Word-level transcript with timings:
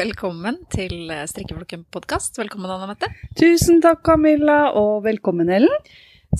Velkommen 0.00 0.56
til 0.72 1.10
Strikkeflokken 1.28 1.82
podkast. 1.92 2.38
Velkommen, 2.40 2.70
Anna 2.72 2.86
Mette. 2.88 3.10
Tusen 3.36 3.82
takk, 3.84 3.98
Camilla, 4.06 4.70
og 4.72 5.02
velkommen, 5.04 5.50
Ellen. 5.52 5.90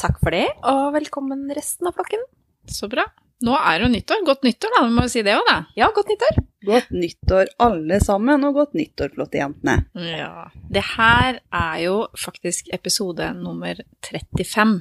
Takk 0.01 0.17
for 0.23 0.33
det, 0.33 0.47
og 0.65 0.95
velkommen 0.95 1.43
resten 1.53 1.91
av 1.91 1.93
flokken. 1.99 2.23
Så 2.65 2.89
bra. 2.89 3.05
Nå 3.45 3.59
er 3.59 3.83
det 3.83 3.85
jo 3.85 3.91
nyttår. 3.93 4.23
Godt 4.25 4.47
nyttår, 4.49 4.73
da. 4.73 4.81
Vi 4.87 4.95
må 4.97 5.05
jo 5.05 5.13
si 5.13 5.25
det 5.27 5.35
òg, 5.37 5.45
da. 5.51 5.59
Ja, 5.77 5.91
godt 5.93 6.09
nyttår. 6.09 6.39
Godt 6.71 6.89
nyttår, 6.95 7.53
alle 7.67 7.99
sammen, 8.01 8.47
og 8.49 8.57
godt 8.63 8.79
nyttår, 8.81 9.13
flotte 9.19 9.43
jentene. 9.43 9.77
Ja. 10.09 10.47
Det 10.73 10.87
her 10.95 11.43
er 11.43 11.77
jo 11.85 11.99
faktisk 12.23 12.73
episode 12.73 13.29
nummer 13.43 13.85
35. 14.09 14.75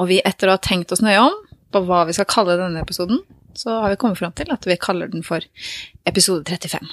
Og 0.00 0.08
vi, 0.14 0.22
etter 0.24 0.48
å 0.48 0.56
ha 0.56 0.64
tenkt 0.64 0.96
oss 0.96 1.04
nøye 1.04 1.20
om 1.26 1.36
på 1.76 1.84
hva 1.84 2.06
vi 2.08 2.16
skal 2.16 2.30
kalle 2.32 2.56
denne 2.56 2.80
episoden, 2.88 3.20
så 3.52 3.82
har 3.82 3.92
vi 3.92 4.00
kommet 4.00 4.22
fram 4.22 4.32
til 4.32 4.56
at 4.56 4.64
vi 4.64 4.80
kaller 4.80 5.12
den 5.12 5.28
for 5.28 5.44
episode 6.08 6.48
35. 6.48 6.88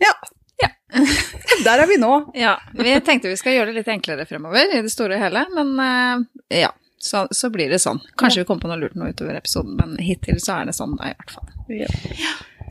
Ja. 0.00 0.14
Ja. 0.62 0.70
Der 1.66 1.82
er 1.84 1.86
vi 1.86 1.96
nå. 2.00 2.12
Ja, 2.34 2.56
vi 2.72 2.92
tenkte 3.06 3.30
vi 3.30 3.38
skal 3.38 3.56
gjøre 3.58 3.70
det 3.70 3.80
litt 3.82 3.90
enklere 3.92 4.26
fremover 4.28 4.72
i 4.74 4.82
det 4.84 4.92
store 4.92 5.18
og 5.18 5.24
hele, 5.24 5.44
men 5.54 5.72
eh, 5.84 6.62
ja, 6.62 6.72
så, 6.98 7.26
så 7.30 7.50
blir 7.52 7.70
det 7.72 7.82
sånn. 7.82 8.00
Kanskje 8.20 8.42
vi 8.42 8.48
kommer 8.48 8.64
på 8.64 8.72
noe 8.72 8.80
lurt 8.80 8.96
nå 8.98 9.10
utover 9.12 9.38
episoden, 9.38 9.76
men 9.78 9.96
hittil 10.02 10.40
så 10.42 10.60
er 10.60 10.70
det 10.70 10.76
sånn 10.76 10.96
da, 10.98 11.12
i 11.12 11.16
hvert 11.18 11.34
fall. 11.36 11.48
Ja. 11.72 11.88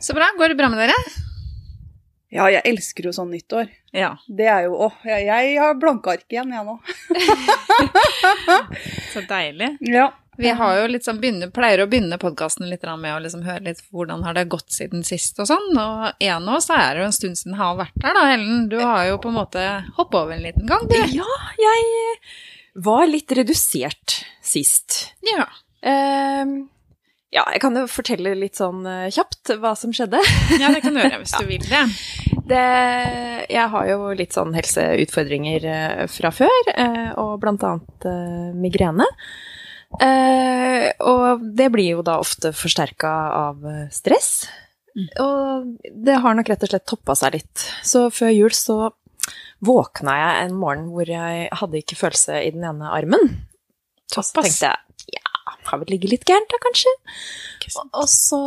Så 0.00 0.16
bra. 0.16 0.30
Går 0.38 0.52
det 0.52 0.60
bra 0.60 0.70
med 0.72 0.80
dere? 0.84 0.96
ja, 2.30 2.46
jeg 2.54 2.62
elsker 2.70 3.08
jo 3.08 3.12
sånn 3.14 3.32
nyttår. 3.34 3.66
Ja. 3.96 4.12
Det 4.26 4.46
er 4.46 4.68
jo 4.68 4.76
Åh, 4.86 4.98
jeg, 5.08 5.26
jeg 5.26 5.54
har 5.58 5.78
blanke 5.82 6.12
ark 6.14 6.30
igjen, 6.30 6.52
jeg 6.54 6.66
nå. 6.66 6.76
Så 9.12 9.24
deilig. 9.26 9.72
Ja. 9.90 10.12
Vi 10.40 10.52
har 10.56 10.78
jo 10.78 11.00
sånn 11.04 11.20
begynner, 11.20 11.50
pleier 11.52 11.82
å 11.84 11.88
begynne 11.90 12.18
podkasten 12.20 12.68
litt 12.70 12.86
med 12.88 13.12
å 13.12 13.20
liksom 13.20 13.44
høre 13.44 13.64
litt 13.68 13.82
hvordan 13.92 14.24
har 14.24 14.36
det 14.38 14.46
gått 14.52 14.72
siden 14.72 15.04
sist 15.06 15.38
og 15.42 15.50
sånn. 15.50 15.70
Og 15.76 16.24
en 16.24 16.48
av 16.48 16.56
oss 16.56 16.70
er 16.72 16.96
det 16.96 17.04
jo 17.04 17.10
en 17.10 17.16
stund 17.16 17.40
siden 17.40 17.58
har 17.60 17.76
vært 17.80 17.96
der, 18.00 18.16
da, 18.16 18.24
Ellen. 18.34 18.66
Du 18.72 18.78
har 18.80 19.04
jo 19.10 19.20
på 19.20 19.32
en 19.32 19.38
måte 19.40 19.66
hoppet 19.98 20.20
over 20.22 20.36
en 20.36 20.44
liten 20.44 20.66
gang, 20.70 20.88
du. 20.88 20.96
Ja, 21.12 21.28
jeg 21.60 22.18
var 22.80 23.06
litt 23.10 23.32
redusert 23.36 24.22
sist. 24.40 25.02
Ja. 25.28 25.48
Uh, 25.84 26.70
ja, 27.30 27.44
jeg 27.54 27.60
kan 27.62 27.76
jo 27.78 27.84
fortelle 27.86 28.32
litt 28.34 28.58
sånn 28.58 28.82
eh, 28.90 29.06
kjapt 29.14 29.52
hva 29.62 29.76
som 29.78 29.92
skjedde. 29.94 30.18
ja, 30.58 30.72
det 30.74 30.80
kan 30.82 30.96
du 30.96 30.98
gjøre 30.98 31.20
hvis 31.22 31.36
du 31.38 31.46
vil 31.46 31.62
det. 31.62 31.84
Det, 32.50 32.64
jeg 33.54 33.66
har 33.70 33.86
jo 33.86 34.08
litt 34.18 34.34
sånn 34.34 34.56
helseutfordringer 34.56 35.66
eh, 35.70 36.02
fra 36.10 36.32
før, 36.34 36.72
eh, 36.74 37.12
og 37.22 37.36
blant 37.42 37.62
annet 37.68 38.08
eh, 38.10 38.50
migrene. 38.58 39.06
Eh, 39.98 40.86
og 41.02 41.42
det 41.56 41.70
blir 41.74 41.96
jo 41.96 42.06
da 42.06 42.20
ofte 42.22 42.52
forsterka 42.56 43.10
av 43.34 43.64
stress. 43.90 44.32
stress. 44.44 44.68
Og 45.22 45.76
det 46.06 46.18
har 46.22 46.36
nok 46.36 46.50
rett 46.50 46.64
og 46.66 46.72
slett 46.72 46.86
toppa 46.88 47.16
seg 47.18 47.38
litt. 47.38 47.66
Så 47.86 48.08
før 48.14 48.32
jul 48.34 48.54
så 48.54 48.78
våkna 49.64 50.16
jeg 50.16 50.44
en 50.46 50.56
morgen 50.58 50.88
hvor 50.94 51.08
jeg 51.08 51.48
hadde 51.60 51.80
ikke 51.80 51.98
følelse 51.98 52.40
i 52.42 52.52
den 52.54 52.64
ene 52.66 52.90
armen. 52.90 53.34
Og 54.16 54.22
så 54.24 54.42
tenkte 54.42 54.70
jeg 54.70 55.16
ja, 55.16 55.32
har 55.68 55.80
vel 55.82 55.92
ligget 55.94 56.14
litt 56.14 56.26
gærent 56.28 56.50
da, 56.50 56.58
kanskje? 56.62 56.92
Og 57.86 58.06
så 58.10 58.40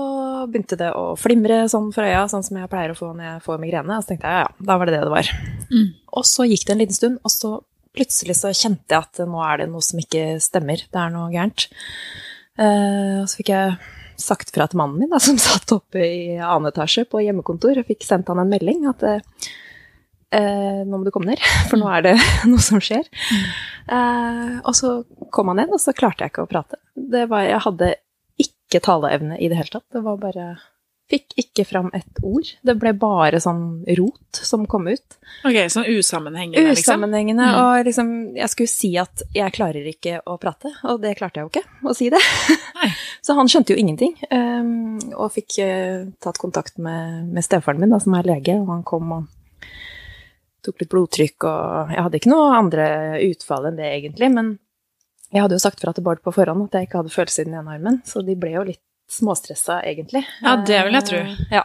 begynte 0.51 0.77
det 0.79 0.89
å 0.97 1.13
flimre 1.19 1.63
sånn 1.71 1.91
for 1.95 2.07
øya, 2.07 2.25
sånn 2.31 2.43
som 2.45 2.59
jeg 2.59 2.71
pleier 2.71 2.93
å 2.93 2.97
få 2.97 3.13
når 3.13 3.29
jeg 3.29 3.43
får 3.45 3.61
migrene. 3.61 3.97
Og 3.97 4.03
så 4.03 4.11
tenkte 4.11 4.31
jeg 4.31 4.41
ja, 4.41 4.47
ja, 4.47 4.65
da 4.71 4.79
var 4.79 4.89
det 4.89 4.97
det 4.97 5.05
det 5.05 5.13
var. 5.13 5.31
Mm. 5.69 5.87
Og 6.19 6.27
så 6.27 6.47
gikk 6.49 6.65
det 6.67 6.75
en 6.75 6.83
liten 6.83 6.97
stund, 6.97 7.21
og 7.23 7.33
så 7.33 7.53
plutselig 7.93 8.37
så 8.39 8.53
kjente 8.55 8.93
jeg 8.93 9.05
at 9.05 9.23
nå 9.29 9.41
er 9.45 9.63
det 9.63 9.69
noe 9.71 9.83
som 9.85 9.99
ikke 10.01 10.37
stemmer. 10.43 10.83
Det 10.89 10.99
er 10.99 11.13
noe 11.13 11.31
gærent. 11.33 11.67
Eh, 12.59 13.19
og 13.21 13.27
så 13.29 13.39
fikk 13.39 13.51
jeg 13.53 13.75
sagt 14.23 14.53
fra 14.53 14.67
til 14.69 14.79
mannen 14.81 15.01
min, 15.01 15.11
da, 15.13 15.21
som 15.27 15.39
satt 15.41 15.73
oppe 15.75 16.01
i 16.03 16.23
annen 16.37 16.71
etasje 16.71 17.05
på 17.09 17.23
hjemmekontor, 17.25 17.79
og 17.79 17.89
fikk 17.89 18.05
sendt 18.07 18.31
han 18.31 18.41
en 18.43 18.51
melding 18.51 18.85
at 18.91 19.05
eh, 19.09 20.81
nå 20.83 20.97
må 20.97 21.03
du 21.05 21.13
komme 21.13 21.33
ned, 21.33 21.43
for 21.69 21.81
nå 21.81 21.89
er 21.93 22.09
det 22.09 22.15
noe 22.51 22.63
som 22.63 22.81
skjer. 22.83 23.09
Eh, 23.87 24.59
og 24.61 24.73
så 24.77 24.99
kom 25.33 25.53
han 25.53 25.63
ned, 25.63 25.73
og 25.73 25.81
så 25.81 25.95
klarte 25.97 26.25
jeg 26.25 26.33
ikke 26.33 26.47
å 26.47 26.51
prate. 26.51 26.81
Var, 27.13 27.49
jeg 27.49 27.65
hadde 27.67 27.95
ikke 28.41 28.81
taleevne 28.83 29.37
i 29.37 29.49
det 29.49 29.59
hele 29.59 29.75
tatt. 29.75 29.89
Det 29.93 30.01
var 30.05 30.21
bare 30.21 30.53
Fikk 31.13 31.35
ikke 31.37 31.63
fram 31.69 31.91
et 31.93 32.21
ord. 32.25 32.47
Det 32.65 32.73
ble 32.81 32.95
bare 32.97 33.37
sånn 33.43 33.83
rot 33.99 34.39
som 34.41 34.63
kom 34.69 34.87
ut. 34.89 35.17
Ok, 35.45 35.59
sånn 35.69 35.85
usammenhengende, 35.91 36.71
liksom. 36.71 36.95
Usammenhengende. 36.95 37.45
Mm. 37.51 37.57
Og 37.59 37.85
liksom, 37.85 38.09
jeg 38.39 38.49
skulle 38.49 38.71
si 38.71 38.89
at 38.97 39.21
jeg 39.35 39.53
klarer 39.53 39.85
ikke 39.91 40.23
å 40.25 40.39
prate, 40.41 40.71
og 40.89 41.03
det 41.03 41.13
klarte 41.19 41.37
jeg 41.37 41.45
jo 41.45 41.51
ikke, 41.51 41.63
å 41.85 41.93
si 41.97 42.09
det. 42.13 42.21
Nei. 42.79 42.89
Så 43.25 43.37
han 43.37 43.51
skjønte 43.51 43.75
jo 43.75 43.83
ingenting, 43.83 44.15
um, 44.33 44.97
og 45.13 45.29
fikk 45.35 45.59
uh, 45.61 46.09
tatt 46.23 46.41
kontakt 46.41 46.81
med, 46.81 47.29
med 47.29 47.45
stefaren 47.45 47.83
min, 47.83 47.93
da, 47.93 48.01
som 48.01 48.17
er 48.17 48.33
lege, 48.33 48.57
og 48.57 48.73
han 48.73 48.81
kom 48.87 49.13
og 49.19 49.29
tok 50.65 50.81
litt 50.81 50.91
blodtrykk, 50.91 51.45
og 51.45 51.93
jeg 51.93 52.07
hadde 52.07 52.19
ikke 52.19 52.31
noe 52.33 52.49
andre 52.57 52.87
utfall 53.27 53.69
enn 53.69 53.77
det, 53.77 53.91
egentlig, 53.99 54.31
men 54.33 54.55
jeg 55.33 55.43
hadde 55.43 55.57
jo 55.57 55.63
sagt 55.63 55.81
fra 55.81 55.93
til 55.93 56.05
Bård 56.05 56.21
på 56.23 56.33
forhånd 56.33 56.67
at 56.67 56.77
jeg 56.77 56.87
ikke 56.87 57.01
hadde 57.01 57.13
følelser 57.13 57.45
i 57.45 57.49
den 57.49 57.59
ene 57.59 57.77
armen, 57.77 58.01
så 58.07 58.21
de 58.25 58.35
ble 58.39 58.53
jo 58.53 58.65
litt 58.67 58.81
småstressa, 59.13 59.79
egentlig. 59.85 60.23
Ja, 60.43 60.55
det 60.65 60.79
vil 60.87 60.97
jeg 60.99 61.09
tro. 61.09 61.17
Eh, 61.23 61.57
Ja. 61.59 61.63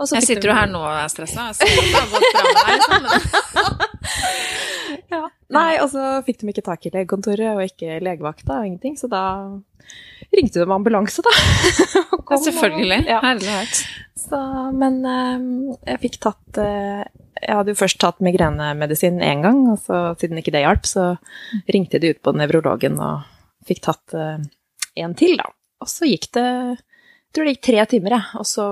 Jeg 0.00 0.24
sitter 0.24 0.48
jo 0.48 0.54
her 0.56 0.68
nå 0.70 0.80
og 0.80 0.94
er 0.96 1.10
stressa. 1.12 1.50
Liksom. 1.50 1.66
Ja. 5.10 5.26
Nei, 5.50 5.78
og 5.82 5.88
så 5.92 6.02
fikk 6.26 6.40
de 6.40 6.52
ikke 6.52 6.62
tak 6.66 6.86
i 6.86 6.92
legekontoret 6.94 7.50
og 7.56 7.62
ikke 7.64 7.98
legevakta 8.04 8.60
og 8.60 8.66
ingenting, 8.68 8.94
så 8.98 9.08
da 9.10 9.22
ringte 10.34 10.60
de 10.60 10.66
med 10.66 10.76
ambulanse, 10.80 11.22
da. 11.26 11.32
Ja, 12.30 12.36
selvfølgelig. 12.38 12.98
Ja. 13.10 13.18
Herlighet. 13.24 13.80
Så, 14.20 14.38
men 14.78 15.00
eh, 15.08 15.40
jeg 15.90 16.00
fikk 16.04 16.18
tatt 16.22 16.60
eh, 16.62 17.00
Jeg 17.42 17.56
hadde 17.58 17.72
jo 17.74 17.78
først 17.80 17.98
tatt 17.98 18.20
migrenemedisin 18.22 19.18
én 19.26 19.42
gang, 19.42 19.64
og 19.72 19.80
så 19.82 20.12
siden 20.20 20.38
ikke 20.38 20.54
det 20.54 20.62
hjalp, 20.62 20.86
så 20.86 21.08
ringte 21.74 21.98
de 21.98 22.12
ut 22.14 22.20
på 22.22 22.34
nevrologen 22.38 23.00
og 23.02 23.26
fikk 23.66 23.82
tatt 23.88 24.14
en 24.14 25.16
til, 25.18 25.34
da. 25.42 25.50
Og 25.80 25.88
så 25.90 26.08
gikk 26.08 26.30
det 26.36 26.46
Jeg 26.46 27.36
tror 27.36 27.46
det 27.46 27.54
gikk 27.54 27.66
tre 27.68 27.84
timer, 27.94 28.16
jeg, 28.16 28.40
og 28.40 28.46
så 28.48 28.64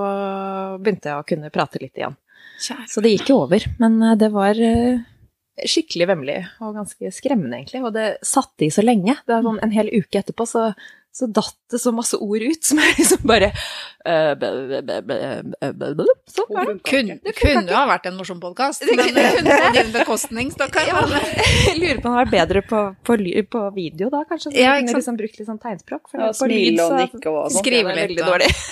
begynte 0.81 1.11
jeg 1.11 1.21
å 1.21 1.27
kunne 1.27 1.53
prate 1.53 1.79
litt 1.81 1.95
igjen. 1.99 2.17
Kjære. 2.59 2.87
Så 2.91 3.03
det 3.03 3.13
gikk 3.13 3.31
jo 3.31 3.39
over. 3.45 3.65
Men 3.79 4.01
eh, 4.03 4.17
det 4.19 4.29
var 4.33 4.59
eh, 4.59 4.99
skikkelig 5.63 6.09
vemmelig 6.09 6.39
og 6.63 6.75
ganske 6.75 7.11
skremmende, 7.15 7.61
egentlig. 7.61 7.83
Og 7.87 7.93
det 7.95 8.07
satt 8.27 8.65
i 8.65 8.71
så 8.73 8.83
lenge. 8.83 9.15
Det 9.25 9.37
er 9.37 9.45
sånn 9.45 9.61
en 9.63 9.75
hel 9.75 9.91
uke 9.95 10.19
etterpå 10.21 10.47
så, 10.49 10.69
så 11.11 11.25
datt 11.33 11.55
det 11.73 11.79
så 11.81 11.89
masse 11.91 12.15
ord 12.21 12.41
ut 12.45 12.63
som 12.63 12.77
jeg 12.79 12.93
liksom 12.99 13.23
bare 13.27 13.47
eh. 14.05 14.35
Sånn 16.29 16.51
var 16.53 16.65
det. 16.69 16.75
Kun, 16.87 17.07
Det 17.25 17.33
kunne 17.39 17.73
ha 17.75 17.85
vært 17.89 18.05
en 18.09 18.17
morsom 18.19 18.39
podkast, 18.43 18.83
men 18.87 18.97
det 19.13 19.23
kunne 19.35 19.57
på 19.65 19.69
din 19.79 19.91
bekostning, 19.95 20.51
stakkar. 20.53 20.87
Ja, 20.87 21.01
jeg 21.67 21.77
lurer 21.81 21.99
på 22.03 22.07
om 22.11 22.15
det 22.15 22.21
var 22.21 22.31
bedre 22.33 22.61
på, 22.69 22.79
på, 23.03 23.11
på 23.55 23.61
video 23.75 24.09
da, 24.13 24.19
kanskje. 24.29 24.51
Så 24.53 24.57
Ja, 24.61 24.75
kunne 24.79 24.93
liksom 25.01 25.17
brukt 25.19 25.39
litt 25.41 25.49
sånn 25.49 25.59
tegnspråk. 25.61 26.03
For 26.11 26.17
Ja, 26.21 26.25
på 26.31 26.47
lyd 26.51 26.77
smile 26.77 26.85
og 26.85 26.89
så- 26.93 27.01
nikke 27.03 27.29
og 27.33 27.41
sånn. 27.51 27.63
Skrive 27.65 27.89
litt, 27.95 28.01
veldig 28.05 28.23
da. 28.23 28.29
dårlig. 28.31 28.51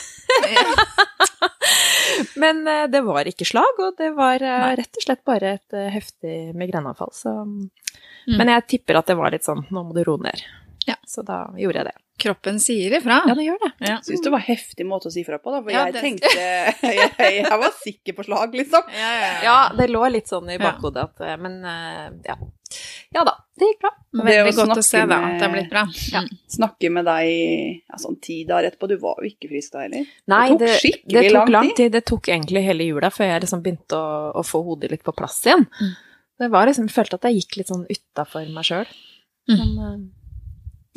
Men 2.41 2.63
eh, 2.67 2.85
det 2.91 3.01
var 3.05 3.27
ikke 3.29 3.45
slag, 3.47 3.75
og 3.83 3.95
det 3.99 4.09
var 4.17 4.41
eh, 4.43 4.71
rett 4.79 4.97
og 4.99 5.03
slett 5.03 5.21
bare 5.27 5.47
et 5.57 5.73
eh, 5.77 5.89
heftig 5.93 6.37
migreneanfall. 6.57 7.11
Så 7.13 7.33
Mm. 8.27 8.35
Men 8.41 8.49
jeg 8.51 8.63
tipper 8.67 8.97
at 8.99 9.07
det 9.07 9.15
var 9.15 9.31
litt 9.31 9.45
sånn 9.45 9.61
nå 9.71 9.81
må 9.87 9.93
du 9.95 10.01
roe 10.03 10.19
ned. 10.19 10.41
Ja. 10.83 10.97
Så 11.07 11.23
da 11.23 11.45
gjorde 11.55 11.79
jeg 11.79 11.87
det. 11.87 11.93
Kroppen 12.17 12.57
sier 12.59 12.95
ifra. 12.97 13.19
Ja, 13.29 13.33
det 13.37 13.43
gjør 13.45 13.59
det. 13.61 13.71
Ja. 13.85 13.95
Syns 14.05 14.23
det 14.25 14.31
var 14.33 14.41
en 14.41 14.47
heftig 14.49 14.85
måte 14.89 15.09
å 15.09 15.13
si 15.13 15.21
fra 15.27 15.37
på, 15.37 15.51
da. 15.53 15.59
For 15.61 15.71
Ja, 15.73 15.83
jeg 15.85 15.93
det- 15.93 16.01
tenkte 16.01 16.31
jeg, 16.97 17.33
jeg 17.43 17.59
var 17.61 17.73
sikker 17.83 18.15
på 18.17 18.25
slag, 18.25 18.55
liksom. 18.57 18.87
Ja, 18.93 19.09
ja, 19.13 19.27
ja. 19.27 19.41
Ja, 19.45 19.57
det 19.77 19.89
lå 19.93 20.01
litt 20.09 20.27
sånn 20.31 20.49
i 20.49 20.57
bakhodet 20.61 21.03
at 21.11 21.21
eh, 21.27 21.35
Men 21.41 21.59
eh, 21.65 22.07
ja. 22.25 22.37
Ja 23.15 23.21
da, 23.23 23.31
det 23.55 23.69
gikk 23.69 23.79
bra. 23.85 23.91
Veldig 24.17 24.55
godt 24.57 24.73
å 24.73 24.81
se 24.83 24.89
se, 24.97 25.03
da, 25.07 25.17
at 25.23 25.37
det 25.39 25.45
er 25.47 25.51
blitt 25.53 25.69
bra. 25.71 25.83
Ja. 26.11 26.19
Mm. 26.25 26.33
Snakke 26.57 26.89
med 26.91 27.05
deg 27.07 27.29
ja, 27.87 27.99
sånn 28.01 28.17
ti 28.21 28.41
dager 28.49 28.67
etterpå. 28.71 28.89
Du 28.91 28.97
var 28.99 29.21
jo 29.23 29.29
ikke 29.29 29.47
frisk 29.53 29.77
da 29.77 29.85
heller. 29.85 30.09
Nei, 30.33 30.41
tok 30.51 30.59
det, 30.65 30.73
skikkelig 30.81 31.15
det 31.21 31.23
tok 31.29 31.37
lang 31.37 31.53
lang 31.55 31.69
tid. 31.69 31.77
tid. 31.79 31.93
Det 31.95 32.03
tok 32.11 32.27
egentlig 32.33 32.65
hele 32.65 32.89
jula 32.89 33.09
før 33.13 33.29
jeg 33.31 33.45
liksom 33.45 33.63
begynte 33.63 34.01
å, 34.01 34.17
å 34.41 34.43
få 34.43 34.61
hodet 34.67 34.91
litt 34.91 35.05
på 35.07 35.15
plass 35.15 35.39
igjen. 35.47 35.63
Mm. 35.79 35.93
Det 36.43 36.49
var 36.53 36.67
liksom, 36.69 36.89
Jeg 36.91 36.97
følte 36.97 37.21
at 37.21 37.29
jeg 37.29 37.39
gikk 37.39 37.57
litt 37.61 37.71
sånn 37.71 37.87
utafor 37.87 38.51
meg 38.57 38.67
sjøl. 38.67 38.91
Mm. 39.47 39.63
Men 39.79 40.03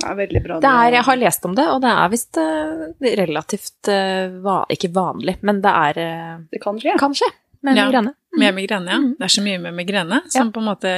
eh, 0.02 0.11
er 0.11 0.19
veldig 0.19 0.43
bra. 0.44 0.58
det 0.62 0.70
er, 0.70 0.97
jeg 0.99 1.06
har 1.08 1.20
lest 1.20 1.47
om 1.49 1.55
det, 1.58 1.67
og 1.70 1.81
det 1.85 1.93
er 1.93 2.12
visst 2.12 2.41
eh, 2.41 3.14
relativt 3.20 3.91
eh, 3.93 4.50
Ikke 4.76 4.93
vanlig, 4.94 5.38
men 5.47 5.62
det 5.64 5.76
er 5.87 6.02
eh, 6.05 6.35
Det 6.52 6.62
kan 6.62 6.81
skje. 6.81 6.97
Kanskje. 7.00 7.31
Med 7.62 7.77
Ja. 7.77 7.87
migrene. 7.87 8.15
Med 8.39 8.55
migrene, 8.55 8.91
ja. 8.91 8.97
Mm. 8.97 9.17
Det 9.19 9.25
er 9.27 9.33
så 9.35 9.43
mye 9.43 9.59
med 9.59 9.75
migrene 9.75 10.21
som 10.31 10.53
på 10.55 10.61
en 10.62 10.69
måte 10.71 10.91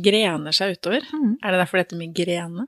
grener 0.00 0.54
seg 0.54 0.76
utover. 0.76 1.02
Mm. 1.12 1.32
Er 1.42 1.50
det 1.52 1.58
derfor 1.58 1.76
det 1.80 1.82
heter 1.86 1.98
migrene? 1.98 2.66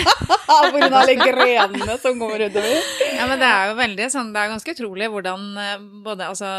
Av 0.50 0.74
alle 0.80 1.14
grenene 1.20 1.98
som 2.00 2.18
kommer 2.18 2.40
utover. 2.40 2.80
Ja, 3.18 3.26
men 3.28 3.38
det 3.38 3.46
er 3.50 3.68
jo 3.68 3.76
veldig 3.78 4.08
sånn, 4.10 4.32
det 4.34 4.40
er 4.42 4.50
ganske 4.54 4.74
utrolig 4.74 5.10
hvordan 5.12 5.44
eh, 5.60 5.76
både 6.08 6.30
altså 6.32 6.50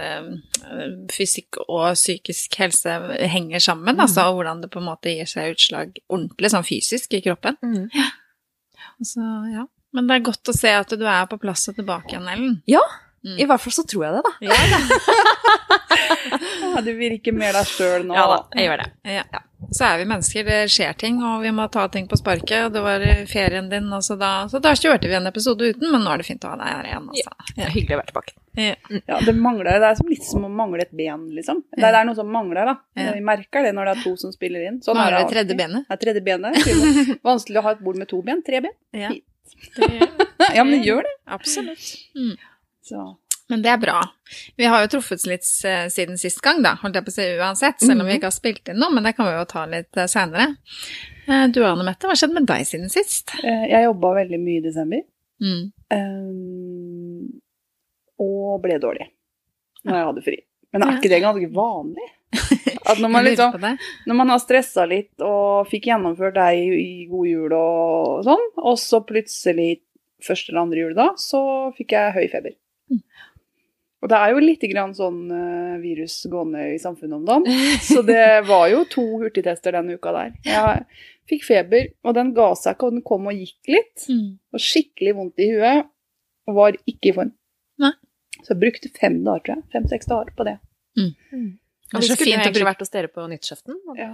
eh, 0.00 0.32
fysikk 1.12 1.60
og 1.68 1.92
psykisk 1.94 2.56
helse 2.58 2.96
henger 3.36 3.62
sammen, 3.62 4.00
altså, 4.00 4.26
og 4.30 4.40
hvordan 4.40 4.64
det 4.64 4.72
på 4.72 4.80
en 4.82 4.88
måte 4.88 5.12
gir 5.12 5.28
seg 5.28 5.54
utslag 5.54 5.92
ordentlig 6.08 6.50
sånn 6.56 6.66
fysisk 6.66 7.14
i 7.20 7.22
kroppen. 7.28 7.60
Mm. 7.62 7.86
Så, 9.04 9.20
ja. 9.52 9.68
Men 9.92 10.08
det 10.08 10.16
er 10.18 10.26
godt 10.32 10.50
å 10.50 10.56
se 10.56 10.72
at 10.72 10.88
du 10.98 11.04
er 11.06 11.28
på 11.30 11.38
plass 11.38 11.68
og 11.68 11.76
tilbake 11.78 12.16
igjen, 12.16 12.26
Ellen. 12.32 12.56
Mm. 13.26 13.38
I 13.42 13.46
hvert 13.48 13.60
fall 13.60 13.74
så 13.74 13.82
tror 13.86 14.04
jeg 14.06 14.16
det, 14.16 14.24
da. 14.24 14.34
Ja 14.48 14.56
da. 14.72 14.78
Ja, 16.76 16.80
du 16.84 16.90
virker 16.98 17.32
mer 17.32 17.54
deg 17.56 17.68
sjøl 17.70 18.02
nå. 18.04 18.14
Ja 18.16 18.24
da, 18.28 18.38
jeg 18.58 18.66
gjør 18.68 18.80
det. 18.82 18.86
Ja. 19.16 19.22
Så 19.72 19.86
er 19.86 19.98
vi 20.02 20.04
mennesker, 20.10 20.44
det 20.44 20.56
skjer 20.70 20.92
ting, 21.00 21.22
og 21.24 21.40
vi 21.42 21.50
må 21.56 21.64
ta 21.72 21.86
ting 21.92 22.04
på 22.10 22.18
sparket. 22.20 22.66
Og 22.66 22.74
det 22.74 22.82
var 22.84 23.00
ferien 23.30 23.70
din, 23.70 23.86
og 23.96 24.02
så 24.04 24.16
da, 24.20 24.32
så 24.52 24.60
da 24.62 24.74
kjørte 24.76 25.08
vi 25.08 25.16
en 25.16 25.26
episode 25.30 25.70
uten, 25.72 25.86
men 25.94 26.04
nå 26.04 26.12
er 26.12 26.20
det 26.20 26.26
fint 26.28 26.44
å 26.44 26.50
ha 26.52 26.58
deg 26.60 26.68
her 26.74 26.90
igjen. 26.90 27.06
Altså. 27.14 27.32
Er 27.56 27.72
hyggelig 27.72 27.96
å 27.96 28.00
være 28.02 28.10
tilbake. 28.12 28.34
Ja. 28.60 28.74
Ja, 29.08 29.20
det 29.24 29.34
mangler, 29.40 29.80
det 29.80 29.88
er 29.88 29.96
som 29.98 30.10
litt 30.12 30.28
som 30.28 30.44
å 30.44 30.52
mangle 30.52 30.84
et 30.84 30.92
ben, 30.96 31.24
liksom. 31.38 31.62
Det 31.72 31.80
det 31.86 31.92
er 32.02 32.08
noe 32.10 32.18
som 32.20 32.28
mangler, 32.32 32.68
da. 32.74 32.76
Ja. 33.00 33.14
Vi 33.16 33.24
merker 33.30 33.64
det 33.64 33.72
når 33.78 33.88
det 33.90 33.96
er 33.96 34.04
to 34.04 34.12
som 34.20 34.34
spiller 34.36 34.68
inn. 34.68 34.82
Sånn 34.84 35.00
er 35.00 35.16
det 35.16 35.22
alltid. 35.24 35.34
tredje 35.38 35.58
benet. 35.62 35.88
Er 35.88 36.02
tredje 36.04 36.24
benet. 36.28 36.60
Vanskelig 37.30 37.62
å 37.62 37.66
ha 37.70 37.74
et 37.78 37.84
bord 37.88 38.00
med 38.00 38.12
to 38.12 38.20
ben. 38.26 38.44
Tre 38.46 38.60
ben. 38.68 38.76
Ja. 38.96 39.14
Fint. 39.14 39.24
Det, 39.80 39.92
Ja, 40.56 40.62
men 40.68 40.76
det 40.76 40.84
gjør 40.86 41.06
det. 41.08 41.14
absolutt. 41.32 41.88
Mm. 42.14 42.34
Så. 42.86 43.06
Men 43.48 43.62
det 43.62 43.70
er 43.70 43.78
bra. 43.78 44.00
Vi 44.58 44.66
har 44.66 44.82
jo 44.82 44.88
truffet 44.96 45.22
litt 45.30 45.46
eh, 45.64 45.84
siden 45.92 46.18
sist 46.18 46.40
gang, 46.42 46.62
da, 46.64 46.72
holdt 46.80 46.96
jeg 46.98 47.06
på 47.06 47.12
å 47.12 47.14
si 47.14 47.26
uansett, 47.38 47.78
selv 47.84 48.02
om 48.02 48.08
vi 48.10 48.16
ikke 48.18 48.26
har 48.30 48.34
spilt 48.34 48.72
inn 48.72 48.80
noe, 48.82 48.90
men 48.94 49.06
det 49.06 49.12
kan 49.14 49.28
vi 49.28 49.36
jo 49.36 49.44
ta 49.46 49.62
litt 49.70 49.92
seinere. 49.94 50.08
senere. 50.10 50.48
Eh, 51.28 51.46
Du 51.54 51.60
Anne 51.66 51.86
Mette, 51.86 52.08
hva 52.10 52.16
skjedde 52.18 52.34
med 52.40 52.48
deg 52.50 52.66
siden 52.66 52.90
sist? 52.90 53.30
eh, 53.44 53.68
Jeg 53.70 53.86
jobba 53.86 54.14
veldig 54.18 54.40
mye 54.42 54.58
i 54.58 54.64
desember. 54.66 55.04
Mm. 55.42 55.62
eh, 55.94 57.40
og 58.24 58.60
ble 58.64 58.78
dårlig 58.80 59.10
når 59.84 59.94
jeg 59.98 60.06
hadde 60.10 60.22
fri. 60.24 60.36
Men 60.72 60.82
er 60.82 60.96
ikke 60.98 61.10
det 61.12 61.22
ganske 61.22 61.50
vanlig? 61.54 62.06
At 62.90 62.98
når 63.00 63.10
man, 63.12 63.24
liksom, 63.24 63.54
når 64.08 64.16
man 64.18 64.30
har 64.32 64.40
stressa 64.42 64.84
litt 64.88 65.22
og 65.24 65.68
fikk 65.70 65.86
gjennomført 65.90 66.34
deg 66.36 66.58
i, 66.58 66.66
i 66.82 67.06
god 67.10 67.28
jul 67.30 67.54
og 67.56 68.24
sånn, 68.26 68.44
og 68.62 68.78
så 68.80 69.00
plutselig 69.06 69.80
første 70.24 70.50
eller 70.52 70.64
andre 70.66 70.82
jul 70.82 70.96
da, 70.98 71.08
så 71.20 71.40
fikk 71.76 71.94
jeg 71.96 72.14
høy 72.16 72.24
feber. 72.32 72.56
Mm. 73.96 74.02
Og 74.04 74.10
det 74.12 74.16
er 74.20 74.30
jo 74.34 74.40
litt 74.44 74.64
grann 74.70 74.92
sånn 74.94 75.20
uh, 75.32 75.76
virus 75.80 76.18
gående 76.30 76.66
i 76.74 76.78
samfunnet 76.78 77.16
om 77.16 77.24
dagen. 77.24 77.46
Så 77.82 78.02
det 78.06 78.46
var 78.46 78.66
jo 78.68 78.82
to 78.92 79.04
hurtigtester 79.22 79.72
denne 79.72 79.96
uka 79.96 80.12
der. 80.12 80.34
Jeg 80.44 80.82
fikk 81.30 81.46
feber, 81.48 81.88
og 82.04 82.14
den 82.14 82.34
ga 82.36 82.50
seg 82.54 82.76
ikke, 82.76 82.86
og 82.90 82.92
den 82.98 83.02
kom 83.08 83.26
og 83.26 83.34
gikk 83.40 83.72
litt. 83.72 84.04
Mm. 84.12 84.36
Og 84.54 84.62
skikkelig 84.62 85.14
vondt 85.16 85.42
i 85.42 85.48
huet, 85.56 85.88
og 86.46 86.58
var 86.60 86.76
ikke 86.86 87.10
i 87.10 87.14
form. 87.16 87.32
Nei. 87.82 87.92
Så 88.44 88.52
jeg 88.52 88.60
brukte 88.62 88.92
fem 89.00 89.16
dager, 89.24 89.42
tror 89.48 89.56
jeg. 89.56 89.64
Fem-seks 89.72 90.10
dager 90.12 90.34
på 90.36 90.44
det. 90.46 90.58
Det 90.96 91.96
Og 91.96 92.00
Det, 92.02 92.06
så 92.08 92.14
skulle 92.16 92.26
fint 92.26 92.42
egentlig 92.42 92.52
bruke- 92.60 92.68
vært 92.68 92.80
hos 92.84 92.90
dere 92.90 93.08
på 93.14 93.24
nyttårsaften. 93.30 93.76
Ja. 93.96 94.12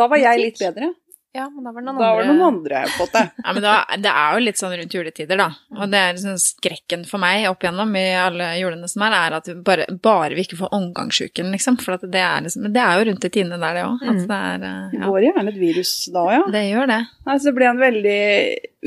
Da 0.00 0.06
var 0.08 0.20
jeg 0.22 0.38
litt 0.40 0.58
bedre. 0.62 0.92
Ja, 1.36 1.44
men 1.52 1.62
da 1.66 1.70
var 1.74 1.82
det 1.82 1.86
noen 1.90 1.98
Da 2.00 2.08
var 2.14 2.22
det 2.22 2.28
andre 2.30 2.36
noen 2.38 2.54
andre 2.54 2.78
fått 2.96 3.12
det. 3.12 3.22
Ja, 3.44 3.52
men 3.52 3.62
da, 3.62 3.72
det 4.00 4.12
er 4.12 4.32
jo 4.38 4.44
litt 4.46 4.58
sånn 4.60 4.72
rundt 4.80 4.94
juletider, 4.96 5.36
da. 5.38 5.48
Og 5.76 5.90
det 5.92 6.00
er 6.00 6.14
liksom 6.16 6.38
skrekken 6.40 7.04
for 7.06 7.20
meg 7.22 7.44
opp 7.50 7.62
igjennom 7.66 7.92
i 8.00 8.04
alle 8.16 8.48
julene 8.58 8.88
som 8.90 9.04
er, 9.06 9.16
er 9.18 9.36
at 9.36 9.50
vi 9.50 9.54
bare, 9.66 9.84
bare 10.02 10.34
vi 10.38 10.46
ikke 10.46 10.58
får 10.62 10.72
omgangssjuken, 10.78 11.52
liksom. 11.54 11.76
For 11.84 11.98
at 11.98 12.06
det 12.10 12.22
er 12.24 12.42
liksom 12.46 12.64
Men 12.64 12.74
det 12.74 12.82
er 12.86 12.98
jo 13.02 13.06
rundt 13.10 13.28
i 13.28 13.32
tidene 13.36 13.60
der, 13.60 13.76
det 13.78 13.84
òg. 13.84 14.02
At 14.02 14.08
Mm. 14.08 14.24
det 14.32 14.38
er 14.38 14.66
eh, 14.70 14.90
Det 14.94 14.98
Ja, 15.02 15.06
går 15.12 15.26
gjerne 15.28 15.52
et 15.52 15.60
virus 15.62 15.92
da, 16.16 16.24
ja. 16.32 16.42
det 16.56 16.64
gjør 16.70 16.86
det. 16.94 17.00
Altså, 17.28 17.44
det 17.50 17.54
ble 17.60 17.70
en 17.74 17.82
veldig 17.84 18.20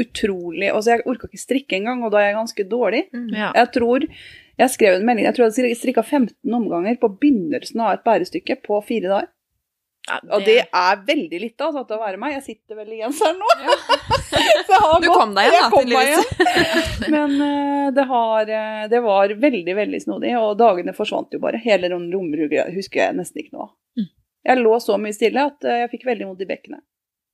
utrolig 0.01 0.69
Altså, 0.73 0.95
jeg 0.95 1.05
orka 1.11 1.27
ikke 1.29 1.41
strikke 1.45 1.77
engang, 1.77 2.03
og 2.05 2.11
da 2.13 2.21
er 2.21 2.31
jeg 2.31 2.39
ganske 2.39 2.65
dårlig. 2.71 3.03
Mm. 3.13 3.27
Ja. 3.37 3.51
Jeg 3.57 3.71
tror 3.77 4.07
jeg 4.61 4.69
skrev 4.75 4.97
en 4.99 5.05
melding, 5.07 5.25
jeg 5.25 5.35
tror 5.37 5.47
jeg 5.49 5.77
strikka 5.79 6.03
15 6.05 6.53
omganger 6.53 6.97
på 7.01 7.09
begynnelsen 7.21 7.81
av 7.81 7.95
et 7.95 8.03
bærestykke 8.05 8.59
på 8.65 8.77
fire 8.85 9.09
dager. 9.09 9.29
Ja, 10.11 10.17
Og 10.35 10.43
det 10.43 10.57
er 10.67 11.01
veldig 11.07 11.39
lite 11.39 11.63
altså, 11.69 11.83
til 11.87 11.95
å 11.95 12.01
være 12.01 12.19
meg. 12.19 12.33
Jeg 12.35 12.43
sitter 12.49 12.79
vel 12.81 12.89
i 12.91 12.99
genseren 12.99 13.39
nå. 13.39 13.51
Jeg 14.31 14.79
har 14.81 14.99
Du 15.01 15.07
gått- 15.07 15.17
kom 15.17 15.33
deg 15.35 15.47
igjen, 15.47 15.55
jeg 15.55 15.63
da, 15.63 15.69
kom 15.71 15.89
meg 15.91 16.11
igjen. 16.11 16.29
Men 17.15 17.33
uh, 17.39 17.87
det, 17.95 18.05
har, 18.11 18.51
uh, 18.51 18.83
det 18.91 19.01
var 19.03 19.33
veldig, 19.45 19.75
veldig 19.77 19.99
snodig, 20.03 20.31
og 20.39 20.53
dagene 20.59 20.93
forsvant 20.97 21.35
jo 21.35 21.41
bare. 21.43 21.59
Hele 21.63 21.89
rom- 21.91 22.07
romruget 22.13 22.71
husker 22.75 23.05
jeg 23.05 23.17
nesten 23.19 23.43
ikke 23.43 23.55
noe 23.57 23.67
av. 23.69 23.73
Mm. 23.99 24.07
Jeg 24.51 24.61
lå 24.63 24.77
så 24.83 24.97
mye 25.01 25.15
stille 25.17 25.43
at 25.51 25.67
uh, 25.67 25.75
jeg 25.83 25.91
fikk 25.95 26.07
veldig 26.11 26.29
vondt 26.31 26.45
i 26.45 26.49
bekkenet. 26.53 26.83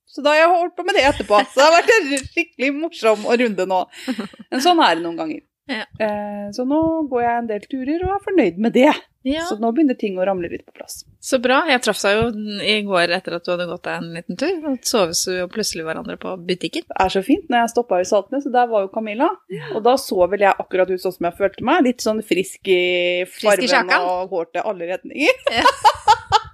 Så 0.08 0.22
da 0.24 0.32
har 0.32 0.38
jeg 0.40 0.52
holdt 0.54 0.76
på 0.78 0.84
med 0.88 0.96
det 0.96 1.02
etterpå. 1.04 1.38
Så 1.52 1.58
det 1.60 1.66
har 1.66 1.74
vært 1.78 1.94
en 1.98 2.28
skikkelig 2.32 2.70
morsom 2.78 3.26
runde 3.28 3.66
nå. 3.68 3.80
Men 4.50 4.62
sånn 4.64 4.80
er 4.84 4.96
det 4.96 5.04
noen 5.04 5.18
ganger. 5.20 5.42
Ja. 5.68 5.84
Eh, 6.00 6.48
Så 6.56 6.64
nå 6.66 6.80
går 7.10 7.22
jeg 7.22 7.38
en 7.42 7.46
del 7.50 7.60
turer 7.68 8.04
og 8.06 8.14
er 8.16 8.24
fornøyd 8.24 8.58
med 8.58 8.72
det. 8.72 8.90
Ja, 9.28 9.42
Så 9.44 9.58
nå 9.60 9.68
begynner 9.74 9.98
ting 9.98 10.16
å 10.16 10.24
ramle 10.24 10.48
litt 10.48 10.64
på 10.64 10.72
plass. 10.72 11.04
så 11.20 11.36
bra. 11.42 11.58
Jeg 11.68 11.82
traff 11.84 12.00
deg 12.00 12.14
jo 12.16 12.28
i 12.64 12.76
går 12.86 13.10
etter 13.12 13.34
at 13.36 13.44
du 13.44 13.50
hadde 13.50 13.66
gått 13.68 13.82
deg 13.84 13.98
en 13.98 14.14
liten 14.14 14.38
tur. 14.40 14.54
Og 14.70 14.78
så 14.88 15.02
vi 15.10 15.36
jo 15.42 15.48
plutselig 15.52 15.84
hverandre 15.84 16.16
på 16.16 16.32
butikken. 16.48 16.86
Det 16.88 16.96
er 17.04 17.12
så 17.12 17.22
fint. 17.26 17.44
Når 17.50 17.60
jeg 17.66 17.72
stoppa 17.74 18.00
i 18.00 18.06
Saltnes, 18.08 18.44
så 18.46 18.52
der 18.54 18.70
var 18.70 18.86
jo 18.86 18.88
Camilla. 18.94 19.28
Og 19.74 19.82
da 19.84 19.96
så 20.00 20.24
vel 20.30 20.40
jeg 20.46 20.54
akkurat 20.58 20.88
ut 20.88 21.02
sånn 21.02 21.12
som 21.18 21.28
jeg 21.28 21.36
følte 21.36 21.66
meg. 21.66 21.84
Litt 21.84 22.00
sånn 22.00 22.22
frisk 22.24 22.68
i 22.72 23.26
Frisk 23.28 23.66
i 23.68 23.68
og 23.98 24.30
hår 24.32 24.52
til 24.54 24.62
alle 24.64 24.88
retninger. 24.94 25.44
Ja. 25.52 25.66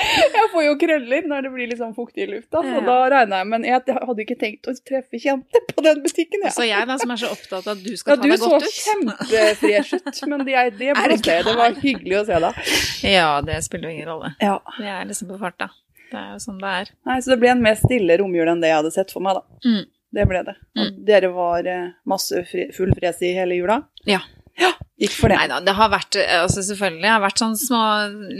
jeg 0.36 0.46
får 0.52 0.64
jo 0.64 0.74
krøller 0.80 1.26
når 1.30 1.42
det 1.46 1.50
blir 1.54 1.68
litt 1.70 1.80
sånn 1.80 1.94
fuktig 1.96 2.24
i 2.24 2.28
lufta, 2.30 2.62
så 2.64 2.76
Ja. 2.78 2.80
da 2.86 2.96
regna 3.12 3.40
jeg 3.42 3.48
Men 3.50 3.64
jeg 3.68 3.82
hadde 3.96 4.24
ikke 4.24 4.36
tenkt 4.40 4.68
å 4.70 4.74
treffe 4.88 5.20
kjente 5.20 5.62
på 5.70 5.84
den 5.84 6.00
butikken, 6.04 6.44
jeg. 6.46 6.52
Så 6.56 6.66
jeg 6.68 6.86
da, 6.88 6.96
som 7.02 7.10
er 7.14 7.20
så 7.20 7.30
opptatt 7.34 7.66
av 7.66 7.76
at 7.76 7.84
du 7.84 7.92
skal 7.96 8.12
Ja, 8.12 8.16
ta 8.16 8.22
du 8.22 8.30
deg 8.30 8.40
godt 8.40 8.66
ut. 8.66 8.80
kjempefresh 8.80 9.94
ut, 9.98 10.22
men 10.32 10.44
det, 10.46 10.56
det 10.78 10.94
det. 11.26 11.38
Det 11.44 11.56
var 11.60 11.78
hyggelig 11.82 12.18
å 12.20 12.24
se 12.30 12.40
deg. 12.46 12.64
Ja, 13.10 13.30
det 13.44 13.60
spiller 13.66 13.90
jo 13.90 13.94
ingen 13.96 14.08
rolle. 14.08 14.34
Ja. 14.40 14.58
Vi 14.78 14.88
er 14.88 15.04
liksom 15.08 15.28
på 15.32 15.38
farta. 15.40 15.70
Det 16.10 16.18
er 16.18 16.32
jo 16.34 16.40
sånn 16.42 16.58
det 16.58 16.70
er. 16.80 16.88
Nei, 17.06 17.20
så 17.22 17.30
det 17.34 17.38
ble 17.42 17.52
en 17.52 17.62
mer 17.62 17.76
stille 17.78 18.16
romjul 18.18 18.48
enn 18.50 18.60
det 18.62 18.72
jeg 18.72 18.80
hadde 18.80 18.90
sett 18.96 19.12
for 19.14 19.22
meg, 19.22 19.38
da. 19.38 19.44
Mm. 19.68 19.84
Det 20.10 20.24
ble 20.26 20.40
det. 20.48 20.56
Og 20.82 20.96
dere 21.06 21.28
var 21.30 21.66
eh, 21.70 21.90
masse 22.10 22.40
fri, 22.50 22.64
full 22.74 22.90
fres 22.98 23.20
i 23.22 23.30
hele 23.36 23.54
jula? 23.60 23.76
Ja. 24.10 24.18
Ja, 24.58 24.72
gikk 25.00 25.14
for 25.14 25.32
det. 25.32 25.36
Nei 25.38 25.48
da, 25.50 25.60
det 25.64 25.74
har 25.78 25.90
vært 25.92 26.16
eh, 26.18 26.40
altså 26.42 26.62
selvfølgelig, 26.66 27.02
det 27.04 27.12
har 27.12 27.22
vært 27.22 27.40
sånn 27.42 27.56
små, 27.58 27.80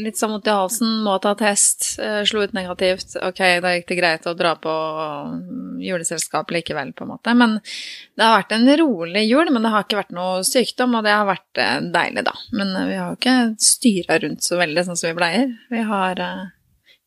litt 0.05 0.19
sånn 0.21 0.33
mot 0.35 0.49
i 0.49 0.55
halsen, 0.55 0.91
må 1.07 1.15
ta 1.23 1.33
test, 1.39 1.87
eh, 2.03 2.21
slo 2.29 2.43
ut 2.45 2.55
negativt. 2.57 3.15
Ok, 3.23 3.41
da 3.65 3.75
gikk 3.77 3.89
det 3.93 3.99
greit 4.01 4.29
å 4.29 4.35
dra 4.37 4.55
på 4.61 4.75
mm, 4.75 5.79
juleselskap 5.87 6.53
likevel, 6.55 6.93
på 6.97 7.07
en 7.07 7.13
måte. 7.15 7.35
Men 7.39 7.59
det 7.63 8.27
har 8.27 8.41
vært 8.41 8.57
en 8.57 8.69
rolig 8.83 9.25
jul, 9.29 9.53
men 9.55 9.65
det 9.65 9.73
har 9.75 9.87
ikke 9.87 10.01
vært 10.03 10.17
noe 10.17 10.43
sykdom, 10.47 10.99
og 10.99 11.07
det 11.07 11.15
har 11.15 11.29
vært 11.31 11.63
eh, 11.63 11.79
deilig, 11.95 12.27
da. 12.29 12.37
Men 12.57 12.75
vi 12.91 12.99
har 12.99 13.15
jo 13.15 13.21
ikke 13.21 13.39
styra 13.71 14.19
rundt 14.25 14.47
så 14.47 14.61
veldig 14.61 14.87
sånn 14.89 15.01
som 15.01 15.13
vi 15.13 15.21
pleier. 15.21 15.55
Vi 15.73 15.87
har 15.89 16.25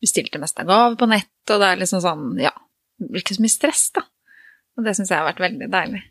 bestilt 0.04 0.32
det 0.34 0.42
meste 0.42 0.64
av 0.64 0.72
gaver 0.72 0.98
på 1.00 1.08
nett, 1.12 1.32
og 1.50 1.62
det 1.62 1.70
er 1.70 1.80
liksom 1.80 2.02
sånn, 2.04 2.26
ja, 2.42 2.52
det 3.00 3.12
blir 3.12 3.24
ikke 3.24 3.38
så 3.38 3.44
mye 3.44 3.54
stress, 3.54 3.86
da. 3.94 4.04
Og 4.74 4.86
det 4.86 4.96
syns 4.96 5.12
jeg 5.12 5.20
har 5.20 5.28
vært 5.28 5.44
veldig 5.44 5.70
deilig. 5.70 6.02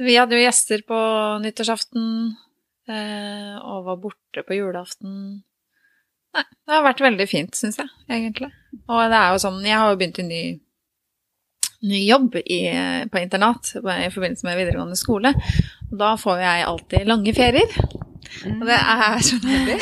Så 0.00 0.06
vi 0.06 0.14
hadde 0.16 0.32
jo 0.32 0.40
gjester 0.40 0.80
på 0.88 0.98
nyttårsaften, 1.44 2.04
eh, 2.88 3.56
og 3.60 3.82
var 3.84 3.98
borte 4.00 4.40
på 4.48 4.56
julaften. 4.56 5.10
Nei, 6.32 6.44
det 6.48 6.72
har 6.72 6.86
vært 6.86 7.02
veldig 7.04 7.26
fint, 7.28 7.52
syns 7.52 7.76
jeg, 7.76 7.90
egentlig. 8.08 8.48
Og 8.86 9.02
det 9.12 9.18
er 9.18 9.34
jo 9.34 9.42
sånn, 9.42 9.58
jeg 9.60 9.76
har 9.76 9.90
jo 9.92 9.98
begynt 10.00 10.22
i 10.22 10.24
ny, 10.24 10.38
ny 11.90 12.00
jobb 12.06 12.38
i, 12.40 12.58
på 13.12 13.20
internat 13.20 13.74
i 13.76 14.08
forbindelse 14.14 14.48
med 14.48 14.56
videregående 14.62 14.96
skole. 14.96 15.34
Og 15.90 15.92
da 16.00 16.14
får 16.24 16.40
jeg 16.46 16.64
alltid 16.70 17.12
lange 17.12 17.36
ferier. 17.36 17.76
Og 18.54 18.64
det 18.70 18.80
er 18.80 19.20
så 19.28 19.36
nydelig. 19.44 19.78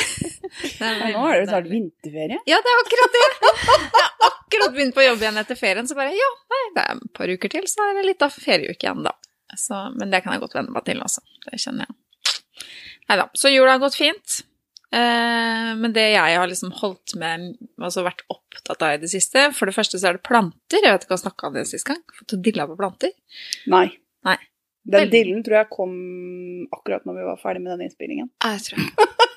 Nå 1.14 1.22
har 1.28 1.38
du 1.38 1.46
snart 1.46 1.70
vinterferie. 1.70 2.42
Ja, 2.50 2.58
det 2.58 2.74
er 2.74 2.82
akkurat 2.82 3.20
det. 3.20 3.24
Jeg 3.38 4.02
har 4.02 4.28
akkurat 4.32 4.74
begynt 4.74 4.98
på 4.98 5.06
jobb 5.06 5.22
igjen 5.22 5.40
etter 5.46 5.62
ferien, 5.62 5.86
så 5.86 5.94
bare 6.02 6.10
ja, 6.10 6.34
nei, 6.50 6.62
det 6.74 6.88
er 6.88 7.06
et 7.06 7.16
par 7.22 7.30
uker 7.38 7.54
til, 7.54 7.70
så 7.70 7.86
er 7.86 8.00
det 8.00 8.08
litt 8.10 8.26
av 8.26 8.34
ferieuke 8.34 8.82
igjen, 8.82 9.06
da. 9.06 9.14
Så, 9.56 9.78
men 9.96 10.12
det 10.12 10.22
kan 10.24 10.34
jeg 10.34 10.42
godt 10.44 10.58
venne 10.58 10.74
meg 10.74 10.84
til, 10.88 11.00
altså. 11.04 11.24
Det 11.46 11.60
kjenner 11.62 11.86
jeg. 11.86 12.68
Nei 13.08 13.16
da. 13.22 13.28
Så 13.38 13.52
jula 13.52 13.76
har 13.76 13.82
gått 13.82 13.96
fint. 13.96 14.40
Eh, 14.88 15.70
men 15.76 15.92
det 15.92 16.06
jeg 16.14 16.36
har 16.40 16.48
liksom 16.48 16.72
holdt 16.80 17.14
med, 17.20 17.50
altså 17.76 18.04
vært 18.06 18.24
opptatt 18.32 18.84
av 18.86 18.94
i 18.94 19.00
det 19.02 19.10
siste 19.12 19.42
For 19.52 19.68
det 19.68 19.74
første 19.76 20.00
så 20.00 20.10
er 20.10 20.16
det 20.16 20.24
planter. 20.24 20.80
Jeg 20.80 20.94
vet 20.94 21.04
ikke 21.04 21.12
hva 21.12 21.18
jeg 21.18 21.26
snakka 21.26 21.48
om 21.50 21.58
det 21.58 21.66
sist 21.68 21.88
gang. 21.88 22.00
Fått 22.16 22.36
dilla 22.44 22.68
på 22.68 22.76
planter. 22.78 23.12
Nei. 23.72 23.86
Nei. 24.28 24.38
Den 24.88 25.10
dillen 25.12 25.42
tror 25.44 25.60
jeg 25.60 25.72
kom 25.72 25.96
akkurat 26.72 27.04
når 27.04 27.18
vi 27.18 27.26
var 27.28 27.40
ferdig 27.42 27.64
med 27.64 27.74
den 27.74 27.88
innspillingen. 27.88 28.30
Jeg 28.44 28.64
tror 28.64 28.80
jeg. 28.80 29.27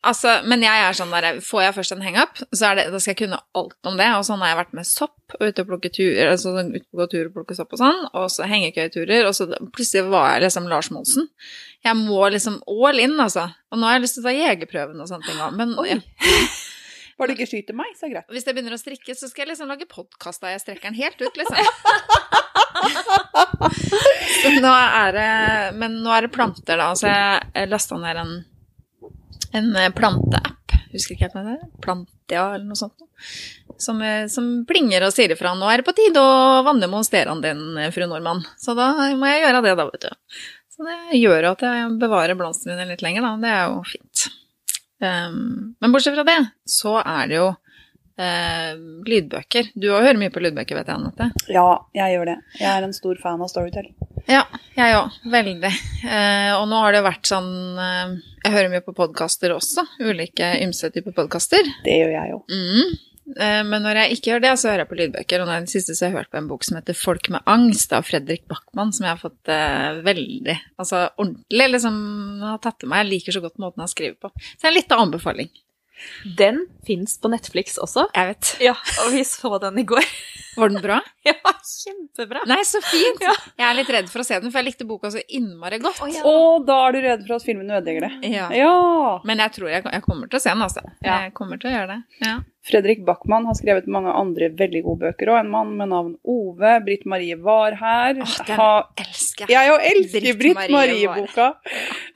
Altså, 0.00 0.38
men 0.48 0.62
jeg 0.64 0.80
er 0.80 0.94
sånn 0.96 1.10
der, 1.12 1.42
får 1.44 1.66
jeg 1.66 1.74
først 1.76 1.92
en 1.92 2.04
hangup, 2.06 2.38
så 2.56 2.70
det, 2.78 2.86
da 2.88 3.00
skal 3.02 3.12
jeg 3.12 3.18
kunne 3.18 3.36
alt 3.60 3.88
om 3.90 3.98
det. 4.00 4.06
Og 4.16 4.22
sånn 4.24 4.40
har 4.40 4.54
jeg 4.54 4.58
vært 4.62 4.76
med 4.78 4.88
sopp 4.88 5.34
og 5.36 5.42
ute 5.44 5.64
og 5.64 5.68
plukke 5.68 5.90
tur, 5.92 6.16
altså 6.24 6.54
ute 6.56 6.86
på 6.88 7.06
tur 7.12 7.28
og 7.28 7.34
plukke 7.34 7.56
sopp 7.58 7.76
og 7.76 7.82
sånn, 7.82 8.00
og 8.16 8.30
så 8.32 8.48
hengekøyeturer, 8.48 9.28
og 9.28 9.36
så 9.36 9.50
plutselig 9.74 10.06
var 10.08 10.38
jeg 10.38 10.46
liksom 10.46 10.70
Lars 10.72 10.88
Monsen. 10.94 11.28
Jeg 11.84 11.98
må 12.00 12.22
liksom 12.32 12.56
all 12.64 12.96
in, 13.02 13.18
altså. 13.20 13.44
Og 13.68 13.80
nå 13.80 13.90
har 13.90 13.98
jeg 13.98 14.06
lyst 14.06 14.16
til 14.16 14.24
å 14.24 14.28
ta 14.30 14.34
jegerprøven 14.38 15.04
og 15.04 15.12
sånne 15.12 15.28
ting 15.28 15.44
òg, 15.44 15.52
men 15.60 15.76
Oi. 15.80 15.88
ja, 15.92 16.00
Var 17.20 17.28
det 17.28 17.34
ikke 17.36 17.50
skyter 17.50 17.76
meg, 17.76 17.90
så 17.98 18.06
er 18.06 18.08
det 18.08 18.14
greit. 18.14 18.30
hvis 18.32 18.46
jeg 18.48 18.54
begynner 18.56 18.72
å 18.72 18.80
strikke, 18.80 19.12
så 19.12 19.28
skal 19.28 19.44
jeg 19.44 19.50
liksom 19.50 19.68
lage 19.68 19.84
podkast 19.90 20.40
da 20.40 20.54
jeg 20.54 20.62
strekker 20.62 20.88
den 20.88 20.96
helt 20.96 21.20
ut, 21.20 21.36
liksom. 21.36 21.60
nå 24.64 24.72
er 24.72 25.12
det 25.12 25.28
Men 25.76 26.00
nå 26.00 26.08
er 26.14 26.24
det 26.24 26.30
planter, 26.32 26.80
da. 26.80 26.94
Så 26.96 27.04
jeg 27.10 27.68
lasta 27.68 27.98
ned 28.00 28.16
en, 28.22 28.32
en 29.56 29.70
planteapp. 29.96 30.56
Husker 30.90 31.14
ikke 31.14 31.30
hva 31.30 31.44
det 31.44 31.54
heter, 31.54 31.70
Plantia 31.84 32.46
eller 32.56 32.66
noe 32.66 32.78
sånt. 32.78 33.04
Som, 33.80 34.00
eh, 34.02 34.26
som 34.32 34.48
plinger 34.66 35.06
og 35.06 35.14
sier 35.14 35.30
ifra. 35.30 35.52
Nå 35.54 35.68
er 35.70 35.80
det 35.80 35.86
på 35.86 35.94
tide 35.96 36.22
å 36.22 36.64
vanne 36.66 36.90
monsteraen 36.90 37.42
din, 37.44 37.62
fru 37.94 38.08
Nordmann. 38.10 38.42
Så 38.58 38.74
da 38.78 38.90
må 39.18 39.30
jeg 39.30 39.44
gjøre 39.44 39.62
det, 39.66 39.76
da, 39.78 39.86
vet 39.92 40.08
du. 40.08 40.42
Så 40.74 40.86
det 40.88 41.20
gjør 41.20 41.52
at 41.52 41.64
jeg 41.66 41.88
bevarer 42.00 42.38
blomstene 42.38 42.74
mine 42.74 42.90
litt 42.90 43.04
lenger, 43.06 43.26
da. 43.26 43.32
Det 43.42 43.54
er 43.54 43.64
jo 43.68 43.82
fint. 43.86 44.26
Um, 45.00 45.76
men 45.80 45.94
bortsett 45.94 46.16
fra 46.18 46.26
det, 46.28 46.40
så 46.68 46.98
er 47.00 47.30
det 47.30 47.38
jo 47.38 47.48
eh, 48.18 48.72
lydbøker. 49.06 49.70
Du 49.74 49.90
òg 49.90 50.06
hører 50.06 50.20
mye 50.20 50.32
på 50.34 50.42
lydbøker, 50.42 50.78
vet 50.78 50.90
jeg, 50.90 50.96
Anette? 50.96 51.30
Ja, 51.52 51.66
jeg 51.96 52.16
gjør 52.16 52.32
det. 52.32 52.38
Jeg 52.60 52.70
er 52.72 52.86
en 52.86 52.96
stor 52.96 53.20
fan 53.22 53.42
av 53.42 53.52
Storytel. 53.52 53.90
Ja, 54.30 54.44
jeg 54.76 54.96
òg. 54.96 55.20
Veldig. 55.32 55.74
Eh, 56.06 56.50
og 56.56 56.66
nå 56.70 56.80
har 56.84 56.96
det 56.96 57.04
vært 57.06 57.28
sånn 57.28 57.52
eh, 57.80 58.16
Jeg 58.44 58.54
hører 58.54 58.72
mye 58.72 58.84
på 58.84 58.96
podkaster 58.96 59.54
også. 59.54 59.86
Ulike 60.02 60.54
ymse 60.64 60.90
typer 60.94 61.16
podkaster. 61.16 61.70
Det 61.86 62.00
gjør 62.00 62.16
jeg 62.16 62.36
òg. 62.36 62.58
Mm. 62.58 62.98
Eh, 63.38 63.62
men 63.66 63.84
når 63.84 64.02
jeg 64.02 64.16
ikke 64.16 64.32
gjør 64.32 64.44
det, 64.44 64.52
så 64.58 64.70
hører 64.70 64.84
jeg 64.84 64.90
på 64.90 64.98
lydbøker. 65.00 65.42
Og 65.42 65.48
nå 65.48 65.56
i 65.56 65.64
det 65.66 65.72
siste 65.72 65.94
så 65.94 66.06
har 66.06 66.12
jeg 66.12 66.18
hørt 66.20 66.32
på 66.34 66.40
en 66.40 66.50
bok 66.50 66.66
som 66.66 66.78
heter 66.78 66.96
'Folk 66.98 67.30
med 67.30 67.46
angst' 67.46 67.94
av 67.96 68.06
Fredrik 68.08 68.46
Backman, 68.50 68.92
som 68.92 69.06
jeg 69.06 69.14
har 69.14 69.22
fått 69.22 69.48
eh, 69.48 70.02
veldig 70.02 70.56
Altså 70.78 71.08
ordentlig 71.16 71.68
liksom 71.76 71.96
har 72.42 72.58
tatt 72.58 72.80
til 72.80 72.88
meg. 72.88 73.04
Jeg 73.04 73.12
liker 73.14 73.32
så 73.32 73.44
godt 73.44 73.58
måten 73.58 73.84
han 73.84 73.88
skriver 73.92 74.16
på. 74.20 74.32
Så 74.34 74.62
det 74.62 74.70
er 74.70 74.78
litt 74.78 74.92
av 74.92 75.04
anbefaling. 75.06 75.50
Den 76.36 76.66
fins 76.86 77.18
på 77.20 77.30
Netflix 77.32 77.78
også. 77.80 78.06
Jeg 78.16 78.32
vet. 78.34 78.52
Ja, 78.64 78.74
og 79.04 79.12
vi 79.14 79.22
så 79.28 79.58
den 79.62 79.78
i 79.78 79.84
går. 79.88 80.04
Var 80.58 80.68
den 80.72 80.82
bra? 80.82 81.00
Ja, 81.24 81.34
kjempebra. 81.36 82.40
Nei, 82.48 82.62
så 82.64 82.80
fint! 82.82 83.20
Ja. 83.22 83.34
Jeg 83.60 83.66
er 83.68 83.74
litt 83.76 83.90
redd 83.92 84.06
for 84.10 84.22
å 84.22 84.24
se 84.26 84.38
den, 84.40 84.48
for 84.50 84.58
jeg 84.62 84.70
likte 84.70 84.86
boka 84.88 85.10
så 85.12 85.20
innmari 85.28 85.78
godt. 85.82 86.00
ja. 86.14 86.22
Og 86.26 86.64
da 86.66 86.78
er 86.88 86.96
du 86.96 86.98
redd 87.04 87.26
for 87.26 87.36
at 87.36 87.44
filmen 87.44 87.68
ødelegger 87.70 88.06
det. 88.08 88.30
Ja. 88.32 88.46
Ja! 88.56 88.72
Men 89.28 89.42
jeg 89.44 89.52
tror 89.58 89.68
jeg, 89.70 89.84
jeg 89.84 90.02
kommer 90.06 90.30
til 90.32 90.40
å 90.40 90.42
se 90.42 90.48
den, 90.54 90.64
altså. 90.64 90.82
Ja. 91.04 91.18
Jeg 91.26 91.34
kommer 91.36 91.60
til 91.60 91.70
å 91.70 91.74
gjøre 91.74 91.92
det. 91.92 91.98
Ja. 92.24 92.38
Fredrik 92.70 93.04
Backman 93.06 93.46
har 93.48 93.56
skrevet 93.60 93.86
mange 93.92 94.12
andre 94.16 94.48
veldig 94.56 94.82
gode 94.88 95.04
bøker 95.10 95.30
òg. 95.34 95.38
En 95.44 95.52
mann 95.52 95.76
med 95.78 95.92
navn 95.92 96.16
Ove. 96.28 96.72
Britt 96.88 97.04
Marie 97.08 97.36
var 97.40 97.76
her. 97.80 98.18
Åh, 98.24 98.34
den 98.48 98.56
Ha- 98.60 98.88
elsker 99.04 99.46
jeg. 99.46 99.54
Jeg 99.54 99.76
òg 99.76 99.86
elsker 99.92 100.26
Britt 100.26 100.40
Britt 100.42 100.58
Marie 100.58 101.04
Marie-boka. 101.06 101.52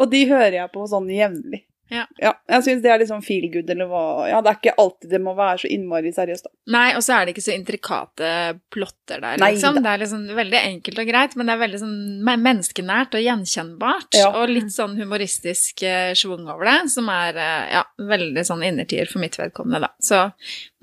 Og 0.01 0.11
de 0.13 0.25
hører 0.33 0.59
jeg 0.63 0.73
på 0.75 0.89
sånn 0.91 1.09
jevnlig. 1.13 1.63
Ja. 1.95 2.33
jeg 2.51 2.67
syns 2.67 2.83
det 2.85 2.91
er 2.93 3.01
litt 3.01 3.11
sånn 3.11 3.25
feel 3.25 3.47
good, 3.53 3.71
eller 3.71 3.89
hva 3.91 4.05
Ja, 4.29 4.41
det 4.45 4.53
er 4.53 4.59
ikke 4.61 4.77
alltid 4.83 5.15
det 5.15 5.21
må 5.23 5.35
være 5.39 5.63
så 5.65 5.71
innmari 5.73 6.13
seriøst, 6.15 6.49
da. 6.49 6.53
Nei, 6.75 6.87
og 6.99 7.05
så 7.07 7.17
er 7.17 7.27
det 7.27 7.35
ikke 7.35 7.47
så 7.47 7.55
intrikate 7.55 8.31
plotter 8.75 9.23
der, 9.23 9.39
Nei 9.43 9.53
liksom. 9.55 9.81
Det 9.85 9.93
er 9.93 10.03
liksom 10.05 10.27
veldig 10.39 10.61
enkelt 10.61 11.03
og 11.03 11.11
greit, 11.11 11.37
men 11.37 11.49
det 11.49 11.57
er 11.57 11.63
veldig 11.65 11.83
sånn 11.85 11.97
menneskenært 12.25 13.19
og 13.19 13.25
gjenkjennbart. 13.25 14.11
Ja. 14.19 14.31
Og 14.41 14.53
litt 14.53 14.73
sånn 14.75 14.97
humoristisk 15.01 15.85
eh, 15.87 16.13
schwung 16.19 16.49
over 16.49 16.69
det, 16.71 16.79
som 16.95 17.11
er 17.13 17.41
eh, 17.41 17.75
ja, 17.79 17.85
veldig 18.15 18.47
sånn 18.47 18.65
innertier 18.67 19.11
for 19.11 19.23
mitt 19.25 19.39
vedkommende, 19.41 19.87
da. 19.87 19.93
Så 20.03 20.25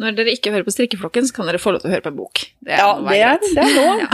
når 0.01 0.15
dere 0.17 0.33
ikke 0.35 0.51
hører 0.53 0.65
på 0.67 0.73
Strikkeflokken, 0.75 1.27
så 1.29 1.35
kan 1.37 1.47
dere 1.49 1.61
få 1.61 1.73
lov 1.75 1.83
til 1.83 1.91
å 1.91 1.93
høre 1.95 2.05
på 2.07 2.11
en 2.11 2.19
bok. 2.19 2.41
Det 2.65 2.77
Ja, 2.81 2.89
må 2.99 3.13
det 3.13 3.21
er, 3.21 3.37
det 3.45 3.65
er 3.67 3.75
lov. 3.77 4.01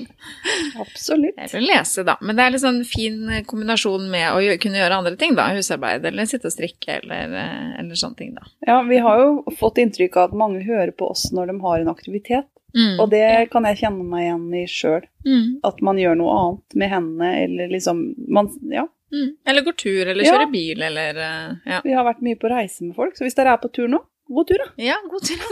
Ja. 0.00 0.80
Absolutt. 0.80 1.34
Eller 1.36 1.60
lese, 1.66 2.02
da. 2.06 2.14
Men 2.24 2.36
det 2.38 2.44
er 2.46 2.54
en 2.56 2.62
sånn 2.62 2.78
fin 2.88 3.18
kombinasjon 3.48 4.06
med 4.12 4.28
å 4.32 4.38
gjøre, 4.44 4.60
kunne 4.62 4.80
gjøre 4.80 4.98
andre 5.02 5.16
ting, 5.20 5.34
da. 5.36 5.48
Husarbeid, 5.56 6.04
eller 6.08 6.28
sitte 6.28 6.48
og 6.48 6.54
strikke, 6.54 7.00
eller, 7.02 7.34
eh, 7.40 7.66
eller 7.82 7.98
sånne 7.98 8.16
ting, 8.20 8.30
da. 8.38 8.46
Ja, 8.66 8.78
vi 8.88 9.00
har 9.04 9.20
jo 9.20 9.54
fått 9.58 9.80
inntrykk 9.82 10.16
av 10.16 10.30
at 10.30 10.38
mange 10.44 10.62
hører 10.64 10.92
på 10.96 11.10
oss 11.12 11.26
når 11.36 11.52
de 11.52 11.58
har 11.64 11.80
en 11.84 11.92
aktivitet. 11.92 12.48
Mm. 12.76 13.00
Og 13.02 13.10
det 13.10 13.50
kan 13.50 13.66
jeg 13.66 13.80
kjenne 13.82 14.04
meg 14.06 14.28
igjen 14.28 14.48
i 14.54 14.64
sjøl. 14.70 15.04
Mm. 15.26 15.58
At 15.66 15.80
man 15.82 15.98
gjør 15.98 16.16
noe 16.20 16.36
annet 16.38 16.76
med 16.78 16.92
hendene, 16.94 17.30
eller 17.44 17.72
liksom 17.76 18.06
man, 18.28 18.50
Ja, 18.70 18.86
Mm. 19.10 19.32
Eller 19.44 19.62
går 19.66 19.74
tur, 19.74 20.06
eller 20.06 20.22
Ja. 20.22 20.32
kjører 20.36 20.52
bil, 20.52 20.82
eller 20.86 21.16
eh, 21.18 21.54
Ja, 21.66 21.80
vi 21.82 21.90
har 21.98 22.04
vært 22.06 22.20
mye 22.22 22.36
på 22.38 22.46
reise 22.48 22.84
med 22.86 22.94
folk, 22.94 23.16
så 23.18 23.24
hvis 23.26 23.34
dere 23.34 23.54
er 23.54 23.58
på 23.58 23.66
tur 23.74 23.88
nå, 23.90 23.98
god 24.36 24.48
tur, 24.50 24.62
da. 24.62 24.68
ja 24.80 24.96
god 25.10 25.26
tur. 25.26 25.42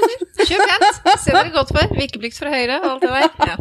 Kjøp 0.49 0.63
pent. 0.71 1.03
Se 1.25 1.35
dere 1.35 1.51
godt 1.55 1.73
for. 1.75 1.99
Vikeplikt 1.99 2.39
fra 2.41 2.53
høyre 2.55 2.79
og 2.83 2.89
alt 2.95 3.07
det 3.07 3.13
der. 3.15 3.53
Ja. 3.53 3.57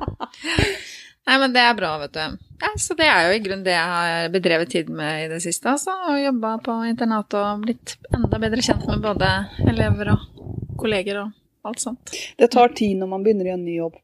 Nei, 1.27 1.35
men 1.41 1.51
det 1.51 1.59
er 1.59 1.73
bra, 1.75 1.89
vet 1.99 2.13
du. 2.15 2.37
Ja, 2.61 2.69
så 2.79 2.95
det 2.97 3.07
er 3.11 3.27
jo 3.27 3.35
i 3.35 3.41
grunnen 3.43 3.65
det 3.65 3.73
jeg 3.73 3.89
har 3.91 4.29
bedrevet 4.31 4.71
tid 4.71 4.87
med 4.89 5.25
i 5.25 5.27
det 5.33 5.41
siste, 5.43 5.67
altså. 5.73 5.91
Og 6.07 6.21
jobba 6.21 6.53
på 6.63 6.77
internat 6.87 7.35
og 7.37 7.65
blitt 7.65 7.97
enda 8.15 8.39
bedre 8.41 8.63
kjent 8.63 8.85
med 8.87 9.03
både 9.03 9.31
elever 9.67 10.13
og 10.13 10.79
kolleger 10.79 11.19
og 11.25 11.67
alt 11.67 11.83
sånt. 11.83 12.15
Det 12.39 12.47
tar 12.53 12.71
tid 12.77 12.95
når 13.01 13.11
man 13.11 13.25
begynner 13.25 13.51
i 13.51 13.55
en 13.57 13.65
ny 13.65 13.75
jobb. 13.81 13.99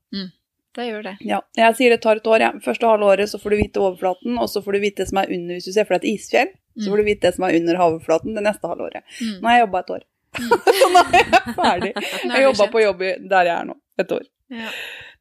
Det 0.73 0.87
gjør 0.89 1.03
det. 1.05 1.15
Ja, 1.21 1.39
jeg 1.55 1.77
sier 1.77 1.93
det 1.93 2.01
tar 2.03 2.19
et 2.19 2.27
år. 2.27 2.43
Ja. 2.43 2.51
Første 2.65 2.89
halve 2.89 3.11
året 3.13 3.29
så 3.29 3.39
får 3.39 3.53
du 3.53 3.59
vite 3.61 3.81
overflaten, 3.81 4.37
og 4.41 4.49
så 4.49 4.61
får 4.65 4.75
du 4.75 4.83
vite 4.83 5.03
det 5.03 5.09
som 5.11 5.21
er 5.21 5.31
under 5.35 5.59
hvis 5.59 5.69
du 5.69 5.75
ser 5.75 5.85
for 5.87 5.95
deg 5.95 6.03
et 6.03 6.15
isfjell. 6.17 6.49
Så 6.81 6.89
får 6.89 6.97
du 6.97 7.05
vite 7.05 7.27
det 7.27 7.35
som 7.35 7.45
er 7.45 7.55
under 7.59 7.77
havoverflaten 7.77 8.33
det 8.33 8.43
neste 8.47 8.69
halvåret. 8.71 9.05
Mm. 9.21 9.35
Nå 9.37 9.47
har 9.49 9.59
jeg 9.59 9.63
jobba 9.67 9.81
et 9.83 9.91
år. 9.93 10.05
så 10.79 10.91
nå 10.93 11.03
er 11.03 11.19
jeg 11.19 11.55
ferdig. 11.57 11.91
Er 11.97 12.37
Jeg 12.37 12.47
jobba 12.49 12.69
på 12.73 12.83
jobb 12.83 13.03
der 13.33 13.49
jeg 13.49 13.55
er 13.57 13.67
nå. 13.69 13.77
Et 14.01 14.15
år. 14.15 14.25
Ja. 14.53 14.71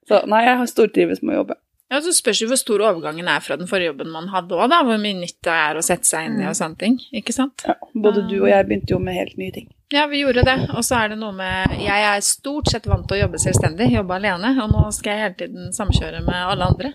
Så 0.09 0.23
nei, 0.31 0.47
jeg 0.49 0.59
har 0.63 0.71
stortrives 0.71 1.23
med 1.23 1.37
å 1.37 1.43
jobbe. 1.43 1.59
Ja, 1.93 1.99
så 2.01 2.15
spørs 2.17 2.39
jo 2.41 2.47
hvor 2.49 2.57
stor 2.57 2.81
overgangen 2.89 3.27
er 3.29 3.43
fra 3.45 3.59
den 3.61 3.69
forrige 3.69 3.91
jobben 3.91 4.09
man 4.15 4.31
hadde 4.33 4.57
òg, 4.57 4.65
da. 4.73 4.79
Hvor 4.87 4.97
mye 5.01 5.19
nytt 5.19 5.43
det 5.45 5.53
er 5.53 5.77
å 5.77 5.85
sette 5.85 6.09
seg 6.09 6.31
inn 6.31 6.39
i 6.41 6.47
og 6.49 6.57
sånne 6.57 6.81
ting. 6.81 6.97
Ikke 7.21 7.35
sant? 7.37 7.67
Ja, 7.69 7.75
både 7.93 8.25
du 8.31 8.39
og 8.39 8.49
jeg 8.49 8.65
begynte 8.69 8.95
jo 8.95 9.01
med 9.03 9.19
helt 9.19 9.37
nye 9.37 9.53
ting. 9.53 9.69
Ja, 9.93 10.07
vi 10.09 10.23
gjorde 10.23 10.47
det. 10.49 10.57
Og 10.73 10.81
så 10.89 11.03
er 11.03 11.13
det 11.13 11.19
noe 11.21 11.37
med 11.37 11.75
Jeg 11.85 12.07
er 12.09 12.25
stort 12.25 12.71
sett 12.73 12.89
vant 12.89 13.05
til 13.11 13.19
å 13.19 13.27
jobbe 13.27 13.41
selvstendig, 13.43 13.91
jobbe 13.93 14.17
alene, 14.17 14.55
og 14.65 14.73
nå 14.73 14.87
skal 14.97 15.13
jeg 15.13 15.25
hele 15.27 15.39
tiden 15.43 15.77
samkjøre 15.77 16.25
med 16.25 16.39
alle 16.55 16.71
andre. 16.73 16.95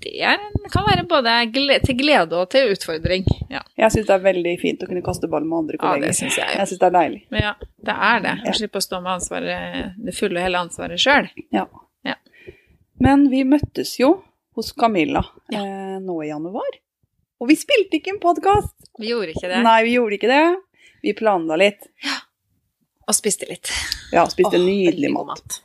Det 0.00 0.70
kan 0.72 0.84
være 0.86 1.04
både 1.10 1.32
til 1.84 1.96
glede 1.98 2.36
og 2.38 2.50
til 2.52 2.70
utfordring. 2.72 3.24
Ja, 3.50 3.60
Jeg 3.76 3.90
syns 3.92 4.06
det 4.06 4.14
er 4.14 4.22
veldig 4.22 4.54
fint 4.60 4.82
å 4.82 4.86
kunne 4.86 5.02
kaste 5.02 5.28
ball 5.30 5.44
med 5.44 5.58
andre 5.58 5.78
ja 5.82 5.96
det 6.06 6.14
synes 6.16 6.36
jeg. 6.38 6.54
jeg 6.54 6.68
syns 6.70 6.78
det 6.78 6.86
er 6.86 6.94
deilig. 6.94 7.20
Men 7.34 7.42
ja, 7.42 7.54
det 7.88 7.96
er 8.10 8.20
det. 8.22 8.34
Å 8.46 8.54
slippe 8.60 8.78
å 8.78 8.84
stå 8.84 9.00
med 9.02 9.12
ansvaret, 9.16 9.96
det 9.98 10.14
fulle 10.14 10.38
og 10.38 10.46
hele 10.46 10.58
ansvaret 10.62 11.02
sjøl. 11.02 11.28
Ja. 11.54 11.66
Ja. 12.06 12.14
Men 13.02 13.28
vi 13.30 13.42
møttes 13.44 13.96
jo 13.98 14.22
hos 14.58 14.72
Camilla 14.72 15.24
Ja. 15.50 15.64
eh, 15.64 15.98
nå 16.02 16.22
i 16.22 16.28
januar. 16.28 16.78
Og 17.40 17.48
vi 17.50 17.56
spilte 17.58 17.98
ikke 17.98 18.14
en 18.14 18.22
podkast! 18.22 18.74
Vi 18.98 19.10
gjorde 19.10 19.34
ikke 19.34 19.48
det. 19.50 19.62
Nei, 19.62 19.82
vi 19.86 19.94
gjorde 19.94 20.18
ikke 20.18 20.30
det. 20.30 20.44
Vi 21.02 21.12
planla 21.14 21.58
litt. 21.58 21.86
Ja. 22.02 22.16
Og 23.08 23.14
spiste 23.14 23.46
litt. 23.48 23.70
Ja, 24.12 24.26
spiste 24.30 24.58
Åh, 24.58 24.64
nydelig 24.66 25.10
mat. 25.14 25.26
mat. 25.26 25.60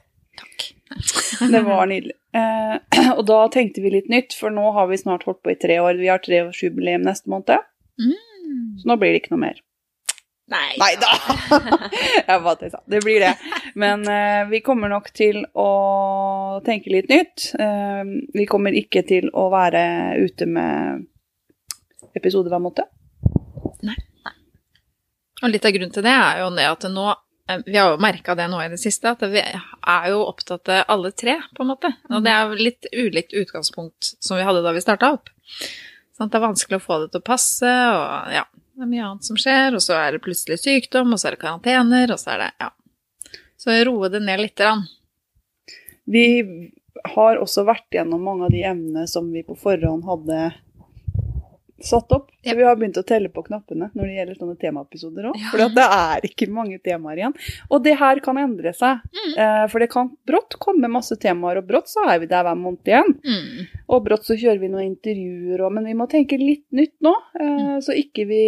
Det 1.53 1.61
var 1.65 1.85
nydelig. 1.89 2.15
Eh, 2.35 3.11
og 3.17 3.23
da 3.29 3.41
tenkte 3.53 3.81
vi 3.83 3.91
litt 3.93 4.09
nytt, 4.11 4.33
for 4.37 4.53
nå 4.53 4.71
har 4.75 4.87
vi 4.91 4.97
snart 5.01 5.23
holdt 5.27 5.41
på 5.45 5.51
i 5.53 5.59
tre 5.59 5.79
år. 5.83 5.99
Vi 5.99 6.09
har 6.11 6.21
treårsjubileum 6.23 7.05
neste 7.07 7.29
måned, 7.33 7.69
Mm. 8.01 8.77
så 8.81 8.87
nå 8.89 8.95
blir 8.97 9.11
det 9.13 9.19
ikke 9.21 9.35
noe 9.35 9.43
mer. 9.43 9.59
Nei. 10.49 10.73
Nei 10.81 10.91
da! 10.99 11.09
Jeg 12.27 12.41
bare 12.43 12.55
tøysa. 12.59 12.79
Det 12.89 12.99
blir 13.05 13.21
det. 13.23 13.29
Men 13.79 14.01
eh, 14.09 14.41
vi 14.49 14.59
kommer 14.65 14.89
nok 14.91 15.07
til 15.15 15.43
å 15.57 15.67
tenke 16.65 16.91
litt 16.93 17.07
nytt. 17.09 17.45
Eh, 17.55 18.01
vi 18.35 18.45
kommer 18.49 18.75
ikke 18.75 19.05
til 19.07 19.29
å 19.33 19.45
være 19.53 19.83
ute 20.25 20.45
med 20.49 21.05
episode 22.17 22.51
hver 22.51 22.61
måned. 22.65 22.89
Og 25.43 25.49
litt 25.51 25.65
av 25.67 25.73
grunnen 25.75 25.91
til 25.95 26.05
det 26.05 26.13
er 26.15 26.41
jo 26.43 26.49
det 26.55 26.67
at 26.69 26.85
nå 26.91 27.07
Vi 27.65 27.77
har 27.77 27.91
jo 27.91 27.99
merka 27.99 28.35
det 28.39 28.45
nå 28.47 28.61
i 28.63 28.69
det 28.71 28.79
siste, 28.79 29.11
at 29.11 29.23
vi 29.27 29.41
er 29.43 30.05
jo 30.13 30.21
opptatt 30.23 30.69
av 30.71 30.83
alle 30.95 31.11
tre, 31.11 31.35
på 31.55 31.65
en 31.65 31.73
måte. 31.73 31.91
Og 32.09 32.23
det 32.23 32.31
er 32.31 32.45
jo 32.47 32.67
litt 32.69 32.87
ulikt 32.95 33.35
utgangspunkt 33.35 34.13
som 34.23 34.39
vi 34.39 34.45
hadde 34.47 34.61
da 34.63 34.71
vi 34.75 34.83
starta 34.83 35.11
opp. 35.17 35.31
Sånn 36.15 36.29
at 36.29 36.33
det 36.33 36.39
er 36.39 36.45
vanskelig 36.45 36.79
å 36.79 36.85
få 36.85 36.99
det 37.01 37.09
til 37.11 37.23
å 37.23 37.27
passe, 37.27 37.67
og 37.67 38.31
ja, 38.31 38.45
det 38.47 38.85
er 38.85 38.91
mye 38.93 39.09
annet 39.09 39.27
som 39.27 39.39
skjer. 39.39 39.75
Og 39.75 39.83
så 39.83 39.97
er 39.99 40.15
det 40.15 40.23
plutselig 40.23 40.61
sykdom, 40.61 41.11
og 41.11 41.19
så 41.19 41.29
er 41.29 41.35
det 41.35 41.43
karantener, 41.43 42.13
og 42.15 42.21
så 42.21 42.35
er 42.35 42.45
det 42.45 42.49
ja. 42.63 42.71
Så 43.59 43.75
roe 43.87 44.09
det 44.11 44.23
ned 44.23 44.39
lite 44.43 44.63
grann. 44.63 44.87
Vi 46.03 46.25
har 47.15 47.39
også 47.41 47.65
vært 47.67 47.95
gjennom 47.95 48.23
mange 48.23 48.47
av 48.47 48.55
de 48.55 48.63
emnene 48.67 49.07
som 49.09 49.29
vi 49.31 49.43
på 49.43 49.55
forhånd 49.59 50.05
hadde 50.07 50.39
satt 51.85 52.11
opp. 52.15 52.29
Så 52.43 52.55
vi 52.55 52.63
har 52.65 52.75
begynt 52.79 52.97
å 52.99 53.03
telle 53.07 53.29
på 53.33 53.43
knappene 53.45 53.89
når 53.93 54.07
det 54.07 54.15
gjelder 54.17 54.37
sånne 54.39 54.55
temaepisoder 54.61 55.27
òg. 55.29 55.39
Ja. 55.39 55.51
For 55.51 55.75
det 55.77 55.85
er 55.97 56.27
ikke 56.27 56.47
mange 56.51 56.79
temaer 56.83 57.21
igjen. 57.21 57.35
Og 57.69 57.83
det 57.85 57.95
her 57.99 58.21
kan 58.25 58.39
endre 58.41 58.73
seg. 58.77 59.03
Mm. 59.15 59.29
Eh, 59.33 59.63
for 59.71 59.83
det 59.83 59.89
kan 59.93 60.11
brått 60.27 60.57
komme 60.63 60.91
masse 60.91 61.17
temaer, 61.21 61.61
og 61.61 61.69
brått 61.69 61.91
så 61.91 62.05
er 62.09 62.21
vi 62.23 62.29
der 62.31 62.45
hver 62.47 62.59
måned 62.59 62.93
igjen. 62.93 63.15
Mm. 63.23 63.69
Og 63.87 64.03
brått 64.07 64.27
så 64.27 64.37
kjører 64.39 64.61
vi 64.63 64.71
noen 64.73 64.89
intervjuer 64.91 65.63
òg, 65.63 65.75
men 65.77 65.89
vi 65.91 65.97
må 65.99 66.07
tenke 66.11 66.39
litt 66.41 66.65
nytt 66.75 66.95
nå, 67.03 67.15
eh, 67.39 67.77
så 67.83 67.95
ikke 67.99 68.27
vi 68.29 68.43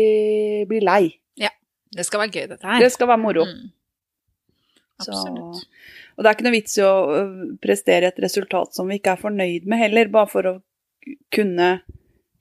blir 0.70 0.86
lei. 0.86 1.04
Ja. 1.40 1.52
Det 1.96 2.08
skal 2.08 2.26
være 2.26 2.36
gøy, 2.36 2.48
dette 2.56 2.68
her. 2.68 2.84
Det 2.84 2.92
skal 2.94 3.12
være 3.12 3.24
moro. 3.24 3.48
Mm. 3.50 3.74
Så, 5.04 5.12
Absolutt. 5.12 5.66
og 6.16 6.24
det 6.24 6.30
er 6.30 6.36
ikke 6.38 6.46
noe 6.46 6.56
vits 6.56 6.78
i 6.80 6.84
å 6.88 6.94
prestere 7.60 8.08
et 8.14 8.20
resultat 8.24 8.78
som 8.78 8.88
vi 8.88 8.96
ikke 9.02 9.18
er 9.18 9.20
fornøyd 9.20 9.66
med 9.68 9.82
heller, 9.82 10.08
bare 10.14 10.32
for 10.32 10.48
å 10.48 10.54
kunne 11.36 11.68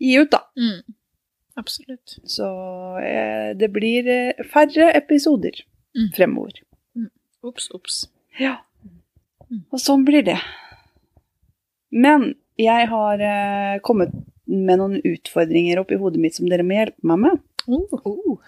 gi 0.00 0.16
ut, 0.20 0.30
da. 0.32 0.40
Mm. 0.58 0.94
Absolutt. 1.56 2.16
Så 2.26 2.46
eh, 2.98 3.52
det 3.56 3.68
blir 3.72 4.08
eh, 4.10 4.44
færre 4.50 4.90
episoder 4.98 5.62
Mm. 5.94 6.08
fremover. 6.16 6.56
Ops, 7.46 7.68
ops. 7.70 8.00
Ja. 8.40 8.56
Mm. 9.46 9.60
Og 9.70 9.78
sånn 9.78 10.02
blir 10.04 10.24
det. 10.26 10.40
Men 11.94 12.32
jeg 12.58 12.88
har 12.90 13.20
eh, 13.22 13.76
kommet 13.86 14.10
med 14.50 14.80
noen 14.80 14.96
utfordringer 15.06 15.78
oppi 15.78 15.94
hodet 16.00 16.18
mitt 16.18 16.34
som 16.34 16.48
dere 16.50 16.66
må 16.66 16.74
hjelpe 16.74 17.06
meg 17.06 17.20
med. 17.22 17.44
Oh. 17.70 18.40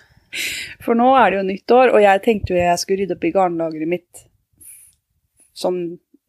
For 0.82 0.98
nå 0.98 1.06
er 1.20 1.30
det 1.30 1.38
jo 1.38 1.44
nyttår, 1.52 1.92
og 1.94 2.02
jeg 2.02 2.22
tenkte 2.26 2.52
jo 2.56 2.58
jeg 2.58 2.82
skulle 2.82 3.04
rydde 3.04 3.14
opp 3.14 3.28
i 3.28 3.32
garnlageret 3.36 3.88
mitt 3.94 4.24
sånn 5.56 5.78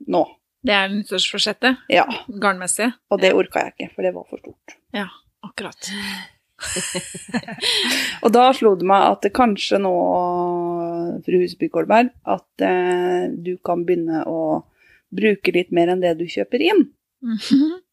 nå. 0.07 0.21
Det 0.65 0.73
er 0.73 0.89
nyttårsforsettet. 0.91 1.83
Ja, 1.93 2.05
Garnmessig. 2.41 2.89
og 3.11 3.21
det 3.21 3.33
orka 3.37 3.67
jeg 3.67 3.75
ikke, 3.75 3.89
for 3.95 4.07
det 4.07 4.13
var 4.15 4.25
for 4.29 4.41
stort. 4.41 4.77
Ja. 4.95 5.07
Akkurat. 5.45 5.89
Og 8.25 8.31
da 8.33 8.47
slo 8.57 8.73
det 8.75 8.87
meg 8.89 9.03
at 9.11 9.27
kanskje 9.37 9.77
nå, 9.83 9.91
fru 11.25 11.41
Husby 11.43 11.69
Kolberg, 11.71 12.09
at 12.25 12.65
eh, 12.65 13.27
du 13.29 13.53
kan 13.63 13.85
begynne 13.85 14.23
å 14.25 14.63
bruke 15.13 15.53
litt 15.55 15.69
mer 15.71 15.93
enn 15.93 16.01
det 16.03 16.15
du 16.19 16.25
kjøper 16.25 16.63
inn. 16.71 16.87
Mhm. 17.25 17.77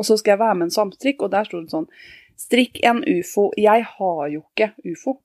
Og 0.00 0.06
så 0.08 0.16
skal 0.16 0.32
jeg 0.32 0.40
være 0.40 0.56
med 0.56 0.68
en 0.70 0.72
samstrikk, 0.72 1.26
og 1.26 1.32
der 1.34 1.44
sto 1.44 1.58
det 1.60 1.72
sånn 1.72 1.90
Strikk 2.40 2.78
en 2.88 3.02
ufo. 3.04 3.50
Jeg 3.60 3.84
har 3.84 4.22
jo 4.32 4.38
ikke 4.40 4.70
ufo. 4.88 5.18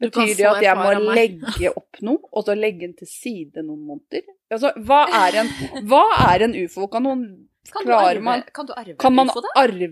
Betyr 0.00 0.34
det 0.36 0.44
at 0.50 0.62
jeg 0.62 0.76
må 0.76 0.90
legge 1.16 1.70
opp 1.72 2.00
noe, 2.04 2.18
og 2.32 2.44
så 2.44 2.54
legge 2.56 2.82
den 2.84 2.94
til 2.98 3.08
side 3.08 3.62
noen 3.64 3.80
måneder? 3.88 4.26
Altså, 4.52 4.72
hva 4.84 5.02
er 5.24 5.38
en, 5.42 5.52
hva 5.88 6.02
er 6.34 6.44
en 6.48 6.56
ufo? 6.64 6.86
Kan 6.92 7.06
noen 7.08 7.22
Kan 7.72 7.82
klare 7.88 8.20
man- 8.22 8.44
kan 8.54 8.66
du 8.68 8.72
arve 8.76 8.96
Kan 9.00 9.14
man 9.16 9.30
ufo, 9.32 9.42
arve 9.56 9.88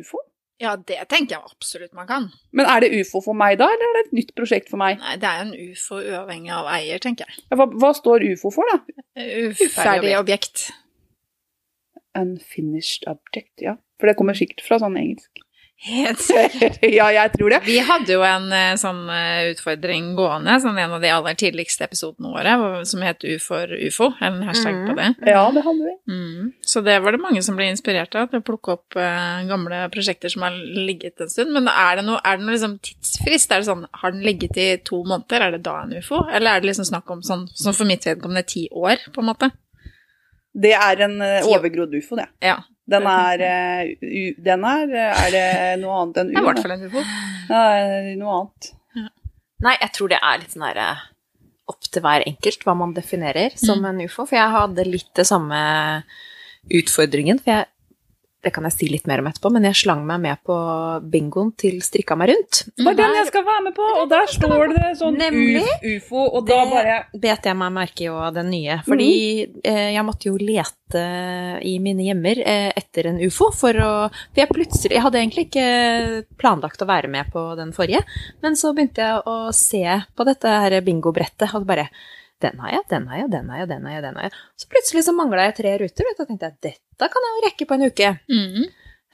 ufo? 0.00 0.20
Ja, 0.60 0.74
det 0.76 1.02
tenker 1.10 1.34
jeg 1.36 1.42
absolutt 1.50 1.92
man 1.92 2.06
kan. 2.08 2.28
Men 2.52 2.64
er 2.72 2.80
det 2.80 2.92
ufo 3.00 3.20
for 3.20 3.36
meg 3.36 3.58
da, 3.60 3.66
eller 3.74 3.88
er 3.90 3.96
det 3.98 4.04
et 4.06 4.12
nytt 4.16 4.30
prosjekt 4.38 4.70
for 4.72 4.80
meg? 4.80 4.96
Nei, 5.02 5.16
det 5.20 5.28
er 5.28 5.42
en 5.42 5.50
ufo 5.72 5.98
uavhengig 6.00 6.52
av 6.56 6.68
eier, 6.72 7.00
tenker 7.02 7.26
jeg. 7.28 7.42
Ja, 7.50 7.58
Hva, 7.60 7.66
hva 7.76 7.90
står 7.98 8.24
ufo 8.30 8.52
for, 8.54 8.64
da? 8.72 8.78
Uferdig 9.52 10.14
objekt. 10.20 10.70
Unfinished 12.16 13.04
object, 13.10 13.60
ja. 13.60 13.76
For 14.00 14.08
det 14.08 14.16
kommer 14.16 14.36
sikkert 14.38 14.62
fra 14.64 14.78
sånn 14.80 14.96
engelsk. 15.00 15.42
Helt 15.76 16.22
ja, 16.80 17.06
jeg 17.12 17.32
tror 17.34 17.52
det. 17.52 17.58
Vi 17.66 17.76
hadde 17.84 18.14
jo 18.14 18.22
en 18.24 18.48
eh, 18.54 18.78
sånn 18.80 19.02
eh, 19.12 19.50
utfordring 19.52 20.14
gående, 20.16 20.54
sånn 20.62 20.78
en 20.80 20.94
av 20.96 21.02
de 21.04 21.10
aller 21.12 21.36
tidligste 21.36 21.84
episodene 21.84 22.30
våre, 22.32 22.54
som 22.88 23.02
het 23.04 23.24
U 23.28 23.34
for 23.42 23.74
ufo, 23.76 24.08
en 24.24 24.40
hashtag 24.48 24.78
på 24.88 24.94
det. 24.96 25.10
Ja, 25.28 25.42
det 25.52 25.64
hadde 25.66 25.84
vi. 25.84 25.92
Mm. 26.08 26.54
Så 26.64 26.80
det 26.86 26.96
var 27.04 27.12
det 27.12 27.20
mange 27.20 27.42
som 27.44 27.58
ble 27.60 27.68
inspirert 27.68 28.16
av, 28.16 28.30
til 28.32 28.40
å 28.40 28.46
plukke 28.46 28.72
opp 28.78 28.96
uh, 28.96 29.44
gamle 29.50 29.82
prosjekter 29.92 30.32
som 30.32 30.46
har 30.46 30.56
ligget 30.56 31.20
en 31.20 31.32
stund. 31.32 31.52
Men 31.52 31.68
er 31.68 32.00
det 32.00 32.06
noe, 32.08 32.22
er 32.24 32.40
det 32.40 32.46
noe 32.46 32.56
liksom 32.56 32.78
tidsfrist? 32.80 33.52
Er 33.52 33.60
det 33.60 33.68
sånn, 33.68 33.84
har 34.00 34.14
den 34.16 34.24
ligget 34.24 34.56
i 34.56 34.70
to 34.80 35.02
måneder, 35.04 35.44
er 35.44 35.58
det 35.58 35.64
da 35.66 35.82
en 35.82 35.92
ufo? 35.98 36.22
Eller 36.30 36.56
er 36.56 36.64
det 36.64 36.70
liksom 36.70 36.88
snakk 36.88 37.12
om 37.12 37.20
sånn, 37.26 37.44
som 37.52 37.76
for 37.76 37.88
mitt 37.88 38.08
vedkommende 38.08 38.46
ti 38.48 38.64
år, 38.72 39.10
på 39.12 39.20
en 39.20 39.28
måte? 39.28 39.50
Det 40.56 40.72
er 40.72 41.04
en 41.04 41.20
overgrodd 41.20 41.92
ufo, 42.00 42.16
det. 42.16 42.30
Ja, 42.40 42.62
Den 42.86 43.06
er, 43.10 43.42
eh, 43.42 44.34
den 44.38 44.64
er 44.64 44.92
eh, 44.94 45.20
Er 45.24 45.32
det 45.34 45.46
noe 45.82 45.96
annet 46.04 46.20
enn 46.22 46.30
u? 46.30 46.32
det 46.32 46.38
er 46.38 46.44
i 46.44 46.46
hvert 46.46 46.62
fall 46.62 46.74
en 46.76 46.86
ufo. 46.86 47.04
Noe 48.22 48.36
annet. 48.38 48.72
Nei, 49.66 49.76
jeg 49.80 49.92
tror 49.96 50.12
det 50.12 50.18
er 50.20 50.40
litt 50.42 50.52
sånn 50.54 50.66
derre 50.68 50.88
opp 51.66 51.88
til 51.90 52.02
hver 52.04 52.22
enkelt 52.28 52.62
hva 52.62 52.76
man 52.78 52.92
definerer 52.94 53.56
som 53.58 53.82
en 53.88 54.02
ufo. 54.04 54.22
For 54.28 54.38
jeg 54.38 54.52
hadde 54.54 54.84
litt 54.86 55.10
det 55.18 55.24
samme 55.26 55.58
utfordringen. 56.70 57.40
For 57.42 57.52
jeg, 57.56 57.66
det 58.46 58.52
kan 58.54 58.66
jeg 58.68 58.76
si 58.76 58.88
litt 58.90 59.08
mer 59.10 59.22
om 59.22 59.28
etterpå, 59.30 59.50
men 59.52 59.66
jeg 59.68 59.80
slang 59.82 60.04
meg 60.06 60.22
med 60.22 60.40
på 60.46 60.56
bingoen 61.12 61.52
til 61.58 61.80
Strikka 61.84 62.16
meg 62.18 62.30
rundt. 62.32 62.62
Det 62.76 62.86
var 62.86 62.98
den 62.98 63.16
jeg 63.18 63.28
skal 63.32 63.46
være 63.48 63.64
med 63.66 63.76
på, 63.76 63.86
og 64.02 64.06
der 64.12 64.30
står 64.30 64.66
det 64.72 64.92
sånn 65.00 65.18
Nemlig. 65.18 65.64
ufo, 65.96 66.22
og 66.38 66.46
da 66.46 66.60
bare 66.70 66.96
Det 67.12 67.22
bet 67.24 67.48
jeg 67.50 67.58
meg 67.58 67.74
merke 67.74 68.06
i 68.06 68.10
av 68.12 68.34
den 68.36 68.50
nye. 68.52 68.78
Fordi 68.86 69.10
eh, 69.64 69.88
jeg 69.96 70.06
måtte 70.06 70.30
jo 70.30 70.36
lete 70.38 71.02
i 71.66 71.76
mine 71.82 72.06
hjemmer 72.06 72.40
eh, 72.46 72.68
etter 72.78 73.10
en 73.10 73.18
ufo 73.18 73.50
for 73.54 73.74
å 73.82 73.92
For 74.06 74.38
jeg 74.38 74.52
plutselig 74.52 74.94
Jeg 74.94 75.02
hadde 75.02 75.18
egentlig 75.18 75.48
ikke 75.48 75.66
planlagt 76.38 76.84
å 76.84 76.88
være 76.88 77.10
med 77.10 77.32
på 77.32 77.48
den 77.58 77.72
forrige, 77.76 78.04
men 78.44 78.58
så 78.58 78.70
begynte 78.76 79.02
jeg 79.02 79.24
å 79.26 79.50
se 79.56 79.82
på 80.14 80.28
dette 80.28 80.54
her 80.62 80.78
bingobrettet, 80.86 81.50
og 81.56 81.66
bare 81.66 81.88
den 82.44 82.58
har 82.60 82.74
jeg, 82.74 82.84
den 82.90 83.06
har 83.08 83.22
jeg, 83.22 83.30
den 83.32 83.48
har 83.52 83.62
jeg, 83.62 83.68
den 83.70 83.86
har 83.86 83.94
jeg. 83.96 84.02
den 84.04 84.18
har 84.18 84.28
jeg. 84.28 84.34
Så 84.60 84.68
plutselig 84.72 85.04
så 85.06 85.14
mangla 85.16 85.46
jeg 85.48 85.56
tre 85.60 85.72
ruter, 85.80 86.08
vet 86.08 86.18
du, 86.18 86.24
og 86.24 86.28
tenkte 86.30 86.50
jeg 86.50 86.58
dette 86.68 87.08
kan 87.12 87.26
jeg 87.26 87.36
jo 87.36 87.44
rekke 87.46 87.68
på 87.68 87.76
en 87.76 87.86
uke. 87.88 88.12
Mm. 88.32 88.66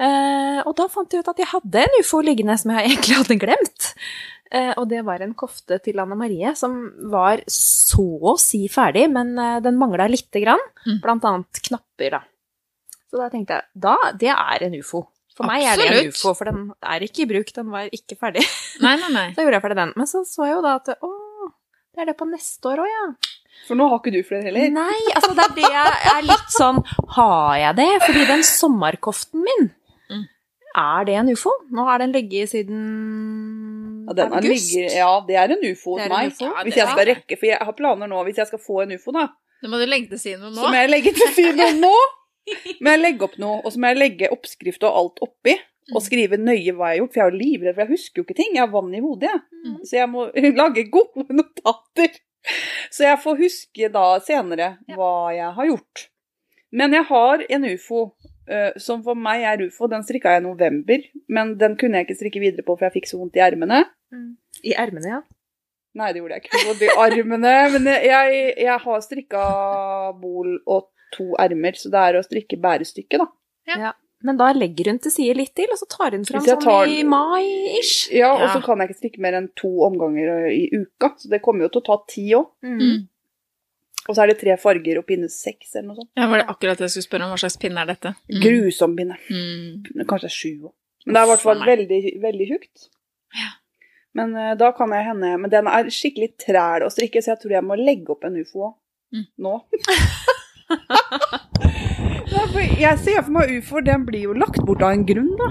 Eh, 0.03 0.59
og 0.67 0.75
da 0.79 0.89
fant 0.91 1.15
jeg 1.15 1.23
ut 1.23 1.31
at 1.31 1.41
jeg 1.43 1.51
hadde 1.53 1.85
en 1.85 1.99
ufo 2.01 2.23
liggende 2.25 2.57
som 2.59 2.75
jeg 2.75 2.87
egentlig 2.91 3.19
hadde 3.21 3.39
glemt. 3.43 3.89
Eh, 4.53 4.73
og 4.77 4.85
det 4.91 5.01
var 5.07 5.23
en 5.25 5.37
kofte 5.39 5.79
til 5.85 6.03
Anne 6.03 6.19
Marie 6.19 6.53
som 6.59 6.77
var 7.13 7.41
så 7.51 8.05
å 8.33 8.35
si 8.41 8.67
ferdig, 8.73 9.07
men 9.13 9.33
eh, 9.39 9.61
den 9.65 9.79
mangla 9.81 10.11
lite 10.11 10.43
grann. 10.43 10.63
Mm. 10.85 11.01
Blant 11.05 11.27
annet 11.29 11.63
knapper, 11.71 12.19
da. 12.19 12.23
Så 13.13 13.21
da 13.21 13.29
tenkte 13.33 13.59
jeg 13.61 13.85
da, 13.87 13.97
det 14.19 14.33
er 14.33 14.67
en 14.67 14.79
ufo. 14.81 15.07
For 15.33 15.49
meg 15.49 15.65
er 15.65 15.81
det 15.81 15.87
en 15.89 16.11
ufo, 16.13 16.35
for 16.37 16.49
den 16.49 16.65
er 16.85 17.05
ikke 17.07 17.25
i 17.25 17.29
bruk, 17.31 17.53
den 17.57 17.71
var 17.73 17.89
ikke 17.93 18.19
ferdig. 18.21 18.45
Nei, 18.85 18.99
nei, 19.01 19.11
nei. 19.15 19.27
Så 19.37 19.45
gjorde 19.45 19.57
jeg 19.57 19.65
ferdig 19.65 19.79
den. 19.79 19.95
Men 19.97 20.09
så 20.11 20.25
så 20.29 20.49
jeg 20.49 20.57
jo 20.59 20.65
da 20.65 20.75
at 20.81 20.91
å, 20.93 21.13
det 21.95 22.03
er 22.03 22.07
det 22.13 22.17
på 22.17 22.27
neste 22.31 22.69
år 22.73 22.83
òg, 22.85 22.89
ja. 22.91 23.05
For 23.69 23.77
nå 23.79 23.87
har 23.91 23.99
ikke 24.01 24.13
du 24.15 24.23
flere 24.27 24.43
heller. 24.49 24.71
Nei, 24.73 25.01
altså 25.15 25.35
det 25.37 25.45
er 25.45 25.55
det 25.59 25.69
jeg 25.71 26.13
er 26.17 26.23
litt 26.27 26.51
sånn 26.55 26.79
Har 27.17 27.57
jeg 27.61 27.77
det? 27.77 27.89
Fordi 28.07 28.23
den 28.31 28.43
sommerkoften 28.49 29.45
min, 29.45 29.71
Mm. 30.11 30.25
er 30.77 31.05
det 31.05 31.15
en 31.21 31.29
ufo? 31.33 31.51
Nå 31.71 31.85
har 31.85 31.99
den 32.03 32.13
ligget 32.13 32.49
siden 32.51 34.07
Ja, 34.09 34.13
den 34.15 34.33
august. 34.33 34.73
ligger, 34.73 34.97
ja, 34.97 35.11
det 35.29 35.37
er 35.37 35.53
en 35.55 35.65
ufo 35.73 35.97
hos 35.99 36.09
meg. 36.09 36.33
ufo. 36.33 36.49
Hvis 36.65 36.77
jeg 36.77 36.89
skal 36.89 37.07
rekke, 37.07 37.39
for 37.39 37.47
jeg 37.47 37.59
har 37.61 37.73
planer 37.73 38.07
nå, 38.11 38.25
hvis 38.25 38.37
jeg 38.43 38.47
skal 38.51 38.59
få 38.59 38.83
en 38.83 38.93
ufo, 38.97 39.13
da, 39.13 39.29
Da 39.63 39.69
må 39.69 39.79
du 39.79 39.87
legge 39.87 40.09
til 40.11 40.19
side 40.19 40.41
noe 40.41 40.51
så 40.51 40.65
nå. 40.65 40.69
må 40.73 40.75
jeg 40.81 40.91
legge 40.91 41.13
til 41.15 41.29
side 41.37 41.69
nå. 41.79 41.93
Må 42.83 42.91
jeg 42.91 42.99
legge 43.01 43.23
opp 43.23 43.37
noe, 43.39 43.61
og 43.65 43.71
så 43.73 43.79
må 43.79 43.93
jeg 43.93 43.99
legge 44.01 44.29
oppskrift 44.35 44.83
og 44.83 44.97
alt 44.99 45.21
oppi. 45.23 45.55
Og 45.91 46.05
skrive 46.05 46.39
nøye 46.39 46.75
hva 46.77 46.93
jeg 46.93 46.95
har 46.95 47.01
gjort, 47.01 47.13
for 47.13 47.21
jeg 47.21 47.25
er 47.25 47.33
jo 47.33 47.41
livredd, 47.41 47.75
for 47.75 47.83
jeg 47.83 47.93
husker 47.97 48.21
jo 48.21 48.27
ikke 48.27 48.39
ting. 48.39 48.53
Jeg 48.55 48.63
har 48.63 48.71
vann 48.71 48.95
i 48.95 49.03
hodet, 49.03 49.33
jeg. 49.33 49.41
Mm. 49.63 49.79
Så 49.89 49.97
jeg 49.99 50.11
må 50.13 50.27
lage 50.63 50.85
gode 50.93 51.27
notater. 51.35 52.21
Så 52.93 53.07
jeg 53.07 53.21
får 53.23 53.41
huske 53.43 53.91
da 53.95 54.07
senere 54.23 54.69
hva 54.95 55.13
jeg 55.35 55.51
har 55.59 55.69
gjort. 55.73 56.07
Men 56.73 56.97
jeg 56.97 57.07
har 57.11 57.45
en 57.57 57.67
ufo 57.69 58.01
uh, 58.07 58.73
som 58.81 59.03
for 59.05 59.19
meg 59.19 59.45
er 59.49 59.67
ufo. 59.67 59.91
Den 59.91 60.07
strikka 60.07 60.37
jeg 60.37 60.43
i 60.43 60.47
november, 60.47 61.05
men 61.29 61.55
den 61.61 61.77
kunne 61.81 62.01
jeg 62.01 62.09
ikke 62.09 62.19
strikke 62.23 62.43
videre 62.43 62.67
på, 62.67 62.77
for 62.79 62.89
jeg 62.89 62.97
fikk 63.01 63.11
så 63.11 63.21
vondt 63.21 63.39
i 63.39 63.45
ermene. 63.45 63.85
I 64.63 64.75
ermene, 64.79 65.17
ja. 65.19 65.21
Nei, 65.99 66.09
det 66.15 66.23
gjorde 66.23 66.39
jeg 66.39 66.47
ikke. 66.47 66.63
Vondt 66.71 66.87
i 66.87 66.93
armene. 67.05 67.55
Men 67.75 67.91
jeg, 67.93 68.43
jeg 68.65 68.79
har 68.87 69.05
strikka 69.05 69.45
bol 70.23 70.57
og 70.63 70.89
to 71.13 71.35
ermer, 71.41 71.77
så 71.77 71.93
det 71.93 72.07
er 72.09 72.19
å 72.19 72.25
strikke 72.25 72.57
bærestykket, 72.61 73.21
da. 73.21 73.29
Ja. 73.69 73.93
Men 74.23 74.37
da 74.39 74.53
legger 74.55 74.91
hun 74.93 74.99
til 75.03 75.11
side 75.15 75.35
litt 75.37 75.55
til, 75.59 75.67
og 75.73 75.79
så 75.81 75.87
tar 75.91 76.11
hun 76.17 76.25
fram 76.29 76.45
sånn 76.47 76.61
tar- 76.63 76.87
i 76.91 77.03
mai-ish. 77.03 78.11
Ja, 78.15 78.33
og 78.35 78.41
Ja. 78.47 78.53
så 78.55 78.61
kan 78.65 78.79
jeg 78.79 78.89
ikke 78.91 78.99
strikke 79.01 79.21
mer 79.25 79.35
enn 79.39 79.49
to 79.59 79.69
omganger 79.87 80.47
i 80.53 80.69
uka, 80.73 81.15
så 81.19 81.29
det 81.31 81.43
kommer 81.43 81.65
jo 81.67 81.69
til 81.75 81.83
å 81.83 81.85
ta 81.91 81.97
ti 82.09 82.27
òg. 82.39 82.47
Mm. 82.63 83.09
Og 84.09 84.17
så 84.17 84.23
er 84.25 84.27
det 84.33 84.39
tre 84.41 84.57
farger 84.59 84.99
og 84.99 85.07
pinne 85.07 85.29
seks 85.31 85.77
eller 85.77 85.89
noe 85.93 85.97
sånt. 85.97 86.11
Ja, 86.17 86.27
var 86.27 86.39
det 86.43 86.47
akkurat 86.49 86.79
det 86.79 86.87
jeg 86.91 86.95
skulle 86.97 87.09
spørre 87.11 87.23
om? 87.27 87.31
Hva 87.35 87.39
slags 87.39 87.57
pinne 87.63 87.79
er 87.83 87.87
dette? 87.87 88.15
Mm. 88.31 88.41
Grusom 88.43 88.97
pinne. 88.99 89.17
Mm. 89.31 90.07
Kanskje 90.11 90.31
sju 90.31 90.53
òg. 90.67 90.73
Men 91.07 91.15
det 91.15 91.21
er 91.21 91.27
i 91.27 91.31
hvert 91.33 91.41
fall 91.47 91.61
veldig, 91.67 92.01
veldig 92.23 92.47
tjukt. 92.49 92.89
Ja. 93.35 93.51
Men 94.15 94.35
uh, 94.37 94.55
da 94.55 94.73
kan 94.73 94.91
jeg 94.91 95.07
hende 95.07 95.39
Men 95.41 95.51
den 95.51 95.67
er 95.67 95.85
skikkelig 95.89 96.37
træl 96.37 96.83
å 96.85 96.91
strikke, 96.93 97.23
så 97.23 97.33
jeg 97.33 97.41
tror 97.43 97.51
jeg 97.57 97.65
må 97.65 97.75
legge 97.79 98.11
opp 98.11 98.25
en 98.25 98.37
ufo 98.43 98.59
òg. 98.69 98.75
Mm. 99.15 99.27
Nå. 99.39 99.63
Ja, 102.33 102.45
jeg 102.81 102.99
ser 103.05 103.23
for 103.23 103.35
meg 103.37 103.53
ufoer, 103.59 103.85
den 103.87 104.07
blir 104.09 104.27
jo 104.29 104.35
lagt 104.39 104.61
bort 104.67 104.83
av 104.83 104.95
en 104.97 105.07
grunn, 105.09 105.33
da. 105.39 105.51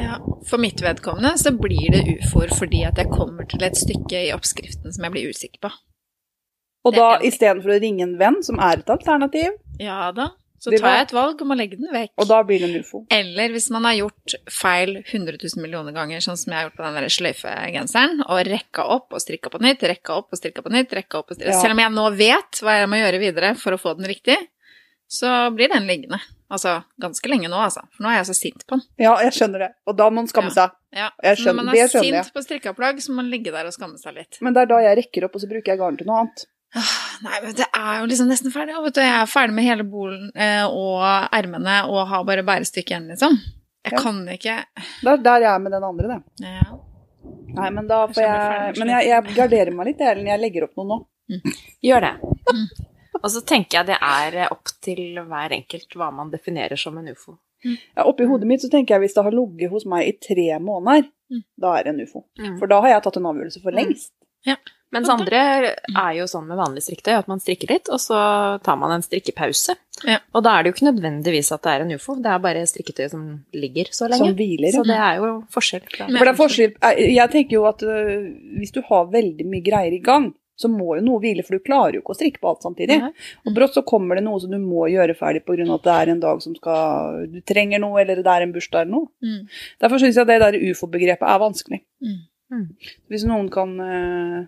Ja, 0.00 0.18
For 0.48 0.60
mitt 0.60 0.82
vedkommende 0.82 1.36
så 1.40 1.54
blir 1.56 1.94
det 1.94 2.02
ufoer 2.18 2.50
fordi 2.52 2.82
at 2.84 2.98
jeg 3.00 3.12
kommer 3.12 3.46
til 3.48 3.62
et 3.64 3.78
stykke 3.78 4.26
i 4.26 4.32
oppskriften 4.34 4.92
som 4.92 5.06
jeg 5.06 5.14
blir 5.14 5.30
usikker 5.30 5.62
på. 5.64 5.70
Og 6.84 6.92
da 6.92 7.14
istedenfor 7.24 7.76
å 7.76 7.80
ringe 7.80 8.04
en 8.04 8.18
venn, 8.20 8.42
som 8.44 8.58
er 8.60 8.82
et 8.82 8.90
alternativ, 8.92 9.54
Ja 9.80 10.10
da. 10.14 10.32
Så 10.64 10.72
tar 10.80 10.94
jeg 10.96 11.04
et 11.04 11.12
valg 11.12 11.42
om 11.44 11.50
å 11.52 11.56
legge 11.58 11.76
den 11.76 11.90
vekk. 11.92 12.12
og 12.16 12.28
da 12.30 12.38
blir 12.46 12.62
det 12.62 12.68
en 12.70 12.80
ufo. 12.80 13.02
Eller 13.12 13.52
hvis 13.52 13.66
man 13.74 13.84
har 13.84 13.98
gjort 13.98 14.34
feil 14.48 14.94
100 15.02 15.36
000 15.36 15.60
millioner 15.60 15.92
ganger, 15.92 16.22
sånn 16.24 16.38
som 16.40 16.54
jeg 16.54 16.56
har 16.56 16.70
gjort 16.70 16.78
på 16.78 16.86
den 16.86 16.96
der 16.96 17.12
sløyfegenseren, 17.12 18.22
og 18.24 18.48
rekka 18.48 18.86
opp 18.94 19.12
og 19.12 19.20
strikka 19.20 19.52
på 19.52 19.60
nytt, 19.60 19.84
rekka 19.84 20.16
opp 20.22 20.32
og 20.32 20.40
strikka 20.40 20.64
på 20.64 20.72
nytt, 20.72 20.94
rekka 20.96 21.20
opp 21.20 21.34
og 21.34 21.36
strikka 21.36 21.52
Ja. 21.52 21.60
Selv 21.60 21.76
om 21.76 21.82
jeg 21.84 21.92
nå 21.92 22.06
vet 22.16 22.62
hva 22.64 22.78
jeg 22.78 22.88
må 22.88 22.96
gjøre 23.02 23.20
videre 23.20 23.52
for 23.60 23.76
å 23.76 23.80
få 23.82 23.92
den 23.98 24.08
riktig, 24.08 24.38
så 25.08 25.50
blir 25.54 25.68
den 25.68 25.86
liggende. 25.86 26.18
Altså 26.50 26.84
ganske 27.00 27.28
lenge 27.28 27.48
nå, 27.50 27.56
altså. 27.58 27.82
For 27.96 28.04
nå 28.04 28.10
er 28.12 28.16
jeg 28.22 28.26
så 28.30 28.34
sint 28.38 28.64
på 28.66 28.76
den. 28.78 28.82
Ja, 28.98 29.16
jeg 29.22 29.32
skjønner 29.36 29.58
det. 29.66 29.70
Og 29.86 29.96
da 29.98 30.08
må 30.10 30.22
man 30.22 30.26
skamme 30.30 30.50
seg. 30.54 30.70
Ja. 30.94 31.10
Jeg 31.22 31.36
skjønner- 31.38 31.64
når 31.64 31.64
man 31.64 31.74
er 31.76 31.88
skjønner 31.88 32.10
jeg. 32.18 32.24
sint 32.24 32.34
på 32.34 32.42
strikka 32.46 32.74
plagg, 32.76 32.98
så 33.02 33.10
må 33.10 33.16
man 33.22 33.30
ligge 33.30 33.50
der 33.52 33.66
og 33.66 33.72
skamme 33.74 33.98
seg 33.98 34.14
litt. 34.14 34.38
Men 34.40 34.54
det 34.54 34.62
er 34.62 34.66
da 34.66 34.78
jeg 34.84 34.98
rekker 35.02 35.24
opp, 35.24 35.34
og 35.34 35.40
så 35.40 35.48
bruker 35.50 35.72
jeg 35.74 35.78
garn 35.78 35.96
til 35.98 36.06
noe 36.06 36.20
annet. 36.22 36.44
Nei, 37.22 37.40
men 37.42 37.54
det 37.54 37.66
er 37.74 38.00
jo 38.00 38.06
liksom 38.10 38.26
nesten 38.28 38.50
ferdig. 38.50 38.74
Vet 38.84 38.94
du, 38.94 39.00
jeg 39.00 39.14
er 39.22 39.26
ferdig 39.30 39.54
med 39.54 39.64
hele 39.64 39.84
bolen 39.86 40.30
eh, 40.34 40.64
og 40.66 41.02
ermene 41.32 41.84
og 41.86 42.06
har 42.08 42.24
bare 42.24 42.42
bærestykket 42.42 42.90
igjen, 42.96 43.08
liksom. 43.12 43.38
Jeg 43.84 43.92
Ja. 43.92 43.98
kan 44.00 44.26
ikke 44.28 44.64
Det 45.02 45.12
er 45.12 45.16
der 45.22 45.40
jeg 45.40 45.54
er 45.54 45.58
med 45.60 45.72
den 45.72 45.84
andre, 45.84 46.08
det. 46.08 46.22
ja. 46.40 46.78
Nei, 47.54 47.70
men 47.70 47.86
da 47.86 48.06
får 48.08 48.16
Jeg 48.16 48.74
jeg 48.74 48.78
Men 48.78 48.88
jeg, 48.88 49.06
jeg 49.08 49.34
garderer 49.36 49.72
meg 49.74 49.86
litt, 49.86 50.00
Ellen. 50.00 50.26
Jeg 50.26 50.40
legger 50.40 50.64
opp 50.64 50.74
noe 50.76 50.86
nå. 50.86 51.42
Gjør 51.84 52.00
det. 52.00 52.14
Og 53.22 53.30
så 53.30 53.40
tenker 53.46 53.78
jeg 53.80 53.86
det 53.92 53.98
er 54.02 54.48
opp 54.50 54.68
til 54.84 55.18
hver 55.24 55.54
enkelt 55.56 55.94
hva 55.96 56.10
man 56.12 56.30
definerer 56.32 56.76
som 56.80 56.96
en 56.98 57.08
ufo. 57.14 57.38
Ja, 57.64 58.04
Oppi 58.04 58.26
hodet 58.28 58.44
mitt 58.46 58.60
så 58.60 58.68
tenker 58.68 58.94
jeg 58.98 59.06
hvis 59.06 59.14
det 59.16 59.22
har 59.24 59.32
ligget 59.32 59.70
hos 59.72 59.86
meg 59.88 60.08
i 60.10 60.16
tre 60.20 60.58
måneder, 60.60 61.10
Mm. 61.32 61.40
da 61.56 61.70
er 61.78 61.84
det 61.84 61.94
en 61.94 62.00
ufo. 62.04 62.20
Mm. 62.38 62.58
For 62.60 62.68
da 62.68 62.80
har 62.84 62.88
jeg 62.90 63.02
tatt 63.06 63.16
en 63.16 63.24
avgjørelse 63.30 63.62
for 63.62 63.72
lengst. 63.72 64.10
Ja. 64.44 64.56
Mens 64.92 65.08
andre 65.08 65.38
er 65.96 66.10
jo 66.18 66.26
sånn 66.28 66.44
med 66.46 66.58
vanlig 66.60 66.82
strikketøy 66.84 67.14
at 67.16 67.26
man 67.32 67.40
strikker 67.40 67.70
litt, 67.72 67.88
og 67.88 67.98
så 67.98 68.18
tar 68.62 68.76
man 68.76 68.92
en 68.92 69.02
strikkepause. 69.02 69.74
Ja. 70.06 70.18
Og 70.36 70.44
da 70.44 70.52
er 70.58 70.62
det 70.62 70.70
jo 70.70 70.74
ikke 70.76 70.92
nødvendigvis 70.92 71.50
at 71.56 71.62
det 71.64 71.72
er 71.72 71.80
en 71.86 71.94
ufo, 71.96 72.14
det 72.20 72.30
er 72.30 72.38
bare 72.44 72.66
strikketøy 72.68 73.08
som 73.10 73.24
ligger 73.56 73.88
så 73.90 74.06
lenge. 74.12 74.18
Som 74.28 74.36
hviler. 74.36 74.70
så 74.76 74.84
det 74.84 75.00
er 75.00 75.16
jo 75.24 75.32
forskjell. 75.56 75.88
For 75.96 76.12
det 76.28 76.28
er 76.34 76.38
forskjell 76.44 76.76
Jeg 76.82 77.14
jeg 77.16 77.30
tenker 77.32 77.56
jo 77.56 77.64
at 77.72 77.82
øh, 77.82 78.28
hvis 78.60 78.70
du 78.76 78.82
har 78.86 79.08
veldig 79.10 79.46
mye 79.48 79.64
greier 79.64 79.96
i 79.96 80.04
gang, 80.04 80.34
så 80.54 80.70
må 80.70 80.96
jo 80.98 81.02
noe 81.02 81.20
hvile, 81.22 81.42
for 81.42 81.56
du 81.56 81.64
klarer 81.64 81.96
jo 81.96 82.02
ikke 82.04 82.14
å 82.14 82.18
strikke 82.18 82.42
på 82.42 82.50
alt 82.52 82.62
samtidig. 82.66 82.98
Nei. 83.02 83.10
Og 83.44 83.56
brått 83.56 83.74
så 83.74 83.82
kommer 83.86 84.18
det 84.18 84.24
noe 84.26 84.38
som 84.42 84.52
du 84.54 84.60
må 84.62 84.86
gjøre 84.92 85.16
ferdig 85.18 85.42
pga. 85.46 85.66
at 85.74 85.86
det 85.86 85.96
er 85.96 86.12
en 86.12 86.22
dag 86.22 86.42
som 86.44 86.54
skal 86.54 87.26
Du 87.32 87.40
trenger 87.42 87.82
noe, 87.82 87.98
eller 88.02 88.22
det 88.22 88.30
er 88.30 88.46
en 88.46 88.54
bursdag 88.54 88.84
eller 88.84 88.94
noe. 88.94 89.10
Mm. 89.24 89.50
Derfor 89.82 90.02
syns 90.02 90.20
jeg 90.20 90.30
det 90.30 90.38
der 90.44 90.60
ufo-begrepet 90.70 91.26
er 91.26 91.42
vanskelig. 91.42 91.82
Mm. 92.04 92.22
Mm. 92.54 92.66
Hvis 93.10 93.26
noen 93.26 93.50
kan 93.50 93.74
uh, 93.80 94.40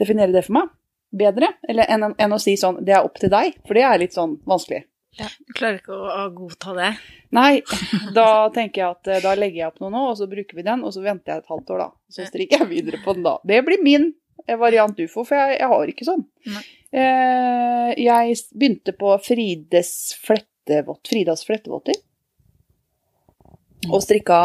definere 0.00 0.34
det 0.34 0.46
for 0.48 0.58
meg 0.58 0.70
bedre, 1.10 1.54
eller 1.68 1.90
enn, 1.90 2.12
enn 2.18 2.34
å 2.34 2.38
si 2.38 2.56
sånn 2.58 2.82
det 2.86 2.94
er 2.94 3.06
opp 3.06 3.18
til 3.20 3.32
deg, 3.32 3.58
for 3.66 3.78
det 3.78 3.86
er 3.86 4.02
litt 4.02 4.16
sånn 4.16 4.38
vanskelig. 4.48 4.84
Du 5.18 5.54
klarer 5.56 5.80
ikke 5.80 5.96
å, 5.96 6.26
godta 6.34 6.74
det. 6.76 6.90
Nei, 7.34 7.62
da 8.18 8.48
tenker 8.54 8.82
jeg 8.82 8.88
at 8.94 9.10
eh, 9.10 9.22
da 9.24 9.34
legger 9.38 9.64
jeg 9.64 9.72
opp 9.72 9.80
noe 9.82 9.92
nå, 9.92 10.04
og 10.12 10.18
så 10.20 10.28
bruker 10.30 10.58
vi 10.58 10.66
den, 10.66 10.84
og 10.86 10.94
så 10.94 11.02
venter 11.04 11.34
jeg 11.34 11.42
et 11.42 11.50
halvt 11.50 11.74
år, 11.74 11.82
da. 11.82 11.88
Så 12.14 12.26
strikker 12.30 12.62
jeg 12.62 12.70
videre 12.70 13.02
på 13.02 13.16
den 13.16 13.26
da. 13.26 13.36
Det 13.46 13.58
blir 13.66 13.82
min 13.82 14.12
variant 14.60 15.00
ufo, 15.00 15.24
for 15.24 15.36
jeg, 15.36 15.58
jeg 15.60 15.70
har 15.72 15.92
ikke 15.92 16.06
sånn. 16.08 16.24
Eh, 16.90 17.90
jeg 18.00 18.38
begynte 18.56 18.94
på 18.98 19.12
Frides 19.22 19.92
flettevott, 20.22 21.02
Fridas 21.10 21.44
flettevotter. 21.46 21.98
Og 23.90 24.02
strikka 24.04 24.40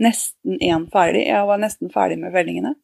nesten 0.00 0.58
én 0.58 0.88
ferdig. 0.90 1.26
Jeg 1.28 1.46
var 1.48 1.60
nesten 1.62 1.92
ferdig 1.94 2.18
med 2.22 2.34
fellingene. 2.34 2.74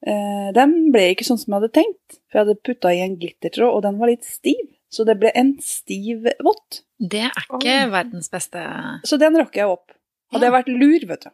Eh, 0.00 0.48
den 0.56 0.76
ble 0.94 1.10
ikke 1.12 1.26
sånn 1.28 1.40
som 1.40 1.52
jeg 1.52 1.60
hadde 1.60 1.74
tenkt, 1.76 2.20
for 2.30 2.38
jeg 2.38 2.46
hadde 2.46 2.62
putta 2.64 2.92
i 2.94 3.02
en 3.04 3.18
glittertråd, 3.20 3.74
og 3.74 3.82
den 3.84 3.98
var 4.00 4.12
litt 4.12 4.28
stiv. 4.28 4.62
Så 4.90 5.04
det 5.06 5.20
ble 5.20 5.30
en 5.38 5.52
stiv 5.62 6.24
vott. 6.42 6.80
Det 6.98 7.26
er 7.28 7.44
ikke 7.46 7.76
verdens 7.92 8.26
beste 8.32 8.60
Så 9.06 9.16
den 9.22 9.38
rakk 9.38 9.54
jeg 9.56 9.70
opp. 9.70 9.94
Hadde 10.34 10.48
jeg 10.48 10.54
vært 10.54 10.72
lur, 10.72 11.04
vet 11.10 11.26
du, 11.26 11.30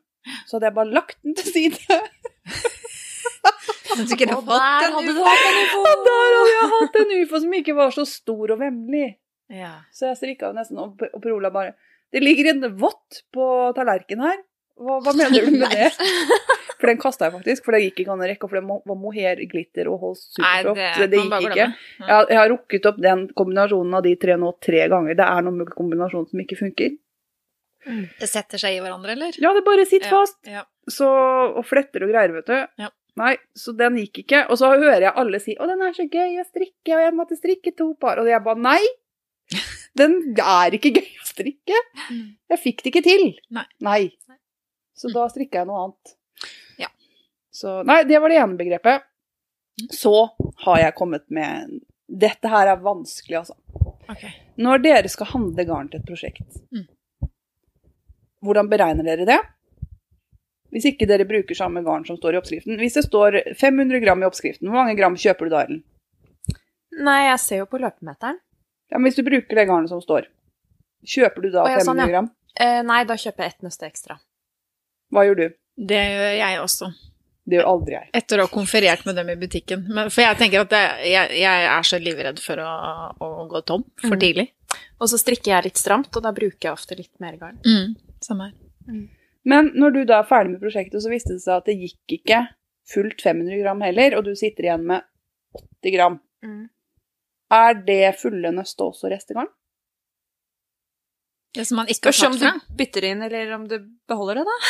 så 0.47 0.57
hadde 0.57 0.69
jeg 0.69 0.77
bare 0.77 0.93
lagt 0.93 1.17
den 1.25 1.37
til 1.39 1.49
side. 1.53 2.01
Men 3.97 4.09
du 4.11 4.15
kunne 4.21 4.37
Og 4.37 4.43
fått 4.45 4.61
der 4.61 4.87
en 4.89 4.97
hadde 4.99 5.15
du 5.17 5.23
hatt 5.27 5.47
en 5.51 5.61
ufo! 5.63 5.85
Og 5.87 6.03
der 6.09 6.35
hadde 6.37 6.51
jeg 6.57 6.69
hatt 6.75 6.99
en 7.03 7.15
ufo 7.23 7.41
som 7.45 7.55
ikke 7.61 7.77
var 7.79 7.95
så 7.97 8.05
stor 8.09 8.53
og 8.57 8.61
vemmelig. 8.61 9.07
Ja. 9.53 9.73
Så 9.95 10.09
jeg 10.11 10.19
strikka 10.21 10.51
nesten, 10.57 10.79
og 10.83 11.01
og 11.13 11.23
Per 11.23 11.33
Olav 11.37 11.53
bare 11.55 11.75
Det 12.13 12.23
ligger 12.23 12.51
en 12.53 12.65
vott 12.81 13.23
på 13.35 13.47
tallerkenen 13.77 14.27
her. 14.27 14.39
Hva, 14.77 14.99
hva 15.01 15.13
mener 15.17 15.47
du 15.47 15.55
med 15.57 15.71
det? 15.73 15.87
For 16.77 16.91
den 16.91 16.99
kasta 17.01 17.25
jeg 17.31 17.33
faktisk, 17.39 17.65
for 17.65 17.73
det 17.73 17.79
gikk 17.87 18.03
ikke 18.03 18.13
an 18.13 18.21
å 18.21 18.27
rekke, 18.29 18.49
for 18.51 18.59
det 18.59 18.67
var 18.69 18.99
mohair, 19.01 19.39
glitter 19.49 19.89
og 19.89 20.03
Holst 20.03 20.37
Nei, 20.37 20.51
Supersoft. 20.61 20.77
det, 20.77 20.91
så 20.99 21.07
det 21.09 21.21
gikk 21.23 21.47
ikke. 21.47 21.57
Jeg, 22.03 22.11
har- 22.11 22.29
jeg 22.29 22.37
har 22.43 22.51
rukket 22.53 22.89
opp 22.91 22.99
den 23.01 23.23
kombinasjonen 23.39 23.97
av 23.97 24.03
de 24.05 24.13
tre 24.21 24.37
nå 24.37 24.51
tre 24.61 24.83
ganger. 24.93 25.17
Det 25.17 25.25
er 25.25 25.47
noen 25.47 25.65
kombinasjon 25.73 26.27
som 26.29 26.43
ikke 26.45 26.59
funker. 26.61 26.93
Det 28.21 28.29
setter 28.29 28.59
seg 28.61 28.77
i 28.77 28.83
hverandre, 28.85 29.15
eller? 29.17 29.37
Ja, 29.41 29.53
det 29.57 29.63
bare 29.65 29.87
sitter 29.89 30.11
Ja, 30.11 30.21
fast. 30.21 30.39
Ja. 30.51 30.63
Så, 30.91 31.07
og 31.09 31.65
fletter 31.67 32.05
og 32.05 32.11
greier, 32.13 32.35
vet 32.37 32.51
du. 32.51 32.57
Ja. 32.83 32.91
Nei, 33.17 33.33
så 33.57 33.73
den 33.77 33.97
gikk 33.97 34.19
ikke. 34.25 34.43
Og 34.53 34.59
så 34.61 34.69
hører 34.75 35.01
jeg 35.07 35.13
alle 35.17 35.39
si 35.41 35.55
'Å, 35.57 35.67
den 35.71 35.83
er 35.83 35.93
så 35.97 36.05
gøy 36.05 36.37
å 36.41 36.45
strikke', 36.45 36.97
og 36.97 37.03
jeg 37.07 37.15
måtte 37.17 37.39
strikke 37.39 37.73
to 37.77 37.95
par. 37.95 38.19
Og 38.21 38.29
jeg 38.29 38.43
bare 38.45 38.61
nei! 38.61 38.83
Den 39.97 40.35
er 40.37 40.75
ikke 40.77 40.93
gøy 40.93 41.13
å 41.23 41.25
strikke. 41.25 41.79
Mm. 42.11 42.37
Jeg 42.53 42.59
fikk 42.61 42.83
det 42.83 42.91
ikke 42.93 43.05
til. 43.07 43.27
Nei. 43.51 43.65
Nei. 43.81 44.01
Så 44.97 45.09
da 45.13 45.25
strikka 45.33 45.63
jeg 45.63 45.69
noe 45.71 45.85
annet. 45.87 46.13
Ja. 46.83 46.89
Så 47.53 47.83
nei, 47.89 48.03
det 48.05 48.21
var 48.21 48.29
det 48.29 48.37
ene 48.43 48.59
begrepet. 48.59 49.07
Mm. 49.81 49.89
Så 49.93 50.13
har 50.67 50.79
jeg 50.83 50.95
kommet 50.99 51.25
med 51.31 51.81
Dette 52.09 52.47
her 52.49 52.69
er 52.71 52.77
vanskelig, 52.85 53.41
altså. 53.41 53.57
Okay. 54.09 54.31
Når 54.63 54.79
dere 54.85 55.09
skal 55.11 55.27
handle 55.27 55.65
garn 55.67 55.89
til 55.91 55.99
et 56.01 56.07
prosjekt, 56.07 56.61
Mm. 56.71 56.85
hvordan 58.45 58.69
beregner 58.71 59.03
dere 59.05 59.27
det? 59.27 59.41
Hvis 60.77 60.85
ikke 60.93 61.07
dere 61.09 61.25
bruker 61.25 61.57
samme 61.57 61.81
garn 61.87 62.05
som 62.05 62.19
står 62.21 62.37
i 62.37 62.41
oppskriften. 62.43 62.77
Hvis 62.77 62.99
det 62.99 63.07
står 63.07 63.39
500 63.57 64.03
gram 64.05 64.21
i 64.21 64.27
oppskriften, 64.29 64.69
hvor 64.69 64.83
mange 64.83 64.97
gram 64.99 65.17
kjøper 65.17 65.49
du 65.49 65.55
da, 65.55 65.63
Ellen? 65.65 65.83
Nei, 66.97 67.19
jeg 67.31 67.39
ser 67.43 67.63
jo 67.63 67.69
på 67.71 67.81
løpemeteren. 67.81 68.39
Ja, 68.93 68.99
men 69.01 69.09
hvis 69.09 69.17
du 69.19 69.25
bruker 69.27 69.59
det 69.59 69.65
garnet 69.69 69.91
som 69.93 70.03
står, 70.05 70.29
kjøper 71.07 71.43
du 71.47 71.51
da 71.55 71.65
Å, 71.65 71.71
ja, 71.73 71.81
500 71.81 71.89
sånn, 71.89 72.03
ja. 72.05 72.07
gram? 72.13 72.29
Eh, 72.61 72.81
nei, 72.87 73.01
da 73.09 73.17
kjøper 73.21 73.45
jeg 73.47 73.55
ett 73.57 73.67
nøste 73.67 73.89
ekstra. 73.89 74.19
Hva 75.13 75.25
gjør 75.27 75.41
du? 75.41 75.47
Det 75.91 75.99
gjør 76.05 76.37
jeg 76.39 76.61
også. 76.63 76.89
Det 77.47 77.59
gjør 77.61 77.69
aldri 77.71 77.95
jeg. 77.95 78.09
Etter 78.21 78.41
å 78.43 78.47
ha 78.49 78.51
konferert 78.51 79.05
med 79.07 79.19
dem 79.21 79.29
i 79.31 79.37
butikken. 79.39 79.85
Men, 79.89 80.09
for 80.11 80.25
jeg 80.25 80.39
tenker 80.41 80.65
at 80.65 80.73
det, 80.73 80.81
jeg, 81.13 81.37
jeg 81.45 81.67
er 81.73 81.85
så 81.87 82.01
livredd 82.03 82.41
for 82.43 82.63
å, 82.65 82.71
å 83.23 83.29
gå 83.53 83.61
tom 83.69 83.85
for 84.03 84.17
Mm. 84.17 84.23
tidlig. 84.25 84.47
Og 85.01 85.09
så 85.13 85.21
strikker 85.21 85.53
jeg 85.53 85.69
litt 85.69 85.79
stramt, 85.79 86.11
og 86.17 86.25
da 86.25 86.33
bruker 86.35 86.69
jeg 86.69 86.73
ofte 86.75 86.97
litt 86.99 87.13
mer 87.23 87.37
garn. 87.39 87.61
Mm. 87.65 87.95
Samme 88.25 88.49
her. 88.51 89.05
Men 89.47 89.71
når 89.79 89.95
du 89.95 90.01
da 90.11 90.21
er 90.23 90.29
ferdig 90.29 90.57
med 90.57 90.63
prosjektet, 90.65 90.99
så 91.05 91.11
viste 91.13 91.37
det 91.37 91.43
seg 91.45 91.61
at 91.61 91.69
det 91.71 91.77
gikk 91.79 92.17
ikke 92.21 92.41
fullt 92.93 93.23
500 93.23 93.61
gram 93.63 93.81
heller, 93.87 94.17
og 94.19 94.27
du 94.27 94.33
sitter 94.39 94.67
igjen 94.69 94.87
med 94.87 95.07
80 95.83 95.95
gram. 95.97 96.19
Er 97.55 97.79
det 97.87 98.17
fulle 98.19 98.51
nøste 98.55 98.83
også 98.89 99.11
restegarn? 99.13 99.49
Det 101.57 101.65
som 101.65 101.79
man 101.81 101.87
ikke 101.89 102.11
Spørs 102.13 102.19
har 102.21 102.33
om 102.35 102.37
du 102.37 102.75
bytter 102.77 103.05
inn, 103.09 103.23
eller 103.25 103.53
om 103.57 103.63
du 103.71 103.79
beholder 104.11 104.43
det, 104.43 104.45
da. 104.51 104.57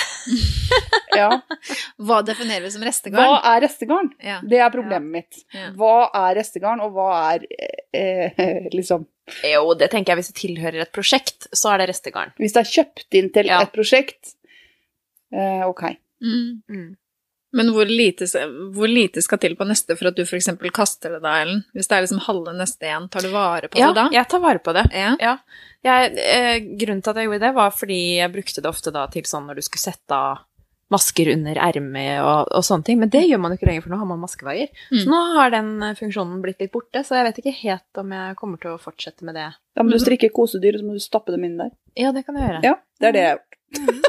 Ja. 1.17 1.31
Hva 2.07 2.19
definerer 2.27 2.61
vi 2.67 2.71
som 2.75 2.83
restegarn? 2.85 3.25
Hva 3.25 3.39
er 3.55 3.63
restegarn? 3.65 4.11
Ja. 4.21 4.37
Det 4.45 4.59
er 4.61 4.71
problemet 4.75 5.09
mitt. 5.15 5.39
Ja. 5.57 5.71
Hva 5.79 6.11
er 6.13 6.37
restegarn, 6.37 6.83
og 6.85 6.93
hva 6.93 7.07
er 7.33 7.47
eh, 7.97 8.69
liksom 8.75 9.07
Jo, 9.49 9.73
det 9.81 9.89
tenker 9.95 10.13
jeg 10.13 10.21
hvis 10.21 10.29
det 10.31 10.37
tilhører 10.43 10.85
et 10.85 10.93
prosjekt, 10.95 11.49
så 11.57 11.73
er 11.73 11.81
det 11.83 11.89
restegarn. 11.95 12.35
Hvis 12.39 12.53
det 12.55 12.63
er 12.63 12.73
kjøpt 12.75 13.19
inn 13.19 13.33
til 13.35 13.49
Ja. 13.49 13.63
et 13.65 13.73
prosjekt 13.75 14.35
eh, 14.36 14.36
Ok. 15.67 15.83
Mm. 16.23 16.63
Mm. 16.71 16.95
Men 17.57 17.71
hvor 17.73 17.89
lite, 17.89 18.27
hvor 18.75 18.91
lite 18.91 19.23
skal 19.25 19.41
til 19.41 19.55
på 19.57 19.65
neste 19.65 19.97
for 19.97 20.11
at 20.11 20.19
du 20.19 20.25
f.eks. 20.27 20.51
kaster 20.75 21.15
det 21.17 21.23
da, 21.25 21.39
Ellen? 21.41 21.63
Hvis 21.73 21.89
det 21.89 21.97
er 21.97 22.05
liksom 22.05 22.25
halve 22.27 22.53
neste 22.57 22.89
igjen, 22.89 23.07
tar 23.13 23.25
du 23.25 23.31
vare 23.33 23.71
på 23.71 23.81
Ja, 23.81 23.93
det 23.93 24.01
da? 24.01 24.05
Ja, 24.11 24.19
jeg 24.21 24.31
tar 24.33 24.43
vare 24.43 24.61
på 24.61 24.75
det. 24.77 24.85
Ja. 24.93 25.15
Ja. 25.23 25.37
Jeg, 25.87 26.19
eh, 26.21 26.59
grunnen 26.77 27.01
til 27.05 27.15
at 27.15 27.21
jeg 27.21 27.31
gjorde 27.31 27.45
det, 27.47 27.55
var 27.57 27.73
fordi 27.73 28.01
jeg 28.19 28.35
brukte 28.35 28.65
det 28.65 28.69
ofte 28.69 28.93
da 28.93 29.07
til 29.13 29.25
sånn 29.31 29.47
når 29.49 29.61
du 29.61 29.65
skulle 29.65 29.87
sette 29.87 30.19
av 30.19 30.43
masker 30.93 31.33
under 31.33 31.59
ermet 31.59 32.21
og, 32.21 32.51
og 32.55 32.67
sånne 32.67 32.87
ting. 32.87 33.01
Men 33.01 33.11
det 33.15 33.25
gjør 33.25 33.41
man 33.43 33.55
jo 33.55 33.59
ikke 33.59 33.71
lenger, 33.71 33.87
for 33.87 33.95
nå 33.95 34.01
har 34.03 34.11
man 34.11 34.21
maskevaier. 34.23 34.83
Mm. 34.91 34.99
Så 35.01 35.15
nå 35.15 35.23
har 35.39 35.55
den 35.55 35.71
eh, 35.87 35.97
funksjonen 35.99 36.43
blitt 36.45 36.61
litt 36.63 36.75
borte, 36.75 37.07
så 37.07 37.17
jeg 37.19 37.29
vet 37.31 37.41
ikke 37.43 37.55
helt 37.63 38.03
om 38.03 38.13
jeg 38.19 38.37
kommer 38.43 38.61
til 38.63 38.75
å 38.75 38.83
fortsette 38.83 39.25
med 39.27 39.39
det. 39.39 39.49
Da 39.73 39.87
må 39.87 39.95
du 39.95 40.03
strikke 40.03 40.29
kosedyr, 40.35 40.77
og 40.77 40.85
så 40.85 40.91
må 40.91 40.99
du 40.99 41.07
stappe 41.07 41.35
dem 41.35 41.49
inn 41.49 41.57
der. 41.63 41.73
Ja, 41.97 42.13
det 42.13 42.27
kan 42.29 42.37
jeg 42.37 42.51
gjøre. 42.51 42.63
Ja, 42.67 42.77
det 43.01 43.11
er 43.11 43.17
det 43.17 43.25
jeg 43.25 43.33
har 43.33 43.41
gjort. 43.41 44.06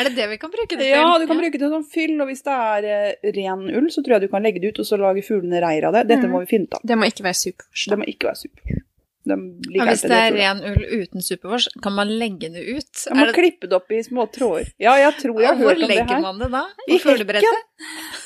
Er 0.00 0.08
det 0.08 0.14
det 0.16 0.26
vi 0.32 0.38
kan 0.40 0.50
bruke 0.52 0.74
det 0.76 0.80
til? 0.86 0.90
Ja, 0.96 1.06
du 1.20 1.26
kan 1.28 1.38
bruke 1.40 1.58
det 1.60 1.70
som 1.72 1.84
fyll, 1.84 2.14
og 2.24 2.30
hvis 2.30 2.42
det 2.46 2.54
er 2.56 2.86
uh, 2.90 3.32
ren 3.36 3.66
ull, 3.76 3.88
så 3.92 4.02
tror 4.04 4.16
jeg 4.16 4.24
du 4.26 4.30
kan 4.32 4.42
legge 4.46 4.60
det 4.62 4.72
ut, 4.74 4.78
og 4.82 4.86
så 4.88 4.98
lage 5.00 5.22
fuglene 5.26 5.60
reir 5.62 5.84
av 5.90 5.92
det. 5.98 6.06
Dette 6.14 6.26
Mm. 6.26 6.32
må 6.34 6.40
vi 6.44 6.50
finne 6.54 6.66
ut 6.70 6.74
av. 6.78 6.80
Det 6.88 6.96
må 6.98 7.08
ikke 7.10 7.26
være 7.28 7.38
supervors. 7.44 7.84
Det 7.92 7.98
må 8.00 8.08
ikke 8.08 8.30
være 8.30 8.40
supervors. 8.44 8.86
Hvis 9.30 10.02
det 10.08 10.16
er 10.16 10.30
det, 10.32 10.40
ren 10.40 10.62
ull 10.64 10.84
uten 11.02 11.22
supervors, 11.22 11.66
kan 11.84 11.92
man 11.92 12.08
legge 12.08 12.48
det 12.54 12.62
ut? 12.72 13.02
Man 13.10 13.18
må 13.18 13.22
Er 13.22 13.26
det, 13.30 13.34
klippe 13.36 13.68
det 13.68 13.76
opp 13.76 13.92
i 13.92 14.00
små 14.02 14.24
tråder. 14.32 14.70
Ja, 14.80 14.94
jeg 14.96 15.12
tror 15.20 15.40
jeg 15.44 15.50
har 15.52 15.60
hørt 15.60 15.76
om 15.76 15.84
det 15.84 15.98
her. 15.98 16.06
Hvor 16.06 16.08
legger 16.08 16.24
man 16.24 16.38
det 16.40 16.48
da? 16.54 16.62
I 16.88 16.96
På 16.96 17.02
fuglebrettet? 17.04 17.60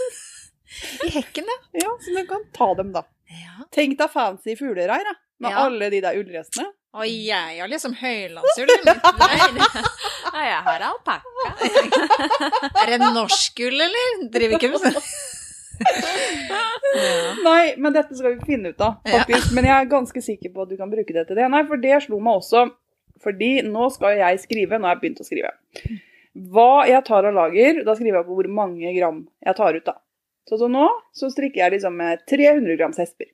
I 1.06 1.10
hekken, 1.16 1.44
ja. 1.50 1.58
Ja, 1.82 1.90
så 2.00 2.14
du 2.14 2.22
kan 2.30 2.46
ta 2.54 2.68
dem, 2.78 2.92
da. 2.94 3.02
ja. 3.30 3.66
Tenk 3.74 3.98
deg 3.98 4.10
fancy 4.14 4.54
fuglereir, 4.58 5.04
da. 5.10 5.14
Med 5.42 5.50
Ja. 5.50 5.64
alle 5.66 5.90
de 5.90 6.00
der 6.00 6.16
ullrestene. 6.22 6.70
Og 6.94 7.06
jeg 7.10 7.58
har 7.58 7.68
liksom 7.70 7.94
høylandsull. 7.98 8.70
i 8.70 8.80
mitt. 8.86 9.78
Nei, 10.34 10.44
jeg 10.46 10.60
har 10.68 10.84
alpakka. 10.88 11.46
Er 12.84 12.92
det 12.94 13.00
norsk 13.16 13.62
ull, 13.66 13.80
eller? 13.88 14.20
Driver 14.34 14.58
ikke 14.60 14.70
med 14.74 14.84
sånn? 14.84 15.00
Ja. 16.54 16.60
Nei, 17.42 17.74
men 17.82 17.94
dette 17.96 18.14
skal 18.14 18.36
vi 18.36 18.46
finne 18.46 18.70
ut 18.70 18.80
av, 18.80 19.00
Ja. 19.04 19.18
faktisk. 19.24 19.50
Men 19.56 19.66
jeg 19.66 19.74
er 19.74 19.90
ganske 19.90 20.22
sikker 20.22 20.52
på 20.54 20.62
at 20.62 20.70
du 20.70 20.76
kan 20.78 20.90
bruke 20.92 21.12
det 21.16 21.26
til 21.28 21.36
det. 21.38 21.48
Nei, 21.50 21.64
for 21.66 21.82
det 21.82 21.98
slo 22.06 22.20
meg 22.22 22.38
også. 22.40 22.68
Fordi 23.24 23.50
nå 23.66 23.88
skal 23.94 24.18
jeg 24.20 24.40
skrive, 24.44 24.78
nå 24.78 24.86
har 24.88 24.94
jeg 24.96 25.02
begynt 25.02 25.22
å 25.22 25.26
skrive. 25.26 25.50
Hva 26.54 26.84
jeg 26.90 27.02
tar 27.06 27.26
og 27.28 27.34
lager, 27.36 27.82
da 27.86 27.94
skriver 27.94 28.20
jeg 28.20 28.26
på 28.28 28.36
hvor 28.38 28.48
mange 28.50 28.94
gram 28.96 29.20
jeg 29.46 29.56
tar 29.58 29.74
ut, 29.78 29.84
da. 29.86 29.96
Så, 30.48 30.58
så 30.60 30.68
nå 30.68 30.86
så 31.16 31.30
strikker 31.32 31.62
jeg 31.62 31.76
liksom 31.78 31.94
med 31.96 32.22
300 32.28 32.76
grams 32.78 32.98
hesper. 33.00 33.30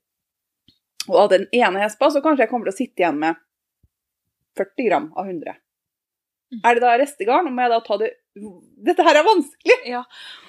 Og 1.08 1.16
av 1.24 1.30
den 1.32 1.46
ene 1.56 1.80
hespa 1.82 2.10
så 2.12 2.20
kanskje 2.22 2.44
jeg 2.44 2.52
kommer 2.52 2.68
til 2.68 2.76
å 2.76 2.80
sitte 2.80 3.02
igjen 3.02 3.18
med 3.20 3.40
40 4.58 4.88
gram 4.88 5.12
av 5.16 5.26
100. 5.30 5.54
Er 6.66 6.74
det 6.74 6.82
da 6.82 6.96
restegarn, 6.98 7.46
og 7.46 7.54
må 7.54 7.62
jeg 7.62 7.70
da 7.70 7.80
ta 7.86 7.96
det 8.02 8.08
Dette 8.86 9.02
her 9.06 9.16
er 9.18 9.24
vanskelig! 9.26 9.76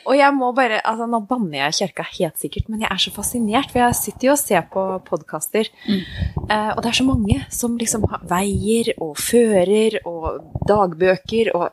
Og 0.06 0.14
jeg 0.18 0.34
må 0.38 0.52
bare, 0.58 0.80
altså 0.86 1.08
Nå 1.10 1.20
banner 1.30 1.58
jeg 1.64 1.76
kirka 1.80 2.04
helt 2.18 2.38
sikkert, 2.42 2.68
men 2.70 2.82
jeg 2.82 2.90
er 2.94 3.02
så 3.02 3.12
fascinert. 3.14 3.70
For 3.74 3.82
jeg 3.82 3.98
sitter 3.98 4.28
jo 4.28 4.34
og 4.36 4.40
ser 4.42 4.62
på 4.74 4.84
podkaster, 5.06 5.70
Mm. 5.88 6.02
eh, 6.50 6.70
og 6.76 6.82
det 6.84 6.90
er 6.92 6.98
så 7.02 7.06
mange 7.06 7.38
som 7.54 7.78
liksom 7.78 8.06
har 8.10 8.22
veier 8.30 8.94
og 9.02 9.18
fører 9.18 10.00
og 10.06 10.42
dagbøker 10.70 11.54
og 11.56 11.70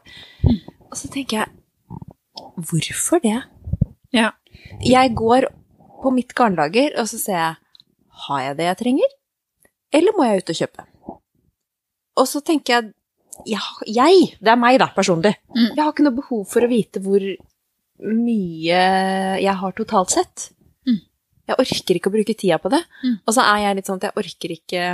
Og 0.91 0.97
så 0.97 1.09
tenker 1.13 1.37
jeg 1.45 1.49
Hvorfor 2.57 3.21
det? 3.23 3.43
Ja. 4.13 4.31
Jeg 4.81 5.15
går 5.15 5.49
på 6.03 6.11
mitt 6.15 6.33
garnlager, 6.35 6.95
og 6.99 7.07
så 7.09 7.19
ser 7.21 7.37
jeg 7.37 7.57
Har 8.29 8.41
jeg 8.43 8.57
det 8.57 8.65
jeg 8.65 8.77
trenger? 8.85 9.11
Eller 9.93 10.13
må 10.17 10.25
jeg 10.25 10.39
ut 10.43 10.51
og 10.51 10.57
kjøpe? 10.57 10.85
Og 12.19 12.29
så 12.29 12.43
tenker 12.45 12.75
jeg 12.75 12.93
ja, 13.47 13.61
jeg, 13.87 14.33
det 14.43 14.51
er 14.51 14.59
meg 14.59 14.81
da, 14.83 14.89
personlig. 14.95 15.37
Mm. 15.55 15.69
Jeg 15.77 15.83
har 15.83 15.93
ikke 15.93 16.07
noe 16.09 16.17
behov 16.17 16.41
for 16.51 16.67
å 16.67 16.71
vite 16.71 17.03
hvor 17.05 17.23
mye 18.03 18.81
jeg 19.43 19.55
har 19.61 19.77
totalt 19.79 20.15
sett. 20.15 20.49
Mm. 20.89 20.99
Jeg 21.51 21.61
orker 21.63 22.01
ikke 22.01 22.11
å 22.11 22.17
bruke 22.17 22.35
tida 22.35 22.59
på 22.63 22.73
det. 22.73 22.83
Mm. 23.05 23.15
Og 23.23 23.37
så 23.37 23.47
er 23.47 23.63
jeg 23.63 23.79
litt 23.79 23.91
sånn 23.91 24.03
at 24.03 24.09
jeg 24.09 24.23
orker 24.25 24.55
ikke 24.57 24.89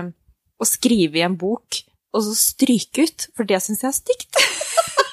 å 0.60 0.68
skrive 0.68 1.20
i 1.20 1.24
en 1.26 1.38
bok 1.40 1.80
og 2.14 2.22
så 2.22 2.36
stryke 2.38 3.08
ut, 3.08 3.26
for 3.34 3.48
det 3.48 3.58
syns 3.64 3.82
jeg 3.82 3.90
er 3.90 3.96
stygt. 3.96 4.38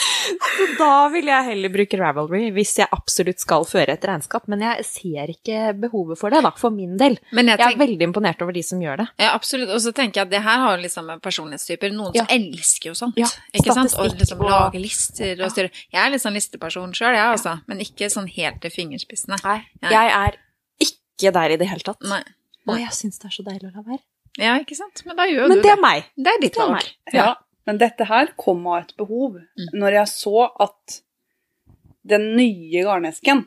så 0.00 0.66
da 0.78 1.08
vil 1.12 1.26
jeg 1.30 1.44
heller 1.50 1.72
bruke 1.72 1.98
Ravelry 2.00 2.50
hvis 2.54 2.72
jeg 2.78 2.88
absolutt 2.94 3.40
skal 3.42 3.64
føre 3.68 3.94
et 3.96 4.04
regnskap. 4.08 4.46
Men 4.50 4.60
jeg 4.64 4.84
ser 4.88 5.32
ikke 5.34 5.72
behovet 5.80 6.18
for 6.20 6.30
det, 6.34 6.42
da, 6.46 6.50
for 6.60 6.70
min 6.74 6.96
del. 7.00 7.18
Men 7.36 7.50
jeg 7.52 7.58
Jeg 7.60 7.74
er 7.74 7.80
veldig 7.82 8.06
imponert 8.08 8.42
over 8.42 8.52
de 8.56 8.62
som 8.62 8.80
gjør 8.80 9.02
det. 9.02 9.08
ja, 9.18 9.32
absolutt. 9.34 9.70
Og 9.74 9.80
så 9.84 9.92
tenker 9.96 10.20
jeg 10.20 10.26
at 10.28 10.30
det 10.30 10.42
her 10.42 10.58
har 10.66 10.78
liksom 10.78 11.06
med 11.06 11.20
personlighetstyper. 11.22 11.92
Noen 11.92 12.14
Ja. 12.14 12.24
som 12.26 12.36
elsker 12.36 12.90
jo 12.90 12.94
sånt. 12.94 13.14
Ja, 13.18 13.26
ikke 13.54 13.74
sant? 13.74 13.94
Og 13.98 14.16
liksom 14.18 14.40
og- 14.40 14.50
lage 14.50 14.80
lister 14.80 15.42
og 15.44 15.50
styre. 15.50 15.70
Jeg 15.92 16.00
er 16.06 16.10
litt 16.10 16.22
sånn 16.22 16.34
listeperson 16.34 16.92
sjøl, 16.92 17.14
jeg 17.14 17.26
altså. 17.36 17.60
Men 17.66 17.78
ikke 17.80 18.10
sånn 18.10 18.28
helt 18.28 18.60
til 18.60 18.70
fingerspissene. 18.70 19.36
Nei, 19.44 19.62
Nei. 19.82 19.90
jeg 19.90 20.10
er 20.12 20.36
ikke 20.80 21.32
der 21.32 21.50
i 21.50 21.56
det 21.56 21.68
hele 21.68 21.80
tatt. 21.80 22.00
Nei. 22.02 22.22
Og 22.68 22.78
jeg 22.78 22.88
syns 22.90 23.18
det 23.18 23.26
er 23.26 23.34
så 23.34 23.42
deilig 23.44 23.72
å 23.72 23.76
la 23.76 23.82
være. 23.82 24.00
Ja, 24.38 24.58
ikke 24.58 24.76
sant? 24.76 25.02
Men 25.04 25.16
da 25.16 25.24
gjør 25.26 25.48
Men 25.48 25.56
du 25.58 25.62
det 25.62 25.62
det. 25.64 25.72
er 25.78 25.80
meg. 25.80 26.04
Det 26.16 26.26
er 26.28 26.40
ditt 26.40 26.54
valg. 26.56 26.84
Ja, 27.12 27.24
Ja, 27.24 27.34
men 27.70 27.78
dette 27.78 28.06
her 28.10 28.32
kom 28.36 28.66
av 28.66 28.80
et 28.82 28.96
behov. 28.98 29.36
Mm. 29.38 29.68
Når 29.78 29.96
jeg 30.00 30.10
så 30.12 30.48
at 30.66 30.96
den 32.10 32.24
nye 32.36 32.82
garnesken 32.86 33.44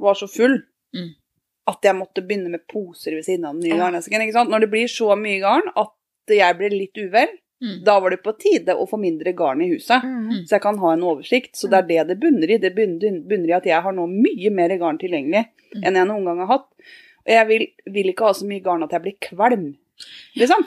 var 0.00 0.14
så 0.16 0.28
full 0.30 0.62
Mm. 0.96 1.10
at 1.70 1.84
jeg 1.86 1.94
måtte 1.94 2.22
begynne 2.26 2.50
med 2.50 2.64
poser 2.66 3.12
ved 3.14 3.22
siden 3.26 3.44
av 3.46 3.52
den 3.54 3.62
nye 3.68 3.76
Ja. 3.76 3.84
garnesken. 3.84 4.20
Ikke 4.24 4.32
sant? 4.32 4.50
Når 4.50 4.60
det 4.64 4.70
blir 4.72 4.88
så 4.88 5.14
mye 5.16 5.38
garn 5.40 5.68
at 5.76 5.92
jeg 6.28 6.56
blir 6.58 6.70
litt 6.70 6.96
uvel, 6.98 7.28
Mm. 7.62 7.84
da 7.84 8.00
var 8.00 8.10
det 8.10 8.22
på 8.24 8.32
tide 8.38 8.74
å 8.74 8.88
få 8.88 8.98
mindre 8.98 9.32
garn 9.36 9.60
i 9.62 9.68
huset. 9.68 10.02
Mm. 10.02 10.46
Så 10.46 10.56
jeg 10.56 10.62
kan 10.62 10.78
ha 10.78 10.92
en 10.94 11.02
oversikt. 11.02 11.52
Så 11.54 11.68
det 11.70 11.78
er 11.78 11.86
det 12.06 12.08
det 12.08 12.20
bunner 12.20 12.50
i. 12.50 12.56
Det 12.58 12.74
bunner 12.74 13.20
bunner 13.28 13.48
i 13.50 13.52
at 13.52 13.64
jeg 13.64 13.82
har 13.82 13.92
nå 13.92 14.06
mye 14.08 14.50
mer 14.50 14.68
garn 14.78 14.98
tilgjengelig 14.98 15.46
Mm. 15.76 15.84
enn 15.84 15.94
jeg 15.94 16.06
noen 16.08 16.24
gang 16.24 16.38
har 16.38 16.46
hatt. 16.46 16.66
Og 17.26 17.28
jeg 17.28 17.46
vil, 17.46 17.66
vil 17.86 18.06
ikke 18.14 18.24
ha 18.24 18.32
så 18.32 18.46
mye 18.46 18.62
garn 18.64 18.82
at 18.82 18.90
jeg 18.90 19.02
blir 19.02 19.18
kvalm, 19.20 19.76
liksom. 20.36 20.64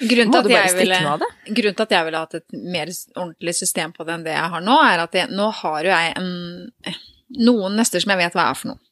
Grunnen 0.00 0.32
til, 0.32 0.40
at 0.40 0.54
jeg 0.54 0.78
ville, 0.78 1.00
grunnen 1.48 1.76
til 1.76 1.86
at 1.86 1.94
jeg 1.96 2.08
ville 2.08 2.22
hatt 2.24 2.38
et 2.38 2.56
mer 2.56 2.90
ordentlig 3.16 3.54
system 3.58 3.94
på 3.96 4.06
det 4.06 4.16
enn 4.16 4.26
det 4.26 4.34
jeg 4.34 4.52
har 4.56 4.64
nå, 4.64 4.78
er 4.86 5.04
at 5.04 5.16
jeg, 5.18 5.30
nå 5.32 5.46
har 5.60 5.78
jo 5.86 5.92
jeg 5.92 6.16
en, 6.20 6.98
noen 7.46 7.78
nøster 7.78 8.02
som 8.02 8.14
jeg 8.14 8.22
vet 8.24 8.36
hva 8.38 8.50
er 8.50 8.58
for 8.58 8.72
noe. 8.72 8.82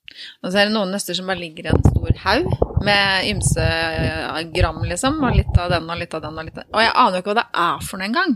Og 0.44 0.50
så 0.52 0.60
er 0.60 0.68
det 0.68 0.74
noen 0.76 0.92
nøster 0.94 1.16
som 1.18 1.26
bare 1.30 1.40
ligger 1.40 1.66
i 1.66 1.72
en 1.72 1.84
stor 1.84 2.18
haug 2.24 2.50
med 2.86 3.28
ymse 3.32 3.68
gram, 4.54 4.82
liksom, 4.86 5.20
og 5.24 5.38
litt 5.38 5.58
av 5.58 5.72
den 5.72 5.88
og 5.90 5.98
litt 5.98 6.14
av 6.14 6.22
den 6.22 6.38
og 6.38 6.46
litt 6.46 6.58
av 6.60 6.68
Og 6.70 6.84
jeg 6.84 6.92
aner 7.02 7.16
jo 7.16 7.24
ikke 7.24 7.32
hva 7.32 7.40
det 7.40 7.48
er 7.64 7.86
for 7.88 8.00
noe 8.00 8.10
engang. 8.10 8.34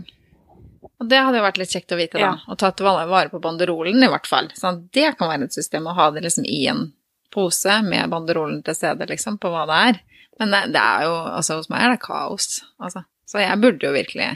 Og 0.99 1.07
det 1.07 1.19
hadde 1.23 1.39
jo 1.39 1.45
vært 1.45 1.59
litt 1.61 1.73
kjekt 1.73 1.93
å 1.95 1.99
vite, 1.99 2.19
da. 2.19 2.33
Ja. 2.33 2.51
Og 2.51 2.59
tatt 2.59 2.81
vare 2.83 3.31
på 3.31 3.39
banderolen, 3.43 4.03
i 4.03 4.11
hvert 4.11 4.27
fall. 4.27 4.49
Sånn 4.57 4.85
det 4.95 5.13
kan 5.19 5.31
være 5.31 5.47
et 5.47 5.55
system 5.55 5.87
å 5.87 5.95
ha 5.95 6.09
det 6.11 6.25
liksom 6.25 6.47
i 6.47 6.65
en 6.71 6.89
pose 7.31 7.75
med 7.85 8.09
banderolen 8.11 8.63
til 8.65 8.75
stede, 8.75 9.07
liksom, 9.07 9.37
på 9.39 9.51
hva 9.53 9.65
det 9.69 9.79
er. 9.91 10.01
Men 10.39 10.53
det, 10.55 10.61
det 10.73 10.81
er 10.83 11.03
jo, 11.07 11.15
altså 11.39 11.57
hos 11.59 11.69
meg 11.71 11.83
er 11.85 11.95
det 11.95 12.01
kaos, 12.03 12.61
altså. 12.79 13.03
Så 13.29 13.41
jeg 13.43 13.59
burde 13.61 13.85
jo 13.85 13.91
virkelig 13.93 14.29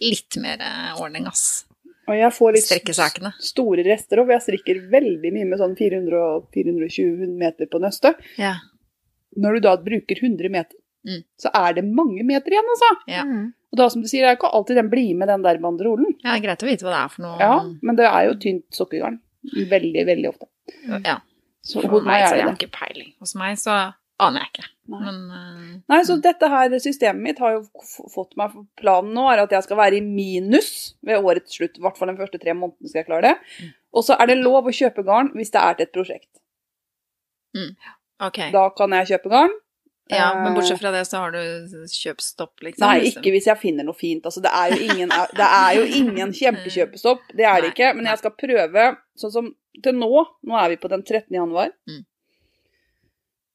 litt 0.00 0.36
mer 0.40 0.62
eh, 0.64 0.92
ordning, 1.02 1.26
ass. 1.28 1.66
Og 2.08 2.16
jeg 2.16 2.32
får 2.34 2.54
litt 2.56 2.66
store 3.44 3.84
rester, 3.86 4.18
og 4.22 4.30
jeg 4.34 4.42
strikker 4.46 4.80
veldig 4.90 5.30
mye 5.34 5.46
med 5.46 5.60
sånn 5.60 5.76
400 5.78 6.16
og 6.18 6.46
420 6.54 7.34
meter 7.38 7.68
på 7.70 7.78
nøstet. 7.82 8.18
Ja. 8.40 8.56
Når 9.38 9.58
du 9.58 9.66
da 9.68 9.76
bruker 9.78 10.22
100 10.24 10.50
meter, 10.50 10.76
Mm. 11.00 11.22
så 11.40 11.48
er 11.56 11.72
det 11.78 11.84
mange 11.88 12.20
meter 12.28 12.52
igjen, 12.52 12.66
altså. 12.68 12.88
Ja. 13.08 13.22
Mm. 13.24 13.46
Og 13.72 13.78
da, 13.80 13.86
som 13.88 14.02
du 14.02 14.08
sier, 14.10 14.26
er 14.28 14.34
ikke 14.36 14.50
alltid 14.52 14.76
den 14.76 14.90
blir 14.92 15.14
med 15.16 15.28
den 15.32 15.40
der 15.46 15.56
banderolen. 15.62 16.10
ja, 16.20 16.34
det 16.34 16.42
er 16.42 16.42
greit 16.44 16.64
å 16.64 16.68
vite 16.68 16.84
hva 16.84 16.90
det 16.92 16.98
er 17.00 17.08
for 17.14 17.22
noe. 17.24 17.38
Ja, 17.40 17.54
men 17.80 17.96
det 17.96 18.04
er 18.04 18.26
jo 18.26 18.34
tynt 18.42 18.66
sokkegarn. 18.76 19.16
Veldig, 19.70 20.02
veldig 20.10 20.28
ofte. 20.28 20.48
Ja. 21.06 21.14
Så 21.64 21.80
hos 21.80 22.04
meg 22.04 22.20
er 22.26 22.36
det 22.36 22.60
det. 22.60 23.06
Hos 23.20 23.32
meg 23.34 23.56
så 23.56 23.78
aner 24.20 24.44
jeg 24.44 24.50
ikke. 24.52 24.68
Nei. 24.90 25.00
Men 25.04 25.18
uh, 25.30 25.70
Nei, 25.92 26.00
så 26.06 26.16
dette 26.22 26.50
her 26.50 26.74
systemet 26.82 27.22
mitt 27.22 27.40
har 27.42 27.56
jo 27.58 27.62
fått 28.10 28.34
meg 28.40 28.56
Planen 28.80 29.14
nå 29.14 29.28
er 29.30 29.44
at 29.44 29.54
jeg 29.54 29.66
skal 29.68 29.78
være 29.78 30.00
i 30.00 30.04
minus 30.04 30.96
ved 31.06 31.22
årets 31.22 31.58
slutt. 31.58 31.78
I 31.78 31.84
hvert 31.84 32.00
fall 32.00 32.12
de 32.12 32.18
første 32.18 32.40
tre 32.42 32.56
månedene 32.56 32.90
skal 32.90 33.02
jeg 33.04 33.08
klare 33.10 33.28
det. 33.28 33.34
Mm. 33.60 33.72
Og 33.94 34.06
så 34.06 34.18
er 34.18 34.30
det 34.30 34.38
lov 34.42 34.66
å 34.66 34.74
kjøpe 34.74 35.06
garn 35.06 35.32
hvis 35.36 35.54
det 35.54 35.62
er 35.62 35.78
til 35.78 35.86
et 35.86 35.96
prosjekt. 35.96 36.30
ok. 38.26 38.44
Da 38.54 38.68
kan 38.76 38.98
jeg 38.98 39.12
kjøpe 39.14 39.32
garn. 39.32 39.58
Ja, 40.10 40.34
men 40.34 40.52
Eh, 40.52 40.54
bortsett 40.54 40.80
fra 40.80 40.90
det 40.90 41.04
så 41.06 41.22
har 41.22 41.30
du 41.30 41.38
kjøpstopp, 41.86 42.62
liksom. 42.66 42.82
Nei, 42.82 43.04
liksom. 43.04 43.20
ikke 43.20 43.32
hvis 43.36 43.46
jeg 43.46 43.58
finner 43.60 43.86
noe 43.86 43.94
fint. 43.94 44.24
Altså, 44.26 44.42
det, 44.42 44.50
er 44.50 44.74
jo 44.74 44.90
ingen, 44.90 45.12
det 45.38 45.46
er 45.46 45.72
jo 45.78 45.84
ingen 46.00 46.34
kjempekjøpestopp, 46.40 47.30
det 47.38 47.46
er 47.46 47.62
det 47.62 47.72
ikke. 47.74 47.92
Men 47.94 48.10
jeg 48.10 48.22
skal 48.22 48.34
prøve, 48.34 48.86
sånn 49.18 49.34
som 49.34 49.50
til 49.84 49.94
nå, 49.96 50.24
nå 50.46 50.56
er 50.58 50.72
vi 50.74 50.80
på 50.82 50.90
den 50.90 51.04
13. 51.06 51.28
januar. 51.36 51.70
Mm. 51.88 52.02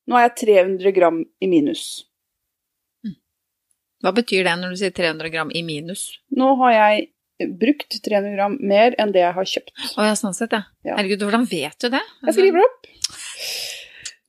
Nå 0.06 0.18
er 0.20 0.28
jeg 0.28 0.36
300 0.46 0.94
gram 0.96 1.24
i 1.42 1.50
minus. 1.50 1.86
Hva 4.04 4.12
betyr 4.14 4.46
det 4.46 4.54
når 4.62 4.76
du 4.76 4.80
sier 4.84 4.94
300 4.94 5.32
gram 5.34 5.52
i 5.56 5.64
minus? 5.66 6.08
Nå 6.38 6.52
har 6.62 6.74
jeg 6.76 7.50
brukt 7.60 7.98
300 8.06 8.36
gram 8.36 8.58
mer 8.62 8.94
enn 9.02 9.12
det 9.16 9.24
jeg 9.24 9.36
har 9.36 9.48
kjøpt. 9.50 9.72
Å 9.98 10.06
ja, 10.06 10.16
sånn 10.20 10.36
sett, 10.38 10.54
ja. 10.54 10.68
Ja. 10.86 10.98
Herregud, 11.00 11.26
hvordan 11.26 11.48
vet 11.50 11.80
du 11.82 11.90
det? 11.90 12.02
Jeg 12.28 12.38
skriver 12.38 12.64
opp. 12.64 12.90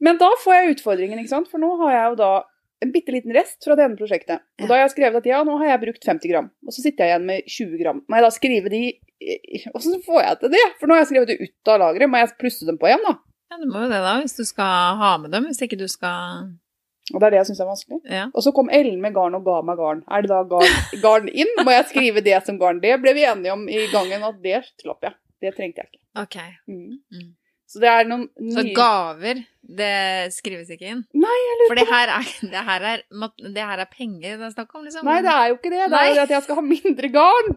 Men 0.06 0.20
da 0.20 0.30
får 0.42 0.56
jeg 0.56 0.76
utfordringen, 0.76 1.20
ikke 1.20 1.34
sant? 1.34 1.50
For 1.52 1.60
nå 1.62 1.74
har 1.82 1.92
jeg 1.92 2.06
jo 2.08 2.18
da 2.22 2.30
en 2.84 2.92
bitte 2.92 3.12
liten 3.14 3.32
rest 3.36 3.64
fra 3.64 3.76
det 3.76 3.86
ene 3.86 3.98
prosjektet. 3.98 4.42
Og 4.60 4.66
da 4.66 4.74
har 4.74 4.82
jeg 4.84 4.94
skrevet 4.96 5.22
at 5.22 5.28
ja, 5.28 5.42
nå 5.46 5.56
har 5.62 5.70
jeg 5.74 5.82
brukt 5.86 6.08
50 6.08 6.32
gram. 6.32 6.50
Og 6.66 6.74
så 6.76 6.84
sitter 6.84 7.04
jeg 7.04 7.14
igjen 7.14 7.28
med 7.28 7.52
20 7.52 7.82
gram. 7.82 8.02
Må 8.04 8.18
jeg 8.18 8.26
da 8.26 8.32
skrive 8.34 8.72
de 8.72 8.84
Åssen 9.72 10.02
får 10.04 10.18
jeg 10.20 10.36
til 10.42 10.50
det? 10.52 10.64
For 10.76 10.88
nå 10.88 10.92
har 10.92 11.00
jeg 11.00 11.08
skrevet 11.08 11.30
det 11.30 11.38
ut 11.40 11.70
av 11.72 11.78
lageret. 11.80 12.10
Må 12.12 12.20
jeg 12.20 12.34
plusse 12.36 12.66
dem 12.68 12.76
på 12.80 12.90
igjen, 12.90 13.00
da? 13.06 13.14
Ja, 13.50 13.58
du 13.62 13.66
må 13.70 13.84
jo 13.84 13.90
det, 13.92 14.02
da, 14.02 14.16
hvis 14.22 14.36
du 14.36 14.44
skal 14.46 14.98
ha 15.00 15.16
med 15.22 15.34
dem. 15.34 15.46
Hvis 15.50 15.62
ikke 15.62 15.78
du 15.78 15.86
skal 15.90 16.48
Og 17.14 17.20
det 17.22 17.28
er 17.28 17.36
det 17.36 17.40
jeg 17.42 17.50
syns 17.52 17.62
er 17.62 17.70
vanskelig. 17.70 18.00
Ja. 18.10 18.26
Og 18.34 18.42
så 18.42 18.52
kom 18.56 18.70
Ellen 18.74 18.98
med 19.02 19.14
garn 19.14 19.38
og 19.38 19.46
ga 19.46 19.60
meg 19.66 19.78
garn. 19.78 20.02
Er 20.10 20.26
det 20.26 20.32
da 20.32 20.42
garn, 20.50 20.76
garn 21.04 21.30
inn? 21.30 21.52
Må 21.62 21.74
jeg 21.74 21.88
skrive 21.92 22.24
det 22.26 22.40
som 22.46 22.58
garn? 22.58 22.82
Det 22.82 22.96
ble 23.02 23.14
vi 23.16 23.26
enige 23.28 23.54
om 23.54 23.66
i 23.70 23.86
gangen 23.92 24.26
at 24.26 24.40
det 24.42 24.64
slapp 24.82 25.06
jeg. 25.06 25.14
Det 25.42 25.52
trengte 25.54 25.84
jeg 25.84 25.92
ikke. 25.92 26.02
Ok. 26.22 26.38
Mm. 26.66 26.96
Mm. 27.12 27.34
Så 27.66 27.80
det 27.82 27.88
er 27.90 28.04
noen 28.06 28.28
Så 28.54 28.62
gaver, 28.74 29.40
det 29.78 29.94
skrives 30.36 30.68
ikke 30.70 30.86
inn? 30.92 31.00
Nei, 31.18 31.38
jeg 31.42 31.56
lurer 31.60 31.70
For 31.70 31.80
det 31.80 31.86
her 31.90 32.12
er, 32.14 32.28
det 32.52 32.62
her 32.68 32.84
er, 32.92 33.02
det 33.42 33.64
her 33.70 33.82
er 33.82 33.88
penger 33.90 34.36
det 34.38 34.46
er 34.46 34.52
snakk 34.54 34.76
om, 34.78 34.84
liksom? 34.86 35.08
Nei, 35.08 35.16
det 35.26 35.32
er 35.32 35.50
jo 35.50 35.56
ikke 35.58 35.72
det. 35.74 35.80
Det 35.90 35.98
er 35.98 36.10
jo 36.10 36.14
det 36.14 36.24
at 36.28 36.34
jeg 36.36 36.46
skal 36.46 36.60
ha 36.60 36.64
mindre 36.66 37.10
garn. 37.14 37.50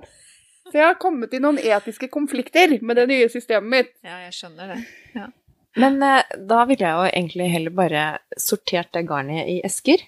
Så 0.70 0.78
jeg 0.78 0.86
har 0.86 0.98
kommet 1.02 1.34
i 1.34 1.42
noen 1.42 1.62
etiske 1.62 2.10
konflikter 2.14 2.76
med 2.86 2.98
det 3.00 3.06
nye 3.10 3.30
systemet 3.34 3.70
mitt. 3.74 3.94
Ja, 4.06 4.20
jeg 4.28 4.36
skjønner 4.38 4.76
det. 4.76 5.30
Men 5.78 6.02
eh, 6.04 6.24
da 6.50 6.64
ville 6.66 6.82
jeg 6.86 6.96
jo 6.98 7.12
egentlig 7.12 7.50
heller 7.54 7.76
bare 7.78 8.06
sortert 8.42 8.90
det 8.96 9.06
garnet 9.10 9.48
i 9.52 9.60
esker. 9.66 10.02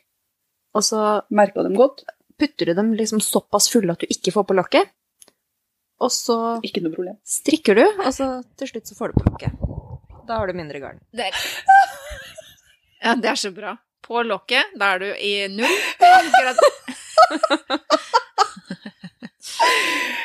Og 0.74 0.84
så 0.88 1.21
Merka 1.30 1.63
dem 1.63 1.76
godt. 1.76 2.04
putter 2.39 2.65
du 2.65 2.74
dem 2.74 2.93
liksom 2.97 3.19
såpass 3.21 3.67
fulle 3.69 3.91
at 3.93 4.00
du 4.02 4.08
ikke 4.10 4.32
får 4.34 4.47
på 4.50 4.56
lokket. 4.58 4.89
Og 6.02 6.10
så 6.10 6.58
Ikke 6.65 6.82
noe 6.82 6.93
problem. 6.95 7.17
strikker 7.28 7.76
du, 7.78 7.84
og 8.02 8.10
så 8.15 8.32
til 8.58 8.67
slutt 8.71 8.88
så 8.89 8.95
får 8.97 9.12
du 9.12 9.19
på 9.19 9.28
lokket. 9.30 9.52
Da 10.26 10.39
har 10.39 10.47
du 10.50 10.54
mindre 10.58 10.80
garn. 10.82 10.97
det 11.13 11.28
er, 11.28 11.36
ja, 13.06 13.13
det 13.15 13.30
er 13.30 13.38
så 13.38 13.52
bra. 13.54 13.76
På 14.02 14.24
lokket, 14.26 14.74
da 14.82 14.95
er 14.95 15.04
du 15.04 15.12
i 15.13 15.45
null. 15.54 15.78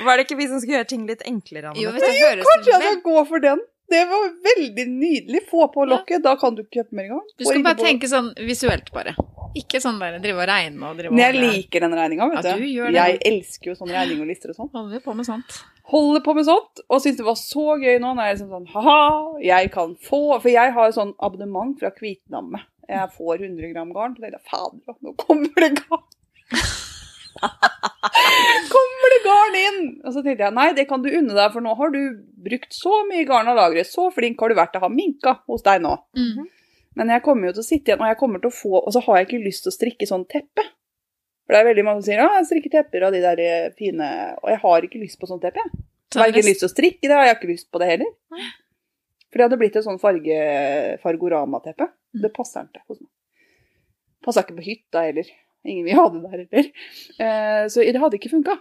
Var 0.06 0.16
det 0.16 0.24
ikke 0.26 0.38
vi 0.38 0.46
som 0.48 0.60
skulle 0.62 0.78
gjøre 0.80 0.88
ting 0.90 1.04
litt 1.08 1.22
enklere? 1.28 1.72
Jo, 1.76 1.92
hvis 1.92 2.04
du, 2.04 2.08
det 2.08 2.20
høres 2.22 2.48
Kanskje 2.50 2.72
jeg 2.72 2.82
skal 2.86 3.00
gå 3.04 3.24
for 3.28 3.44
den. 3.44 3.62
Det 3.88 4.02
var 4.10 4.24
veldig 4.42 4.84
nydelig. 4.90 5.40
Få 5.50 5.68
på 5.72 5.84
lokket, 5.86 6.22
da 6.24 6.34
kan 6.40 6.54
du 6.56 6.64
kjøpe 6.64 6.92
mer 6.92 7.04
engang. 7.04 7.26
Du 7.38 7.44
skal 7.44 7.62
bare 7.62 7.76
på- 7.78 7.84
tenke 7.86 8.08
sånn 8.10 8.32
visuelt, 8.46 8.90
bare. 8.92 9.14
Ikke 9.56 9.78
sånn 9.80 9.98
der 10.00 10.18
drive 10.20 10.42
og 10.42 10.48
regne 10.50 10.82
og 10.90 10.96
drive 10.98 11.08
og 11.12 11.14
Men 11.16 11.32
jeg 11.32 11.40
liker 11.40 11.80
den 11.80 11.92
regninga, 11.96 12.26
vet 12.34 12.44
Ja, 12.44 12.54
du. 12.56 12.60
du 12.60 12.66
gjør 12.66 12.90
det. 12.92 12.94
Jeg 12.94 13.20
elsker 13.30 13.64
jo 13.70 13.74
sånne 13.78 13.94
regning 13.94 14.20
og 14.20 14.26
lister 14.26 14.50
og 14.50 14.56
sånn. 14.56 14.70
Holder 14.74 15.00
på 15.00 15.14
med 15.16 15.26
sånt. 15.26 15.62
Holder 15.84 16.20
på 16.26 16.34
med 16.34 16.44
sånt, 16.44 16.80
og 16.90 17.00
syns 17.00 17.16
det 17.16 17.24
var 17.24 17.38
så 17.38 17.78
gøy 17.80 17.98
nå. 18.02 18.10
Når 18.16 18.26
jeg 18.26 18.38
liksom 18.38 18.50
sånn 18.50 18.68
ha-ha, 18.74 19.38
jeg 19.40 19.70
kan 19.72 19.94
få 19.96 20.42
For 20.42 20.48
jeg 20.50 20.72
har 20.74 20.90
sånn 20.92 21.14
abonnement 21.20 21.78
fra 21.78 21.90
Kvitnamme. 21.90 22.60
Jeg 22.88 23.08
får 23.16 23.38
100 23.40 23.72
gram 23.72 23.92
garn. 23.92 24.14
Så 24.16 24.20
tenkte 24.20 24.38
jeg 24.42 24.50
fader, 24.50 24.94
nå 25.02 25.16
kommer 25.16 25.54
det 25.54 25.72
garn. 25.88 26.02
kommer 28.74 29.14
det 29.14 29.20
garn 29.24 29.58
inn? 29.60 29.80
Og 30.04 30.14
så 30.14 30.22
tenkte 30.22 30.46
jeg 30.46 30.56
nei, 30.56 30.68
det 30.76 30.86
kan 30.90 31.04
du 31.04 31.10
unne 31.10 31.36
deg, 31.36 31.48
for 31.54 31.64
nå 31.64 31.74
har 31.78 31.94
du 31.94 32.00
brukt 32.46 32.76
så 32.76 33.02
mye 33.08 33.26
garn 33.28 33.50
av 33.52 33.58
lageret. 33.58 33.88
Så 33.90 34.08
flink 34.14 34.40
har 34.42 34.52
du 34.52 34.58
vært 34.58 34.74
til 34.74 34.82
å 34.82 34.86
ha 34.86 34.92
minka 34.92 35.38
hos 35.50 35.64
deg 35.66 35.82
nå. 35.84 35.96
Mm. 36.18 36.46
Men 36.96 37.12
jeg 37.12 37.24
kommer 37.26 37.50
jo 37.50 37.56
til 37.58 37.64
å 37.64 37.68
sitte 37.68 37.92
igjen, 37.92 38.02
og 38.02 38.10
jeg 38.10 38.18
kommer 38.20 38.40
til 38.40 38.48
å 38.48 38.56
få 38.56 38.78
Og 38.78 38.88
så 38.94 39.02
har 39.04 39.18
jeg 39.18 39.26
ikke 39.26 39.42
lyst 39.44 39.66
til 39.66 39.72
å 39.72 39.76
strikke 39.76 40.08
sånn 40.08 40.24
teppe. 40.32 40.64
For 41.44 41.54
det 41.54 41.58
er 41.60 41.68
veldig 41.68 41.84
mange 41.86 42.00
som 42.00 42.08
sier 42.08 42.22
ja, 42.22 42.30
jeg 42.38 42.48
strikker 42.48 42.72
tepper 42.72 43.04
av 43.06 43.14
de 43.14 43.20
der 43.22 43.42
eh, 43.44 43.66
fine 43.78 44.06
Og 44.40 44.48
jeg 44.50 44.60
har 44.64 44.86
ikke 44.88 45.02
lyst 45.02 45.20
på 45.20 45.28
sånn 45.30 45.42
teppe, 45.42 45.62
jeg. 45.62 45.82
Ikke 46.16 46.46
lyst 46.46 46.62
til 46.64 46.70
å 46.70 46.72
strikke 46.72 47.04
det, 47.04 47.12
og 47.12 47.26
jeg 47.26 47.32
har 47.34 47.36
ikke 47.36 47.50
lyst 47.50 47.68
på 47.70 47.82
det 47.82 47.90
heller. 47.90 48.14
For 49.26 49.38
det 49.38 49.46
hadde 49.46 49.58
blitt 49.60 49.76
et 49.76 49.84
sånn 49.84 50.00
farge, 50.00 50.36
fargorama-teppe. 51.02 51.90
Mm. 52.16 52.22
Det 52.24 52.30
passer 52.34 52.64
ikke 52.64 52.82
hos 52.86 53.02
meg. 53.02 53.10
Passer 54.24 54.46
ikke 54.46 54.56
på 54.56 54.64
hytta 54.64 55.02
heller. 55.04 55.28
Ingen 55.66 55.84
vil 55.88 55.98
ha 55.98 56.06
det 56.14 56.22
der 56.22 56.34
heller. 56.36 56.70
Eh, 57.26 57.66
så 57.72 57.82
det 57.84 58.00
hadde 58.02 58.18
ikke 58.20 58.30
funka. 58.32 58.56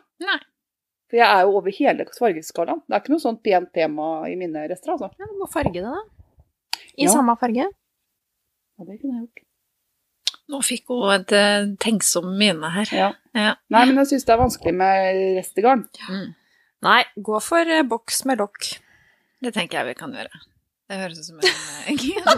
For 1.09 1.19
jeg 1.19 1.25
er 1.29 1.41
jo 1.45 1.57
over 1.59 1.71
hele 1.77 2.05
fargeskalaen. 2.17 2.79
Det 2.87 2.95
er 2.97 3.03
ikke 3.03 3.13
noe 3.13 3.21
sånt 3.23 3.41
pent 3.45 3.69
tema 3.77 4.07
i 4.29 4.35
mine 4.39 4.63
rester, 4.71 4.95
altså. 4.95 5.11
Ja, 5.21 5.27
du 5.29 5.35
må 5.37 5.47
farge 5.51 5.73
det, 5.77 5.83
da. 5.85 5.99
I 6.97 7.05
Ja. 7.05 7.11
samme 7.13 7.35
farge. 7.37 7.67
Ja, 7.69 8.85
det 8.87 8.97
kunne 9.01 9.19
jeg 9.19 9.27
gjort. 9.27 9.43
Nå 10.49 10.59
fikk 10.61 10.89
hun 10.93 11.11
et 11.15 11.31
eh, 11.33 11.67
tenksom 11.81 12.27
mine 12.37 12.69
her. 12.73 12.89
Ja. 12.93 13.11
Ja. 13.33 13.53
Nei, 13.73 13.85
men 13.89 13.97
jeg 14.03 14.11
syns 14.13 14.25
det 14.27 14.33
er 14.35 14.41
vanskelig 14.43 14.73
med 14.77 15.21
restegarn. 15.39 15.85
Mm. 16.09 16.27
Nei, 16.85 16.99
gå 17.17 17.39
for 17.41 17.65
eh, 17.65 17.81
boks 17.83 18.25
med 18.29 18.37
lokk. 18.43 18.75
Det 19.41 19.53
tenker 19.55 19.79
jeg 19.79 19.87
vi 19.93 19.95
kan 20.01 20.13
gjøre. 20.13 20.41
Det 20.85 20.97
høres 20.99 21.17
ut 21.17 21.25
som 21.25 21.39
en 21.39 21.45
eh, 21.49 22.03
ja. 22.13 22.33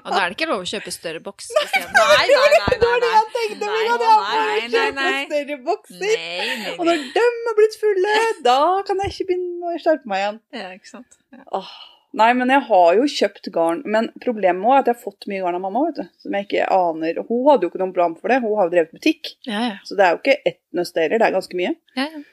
Og 0.00 0.08
da 0.10 0.16
er 0.18 0.32
det 0.32 0.34
ikke 0.34 0.48
lov 0.50 0.64
å 0.64 0.66
kjøpe 0.66 0.90
større 0.90 1.20
boks 1.22 1.52
Nei, 1.54 1.66
Nei, 1.70 2.24
nei, 2.32 2.48
nei, 2.56 2.78
var 2.82 3.04
det 3.04 3.10
jeg 3.12 3.28
tenkte 3.36 3.68
Nei, 3.68 3.84
meg, 3.84 3.92
at 3.92 4.02
nei, 4.02 5.12
kjøpe 5.12 5.28
større 5.28 5.60
bokser. 5.68 6.74
Og 6.74 6.82
når 6.88 7.06
de 7.14 7.22
har 7.46 7.56
blitt 7.60 7.78
fulle, 7.84 8.16
da 8.46 8.58
kan 8.88 9.04
jeg 9.04 9.14
ikke 9.14 9.28
begynne 9.30 9.70
å 9.70 9.78
skjerpe 9.84 10.10
meg 10.10 10.24
igjen. 10.24 10.42
Ja, 10.58 10.66
ikke 10.74 10.90
sant. 10.96 11.18
Åh. 11.60 11.70
Nei, 12.18 12.32
men 12.34 12.50
jeg 12.50 12.64
har 12.66 12.96
jo 12.98 13.06
kjøpt 13.06 13.46
garn. 13.54 13.84
Men 13.86 14.08
problemet 14.24 14.64
også 14.66 14.74
er 14.74 14.82
at 14.82 14.88
jeg 14.90 14.96
har 14.96 15.04
fått 15.04 15.28
mye 15.30 15.44
garn 15.44 15.58
av 15.60 15.62
mamma, 15.62 15.84
vet 15.86 16.00
du. 16.00 16.08
Som 16.24 16.34
jeg 16.34 16.48
ikke 16.48 16.66
aner. 16.74 17.20
Hun 17.28 17.44
hadde 17.46 17.66
jo 17.66 17.70
ikke 17.70 17.82
noen 17.84 17.94
plan 17.94 18.16
for 18.18 18.32
det. 18.32 18.40
Hun 18.42 18.56
har 18.58 18.66
jo 18.66 18.74
drevet 18.74 18.94
butikk. 18.96 19.36
Ja, 19.46 19.62
ja. 19.68 19.76
Så 19.86 19.94
det 19.98 20.08
er 20.08 20.16
jo 20.16 20.22
ikke 20.24 20.38
ett 20.50 20.60
nøst 20.74 20.98
heller, 20.98 21.22
det 21.22 21.28
er 21.28 21.36
ganske 21.38 21.62
mye. 21.62 21.76
ja, 21.94 22.10
ja. 22.10 22.26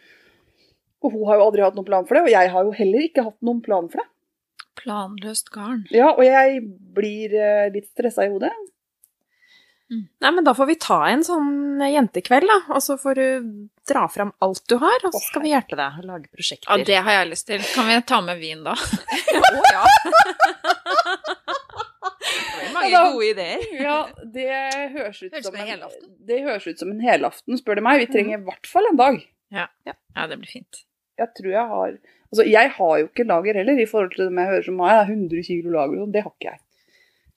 Og 1.06 1.14
hun 1.14 1.28
har 1.30 1.38
jo 1.38 1.44
aldri 1.46 1.62
hatt 1.62 1.76
noen 1.78 1.86
plan 1.86 2.08
for 2.10 2.18
det, 2.18 2.24
og 2.26 2.32
jeg 2.34 2.50
har 2.50 2.64
jo 2.66 2.72
heller 2.74 3.04
ikke 3.06 3.24
hatt 3.28 3.36
noen 3.46 3.60
plan 3.62 3.86
for 3.94 4.02
det. 4.02 4.08
Planløst 4.88 5.52
garn. 5.52 5.84
Ja, 5.92 6.14
og 6.16 6.24
jeg 6.24 6.62
blir 6.96 7.34
eh, 7.36 7.68
litt 7.76 7.90
stressa 7.92 8.24
i 8.26 8.32
hodet. 8.32 8.54
Nei, 9.88 10.32
men 10.36 10.44
da 10.44 10.52
får 10.52 10.68
vi 10.68 10.76
ta 10.84 10.98
en 11.08 11.22
sånn 11.24 11.80
jentekveld, 11.80 12.44
da. 12.50 12.58
Og 12.76 12.82
så 12.84 12.98
får 13.00 13.20
du 13.20 13.52
dra 13.88 14.02
fram 14.12 14.34
alt 14.44 14.64
du 14.68 14.76
har, 14.82 14.98
og 15.08 15.14
så 15.16 15.22
skal 15.30 15.46
vi 15.46 15.54
hjelpe 15.54 15.78
deg 15.80 16.02
å 16.02 16.08
lage 16.10 16.28
prosjekter. 16.34 16.68
Ja, 16.74 16.88
det 16.90 16.98
har 17.06 17.16
jeg 17.22 17.30
lyst 17.30 17.48
til. 17.48 17.64
Kan 17.72 17.88
vi 17.88 17.96
ta 18.10 18.20
med 18.26 18.42
vin 18.42 18.66
da? 18.66 18.74
Å, 18.76 19.62
ja. 19.72 19.86
det 21.08 22.58
blir 22.58 22.74
mange 22.76 22.92
Ja, 22.92 23.00
da- 23.06 23.14
gode 23.14 23.30
ideer. 23.30 23.64
Ja, 23.80 23.98
det 24.36 24.50
høres 24.98 25.22
ut 25.24 25.32
Høres 25.32 25.48
som 25.48 25.56
en 25.56 25.62
en 25.64 25.72
helaften. 25.72 26.12
Det 26.34 26.42
høres 26.50 26.68
ut 26.68 26.84
som 26.84 26.92
en 26.92 27.02
helaften, 27.08 27.60
spør 27.64 27.80
du 27.80 27.86
meg. 27.88 28.04
Vi 28.04 28.12
trenger 28.12 28.40
i 28.42 28.44
hvert 28.50 28.68
fall 28.68 28.92
en 28.92 29.00
dag. 29.00 29.24
Ja, 29.56 29.68
det 30.28 30.40
blir 30.42 30.52
fint. 30.52 30.84
Jeg 31.18 31.32
tror 31.40 31.52
jeg 31.56 31.68
har 31.72 31.96
Altså, 32.28 32.46
jeg 32.48 32.72
har 32.78 32.94
jo 33.02 33.08
ikke 33.08 33.26
lager 33.28 33.60
heller, 33.62 33.80
i 33.80 33.86
forhold 33.90 34.16
til 34.16 34.26
dem 34.28 34.40
jeg 34.42 34.50
hører 34.52 34.66
som 34.68 34.80
har 34.84 35.04
100 35.06 35.44
kg 35.48 35.70
lager, 35.76 36.00
sånn. 36.02 36.12
det 36.16 36.24
har 36.26 36.34
ikke 36.34 36.50
jeg. 36.52 36.60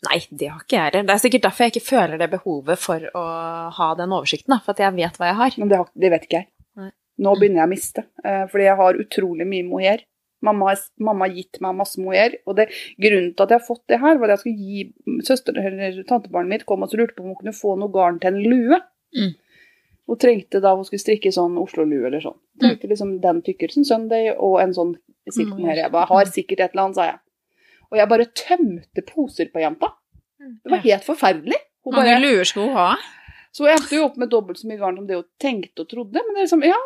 Nei, 0.08 0.18
det 0.40 0.48
har 0.48 0.62
ikke 0.64 0.76
jeg 0.78 0.84
heller. 0.88 1.06
Det 1.06 1.14
er 1.14 1.22
sikkert 1.24 1.42
derfor 1.44 1.64
jeg 1.66 1.74
ikke 1.74 1.86
føler 1.90 2.18
det 2.22 2.30
behovet 2.32 2.78
for 2.80 3.08
å 3.20 3.24
ha 3.76 3.88
den 3.98 4.14
oversikten, 4.16 4.54
da. 4.54 4.60
For 4.64 4.72
at 4.72 4.80
jeg 4.86 4.96
vet 4.96 5.18
hva 5.20 5.28
jeg 5.28 5.38
har. 5.42 5.58
Men 5.60 5.68
det, 5.72 5.80
har, 5.82 5.90
det 6.04 6.10
vet 6.14 6.24
ikke 6.26 6.38
jeg. 6.40 6.48
Nei. 6.80 6.88
Nå 7.20 7.34
begynner 7.36 7.60
jeg 7.62 7.68
å 7.68 7.72
miste, 7.74 8.04
eh, 8.24 8.46
fordi 8.48 8.64
jeg 8.64 8.78
har 8.80 9.00
utrolig 9.04 9.46
mye 9.50 9.66
mohair. 9.68 10.06
Mamma, 10.40 10.70
har- 10.72 11.34
gitt 11.36 11.60
meg 11.60 11.76
masse 11.76 12.00
mohair, 12.00 12.38
og 12.48 12.56
det, 12.56 12.70
grunnen 12.96 13.34
til 13.36 13.44
at 13.44 13.50
jeg 13.52 13.60
har 13.60 13.66
fått 13.66 13.82
det 13.92 13.98
her, 14.00 14.16
var 14.16 14.30
at 14.32 14.38
jeg 14.38 14.44
skulle 14.46 14.56
gi 14.56 15.20
søster, 15.28 15.52
eller 15.60 16.02
tantebarnet 16.08 16.48
mitt 16.48 16.64
kom 16.64 16.82
og 16.82 16.94
lurte 16.96 17.12
på 17.18 17.20
om 17.26 17.34
hun 17.34 17.36
kunne 17.42 17.52
få 17.52 17.74
noe 17.76 17.92
garn 17.92 18.18
til 18.22 18.32
en 18.32 18.40
lue. 18.40 18.78
Mm. 19.12 19.34
Hun 20.10 20.18
trengte 20.18 20.58
da 20.62 20.72
hun 20.74 20.82
skulle 20.88 21.02
strikke 21.04 21.30
sånn 21.30 21.54
Oslo-lue 21.60 22.08
eller 22.08 22.22
sånn. 22.24 22.34
Trengte 22.58 22.88
liksom 22.90 23.12
den 23.22 23.42
tykkelsen, 23.46 23.84
Sunday, 23.86 24.32
og 24.34 24.56
en 24.58 24.72
sånn 24.74 24.96
silk 25.30 25.52
Mm. 25.52 25.60
mohair. 25.60 25.76
Jeg 25.84 25.92
bare, 25.94 26.06
har 26.10 26.24
sikkert 26.34 26.60
et 26.64 26.72
eller 26.74 26.82
annet, 26.88 26.96
sa 26.98 27.04
jeg. 27.06 27.18
Og 27.92 27.98
jeg 27.98 28.08
bare 28.10 28.26
tømte 28.34 29.04
poser 29.06 29.50
på 29.54 29.62
jenta. 29.62 29.92
Det 30.40 30.70
var 30.72 30.82
helt 30.82 31.04
forferdelig. 31.06 31.60
Hun 31.84 31.94
bare, 31.94 32.04
mange 32.10 32.20
luer 32.24 32.44
skal 32.44 32.66
hun 32.66 32.74
ha? 32.74 32.96
så 33.52 33.66
jeg 33.66 33.78
endte 33.78 33.96
jo 33.96 34.04
opp 34.08 34.16
med 34.16 34.30
dobbelt 34.30 34.58
så 34.58 34.66
mye 34.66 34.78
garn 34.78 34.96
som 34.96 35.06
det 35.06 35.16
hun 35.16 35.24
tenkte 35.38 35.82
og 35.82 35.88
trodde. 35.88 36.18
Men 36.26 36.34
det 36.34 36.42
er 36.42 36.46
liksom, 36.48 36.64
ja, 36.66 36.80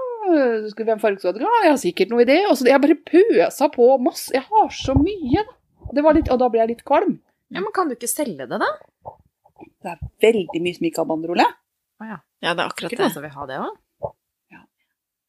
en 0.94 1.00
farge 1.00 1.18
skal 1.20 1.34
du 1.36 1.40
ha? 1.44 1.50
Jeg 1.64 1.72
har 1.72 1.80
sikkert 1.80 2.10
noe 2.12 2.24
idé. 2.24 2.38
Og 2.48 2.56
så 2.56 2.68
jeg 2.68 2.80
bare 2.80 3.00
pøsa 3.08 3.68
på 3.72 3.88
masse. 4.00 4.32
Jeg 4.36 4.42
har 4.42 4.68
så 4.68 4.94
mye, 4.96 5.44
da. 5.44 5.92
Det 5.94 6.04
var 6.04 6.14
litt, 6.14 6.28
og 6.32 6.38
da 6.40 6.48
ble 6.48 6.60
jeg 6.60 6.68
litt 6.68 6.84
kvalm. 6.84 7.18
Ja, 7.52 7.60
men 7.60 7.72
kan 7.72 7.88
du 7.88 7.94
ikke 7.96 8.08
selge 8.08 8.48
det, 8.48 8.60
da? 8.60 8.70
Det 9.84 9.92
er 9.92 9.98
veldig 10.24 10.60
mye 10.64 10.74
som 10.76 10.86
ikke 10.88 11.02
har 11.02 11.08
banderole. 11.08 11.44
Å 12.02 12.08
ja. 12.08 12.18
Ja, 12.44 12.52
det 12.54 12.60
er 12.62 12.68
akkurat 12.68 12.90
det. 12.94 12.98
noen 13.00 13.24
vil 13.26 13.34
ha 13.38 13.46
det 13.50 13.58
òg? 13.62 13.74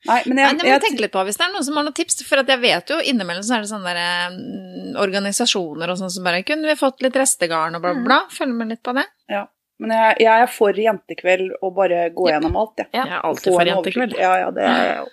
Nei, 0.05 0.19
men 0.29 0.37
Nei, 0.37 0.43
jeg, 0.45 0.57
jeg 0.61 0.69
jeg, 0.69 0.81
tenke 0.83 1.01
litt 1.01 1.13
på 1.15 1.21
hvis 1.25 1.37
det 1.39 1.45
er 1.47 1.53
noen 1.55 1.65
som 1.65 1.77
har 1.79 1.85
noen 1.87 1.95
tips. 1.97 2.19
For 2.27 2.37
at 2.37 2.49
jeg 2.51 2.61
vet 2.61 2.91
jo 2.93 2.97
innimellom 3.09 3.41
så 3.45 3.55
er 3.57 3.63
det 3.63 3.69
sånne 3.71 3.93
der, 3.95 4.35
mm, 4.35 4.91
organisasjoner 5.01 5.89
og 5.89 5.97
sånn 5.97 6.11
som 6.13 6.27
bare 6.27 6.43
Kunne 6.45 6.69
vi 6.69 6.75
fått 6.77 7.01
litt 7.01 7.17
restegarn 7.17 7.77
og 7.77 7.81
bla, 7.81 7.93
bla, 7.97 8.03
bla? 8.05 8.19
Følg 8.33 8.53
med 8.53 8.69
litt 8.69 8.83
på 8.85 8.93
det. 8.97 9.05
Ja. 9.33 9.47
men 9.81 9.91
jeg, 9.95 10.19
jeg 10.23 10.43
er 10.45 10.51
for 10.53 10.77
jentekveld 10.77 11.55
og 11.57 11.73
bare 11.79 12.03
gå 12.13 12.29
Ja. 12.29 12.35
gjennom 12.35 12.59
alt, 12.61 12.77
jeg. 12.83 12.87
Ja. 12.93 13.01
Jeg 13.09 13.17
er 13.17 13.25
alltid 13.31 13.49
Få 13.49 13.57
for 13.57 13.71
jentekveld. 13.71 14.15
Ja, 14.21 14.35
ja, 14.43 14.51
det 14.53 14.67
er 14.69 14.85
jeg 14.85 14.95
jo. 14.99 15.09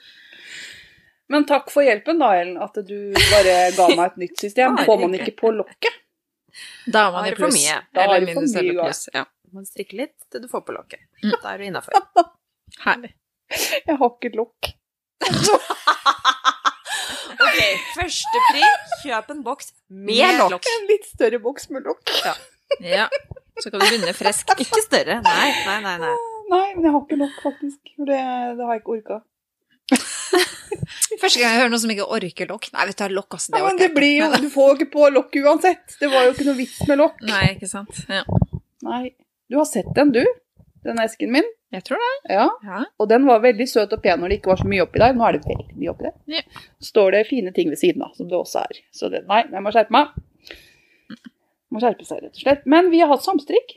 Men 1.32 1.46
takk 1.48 1.72
for 1.72 1.88
hjelpen, 1.88 2.20
da, 2.20 2.28
Ellen. 2.36 2.58
At 2.60 2.76
du 2.84 2.96
bare 3.16 3.56
ga 3.72 3.88
meg 3.96 4.04
et 4.10 4.22
nytt 4.26 4.44
system. 4.44 4.76
Får 4.88 5.00
man 5.06 5.16
ikke 5.16 5.32
på 5.40 5.54
lokket? 5.56 5.96
Da 6.84 7.06
er 7.08 7.14
man 7.16 7.30
i 7.30 7.32
pluss. 7.32 7.56
Da 7.96 8.04
har 8.04 8.18
er 8.18 8.26
det 8.26 8.34
for 8.36 8.44
mye 8.44 8.60
eller 8.60 8.76
garn. 8.76 8.90
pluss. 8.92 9.06
Ja. 9.14 9.24
Du 9.52 9.58
må 9.60 9.66
strikke 9.68 9.98
litt 9.98 10.14
til 10.32 10.40
du 10.40 10.48
får 10.48 10.62
på 10.64 10.72
lokket. 10.72 11.02
Mm. 11.20 11.34
Da 11.42 11.50
er 11.50 11.60
du 11.60 11.64
innafor. 11.66 11.92
Herlig. 12.86 13.10
Jeg 13.52 13.98
har 14.00 14.14
ikke 14.16 14.32
lokk. 14.38 14.72
Ok, 17.42 17.58
første 17.96 18.40
pri, 18.50 18.62
kjøp 19.02 19.30
en 19.34 19.40
boks 19.44 19.72
med 19.90 20.38
lokk. 20.38 20.68
En 20.68 20.84
litt 20.88 21.08
større 21.08 21.40
boks 21.42 21.68
med 21.74 21.84
lokk. 21.88 22.12
Ja. 22.84 23.08
Så 23.58 23.72
kan 23.72 23.80
du 23.82 23.84
begynne 23.84 24.14
frisk. 24.16 24.52
Ikke 24.62 24.80
større. 24.84 25.18
Nei, 25.24 25.48
nei, 25.66 25.78
nei. 25.84 25.96
nei. 26.00 26.12
Nei, 26.52 26.66
men 26.76 26.86
jeg 26.86 26.94
har 26.94 27.02
ikke 27.04 27.18
lokk, 27.20 27.36
faktisk. 27.42 27.92
For 27.96 28.08
det, 28.08 28.20
det 28.58 28.68
har 28.68 28.76
jeg 28.76 28.82
ikke 28.82 28.94
orka. 28.98 29.18
Første 31.20 31.40
gang 31.40 31.46
jeg 31.46 31.58
hører 31.60 31.72
noen 31.72 31.82
som 31.82 31.92
ikke 31.92 32.08
orker 32.16 32.50
lokk. 32.52 32.70
Nei, 32.76 32.86
vet 32.88 33.02
du, 33.02 33.16
lokk, 33.16 33.36
altså. 33.38 33.52
Det 33.52 33.60
Ja, 33.60 33.66
men 33.68 33.80
det 33.80 33.90
blir 33.96 34.14
jo, 34.18 34.28
du 34.44 34.48
får 34.52 34.70
jo 34.70 34.78
ikke 34.78 34.90
på 34.92 35.08
lokk 35.12 35.38
uansett. 35.42 35.96
Det 36.00 36.10
var 36.12 36.28
jo 36.28 36.34
ikke 36.36 36.48
noe 36.48 36.58
vits 36.60 36.80
med 36.88 37.00
lokk. 37.00 37.20
Nei, 37.28 37.44
ikke 37.56 37.70
sant. 37.70 38.02
Ja. 38.12 38.24
Nei. 38.84 39.02
Du 39.52 39.58
har 39.60 39.66
sett 39.68 39.94
den, 39.94 40.12
du? 40.12 40.24
Den 40.82 40.98
esken 41.02 41.32
min? 41.32 41.44
Jeg 41.72 41.84
tror 41.84 42.00
det. 42.00 42.32
Ja. 42.32 42.46
Ja. 42.64 42.78
Og 42.96 43.08
den 43.10 43.26
var 43.28 43.42
veldig 43.44 43.66
søt 43.68 43.92
og 43.92 44.00
pen 44.00 44.22
når 44.22 44.32
det 44.32 44.36
ikke 44.38 44.48
var 44.48 44.60
så 44.62 44.68
mye 44.68 44.84
oppi 44.86 45.00
der. 45.02 45.12
Nå 45.12 45.26
er 45.28 45.36
det 45.36 45.42
veldig 45.44 45.74
mye 45.76 45.90
oppi 45.92 46.06
der. 46.06 46.14
Ja. 46.38 46.62
Står 46.80 47.12
det 47.12 47.26
fine 47.28 47.52
ting 47.52 47.68
ved 47.68 47.76
siden 47.80 48.00
av, 48.06 48.14
som 48.16 48.30
det 48.30 48.38
også 48.38 48.62
er. 48.62 48.78
Så 48.96 49.10
det, 49.12 49.26
nei, 49.28 49.42
jeg 49.52 49.60
må 49.60 49.72
skjerpe 49.74 49.92
meg. 49.92 50.14
Må 51.68 51.82
skjerpe 51.82 52.06
seg, 52.08 52.22
rett 52.24 52.32
og 52.32 52.40
slett. 52.46 52.64
Men 52.74 52.88
vi 52.94 53.02
har 53.04 53.12
hatt 53.12 53.26
samstrikk. 53.26 53.74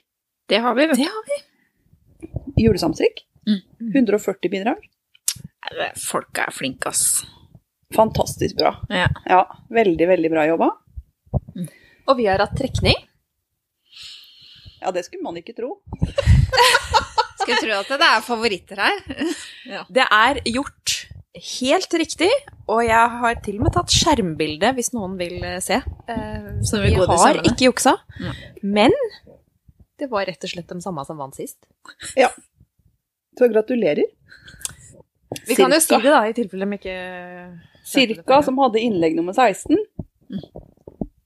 Det 0.47 0.61
har 0.63 0.77
vi, 0.79 0.85
vet 0.87 0.95
du. 0.95 1.03
Det 1.03 1.11
har 1.11 1.27
vi. 1.27 1.39
Julesamstrikk. 2.63 3.19
Mm. 3.43 3.59
140 3.97 4.53
bidrag. 4.53 4.87
Folka 5.65 5.89
Folk 6.05 6.41
er 6.45 6.55
flinke, 6.55 6.93
ass. 6.93 7.25
Fantastisk 7.99 8.63
bra. 8.63 8.71
Ja. 8.95 9.09
Ja, 9.27 9.41
veldig, 9.75 10.07
veldig 10.07 10.31
bra 10.31 10.47
jobba. 10.53 10.71
Og 12.07 12.15
vi 12.15 12.29
har 12.31 12.39
hatt 12.39 12.55
trekning. 12.55 12.95
Ja, 14.85 14.91
det 14.93 15.01
skulle 15.07 15.25
man 15.25 15.37
ikke 15.41 15.55
tro. 15.57 15.79
Skal 17.41 17.57
tro 17.61 17.73
at 17.79 17.89
det 17.91 18.05
er 18.05 18.21
favoritter 18.25 18.79
her. 18.85 19.01
Det 19.97 20.05
er 20.05 20.39
gjort 20.45 20.93
helt 21.35 21.93
riktig, 21.99 22.29
og 22.71 22.79
jeg 22.85 23.09
har 23.19 23.39
til 23.43 23.57
og 23.59 23.65
med 23.65 23.73
tatt 23.75 23.91
skjermbilde 23.91 24.69
hvis 24.77 24.93
noen 24.95 25.17
vil 25.19 25.41
eh, 25.43 25.57
se. 25.63 25.81
Eh, 26.09 26.45
Så 26.63 26.79
vi 26.83 26.93
vi 26.93 27.01
har 27.09 27.41
ikke 27.41 27.67
juksa, 27.67 27.95
Ja. 28.23 28.31
men 28.63 28.93
det 29.99 30.07
var 30.11 30.25
rett 30.29 30.43
og 30.45 30.51
slett 30.53 30.69
de 30.71 30.79
samme 30.83 31.03
som 31.07 31.17
vant 31.19 31.35
sist. 31.35 31.57
Så 33.35 33.49
gratulerer. 33.51 34.05
Vi 35.47 35.57
kan 35.57 35.73
jo 35.73 35.81
si 35.83 35.97
det, 35.97 36.11
da, 36.13 36.21
i 36.29 36.33
tilfelle 36.37 36.69
de 36.69 36.77
ikke 36.79 36.97
Cirka, 37.85 38.39
som 38.45 38.57
hadde 38.63 38.81
innlegg 38.81 39.17
nummer 39.17 39.35
16, 39.35 39.75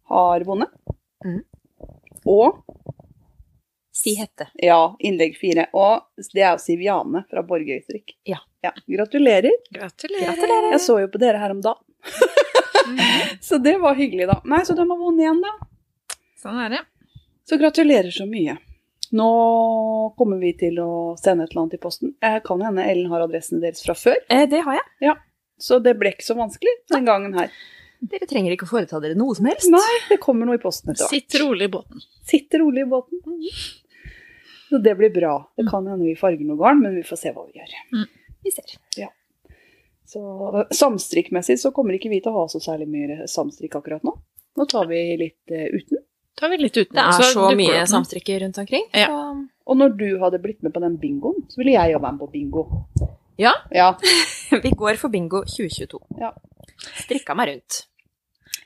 har 0.10 0.44
vunnet. 0.48 0.74
Mm. 1.24 1.44
Og 2.28 2.64
Si 4.00 4.14
hette. 4.16 4.48
ja, 4.64 4.80
innlegg 5.04 5.36
fire. 5.40 5.66
Og 5.76 6.06
det 6.34 6.44
er 6.46 6.54
jo 6.54 6.62
Siviane 6.64 7.26
fra 7.30 7.44
Borgøystrikk. 7.44 8.16
Ja. 8.30 8.40
Gratulerer. 8.88 9.52
Gratulerer. 9.76 10.72
Jeg 10.74 10.82
så 10.84 10.98
jo 11.04 11.10
på 11.12 11.20
dere 11.22 11.40
her 11.42 11.52
om 11.56 11.60
dagen. 11.64 11.84
så 13.42 13.58
det 13.60 13.76
var 13.84 13.96
hyggelig, 14.00 14.28
da. 14.32 14.40
Nei, 14.48 14.62
så 14.68 14.76
de 14.78 14.86
har 14.88 15.00
vunnet 15.00 15.24
igjen, 15.26 15.42
da. 15.44 16.16
Sånn 16.40 16.60
er 16.64 16.74
det. 16.78 16.82
Så 17.50 17.58
gratulerer 17.60 18.12
så 18.14 18.28
mye. 18.30 18.56
Nå 19.16 19.30
kommer 20.20 20.38
vi 20.38 20.52
til 20.60 20.78
å 20.84 20.92
sende 21.18 21.48
et 21.48 21.54
eller 21.56 21.64
annet 21.66 21.80
i 21.80 21.82
posten. 21.82 22.12
Jeg 22.22 22.44
kan 22.46 22.62
hende 22.62 22.86
Ellen 22.86 23.10
har 23.12 23.24
adressene 23.26 23.64
deres 23.64 23.82
fra 23.86 23.96
før, 23.98 24.20
Eh, 24.30 24.46
det 24.52 24.62
har 24.68 24.78
jeg. 24.78 24.88
Ja, 25.10 25.16
så 25.60 25.80
det 25.84 25.96
ble 26.00 26.12
ikke 26.14 26.28
så 26.28 26.38
vanskelig 26.38 26.76
den 26.94 27.08
gangen 27.10 27.34
her. 27.36 27.50
Dere 28.00 28.28
trenger 28.30 28.54
ikke 28.54 28.68
å 28.68 28.70
foreta 28.70 29.00
dere 29.04 29.18
noe 29.20 29.34
som 29.36 29.50
helst. 29.50 29.68
Nei, 29.74 29.96
det 30.08 30.20
kommer 30.24 30.48
noe 30.48 30.56
i 30.60 30.62
posten 30.62 30.94
etter 30.94 31.04
hvert. 31.04 31.16
Sitt 31.18 31.40
rolig 31.42 31.68
i 31.68 31.74
båten. 31.74 32.06
Sitter 32.30 32.62
rolig 32.64 32.86
i 32.86 32.92
båten. 32.94 33.20
Så 34.70 34.78
det 34.78 34.96
blir 34.96 35.10
bra. 35.14 35.34
Det 35.58 35.66
kan 35.70 35.88
hende 35.88 36.06
vi 36.06 36.16
farger 36.18 36.46
noe 36.46 36.60
garn, 36.60 36.82
men 36.84 36.96
vi 36.96 37.04
får 37.06 37.18
se 37.24 37.34
hva 37.34 37.46
vi 37.48 37.58
gjør. 37.58 38.06
Vi 38.46 38.54
ser. 38.54 38.76
Så 40.10 40.66
Samstrikkmessig 40.74 41.60
så 41.62 41.70
kommer 41.72 41.94
ikke 41.94 42.10
vi 42.10 42.18
til 42.22 42.34
å 42.34 42.42
ha 42.42 42.46
så 42.50 42.62
særlig 42.64 42.88
mye 42.90 43.28
samstrikk 43.30 43.76
akkurat 43.78 44.06
nå. 44.06 44.16
Nå 44.58 44.66
tar 44.70 44.88
vi 44.90 45.02
litt 45.20 45.54
uh, 45.54 45.68
uten. 45.70 46.02
tar 46.40 46.50
vi 46.50 46.58
litt 46.64 46.78
uten. 46.80 46.96
Det 46.98 47.04
er 47.04 47.18
så 47.20 47.28
så 47.36 47.50
mye 47.58 47.84
samstrikker 47.92 48.42
rundt 48.42 48.58
omkring. 48.58 48.88
Ja. 48.98 49.06
Så 49.12 49.20
Og 49.70 49.78
når 49.78 49.94
du 50.00 50.08
hadde 50.24 50.40
blitt 50.42 50.64
med 50.66 50.74
på 50.74 50.82
den 50.82 50.98
bingoen, 50.98 51.46
så 51.50 51.62
ville 51.62 51.76
jeg 51.76 51.94
jo 51.94 52.02
være 52.02 52.16
med 52.16 52.24
på 52.24 52.32
bingo. 52.34 52.64
Ja. 53.38 53.54
Ja. 53.72 53.92
vi 54.66 54.72
går 54.82 54.98
for 54.98 55.14
bingo 55.14 55.44
2022. 55.46 56.02
Ja. 56.18 56.34
Strikka 57.04 57.38
meg 57.38 57.54
rundt. 57.54 57.84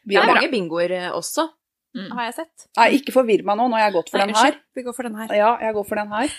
Vi 0.08 0.16
Det 0.16 0.24
er 0.24 0.30
er 0.30 0.34
mange 0.34 0.52
bingoer 0.52 0.96
eh, 0.96 1.12
også, 1.12 1.50
Mm. 1.94 2.10
har 2.18 2.26
jeg 2.30 2.34
sett. 2.40 2.68
Nei, 2.80 2.88
ikke 2.98 3.14
forvirr 3.14 3.44
meg 3.46 3.60
nå. 3.60 3.68
Nå 3.70 3.78
har 3.78 3.88
jeg 3.88 3.96
gått 4.00 4.10
for 4.10 4.24
den 4.24 4.34
her. 4.34 4.56
Vi 4.74 4.86
går 4.86 4.96
for 4.98 5.08
den 5.08 5.18
her. 5.20 5.34
Ja, 5.38 5.52
jeg 5.62 5.76
går 5.78 5.86
for 5.90 6.02
den 6.02 6.14
her. 6.14 6.34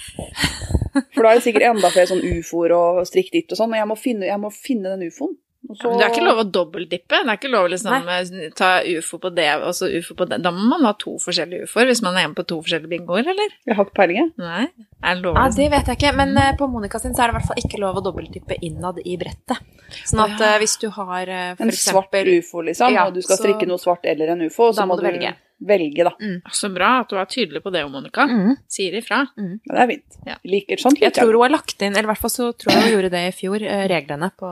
For 1.14 1.26
da 1.26 1.30
er 1.30 1.38
det 1.38 1.44
sikkert 1.46 1.66
enda 1.68 1.90
flere 1.90 2.10
sånn 2.10 2.22
ufoer 2.22 2.74
og 2.76 3.00
strikk 3.08 3.32
ditt 3.34 3.50
og 3.54 3.58
sånn, 3.58 3.72
og 3.74 3.80
jeg 3.80 3.90
må 3.90 3.96
finne, 3.98 4.28
jeg 4.28 4.40
må 4.42 4.50
finne 4.54 4.92
den 4.94 5.08
ufoen. 5.10 5.34
Ja, 5.64 5.88
men 5.88 5.98
det 5.98 6.04
er 6.04 6.10
ikke 6.12 6.24
lov 6.26 6.38
å 6.42 6.44
dobbeltdippe. 6.52 7.18
Det 7.24 7.30
er 7.32 7.38
ikke 7.38 7.50
lov 7.50 7.64
å 7.64 7.70
liksom 7.72 8.08
eh, 8.12 8.50
ta 8.58 8.68
ufo 8.84 9.18
på 9.22 9.30
det 9.34 9.46
og 9.64 9.70
så 9.74 9.88
ufo 9.88 10.14
på 10.18 10.26
det. 10.28 10.38
Da 10.44 10.50
må 10.52 10.66
man 10.74 10.84
ha 10.84 10.92
to 11.00 11.14
forskjellige 11.22 11.64
ufoer 11.64 11.88
hvis 11.88 12.02
man 12.04 12.18
er 12.18 12.26
hjemme 12.26 12.36
på 12.36 12.44
to 12.50 12.58
forskjellige 12.60 12.90
bingoer, 12.92 13.24
eller? 13.32 13.54
Jeg 13.64 13.78
har 13.78 13.86
ikke 13.88 13.96
peiling, 13.96 14.18
jeg. 14.20 14.32
Nei, 14.44 14.66
er 15.00 15.14
det 15.16 15.24
lov? 15.24 15.38
Ja, 15.38 15.46
liksom? 15.46 15.62
Det 15.62 15.70
vet 15.72 15.88
jeg 15.88 15.98
ikke, 16.00 16.12
men 16.20 16.36
eh, 16.36 16.50
på 16.60 16.68
Monica 16.68 17.00
sin 17.00 17.14
så 17.16 17.24
er 17.24 17.32
det 17.32 17.34
i 17.34 17.38
hvert 17.38 17.48
fall 17.48 17.62
ikke 17.64 17.80
lov 17.80 18.00
å 18.00 18.04
dobbeltdippe 18.04 18.58
innad 18.68 19.00
i 19.04 19.16
brettet. 19.20 19.64
Sånn 20.04 20.20
at 20.26 20.36
ja. 20.36 20.50
eh, 20.52 20.58
hvis 20.64 20.76
du 20.84 20.90
har 20.90 21.32
for 21.56 21.64
En 21.64 21.72
svart 21.72 22.20
ufo, 22.20 22.60
liksom, 22.68 22.92
Ja, 22.92 23.06
og 23.08 23.16
du 23.16 23.22
skal 23.24 23.36
så- 23.38 23.42
strikke 23.46 23.66
noe 23.70 23.80
svart 23.80 24.04
eller 24.12 24.34
en 24.36 24.44
ufo, 24.44 24.68
så 24.72 24.82
Da 24.82 24.86
må 24.86 24.94
må 24.94 25.00
du 25.00 25.06
velge. 25.08 25.32
velge, 25.64 26.04
da. 26.04 26.12
Så 26.52 26.68
bra 26.74 27.00
at 27.00 27.08
du 27.08 27.16
er 27.16 27.24
tydelig 27.24 27.62
på 27.64 27.72
det, 27.72 27.86
Monica. 27.88 28.26
Mm. 28.28 28.56
Sier 28.68 28.92
ifra. 29.00 29.22
Ja, 29.38 29.72
det 29.72 29.80
er 29.80 29.88
fint. 29.94 30.20
Ja. 30.28 30.36
Liker 30.44 30.76
sånt. 30.76 31.00
Jeg 31.00 31.14
tror 31.16 31.32
hun 31.32 31.40
har 31.46 31.56
lagt 31.56 31.80
inn, 31.80 31.96
eller 31.96 32.04
i 32.04 32.12
hvert 32.12 32.20
fall 32.20 32.30
så 32.36 32.52
tror 32.52 32.72
jeg 32.76 32.82
hun 32.84 32.92
gjorde 32.98 33.10
det 33.16 33.24
i 33.30 33.34
fjor, 33.40 33.64
reglene 33.88 34.28
på 34.36 34.50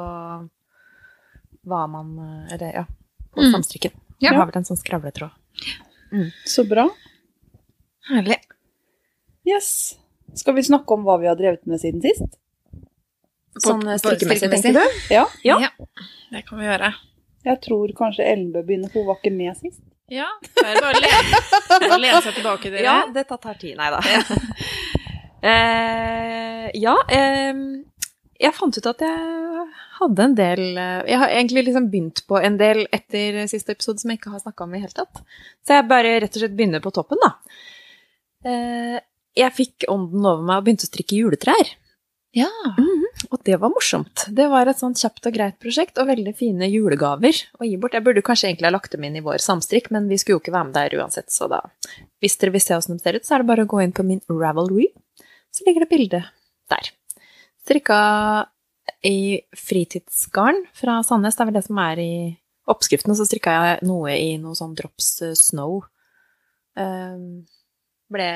hva 1.66 1.84
man 1.90 2.12
eh, 2.18 2.54
Eller 2.54 2.74
ja, 2.82 2.84
på 3.34 3.40
Mm. 3.42 3.52
samstrikken. 3.52 3.92
Ja. 4.18 4.30
Jeg 4.30 4.38
har 4.38 4.46
vel 4.46 4.56
en 4.60 4.64
sånn 4.68 4.78
skravletråd. 4.80 5.30
Så 6.46 6.64
bra. 6.68 6.88
Herlig. 8.10 8.36
Yes. 9.48 9.96
Skal 10.34 10.54
vi 10.54 10.62
snakke 10.62 10.94
om 10.94 11.02
hva 11.06 11.16
vi 11.20 11.26
har 11.30 11.36
drevet 11.36 11.64
med 11.66 11.80
siden 11.80 12.02
sist? 12.04 12.36
Sånn 13.62 13.82
strikkemessig, 13.98 14.50
tenker 14.52 14.76
du? 14.78 15.00
Ja. 15.12 15.26
Ja. 15.44 15.58
Det 16.30 16.44
kan 16.48 16.58
vi 16.60 16.64
gjøre. 16.68 16.92
Jeg 17.44 17.60
tror 17.64 17.92
kanskje 17.98 18.24
Ellen 18.30 18.52
bør 18.54 18.62
begynne, 18.68 18.88
for 18.92 19.02
hun 19.02 19.08
var 19.10 19.18
ikke 19.20 19.32
med 19.34 19.56
sist. 19.58 19.80
Ja, 20.12 20.28
det 20.42 20.64
er 20.68 20.78
bare 20.80 20.98
å 20.98 21.02
lene, 21.02 21.40
bare 21.88 21.98
lene 22.00 22.20
seg 22.22 22.34
tilbake, 22.36 22.70
dere. 22.70 22.84
Ja, 22.84 22.96
dette 23.12 23.38
tar 23.40 23.54
tid. 23.60 23.76
Nei 23.80 23.88
da. 23.90 24.00
eh, 25.52 26.70
ja, 26.80 26.94
eh, 27.08 27.54
jeg 28.42 28.56
fant 28.56 28.78
ut 28.78 28.88
at 28.90 29.04
jeg 29.06 29.66
hadde 29.98 30.24
en 30.24 30.34
del 30.38 30.62
eh, 30.80 31.02
Jeg 31.12 31.20
har 31.22 31.34
egentlig 31.34 31.66
liksom 31.68 31.88
begynt 31.92 32.24
på 32.28 32.40
en 32.42 32.58
del 32.60 32.84
etter 32.94 33.44
siste 33.50 33.76
episode 33.76 34.02
som 34.02 34.10
jeg 34.12 34.20
ikke 34.20 34.32
har 34.34 34.42
snakka 34.42 34.66
om 34.66 34.72
i 34.72 34.78
det 34.78 34.86
hele 34.86 34.98
tatt. 34.98 35.22
Så 35.62 35.78
jeg 35.78 35.90
bare 35.90 36.16
rett 36.24 36.34
og 36.34 36.42
slett 36.42 36.56
begynner 36.58 36.82
på 36.82 36.92
toppen, 36.94 37.22
da. 37.22 37.32
Eh, 38.48 38.98
jeg 39.38 39.56
fikk 39.56 39.86
ånden 39.88 40.26
over 40.26 40.42
meg 40.44 40.60
og 40.60 40.66
begynte 40.66 40.88
å 40.88 40.90
strikke 40.90 41.20
juletrær. 41.20 41.76
Ja. 42.36 42.48
Og 43.28 43.40
det 43.44 43.58
var 43.60 43.72
morsomt. 43.72 44.24
Det 44.32 44.46
var 44.48 44.68
et 44.68 44.80
sånn 44.80 44.96
kjapt 44.96 45.28
og 45.28 45.34
greit 45.36 45.58
prosjekt, 45.60 45.98
og 46.00 46.08
veldig 46.08 46.32
fine 46.36 46.68
julegaver 46.72 47.36
å 47.60 47.68
gi 47.68 47.76
bort. 47.80 47.96
Jeg 47.96 48.04
burde 48.06 48.24
kanskje 48.24 48.48
egentlig 48.48 48.70
ha 48.70 48.74
lagt 48.74 48.94
dem 48.94 49.04
inn 49.04 49.18
i 49.20 49.24
vår 49.24 49.42
samstrikk, 49.44 49.90
men 49.92 50.08
vi 50.08 50.18
skulle 50.20 50.38
jo 50.38 50.42
ikke 50.42 50.54
være 50.56 50.70
med 50.70 50.78
der 50.78 50.96
uansett, 51.00 51.28
så 51.32 51.48
da 51.52 51.60
Hvis 52.22 52.38
dere 52.40 52.54
vil 52.54 52.64
se 52.64 52.76
åssen 52.76 52.96
de 52.96 53.04
ser 53.04 53.18
ut, 53.18 53.26
så 53.26 53.36
er 53.36 53.42
det 53.42 53.50
bare 53.50 53.66
å 53.66 53.70
gå 53.70 53.82
inn 53.84 53.92
på 53.92 54.06
min 54.06 54.22
Ravelry, 54.30 54.88
så 55.52 55.66
ligger 55.66 55.84
det 55.84 55.92
bilde 55.92 56.22
der. 56.72 56.92
Strikka 57.62 57.98
i 59.06 59.40
fritidsgarn 59.56 60.64
fra 60.74 61.00
Sandnes, 61.06 61.36
det 61.38 61.44
er 61.44 61.50
vel 61.50 61.58
det 61.58 61.66
som 61.66 61.80
er 61.82 62.02
i 62.02 62.12
oppskriften, 62.70 63.12
og 63.12 63.18
så 63.18 63.26
strikka 63.26 63.54
jeg 63.54 63.88
noe 63.88 64.14
i 64.14 64.36
noe 64.42 64.54
sånn 64.58 64.76
drops 64.78 65.14
eh, 65.26 65.34
snow. 65.38 65.80
Um, 66.78 67.42
ble 68.12 68.28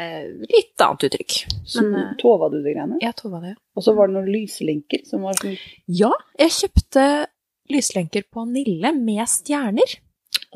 litt 0.49 0.83
annet 0.83 1.07
uttrykk. 1.09 1.37
Så 1.69 1.85
Men, 1.85 1.95
eh, 2.01 2.17
tova 2.21 2.49
du 2.53 2.59
de 2.63 2.73
greiene. 2.73 2.99
Jeg 3.03 3.17
tova 3.19 3.43
det. 3.45 3.55
Og 3.77 3.85
så 3.85 3.95
var 3.97 4.09
det 4.09 4.17
noen 4.17 4.33
lyslenker 4.33 5.05
som 5.09 5.27
var 5.27 5.39
sånn 5.41 5.57
Ja, 5.87 6.13
jeg 6.41 6.55
kjøpte 6.59 7.07
lyslenker 7.73 8.27
på 8.33 8.47
Nille 8.49 8.93
med 8.97 9.25
stjerner. 9.31 9.99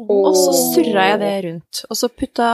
Og 0.00 0.34
så 0.36 0.52
surra 0.54 1.06
jeg 1.10 1.20
det 1.20 1.32
rundt. 1.46 1.82
Og 1.90 1.98
så 1.98 2.08
putta 2.08 2.50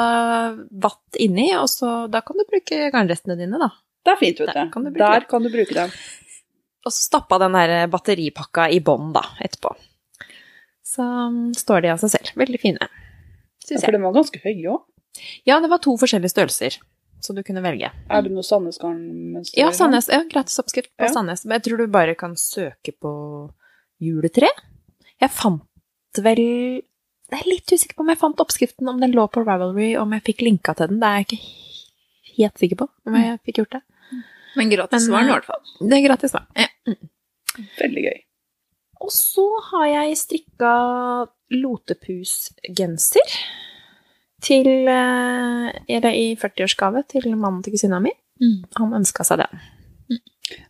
vatt 0.70 1.18
inni, 1.22 1.50
og 1.58 1.68
så 1.70 2.10
Da 2.10 2.22
kan 2.24 2.38
du 2.38 2.46
bruke 2.48 2.90
garnrestene 2.94 3.36
dine, 3.38 3.60
da. 3.60 3.70
Det 4.07 4.12
er 4.14 4.20
fint, 4.20 4.40
vet 4.40 4.52
Der 4.54 4.68
du. 4.68 4.72
kan 4.74 4.86
du 4.86 4.90
bruke 4.92 5.11
Der 5.12 5.26
kan 5.30 5.42
du 5.46 5.50
bruke 5.50 5.74
dem. 5.74 5.94
Og 6.86 6.94
så 6.94 7.02
stappa 7.02 7.38
den 7.42 7.57
der 7.59 7.88
batteripakka 7.90 8.68
i 8.70 8.78
bånn, 8.86 9.09
da, 9.16 9.24
etterpå. 9.42 9.72
Så 10.86 11.02
um, 11.02 11.48
står 11.59 11.82
de 11.82 11.90
av 11.90 11.98
seg 12.02 12.12
selv. 12.14 12.30
Veldig 12.38 12.61
fine, 12.62 12.86
Ja, 13.66 13.80
for 13.82 13.90
den 13.96 14.04
var 14.07 14.14
ganske 14.14 14.38
høy 14.44 14.61
òg. 14.70 14.84
Ja, 15.48 15.57
det 15.59 15.70
var 15.72 15.80
to 15.82 15.96
forskjellige 15.98 16.30
størrelser, 16.30 16.76
så 17.24 17.34
du 17.34 17.40
kunne 17.42 17.62
velge. 17.64 17.88
Er 17.90 18.22
det 18.22 18.30
noe 18.30 18.44
Sandnes-garnmønster? 18.46 19.59
Ja, 19.59 19.72
Sandnes. 19.74 20.07
Ja, 20.12 20.20
gratis 20.30 20.61
oppskrift 20.62 20.92
på 20.94 21.09
Ja. 21.09 21.11
Sandnes. 21.11 21.42
Men 21.44 21.59
jeg 21.59 21.64
tror 21.66 21.82
du 21.82 21.86
bare 21.90 22.14
kan 22.14 22.36
søke 22.38 22.94
på 22.94 23.12
juletre. 23.98 24.52
Jeg 25.18 25.32
fant 25.34 25.64
vel 26.22 26.38
Jeg 27.26 27.40
er 27.42 27.48
litt 27.50 27.66
usikker 27.72 27.96
på 27.98 28.04
om 28.04 28.11
jeg 28.12 28.20
fant 28.20 28.38
oppskriften, 28.38 28.86
om 28.88 29.00
den 29.02 29.11
lå 29.16 29.26
på 29.26 29.42
Ravelry, 29.42 29.96
om 29.98 30.12
jeg 30.14 30.22
fikk 30.28 30.44
linka 30.46 30.76
til 30.78 30.92
den. 30.92 31.00
Det 31.02 31.09
er 31.09 31.16
jeg 31.18 31.26
ikke 31.26 32.36
helt 32.36 32.59
sikker 32.62 32.78
på 32.84 32.86
om 33.09 33.16
jeg 33.18 33.40
fikk 33.42 33.57
gjort 33.64 33.74
det. 33.74 33.82
Men 34.57 34.72
gratis 34.72 35.09
var 35.12 35.24
den 35.24 35.28
i 35.28 35.32
eh, 35.32 35.36
hvert 35.36 35.48
fall. 35.50 35.62
Det 35.80 35.98
er 35.98 36.07
gratis, 36.07 36.34
da. 36.36 36.96
Veldig 37.80 38.04
gøy. 38.09 38.18
Og 39.04 39.12
så 39.12 39.46
har 39.70 39.86
jeg 39.92 40.18
strikka 40.18 40.72
lotepusgenser 41.52 43.36
til 44.46 44.68
eh, 44.90 45.68
Eller 45.96 46.16
i 46.16 46.26
40-årsgave 46.38 47.04
til 47.12 47.28
mannen 47.34 47.62
til 47.64 47.76
kusina 47.76 48.00
mi. 48.02 48.12
Mm. 48.42 48.64
Han 48.80 48.96
ønska 49.00 49.24
seg 49.26 49.44
den. 49.44 49.64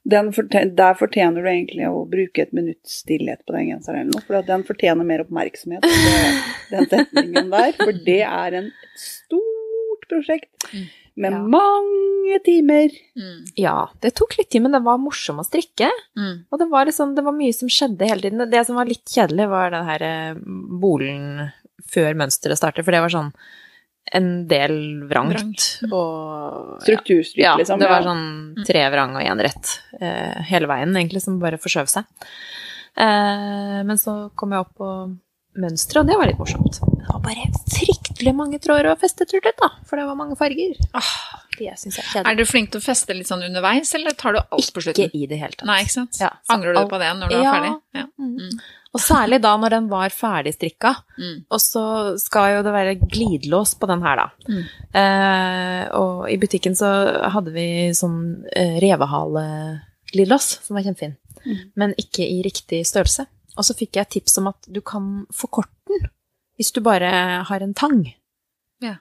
Den 0.08 0.30
fortjener, 0.32 0.70
der 0.78 0.94
fortjener 0.96 1.44
du 1.44 1.48
egentlig 1.50 1.88
å 1.90 2.06
bruke 2.08 2.46
et 2.46 2.54
minutts 2.56 3.02
stillhet 3.02 3.42
på 3.44 3.52
den 3.52 3.74
genseren 3.74 4.12
for 4.24 4.46
den 4.46 4.62
fortjener 4.64 5.04
mer 5.04 5.24
oppmerksomhet 5.26 5.84
enn 5.84 6.38
den 6.70 6.88
setningen 6.92 7.50
der. 7.52 7.74
For 7.76 7.98
det 8.06 8.22
er 8.24 8.56
en 8.62 8.70
stort 8.96 10.08
prosjekt 10.08 10.70
Mm. 10.72 10.86
Med 11.16 11.32
Ja. 11.32 11.38
mange 11.48 12.38
timer. 12.44 12.90
Mm. 13.16 13.44
Ja, 13.56 13.88
det 14.02 14.14
tok 14.18 14.36
litt 14.38 14.50
tid, 14.50 14.62
men 14.62 14.72
det 14.76 14.82
var 14.84 14.98
morsom 15.00 15.38
å 15.40 15.46
strikke. 15.46 15.88
Mm. 16.18 16.44
Og 16.50 16.58
det 16.60 16.68
var, 16.70 16.84
liksom, 16.86 17.14
det 17.16 17.24
var 17.24 17.32
mye 17.36 17.54
som 17.56 17.68
skjedde 17.72 18.08
hele 18.08 18.20
tiden. 18.26 18.50
Det 18.50 18.64
som 18.66 18.76
var 18.76 18.84
litt 18.90 19.04
kjedelig, 19.08 19.48
var 19.48 19.70
den 19.70 19.86
her 19.88 20.02
eh, 20.02 20.34
bolen 20.36 21.50
før 21.86 22.14
mønsteret 22.18 22.58
startet, 22.58 22.84
for 22.84 22.92
det 22.92 23.00
var 23.04 23.12
sånn 23.14 23.32
en 24.14 24.46
del 24.46 24.76
vrangt. 25.10 25.34
Vrangt. 25.34 25.64
Og 25.90 26.82
Strukturstryk, 26.84 27.42
ja, 27.42 27.56
liksom. 27.58 27.80
det 27.80 27.88
var 27.90 28.04
sånn 28.06 28.64
tre 28.66 28.84
vrang 28.92 29.16
og 29.18 29.22
én 29.24 29.40
rett 29.42 29.80
eh, 30.00 30.42
hele 30.50 30.68
veien, 30.70 30.94
egentlig, 30.94 31.22
som 31.24 31.40
bare 31.42 31.58
forskjøv 31.58 31.88
seg. 31.90 32.04
Eh, 32.96 33.80
men 33.86 33.98
så 33.98 34.30
kom 34.38 34.54
jeg 34.54 34.62
opp 34.62 34.74
på 34.78 34.90
mønsteret, 35.58 36.02
og 36.04 36.06
det 36.10 36.18
var 36.20 36.30
litt 36.30 36.38
morsomt. 36.38 36.78
Det 36.78 37.08
var 37.10 37.22
bare 37.24 37.48
fryktelig 37.72 38.05
mange 38.34 38.58
tråder 38.62 38.96
feste 38.96 39.26
slutt, 39.28 39.44
da, 39.60 39.68
for 39.84 39.96
det 39.96 40.06
var 40.06 40.14
mange 40.16 40.36
farger. 40.36 40.76
Ah, 40.94 41.02
Det 41.58 41.72
syns 41.80 41.96
jeg 41.96 42.04
er 42.04 42.10
kjedelig. 42.12 42.30
Er 42.32 42.36
du 42.36 42.44
flink 42.44 42.70
til 42.72 42.80
å 42.80 42.84
feste 42.84 43.14
litt 43.16 43.26
sånn 43.28 43.42
underveis, 43.46 43.94
eller 43.94 44.10
tar 44.12 44.32
du 44.32 44.38
alt 44.40 44.72
på 44.74 44.80
Ikke 44.92 45.10
i 45.14 45.26
det 45.26 45.38
hele 45.40 45.52
tatt. 45.56 45.64
Nei, 45.66 45.82
ikke 45.84 45.94
sant? 45.94 46.18
Ja, 46.20 46.30
Angrer 46.50 46.74
du 46.74 46.80
alt- 46.80 46.90
på 46.90 46.98
det 46.98 47.12
når 47.16 47.28
du 47.28 47.34
er 47.36 47.42
Ja. 47.42 47.52
ferdig? 47.54 47.80
Ja. 47.94 48.04
Mm. 48.18 48.36
Mm. 48.36 48.60
Og 48.94 49.00
særlig 49.00 49.40
da 49.42 49.56
når 49.56 49.70
den 49.70 49.88
var 49.88 50.08
ferdigstrikka. 50.08 50.96
Mm. 51.18 51.44
Og 51.50 51.58
så 51.60 52.18
skal 52.18 52.56
jo 52.56 52.62
det 52.62 52.72
være 52.72 52.94
glidelås 53.08 53.74
på 53.78 53.86
den 53.86 54.02
her, 54.02 54.16
da. 54.16 54.30
Mm. 54.48 54.64
Eh, 54.94 55.88
og 55.96 56.30
i 56.30 56.36
butikken 56.36 56.72
så 56.76 57.30
hadde 57.30 57.52
vi 57.52 57.90
sånn 57.92 58.44
eh, 58.54 58.78
revehale-glidelås, 58.80 60.60
som 60.66 60.76
var 60.76 60.82
kjempefin. 60.84 61.16
Mm. 61.46 61.58
Men 61.76 61.94
ikke 62.00 62.24
i 62.26 62.42
riktig 62.42 62.84
størrelse. 62.86 63.26
Og 63.56 63.64
så 63.64 63.74
fikk 63.76 63.96
jeg 63.96 64.08
tips 64.10 64.38
om 64.38 64.48
at 64.48 64.66
du 64.70 64.80
kan 64.84 65.26
forkorte 65.32 65.70
den 65.88 66.10
hvis 66.56 66.72
du 66.72 66.80
bare 66.84 67.10
har 67.48 67.64
en 67.64 67.74
tang. 67.76 68.02
Ja. 68.84 68.96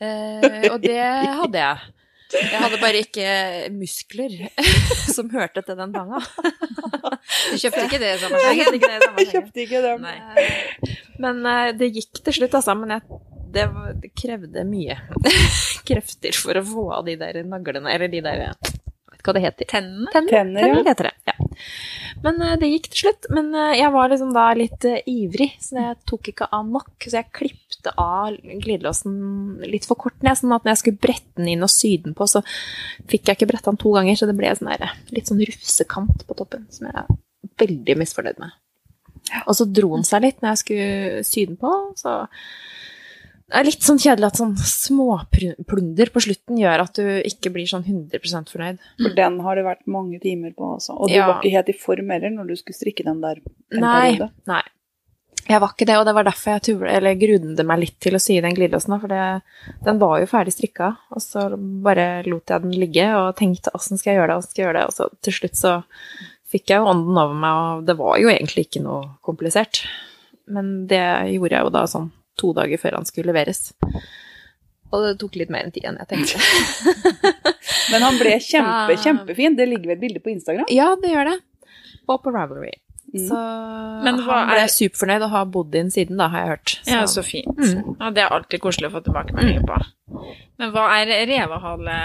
Eh, 0.00 0.68
og 0.72 0.80
det 0.84 0.98
hadde 1.00 1.58
jeg. 1.62 1.94
Jeg 2.28 2.60
hadde 2.60 2.76
bare 2.82 2.98
ikke 3.00 3.26
muskler 3.72 4.34
som 5.16 5.30
hørte 5.32 5.62
til 5.64 5.78
den 5.78 5.94
tanga. 5.94 6.20
Du 6.20 7.56
kjøpte 7.56 7.86
ikke 7.86 8.00
det 8.02 8.10
i 8.14 8.18
sammenhengen? 8.20 8.58
kjente 8.60 8.76
ikke 8.76 8.90
det 8.90 8.92
i 8.92 8.98
Jeg 8.98 9.06
sammenhengen. 9.06 9.32
kjøpte 9.32 9.64
ikke 9.64 9.80
den. 9.86 10.04
Nei. 10.04 10.98
Men 11.24 11.40
eh, 11.48 11.70
det 11.80 11.88
gikk 11.96 12.20
til 12.26 12.36
slutt, 12.40 12.58
altså. 12.60 12.76
Men 12.76 12.94
jeg, 12.98 13.20
det, 13.56 13.64
var, 13.72 13.94
det 14.04 14.12
krevde 14.12 14.66
mye 14.68 14.98
krefter 15.88 16.36
for 16.36 16.60
å 16.60 16.66
få 16.68 16.84
av 16.98 17.08
de 17.08 17.16
der 17.20 17.40
naglene, 17.48 17.88
eller 17.96 18.12
de 18.12 18.20
der 18.28 18.44
Hva 19.28 19.34
det 19.36 19.42
heter. 19.44 19.68
Tennene? 19.68 20.08
Tenner, 20.08 20.30
Tenner, 20.32 20.68
ja. 20.72 20.84
heter 20.86 21.10
det. 21.10 21.14
Ja. 21.28 21.34
Men 22.24 22.40
eh, 22.42 22.54
det 22.60 22.70
gikk 22.70 22.86
til 22.88 23.02
slutt. 23.02 23.26
Men 23.36 23.50
eh, 23.52 23.74
jeg 23.76 23.92
var 23.92 24.08
liksom 24.08 24.30
da 24.32 24.44
litt 24.56 24.86
eh, 24.88 25.02
ivrig, 25.10 25.50
så 25.60 25.76
jeg 25.76 25.98
tok 26.08 26.30
ikke 26.32 26.48
av 26.56 26.70
nok. 26.72 26.94
Så 27.04 27.18
jeg 27.18 27.28
klippte 27.36 27.92
av 28.00 28.38
glidelåsen 28.38 29.18
litt 29.68 29.84
for 29.88 30.00
kort 30.00 30.16
ned, 30.24 30.38
sånn 30.40 30.54
at 30.56 30.64
når 30.64 30.72
jeg 30.72 30.82
skulle 30.82 31.02
brette 31.04 31.36
den 31.36 31.52
inn 31.52 31.66
og 31.66 31.72
sy 31.72 31.92
den 32.06 32.16
på, 32.16 32.24
så 32.30 32.40
fikk 33.10 33.28
jeg 33.28 33.36
ikke 33.36 33.50
bretta 33.52 33.68
den 33.68 33.82
to 33.84 33.92
ganger, 33.98 34.16
så 34.16 34.30
det 34.30 34.38
ble 34.38 34.54
sånn 34.56 34.72
der, 34.72 34.96
litt 35.12 35.28
sånn 35.28 35.44
rufsekant 35.44 36.24
på 36.24 36.38
toppen, 36.38 36.64
som 36.72 36.88
jeg 36.88 37.04
er 37.04 37.12
veldig 37.60 37.98
misfornøyd 38.00 38.40
med. 38.40 38.56
Og 39.44 39.54
så 39.58 39.68
dro 39.68 39.92
den 39.92 40.08
seg 40.08 40.24
litt 40.24 40.40
når 40.40 40.54
jeg 40.54 40.62
skulle 40.64 41.22
sy 41.28 41.44
den 41.50 41.60
på, 41.60 41.74
så 42.00 42.22
Det 43.48 43.56
er 43.56 43.64
litt 43.64 43.80
sånn 43.86 43.96
kjedelig 44.00 44.26
at 44.28 44.38
sånn 44.42 44.56
småplunder 44.60 46.10
på 46.12 46.20
slutten 46.20 46.58
gjør 46.60 46.82
at 46.84 46.98
du 46.98 47.04
ikke 47.24 47.48
blir 47.54 47.68
sånn 47.70 47.84
100 47.86 48.50
fornøyd. 48.52 48.80
For 49.00 49.14
den 49.16 49.38
har 49.44 49.56
det 49.56 49.64
vært 49.64 49.86
mange 49.88 50.18
timer 50.20 50.52
på, 50.56 50.74
altså. 50.76 50.96
Og 51.00 51.08
du 51.08 51.14
Ja. 51.14 51.26
var 51.26 51.40
ikke 51.40 51.54
helt 51.56 51.68
i 51.72 51.78
form 51.80 52.10
heller 52.12 52.30
når 52.34 52.48
du 52.48 52.56
skulle 52.56 52.76
strikke 52.76 53.04
den 53.04 53.22
der 53.22 53.40
en 53.72 53.80
Nei, 53.80 54.10
periode. 54.12 54.30
nei. 54.46 54.62
Jeg 55.48 55.60
var 55.62 55.68
ikke 55.72 55.86
det, 55.86 55.96
og 55.96 56.04
det 56.04 56.14
var 56.14 56.24
derfor 56.24 56.50
jeg 56.52 56.62
tuble, 56.62 56.90
eller 56.92 57.14
grudde 57.16 57.64
meg 57.64 57.78
litt 57.80 57.98
til 58.00 58.12
å 58.12 58.20
sy 58.20 58.38
den 58.44 58.52
glidelåsen. 58.54 59.00
For 59.00 59.08
det, 59.08 59.42
den 59.82 59.98
var 59.98 60.18
jo 60.20 60.26
ferdig 60.28 60.52
strikka, 60.52 60.98
og 61.10 61.22
så 61.24 61.48
bare 61.56 62.22
lot 62.28 62.44
jeg 62.52 62.60
den 62.66 62.72
ligge 62.76 63.06
og 63.16 63.34
tenkte 63.36 63.72
åssen 63.72 63.96
skal 63.96 64.12
jeg 64.12 64.20
gjøre 64.20 64.28
det, 64.28 64.36
åssen 64.42 64.50
skal 64.50 64.62
jeg 64.64 64.68
gjøre 64.68 64.80
det, 64.82 64.84
og 64.84 64.92
så 64.92 65.08
til 65.22 65.32
slutt 65.32 65.56
så 65.56 65.72
fikk 66.52 66.66
jeg 66.68 66.82
jo 66.82 66.90
ånden 66.92 67.16
over 67.16 67.34
meg, 67.34 67.78
og 67.78 67.86
det 67.86 67.96
var 67.96 68.18
jo 68.20 68.28
egentlig 68.28 68.66
ikke 68.68 68.82
noe 68.84 69.08
komplisert. 69.24 69.86
Men 70.48 70.86
det 70.86 71.32
gjorde 71.32 71.56
jeg 71.56 71.64
jo 71.64 71.70
da 71.70 71.86
sånn 71.86 72.12
to 72.40 72.54
dager 72.56 72.80
før 72.80 72.98
han 73.00 73.08
skulle 73.08 73.32
leveres. 73.32 73.72
Og 74.88 75.04
det 75.04 75.14
tok 75.20 75.36
litt 75.36 75.52
mer 75.52 75.66
enn 75.66 75.74
tid 75.74 75.84
enn 75.88 75.98
jeg 76.00 76.08
tenkte. 76.14 76.40
Men 77.92 78.04
han 78.06 78.18
ble 78.20 78.38
kjempe, 78.40 78.96
kjempefin. 79.04 79.56
Det 79.58 79.68
ligger 79.68 79.92
vel 79.92 80.00
bilde 80.00 80.22
på 80.24 80.32
Instagram? 80.32 80.68
Ja, 80.72 80.94
det 81.02 81.12
gjør 81.12 81.32
det. 81.32 81.38
Og 82.08 82.22
på 82.24 82.32
Ravelry. 82.32 82.72
Mm. 83.08 83.22
Så 83.24 83.36
Men 84.04 84.18
hva 84.26 84.42
han 84.42 84.50
ble 84.50 84.64
er- 84.66 84.72
superfornøyd 84.72 85.22
og 85.24 85.30
har 85.32 85.46
bodd 85.54 85.74
inn 85.80 85.88
siden, 85.94 86.18
da, 86.20 86.26
har 86.28 86.42
jeg 86.44 86.48
hørt. 86.52 86.74
Ja, 86.90 87.06
så 87.08 87.22
fint. 87.24 87.56
Mm. 87.56 87.94
Ja, 88.00 88.10
det 88.12 88.24
er 88.24 88.34
alltid 88.36 88.60
koselig 88.60 88.90
å 88.90 88.94
få 88.98 89.00
tilbakemeldinger 89.06 89.64
på. 89.64 89.78
Men 90.58 90.72
hva 90.74 90.84
er 90.98 91.12
revehale... 91.30 91.96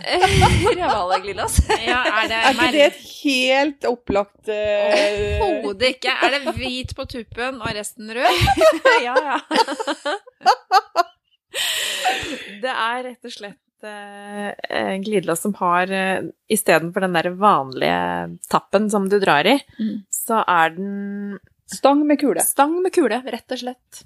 Revaleglidas. 0.80 1.60
Ja, 1.84 2.00
er 2.22 2.28
det 2.30 2.38
Er 2.40 2.54
ikke 2.56 2.70
det 2.74 2.84
et 2.88 3.00
helt 3.20 3.86
opplagt 3.86 4.48
uh... 4.48 5.44
Overhodet 5.44 5.92
ikke. 5.94 6.14
Er 6.24 6.36
det 6.38 6.54
hvit 6.56 6.94
på 6.96 7.06
tuppen 7.10 7.60
og 7.60 7.70
resten 7.76 8.10
rød? 8.16 8.44
ja, 9.06 9.14
ja. 9.14 9.38
det 12.64 12.72
er 12.74 13.04
rett 13.10 13.28
og 13.28 13.34
slett 13.34 13.60
glidelås 15.04 15.40
som 15.40 15.54
har 15.58 15.90
uh, 15.92 16.28
Istedenfor 16.50 17.00
den 17.06 17.12
der 17.16 17.30
vanlige 17.30 18.38
tappen 18.50 18.90
som 18.90 19.08
du 19.08 19.18
drar 19.22 19.46
i, 19.46 19.58
Mm. 19.78 20.04
så 20.10 20.44
er 20.46 20.70
den 20.76 21.38
Stang 21.70 22.00
med 22.06 22.18
kule. 22.20 22.40
stang 22.42 22.82
med 22.82 22.92
kule, 22.92 23.22
rett 23.30 23.52
og 23.52 23.58
slett. 23.58 24.04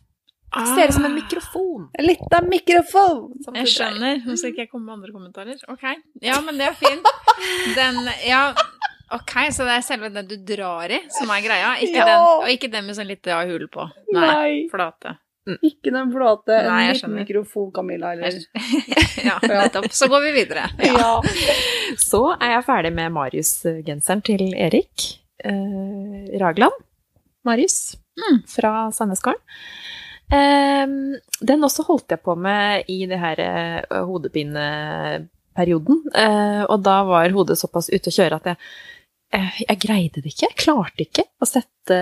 Ser 0.54 0.86
ut 0.88 0.94
som 0.94 1.04
en 1.08 1.14
mikrofon. 1.16 1.88
En 1.98 2.04
liten 2.06 2.48
mikrofon! 2.48 3.32
som 3.42 3.54
Jeg 3.56 3.66
skjønner. 3.72 4.20
Nå 4.26 4.36
skal 4.38 4.52
ikke 4.52 4.62
jeg 4.66 4.70
komme 4.70 4.84
med 4.86 4.94
andre 5.00 5.10
kommentarer. 5.12 5.56
Ok. 5.72 5.82
Ja, 6.22 6.36
men 6.44 6.58
det 6.60 6.68
er 6.68 6.76
fint. 6.78 7.08
Den 7.78 7.96
Ja, 8.28 8.52
ok, 9.10 9.32
så 9.50 9.64
det 9.66 9.74
er 9.80 9.82
selve 9.82 10.12
den 10.14 10.28
du 10.30 10.36
drar 10.36 10.92
i, 10.94 11.00
som 11.10 11.32
er 11.34 11.40
greia? 11.42 11.72
Ikke 11.82 11.96
Ja. 11.98 12.06
den, 12.06 12.20
og 12.44 12.48
ikke 12.52 12.70
den 12.70 12.86
med 12.86 12.94
sånn 12.94 13.08
lite 13.10 13.34
av 13.34 13.48
hull 13.50 13.66
på? 13.66 13.88
Nei. 14.12 14.28
Nei. 14.28 14.68
Flate. 14.70 15.16
Ikke 15.60 15.90
den 15.92 16.08
flate. 16.14 16.54
En 16.56 16.66
Nei, 16.70 16.78
jeg 16.86 16.94
liten 16.94 17.00
skjønner. 17.02 17.20
mikrofon, 17.24 17.70
Camilla. 17.76 18.12
Eller 18.14 18.32
Ja, 19.28 19.34
nettopp. 19.44 19.90
Så 19.92 20.08
går 20.08 20.20
vi 20.24 20.32
videre. 20.38 20.64
Ja. 21.00 21.10
Så 22.00 22.22
er 22.38 22.54
jeg 22.56 22.64
ferdig 22.64 22.92
med 22.96 23.12
Marius-genseren 23.12 24.22
til 24.24 24.46
Erik 24.56 25.08
eh, 25.44 26.38
Ragland. 26.40 26.72
Marius 27.44 27.96
Mm. 28.14 28.36
fra 28.46 28.70
Sandnesgården. 28.94 29.40
Eh, 30.30 30.86
den 31.50 31.64
også 31.66 31.82
holdt 31.88 32.12
jeg 32.14 32.20
på 32.22 32.36
med 32.38 32.84
i 32.88 33.00
det 33.10 33.18
her 33.18 33.40
eh, 33.42 33.80
hodepineperioden. 34.06 35.98
Eh, 36.14 36.62
og 36.70 36.82
da 36.86 37.00
var 37.08 37.34
hodet 37.34 37.58
såpass 37.60 37.90
ute 37.92 38.10
å 38.12 38.14
kjøre 38.14 38.38
at 38.38 38.46
jeg, 38.52 38.56
eh, 39.34 39.58
jeg 39.68 39.80
greide 39.82 40.22
det 40.22 40.30
ikke. 40.32 40.46
Jeg 40.48 40.60
klarte 40.62 41.04
ikke 41.08 41.26
å 41.42 41.48
sette 41.48 41.98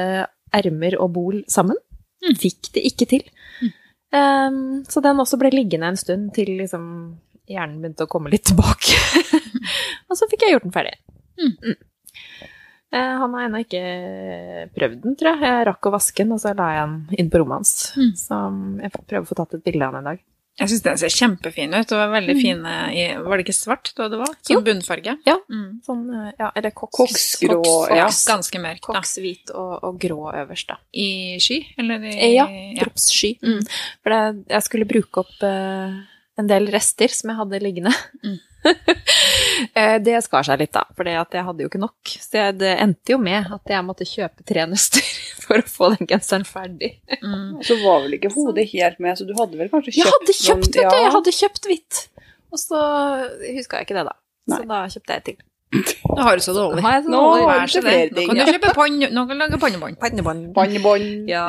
ermer 0.52 0.98
og 1.00 1.12
bol 1.16 1.40
sammen. 1.50 1.80
Mm. 2.22 2.36
Fikk 2.38 2.72
det 2.76 2.84
ikke 2.86 3.08
til. 3.10 3.24
Ehm, 4.12 4.84
så 4.88 5.00
den 5.04 5.20
også 5.22 5.38
ble 5.40 5.50
liggende 5.54 5.88
en 5.92 6.00
stund 6.00 6.32
til 6.36 6.52
liksom 6.60 6.84
hjernen 7.50 7.80
begynte 7.80 8.06
å 8.06 8.10
komme 8.10 8.32
litt 8.32 8.44
tilbake. 8.50 8.98
og 10.08 10.18
så 10.18 10.28
fikk 10.30 10.46
jeg 10.46 10.56
gjort 10.56 10.66
den 10.68 10.74
ferdig. 10.74 10.94
Mm. 11.40 11.54
Mm. 11.56 11.78
Eh, 12.92 13.14
Han 13.22 13.34
har 13.34 13.46
ennå 13.46 13.62
ikke 13.64 13.84
prøvd 14.76 14.98
den, 15.06 15.16
tror 15.16 15.32
jeg. 15.32 15.46
Jeg 15.48 15.66
rakk 15.70 15.88
å 15.88 15.94
vaske 15.96 16.24
den, 16.24 16.34
og 16.36 16.42
så 16.42 16.52
la 16.56 16.68
jeg 16.76 16.90
den 16.90 17.22
inn 17.24 17.32
på 17.32 17.40
rommet 17.40 17.62
hans. 17.62 17.74
Mm. 17.96 18.12
Så 18.20 18.42
jeg 18.84 18.94
får 18.96 19.08
prøve 19.14 19.26
å 19.26 19.30
få 19.32 19.40
tatt 19.40 19.58
et 19.58 19.64
bilde 19.64 19.88
av 19.88 19.96
den 19.96 20.04
en 20.04 20.12
dag. 20.12 20.22
Jeg 20.60 20.68
syns 20.68 20.82
den 20.84 20.98
ser 21.00 21.12
kjempefin 21.14 21.72
ut. 21.72 21.88
Det 21.88 21.96
var 21.96 22.10
veldig 22.12 22.34
fine 22.36 22.72
i 22.92 23.04
Var 23.16 23.40
det 23.40 23.44
ikke 23.46 23.56
svart 23.56 23.88
da 23.96 24.08
det 24.12 24.18
var? 24.20 24.34
Jo. 24.44 24.58
Sånn 24.58 24.66
bunnfarge? 24.66 25.14
Ja. 25.26 25.38
Mm. 25.48 25.80
Sånn, 25.86 26.02
ja, 26.38 26.50
er 26.52 26.66
det 26.66 26.74
koks. 26.76 26.98
Koksgrå, 26.98 27.56
koks, 27.64 27.94
ja. 27.96 28.06
Ganske 28.28 28.60
mørk, 28.60 28.82
da. 28.84 28.92
koks 29.00 29.16
hvit 29.24 29.52
og, 29.56 29.72
og 29.88 29.98
grå 30.02 30.20
øverst, 30.42 30.68
da. 30.68 30.76
I 30.92 31.08
sky, 31.42 31.58
eller 31.80 32.04
i 32.04 32.12
Eh, 32.12 32.34
Ja, 32.36 32.46
dropssky. 32.82 33.34
Mm. 33.42 33.60
For 34.04 34.14
det, 34.14 34.22
jeg 34.52 34.68
skulle 34.68 34.88
bruke 34.92 35.24
opp 35.24 35.34
uh, 35.40 35.96
en 36.38 36.52
del 36.52 36.68
rester 36.74 37.08
som 37.16 37.32
jeg 37.32 37.40
hadde 37.40 37.62
liggende. 37.64 37.94
Mm. 38.22 38.38
Eh, 39.78 39.96
det 40.02 40.18
skar 40.24 40.44
seg 40.44 40.58
litt, 40.60 40.72
da, 40.74 40.82
for 40.96 41.06
jeg 41.06 41.44
hadde 41.46 41.62
jo 41.62 41.68
ikke 41.70 41.80
nok. 41.80 42.12
Så 42.20 42.48
det 42.56 42.72
endte 42.82 43.14
jo 43.14 43.18
med 43.22 43.46
at 43.54 43.70
jeg 43.70 43.84
måtte 43.86 44.06
kjøpe 44.08 44.44
tre 44.48 44.64
nøster 44.68 45.04
for 45.44 45.62
å 45.62 45.68
få 45.68 45.92
den 45.94 46.08
genseren 46.10 46.44
ferdig. 46.48 46.96
Mm. 47.22 47.60
Så 47.64 47.78
var 47.82 48.02
vel 48.04 48.18
ikke 48.18 48.32
hodet 48.34 48.66
helt 48.72 48.98
med, 49.02 49.16
så 49.18 49.28
du 49.28 49.32
hadde 49.38 49.60
vel 49.60 49.70
kanskje 49.72 49.94
kjøpt 49.94 50.02
Jeg 50.02 50.16
hadde 50.16 50.36
kjøpt, 50.40 50.66
vet 50.66 50.74
du! 50.74 50.82
ja. 50.82 50.98
Jeg 51.04 51.14
hadde 51.16 51.36
kjøpt 51.38 51.70
hvitt. 51.70 52.02
Og 52.52 52.60
så 52.60 52.82
huska 53.46 53.80
jeg 53.80 53.88
ikke 53.88 53.98
det, 54.00 54.04
da. 54.10 54.18
Så 54.50 54.60
da 54.68 54.82
kjøpte 54.96 55.18
jeg 55.18 55.26
til. 55.30 55.40
Nå 55.72 56.20
har 56.20 56.36
du 56.36 56.42
så 56.44 56.52
jeg 56.52 56.58
så 56.58 57.08
Nå 57.08 57.20
det. 57.80 58.10
Nå 58.12 58.26
kan 58.28 58.36
du 58.36 58.42
kjøpe 58.44 58.74
panne... 58.76 59.08
Nå 59.08 59.24
kan 59.28 59.38
du 59.38 59.40
lage 59.40 59.60
pannebånd. 59.62 59.96
pannebånd? 60.02 60.50
Pannebånd. 60.56 61.30
Ja. 61.30 61.46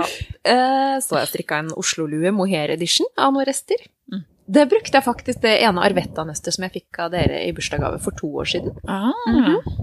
så 1.03 1.17
har 1.17 1.25
jeg 1.25 1.31
strikka 1.33 1.59
en 1.59 1.73
Oslo-lue 1.75 2.31
mohair 2.35 2.71
edition 2.71 3.09
av 3.17 3.35
noen 3.35 3.49
rester. 3.49 3.83
Mm. 4.43 4.53
Det 4.53 4.63
brukte 4.69 4.97
jeg 4.97 5.03
faktisk 5.05 5.41
det 5.41 5.53
ene 5.63 5.81
Arvetta-nøstet 5.87 6.53
som 6.53 6.63
jeg 6.65 6.73
fikk 6.73 6.99
av 6.99 7.11
dere 7.13 7.37
i 7.47 7.51
bursdagsgave 7.55 7.99
for 8.03 8.11
to 8.19 8.27
år 8.41 8.45
siden. 8.51 8.75
Ah. 8.87 9.13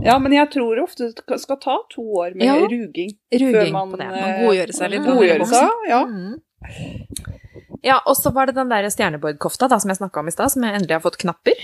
Ja, 0.04 0.18
men 0.20 0.32
jeg 0.36 0.50
tror 0.52 0.82
ofte 0.82 1.08
det 1.16 1.38
skal 1.40 1.56
ta 1.62 1.78
to 1.94 2.02
år 2.20 2.34
med 2.36 2.44
Ja. 2.46 2.54
ruging 2.68 3.14
Ruging 3.32 3.54
før 3.56 3.72
man, 3.72 3.90
på 3.90 3.96
det. 4.02 4.06
eh, 4.06 4.20
Man 4.20 4.44
godgjøre 4.46 4.72
seg 4.76 4.90
litt. 4.90 5.06
godgjøre 5.08 5.46
seg. 5.46 5.70
Ja. 5.88 6.04
Mm. 6.04 6.40
Ja, 7.82 8.00
og 8.04 8.16
så 8.16 8.32
var 8.34 8.46
det 8.46 8.54
den 8.58 8.68
der 8.68 8.84
stjernebordkofta 8.92 9.68
da, 9.68 9.78
som 9.80 9.88
jeg 9.88 9.96
snakka 9.98 10.20
om 10.20 10.28
i 10.28 10.34
stad, 10.34 10.50
som 10.52 10.62
jeg 10.66 10.74
endelig 10.76 10.98
har 10.98 11.00
fått 11.00 11.16
knapper. 11.22 11.56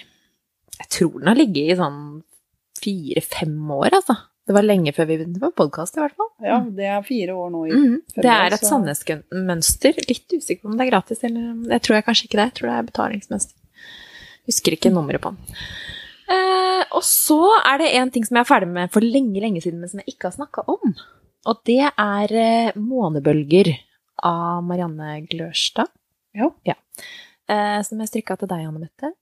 Jeg 0.81 0.89
tror 0.89 1.19
den 1.21 1.29
har 1.29 1.37
ligget 1.37 1.73
i 1.73 1.77
sånn 1.77 2.23
fire-fem 2.81 3.71
år, 3.77 3.91
altså. 4.01 4.17
Det 4.47 4.55
var 4.55 4.63
lenge 4.63 4.93
før 4.95 5.09
vi 5.09 5.17
begynte 5.19 5.41
med 5.43 5.55
podkast, 5.59 5.97
i 5.97 6.01
hvert 6.05 6.15
fall. 6.15 6.29
ja, 6.47 6.61
det 6.79 6.87
er 6.87 7.03
fire 7.03 7.35
år 7.35 7.51
nå 7.51 7.65
i 7.67 7.71
Mm. 7.75 7.97
februar, 8.15 8.23
Det 8.23 8.33
er 8.33 8.55
et 8.55 8.61
så- 8.61 8.69
Sandnes-mønster. 8.71 9.95
Litt 10.09 10.29
usikker 10.33 10.63
på 10.63 10.67
om 10.71 10.77
det 10.77 10.87
er 10.87 10.91
gratis, 10.91 11.25
eller 11.25 11.69
Jeg 11.73 11.83
tror 11.83 11.95
jeg 11.97 12.05
kanskje 12.05 12.25
ikke 12.29 12.39
det. 12.39 12.47
Jeg 12.47 12.55
tror 12.55 12.69
det 12.71 12.77
er 12.79 12.91
betalingsmønster. 12.93 13.55
Husker 14.47 14.73
ikke 14.73 14.93
nummeret 14.93 15.21
på 15.21 15.31
den. 15.35 15.39
Eh, 16.29 16.85
og 16.93 17.03
så 17.03 17.41
er 17.65 17.79
det 17.79 17.95
en 17.95 18.11
ting 18.11 18.25
som 18.25 18.37
jeg 18.37 18.47
er 18.47 18.55
ferdig 18.55 18.69
med 18.69 18.91
for 18.93 19.01
lenge, 19.01 19.41
lenge 19.41 19.61
siden, 19.63 19.81
men 19.81 19.89
som 19.89 19.99
jeg 20.01 20.15
ikke 20.15 20.31
har 20.31 20.47
snakka 20.47 20.65
om. 20.69 20.95
Og 21.47 21.65
det 21.65 21.93
er 21.99 22.33
eh, 22.33 22.73
Månebølger 22.77 23.79
av 24.23 24.63
Marianne 24.63 25.27
Glørstad. 25.29 25.89
Ja. 26.35 26.75
Eh, 27.49 27.83
som 27.83 27.99
jeg 27.99 28.09
strikka 28.09 28.39
til 28.39 28.49
deg, 28.49 28.67
Anne 28.67 28.79
Mette. 28.81 29.13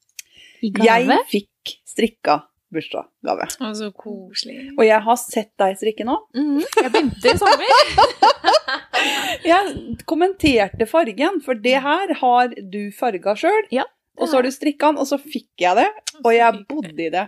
I 0.62 0.70
Jeg 0.70 1.18
fikk 1.28 1.76
strikka 1.86 2.42
bursdagsgave. 2.74 3.46
Å, 3.64 3.70
så 3.78 3.88
koselig. 3.96 4.58
Og 4.76 4.84
jeg 4.86 5.00
har 5.06 5.18
sett 5.20 5.52
deg 5.60 5.76
strikke 5.80 6.06
nå. 6.08 6.16
Mhm, 6.36 6.60
jeg 6.82 6.92
begynte 6.94 7.32
i 7.32 7.38
sommer. 7.40 7.74
Jeg 9.44 9.96
kommenterte 10.08 10.86
fargen, 10.88 11.40
for 11.44 11.58
det 11.60 11.76
her 11.84 12.12
har 12.20 12.52
du 12.72 12.78
farga 12.96 13.34
sjøl. 13.38 13.66
Ja, 13.74 13.84
Og 14.16 14.28
så 14.30 14.38
har 14.38 14.46
du 14.46 14.50
strikka 14.54 14.92
den, 14.92 15.00
og 15.02 15.08
så 15.10 15.18
fikk 15.20 15.50
jeg 15.60 15.76
det. 15.80 15.88
Og 16.22 16.30
jeg 16.32 16.62
bodde 16.70 17.02
i 17.02 17.10
det, 17.12 17.24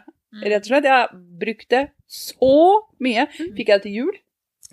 rett 0.47 0.63
og 0.63 0.71
slett. 0.71 0.87
Jeg 0.89 1.09
brukte 1.43 1.81
så 2.09 2.53
mye. 3.03 3.27
Fikk 3.35 3.69
jeg 3.73 3.75
det 3.75 3.83
til 3.89 3.97
jul? 4.01 4.15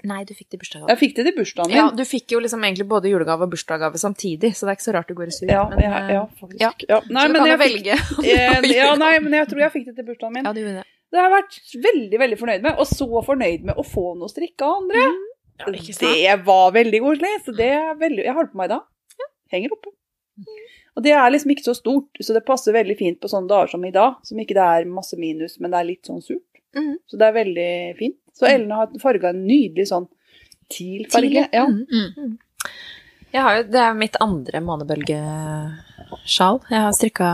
Nei, 0.03 0.23
du 0.27 0.33
fikk 0.35 0.49
det 0.51 0.57
i 0.57 0.61
bursdagsgave. 0.61 0.89
Jeg 0.91 0.99
fikk 0.99 1.13
det 1.15 1.23
til 1.29 1.35
bursdagen 1.37 1.71
min. 1.71 1.77
Ja, 1.79 1.85
du 1.95 2.03
fikk 2.03 2.33
jo 2.35 2.39
liksom 2.43 2.63
egentlig 2.67 2.85
både 2.91 3.07
julegave 3.11 3.45
og 3.47 3.53
bursdagsgave 3.53 3.99
samtidig, 4.01 4.49
så 4.57 4.67
det 4.67 4.73
er 4.73 4.77
ikke 4.79 4.85
så 4.89 4.95
rart 4.97 5.07
du 5.07 5.15
går 5.15 5.29
i 5.31 5.35
sur. 5.35 5.47
Ja, 5.47 5.61
men, 5.71 5.79
ja, 5.79 5.91
eh, 6.01 6.09
ja, 6.17 6.23
faktisk. 6.41 6.59
ja. 6.59 6.71
Ja. 6.89 6.97
Nei, 7.07 7.23
så 7.23 7.31
du 7.31 7.39
kan 7.39 7.51
jo 7.53 7.59
velge. 7.61 7.95
eh, 8.33 8.67
ja, 8.73 8.89
nei, 8.99 9.13
men 9.23 9.37
jeg 9.39 9.47
tror 9.53 9.63
jeg 9.63 9.73
fikk 9.77 9.85
det 9.91 9.95
til 10.01 10.09
bursdagen 10.09 10.35
min. 10.35 10.49
Ja, 10.49 10.51
du 10.51 10.59
gjorde 10.59 10.81
det. 10.81 10.87
Det 11.13 11.21
har 11.21 11.29
jeg 11.29 11.35
vært 11.37 11.57
veldig 11.87 12.19
veldig 12.23 12.39
fornøyd 12.41 12.63
med, 12.65 12.79
og 12.81 12.89
så 12.89 13.07
fornøyd 13.29 13.65
med 13.69 13.79
å 13.79 13.85
få 13.85 14.05
noe 14.19 14.31
strikk 14.33 14.65
av 14.65 14.79
andre. 14.81 15.03
Ja, 15.61 15.69
ikke 15.69 15.95
det 16.01 16.37
var 16.47 16.71
veldig 16.75 17.01
koselig, 17.03 17.33
så 17.45 17.53
det 17.55 17.69
er 17.77 17.91
veldig, 17.99 18.23
jeg 18.25 18.33
har 18.35 18.47
det 18.47 18.51
på 18.55 18.59
meg 18.63 18.71
da. 18.73 18.79
Henger 19.53 19.75
oppe. 19.75 19.93
Og 20.97 21.05
det 21.05 21.13
er 21.15 21.29
liksom 21.33 21.53
ikke 21.53 21.65
så 21.65 21.75
stort, 21.77 22.17
så 22.21 22.35
det 22.35 22.43
passer 22.45 22.73
veldig 22.75 22.95
fint 22.97 23.19
på 23.21 23.29
sånne 23.29 23.49
dager 23.49 23.71
som 23.73 23.85
i 23.85 23.93
dag, 23.93 24.17
som 24.25 24.41
ikke 24.41 24.57
det 24.57 24.65
er 24.65 24.89
masse 24.89 25.17
minus, 25.17 25.59
men 25.61 25.73
det 25.73 25.79
er 25.79 25.87
litt 25.89 26.09
sånn 26.09 26.21
surt. 26.25 26.45
Mhm. 26.75 26.95
Så 27.07 27.17
det 27.17 27.25
er 27.27 27.33
veldig 27.33 27.71
fint. 27.97 28.17
Så 28.33 28.45
Ellen 28.49 28.71
har 28.71 28.87
farga 29.01 29.29
en 29.29 29.45
nydelig 29.45 29.87
sånn 29.91 30.07
teal-farge. 30.73 31.49
Ja. 31.53 31.65
Mm. 31.69 31.85
Mm. 32.17 32.37
Jeg 33.33 33.41
har 33.41 33.55
jo, 33.57 33.63
det 33.73 33.81
er 33.81 33.93
mitt 33.97 34.15
andre 34.21 34.61
månebølgesjal. 34.61 36.59
Jeg 36.69 36.81
har 36.85 36.91
strikka 36.93 37.29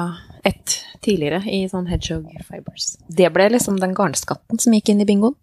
ett 0.47 0.85
tidligere 1.03 1.41
i 1.47 1.67
sånn 1.71 1.87
hedgehog 1.91 2.27
fibers. 2.47 2.97
Det 3.07 3.29
ble 3.35 3.49
liksom 3.51 3.79
den 3.81 3.95
garnskatten 3.95 4.59
som 4.59 4.73
gikk 4.75 4.89
inn 4.93 5.01
i 5.03 5.07
bingoen. 5.07 5.35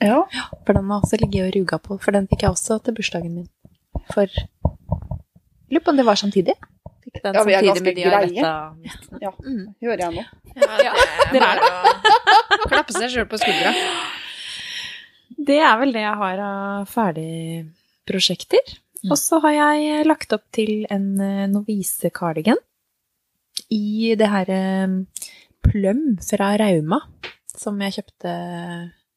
ja. 0.00 0.22
For 0.64 0.72
den 0.72 0.88
har 0.90 1.00
også 1.02 1.16
ligget 1.20 1.46
og 1.48 1.54
ruga 1.56 1.76
på, 1.78 1.98
for 2.00 2.10
den 2.16 2.28
fikk 2.30 2.42
jeg 2.46 2.50
også 2.54 2.78
til 2.84 2.94
bursdagen 2.96 3.34
min. 3.34 3.48
For 4.14 4.26
Lurer 5.70 5.84
på 5.84 5.90
om 5.92 5.96
det 6.00 6.06
var 6.06 6.18
samtidig? 6.18 6.54
Den 7.14 7.34
Ja, 7.36 7.44
vi 7.46 7.54
er 7.56 7.66
ganske 7.66 7.94
greie. 7.96 8.52
Ja. 9.20 9.32
Mm. 9.42 9.74
Hører 9.82 10.04
jeg 10.06 10.14
nå. 10.14 10.24
Ja, 10.84 10.94
det 11.32 11.40
er 11.40 11.44
bare 11.44 12.60
å 12.60 12.70
klappe 12.70 12.94
seg 12.96 13.10
sjøl 13.12 13.28
på 13.30 13.40
skuldra. 13.40 13.74
Det 15.40 15.58
er 15.64 15.76
vel 15.80 15.94
det 15.96 16.04
jeg 16.04 16.16
har 16.20 16.42
av 16.44 16.90
ferdige 16.90 17.64
prosjekter. 18.08 18.74
Mm. 19.00 19.12
Og 19.14 19.18
så 19.18 19.40
har 19.46 19.54
jeg 19.56 20.06
lagt 20.08 20.34
opp 20.36 20.44
til 20.52 20.84
en 20.92 21.14
eh, 21.24 21.46
novise-cardigan 21.48 22.58
i 23.72 24.12
det 24.18 24.28
her 24.28 24.50
eh, 24.52 24.96
pløm 25.64 26.02
fra 26.24 26.52
Rauma, 26.60 27.00
som 27.56 27.80
jeg 27.80 27.96
kjøpte 28.00 28.34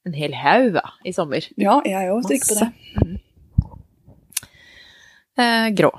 en 0.08 0.16
hel 0.16 0.36
haug 0.40 0.80
av 0.80 0.96
i 1.08 1.14
sommer. 1.16 1.46
Ja, 1.60 1.80
jeg 1.88 2.12
òg 2.14 2.24
strikker 2.28 2.54
på 2.54 2.60
det. 2.62 3.20
Eh, 5.44 5.68
grå. 5.76 5.90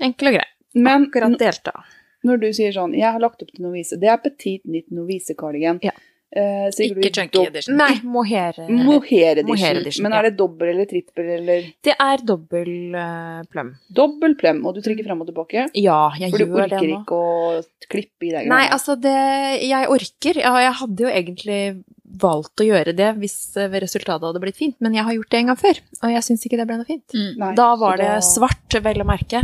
Enkel 0.00 0.30
og 0.32 0.38
grei. 0.38 0.48
Men 0.78 1.08
Akkurat 1.08 1.38
delt 1.38 1.68
av. 1.74 1.82
når 2.26 2.40
du 2.40 2.48
sier 2.52 2.72
sånn 2.74 2.94
'jeg 2.94 3.12
har 3.12 3.20
lagt 3.20 3.42
opp 3.42 3.50
til 3.54 3.64
novise', 3.64 3.98
det 4.00 4.08
er 4.10 4.16
petit 4.22 4.62
nytt 4.66 4.90
novise-cardigan. 4.90 5.78
Ja. 5.82 5.92
Eh, 6.30 6.68
Ikke 6.84 7.08
chunky 7.10 7.46
edition. 7.46 7.76
Nei, 7.78 8.00
mohair. 8.04 8.52
Mohair 8.68 9.38
edition. 9.38 9.46
Mohair 9.48 9.76
edition, 9.80 10.02
Men 10.04 10.12
er 10.12 10.22
det 10.28 10.36
dobbel 10.36 10.68
eller 10.74 10.84
trippel 10.84 11.24
eller 11.38 11.62
Det 11.82 11.94
er 11.98 12.18
dobbel 12.18 12.68
uh, 12.94 13.42
pløm. 13.48 13.70
dobbel 13.90 14.34
pløm, 14.36 14.60
og 14.66 14.74
du 14.74 14.82
trykker 14.82 15.06
frem 15.06 15.22
og 15.22 15.26
tilbake? 15.30 15.70
Ja, 15.74 16.10
jeg 16.20 16.32
gjør 16.32 16.38
det 16.38 16.48
nå. 16.48 16.52
For 16.52 16.68
du 16.68 16.74
orker 16.76 16.90
ikke 17.00 17.16
å 17.16 17.64
klippe 17.88 18.26
i 18.28 18.30
deg 18.34 18.46
Nei, 18.46 18.66
altså 18.68 19.00
det 19.00 19.62
Jeg 19.62 19.88
orker. 19.88 20.34
Ja, 20.42 20.52
jeg 20.66 20.74
hadde 20.82 20.98
jo 21.00 21.08
egentlig 21.08 21.84
valgt 22.08 22.62
å 22.62 22.66
gjøre 22.66 22.94
det 22.96 23.10
hvis 23.20 23.34
eh, 23.60 23.68
resultatet 23.82 24.24
hadde 24.24 24.40
blitt 24.40 24.56
fint, 24.56 24.74
men 24.80 24.94
jeg 24.96 25.04
har 25.04 25.12
gjort 25.16 25.30
det 25.34 25.38
en 25.42 25.50
gang 25.52 25.58
før, 25.60 25.80
og 26.02 26.12
jeg 26.14 26.24
syns 26.24 26.46
ikke 26.48 26.56
det 26.60 26.66
ble 26.70 26.78
noe 26.80 26.88
fint. 26.88 27.04
Mm. 27.14 27.32
Nei, 27.42 27.50
Da 27.58 27.66
var 27.76 27.98
det 28.00 28.08
da- 28.14 28.22
svart, 28.24 28.78
vel 28.82 29.02
å 29.04 29.06
merke. 29.08 29.42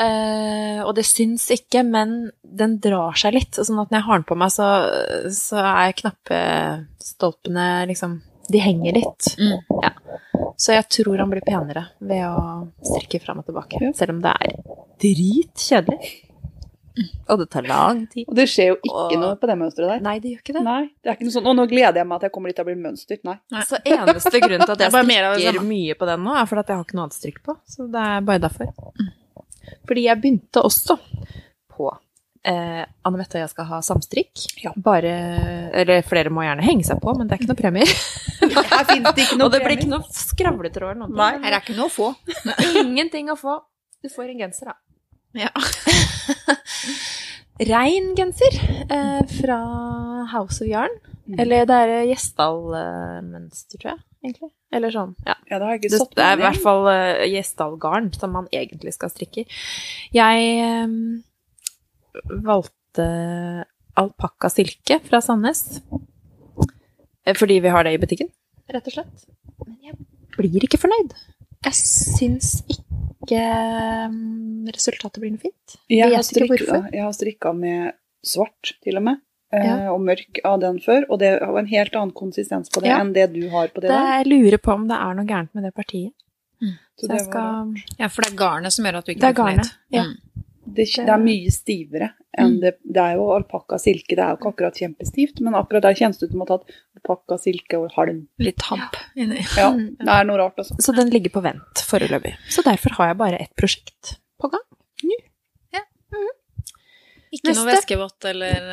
uh, 0.00 0.80
og 0.84 0.94
det 0.98 1.04
syns 1.08 1.48
ikke, 1.54 1.82
men 1.86 2.30
den 2.42 2.78
drar 2.84 3.16
seg 3.18 3.34
litt. 3.38 3.56
Sånn 3.56 3.80
at 3.80 3.90
når 3.90 3.98
jeg 4.00 4.06
har 4.08 4.20
den 4.20 4.28
på 4.28 4.36
meg, 4.40 4.52
så, 4.54 4.68
så 5.34 5.60
er 5.64 5.96
knappestolpene 6.02 7.68
liksom 7.90 8.20
De 8.50 8.58
henger 8.58 8.96
litt. 8.96 9.28
Mm. 9.38 9.60
Ja. 9.84 9.90
Så 10.60 10.74
jeg 10.74 10.88
tror 10.90 11.20
han 11.22 11.30
blir 11.30 11.44
penere 11.46 11.84
ved 12.02 12.24
å 12.26 12.40
strikke 12.82 13.20
fram 13.22 13.38
og 13.40 13.46
tilbake. 13.46 13.78
Ja. 13.80 13.92
Selv 13.96 14.16
om 14.16 14.22
det 14.24 14.32
er 14.42 14.56
dritkjedelig. 15.00 16.10
Og 17.30 17.38
det 17.38 17.46
tar 17.52 17.66
lang 17.68 18.02
tid. 18.10 18.26
Og 18.26 18.36
det 18.36 18.46
skjer 18.50 18.72
jo 18.72 18.76
ikke 18.80 18.96
og... 18.96 19.14
noe 19.22 19.36
på 19.40 19.48
det 19.50 19.56
mønsteret 19.60 19.92
der. 19.94 20.02
Nei, 20.04 20.16
det 20.22 20.34
gjør 20.34 20.42
ikke 20.42 20.56
det. 20.56 20.64
Nei, 20.66 20.80
det 20.98 21.12
er 21.12 21.16
ikke 21.18 21.28
noe 21.28 21.36
sånn 21.36 21.46
'Å, 21.46 21.54
nå 21.56 21.66
gleder 21.70 22.02
jeg 22.02 22.10
meg 22.10 22.18
at 22.18 22.26
jeg 22.26 22.34
kommer 22.34 22.52
dit 22.52 22.60
og 22.62 22.68
blir 22.68 22.80
mønstret. 22.82 23.22
Nei. 23.28 23.36
Nei. 23.54 23.64
Så 23.68 23.80
eneste 23.84 24.42
grunn 24.42 24.66
til 24.66 24.74
at 24.74 24.82
jeg 24.84 24.94
strikker 24.96 25.64
mye 25.70 25.96
på 26.00 26.10
den 26.10 26.26
nå, 26.26 26.36
er 26.36 26.50
fordi 26.50 26.64
at 26.64 26.72
jeg 26.72 26.80
har 26.80 26.86
ikke 26.88 26.98
noe 26.98 27.06
annet 27.06 27.18
strikk 27.20 27.42
på. 27.46 27.56
Så 27.70 27.88
det 27.94 28.04
er 28.10 28.28
bare 28.28 28.44
derfor. 28.46 28.74
Fordi 29.86 30.06
jeg 30.08 30.22
begynte 30.22 30.64
også 30.66 30.98
på 31.70 31.90
eh, 32.42 32.82
Anne 32.82 33.20
Mette 33.20 33.38
og 33.38 33.44
jeg 33.44 33.52
skal 33.52 33.68
ha 33.70 33.80
samstrikk. 33.84 34.44
Ja. 34.64 34.74
Bare 34.76 35.14
Eller 35.76 36.04
flere 36.06 36.32
må 36.32 36.44
gjerne 36.46 36.66
henge 36.66 36.86
seg 36.88 37.00
på, 37.02 37.14
men 37.16 37.28
det 37.28 37.36
er 37.36 37.42
ikke 37.42 37.52
noe 37.52 37.62
premier. 37.62 37.96
Her 38.40 38.86
finnes 38.88 39.14
det 39.16 39.26
ikke 39.28 39.38
noe 39.40 39.48
og 39.48 39.56
det 39.56 39.62
blir 39.64 39.78
ikke 39.78 39.90
noe 39.92 40.04
skravletråd 40.14 40.94
eller 40.94 41.02
noe. 41.06 41.16
Nei. 41.16 41.32
Her 41.46 41.58
er 41.58 41.62
ikke 41.62 41.78
noe 41.78 41.90
å 41.90 41.94
få. 41.94 42.12
Ingenting 42.82 43.32
å 43.32 43.38
få. 43.38 43.60
Du 44.00 44.08
får 44.08 44.32
en 44.32 44.46
genser, 44.46 44.72
da. 44.72 44.78
Ja. 45.38 45.50
Rein 47.70 48.14
genser 48.16 48.54
eh, 48.88 49.22
fra 49.40 49.58
House 50.32 50.62
of 50.64 50.68
Yarn. 50.70 50.94
Mm. 51.30 51.36
Eller 51.44 51.66
det 51.68 51.76
er 51.76 51.90
Gjesdal-mønster, 52.08 53.76
tror 53.78 53.90
jeg. 53.92 54.00
egentlig. 54.24 54.50
Eller 54.74 54.90
sånn, 54.94 55.12
ja. 55.26 55.34
Ja, 55.50 55.58
det 55.58 55.66
har 55.66 55.72
jeg 55.74 55.80
ikke 55.82 55.90
Det, 55.92 56.00
satt 56.02 56.16
det 56.18 56.24
er 56.26 56.38
i 56.38 56.42
hvert 56.44 56.62
fall 56.62 56.82
uh, 56.88 57.22
Gjesdal-garn 57.30 58.08
som 58.16 58.32
man 58.34 58.46
egentlig 58.54 58.92
skal 58.96 59.10
strikke 59.12 59.44
i. 59.44 59.46
Jeg 60.16 60.36
eh, 60.64 60.88
valgte 62.48 63.06
alpakka 64.00 64.50
silke 64.50 64.98
fra 65.06 65.20
Sandnes. 65.24 65.60
Eh, 67.26 67.36
Fordi 67.36 67.60
vi 67.62 67.68
har 67.74 67.82
det 67.86 67.92
i 67.94 68.00
butikken, 68.02 68.30
rett 68.72 68.86
og 68.90 68.94
slett. 68.96 69.16
Men 69.66 69.76
jeg 69.84 69.94
blir 70.38 70.64
ikke 70.66 70.80
fornøyd. 70.80 71.10
Jeg 71.66 71.74
syns 71.76 72.48
ikke 72.64 72.89
mm, 73.28 74.68
resultatet 74.74 75.20
blir 75.22 75.32
noe 75.34 75.42
fint. 75.42 75.76
Jeg 75.90 76.06
har, 76.06 76.14
ikke 76.16 76.28
strikka, 76.28 76.54
hvorfor. 76.54 76.86
jeg 76.94 77.02
har 77.04 77.12
strikka 77.16 77.52
med 77.56 77.92
svart, 78.24 78.72
til 78.84 78.96
og 79.00 79.02
med. 79.08 79.20
eh, 79.52 79.64
Ja. 79.66 79.92
Og 79.92 80.00
mørk 80.00 80.38
av 80.44 80.60
den 80.60 80.78
før. 80.78 81.04
Og 81.10 81.18
det 81.18 81.40
har 81.42 81.58
en 81.58 81.66
helt 81.66 81.94
annen 81.96 82.12
konsistens 82.14 82.68
på 82.70 82.80
det 82.80 82.88
Ja. 82.90 83.00
enn 83.00 83.12
det 83.12 83.32
du 83.34 83.48
har 83.50 83.68
på 83.68 83.80
det 83.80 83.88
Det, 83.90 83.96
der. 83.96 84.22
jeg 84.22 84.26
lurer 84.26 84.58
på 84.58 84.72
om 84.74 84.86
det 84.88 84.96
er 84.96 85.14
noe 85.14 85.26
gærent 85.26 85.54
med 85.54 85.64
det 85.64 85.74
partiet. 85.74 86.12
Så 86.60 87.06
Så 87.06 87.08
det, 87.08 87.16
jeg 87.18 87.26
var, 87.26 87.74
skal 87.74 87.96
ja, 87.98 88.06
for 88.08 88.22
det 88.22 88.32
er 88.32 88.36
garnet 88.36 88.72
som 88.72 88.84
gjør 88.84 88.96
at 88.98 89.04
du 89.06 89.12
ikke 89.12 89.20
Det 89.20 89.28
er 89.28 89.32
blir 89.32 89.42
fornøyd. 89.42 89.56
garnet, 89.56 89.76
ja. 89.90 90.02
Mm. 90.04 90.44
Det, 90.76 90.86
det 90.96 91.08
er 91.14 91.22
mye 91.22 91.50
stivere 91.54 92.10
enn 92.38 92.52
Mm. 92.56 92.60
det 92.62 92.72
Det 92.86 93.02
er 93.02 93.16
jo 93.18 93.24
alpakka 93.34 93.78
silke, 93.82 94.14
det 94.14 94.22
er 94.22 94.30
jo 94.30 94.36
ikke 94.38 94.50
akkurat 94.54 94.76
kjempestivt, 94.78 95.40
men 95.42 95.54
akkurat 95.58 95.82
der 95.82 95.94
kjennes 95.98 96.18
det 96.20 96.28
ut 96.28 96.32
som 96.36 96.42
å 96.44 96.46
ha 96.48 96.56
tatt 96.58 96.70
alpakkasilke 97.00 97.80
og 97.80 97.90
halm. 97.96 98.20
Litt 98.38 98.62
hamp 98.70 98.94
inni. 99.16 99.42
Ja, 99.56 99.70
Mm. 99.72 99.96
det 99.98 100.08
er 100.08 100.24
noe 100.24 100.38
rart, 100.38 100.56
altså. 100.62 100.76
Så 100.80 100.94
den 100.94 101.10
ligger 101.10 101.30
på 101.30 101.42
vent 101.42 101.82
foreløpig. 101.90 102.36
Så 102.48 102.62
derfor 102.62 102.90
har 103.00 103.08
jeg 103.08 103.18
bare 103.18 103.40
ett 103.40 103.54
prosjekt 103.56 104.16
på 104.40 104.50
gang. 104.50 104.62
Ikke 107.30 107.52
noe 107.54 107.66
væskevått 107.68 108.24
eller 108.26 108.64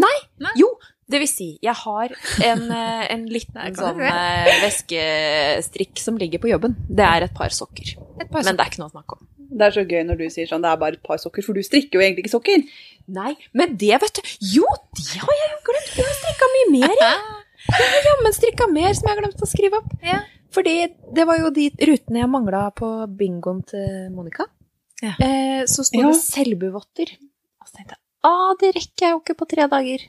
Nei. 0.00 0.14
Nei. 0.40 0.52
Jo, 0.56 0.70
det 1.12 1.18
vil 1.20 1.28
si, 1.28 1.48
jeg 1.62 1.74
har 1.76 2.08
en, 2.44 2.62
eh, 2.72 3.02
en 3.12 3.26
liten 3.28 3.74
sånn 3.80 4.00
eh, 4.00 4.48
væskestrikk 4.64 6.00
som 6.00 6.16
ligger 6.20 6.40
på 6.40 6.48
jobben. 6.48 6.76
Det 6.88 7.04
er 7.04 7.26
et 7.28 7.34
par 7.36 7.52
sokker. 7.52 7.96
et 8.20 8.30
par 8.32 8.44
Men 8.44 8.56
det 8.56 8.64
er 8.64 8.70
ikke 8.72 8.80
noe 8.80 8.88
å 8.88 8.96
snakke 8.96 9.18
om. 9.18 9.26
Det 9.48 9.64
er 9.68 9.74
så 9.74 9.84
gøy 9.88 10.02
når 10.04 10.18
du 10.20 10.24
sier 10.30 10.48
sånn, 10.50 10.62
det 10.64 10.70
er 10.70 10.80
bare 10.80 10.98
et 10.98 11.02
par 11.06 11.20
sokker, 11.22 11.44
for 11.46 11.56
du 11.56 11.62
strikker 11.64 11.96
jo 11.98 12.04
egentlig 12.04 12.26
ikke 12.26 12.34
sokker. 12.36 12.64
Nei, 13.16 13.32
men 13.56 13.76
det, 13.80 13.94
vet 14.02 14.18
du 14.18 14.32
Jo, 14.58 14.66
det 14.98 15.06
har 15.22 15.36
jeg 15.40 15.50
jo 15.54 15.60
glemt! 15.70 15.94
Jeg 15.96 16.04
har 16.08 16.18
strikka 16.18 16.48
mye 16.54 16.66
mer, 16.74 16.96
jeg. 17.00 17.22
Jeg 17.68 17.88
har 17.94 18.04
jammen 18.10 18.36
strikka 18.36 18.66
mer 18.72 18.92
som 18.96 19.08
jeg 19.08 19.14
har 19.14 19.22
glemt 19.22 19.42
å 19.44 19.48
skrive 19.48 19.80
opp. 19.80 19.94
Ja. 20.04 20.18
Fordi 20.54 20.74
det 21.16 21.24
var 21.28 21.40
jo 21.40 21.48
de 21.52 21.66
rutene 21.88 22.22
jeg 22.22 22.30
mangla 22.32 22.66
på 22.76 22.90
bingoen 23.18 23.62
til 23.68 24.08
Monica. 24.14 24.46
Ja. 25.02 25.14
Eh, 25.22 25.64
så 25.70 25.84
sto 25.86 26.00
Ja. 26.00 26.08
det 26.12 26.20
selvbuvotter. 26.20 27.16
Og 27.60 27.68
så 27.68 27.76
tenkte 27.80 27.96
jeg 27.96 28.04
ah, 28.28 28.52
det 28.60 28.72
rekker 28.76 29.04
jeg 29.06 29.12
jo 29.14 29.20
ikke 29.22 29.36
på 29.40 29.46
tre 29.48 29.66
dager. 29.70 30.04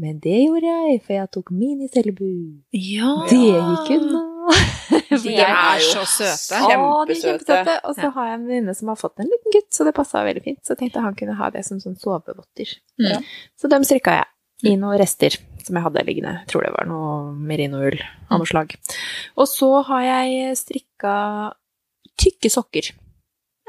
Men 0.00 0.18
det 0.22 0.40
gjorde 0.42 0.66
jeg, 0.66 1.00
for 1.04 1.14
jeg 1.14 1.30
tok 1.36 1.50
miniselbu. 1.54 2.30
Ja. 2.74 3.10
Det 3.30 3.40
gikk 3.40 3.90
unna. 3.98 4.22
De 5.24 5.34
er 5.40 5.80
så 5.80 6.02
søte. 6.08 6.58
Kjempesøte. 6.66 7.76
Og 7.86 7.94
så 7.96 8.10
har 8.16 8.28
jeg 8.28 8.38
en 8.40 8.46
venninne 8.48 8.74
som 8.76 8.90
har 8.90 8.98
fått 9.00 9.22
en 9.22 9.30
liten 9.30 9.54
gutt, 9.54 9.70
så 9.72 9.86
det 9.86 9.94
passa 9.96 10.24
veldig 10.26 10.42
fint. 10.44 10.60
Så 10.66 10.74
jeg 10.74 10.82
tenkte 10.82 11.04
han 11.04 11.16
kunne 11.18 11.36
ha 11.38 11.50
det 11.54 11.62
som 11.66 11.80
sånn 11.82 11.96
sovevotter. 12.00 12.74
Mm. 13.00 13.10
Ja. 13.12 13.20
Så 13.60 13.70
dem 13.72 13.86
strikka 13.86 14.18
jeg 14.18 14.72
i 14.72 14.74
noen 14.80 14.98
rester 15.00 15.36
som 15.64 15.78
jeg 15.78 15.84
hadde 15.86 16.04
liggende. 16.06 16.34
Jeg 16.42 16.50
tror 16.52 16.66
det 16.66 16.72
var 16.74 16.88
noe 16.88 17.14
merinoull 17.32 17.96
av 18.28 18.40
noe 18.42 18.48
slag. 18.48 18.74
Og 19.38 19.48
så 19.48 19.70
har 19.88 20.04
jeg 20.08 20.58
strikka 20.60 21.14
tykke 22.20 22.50
sokker. 22.52 22.90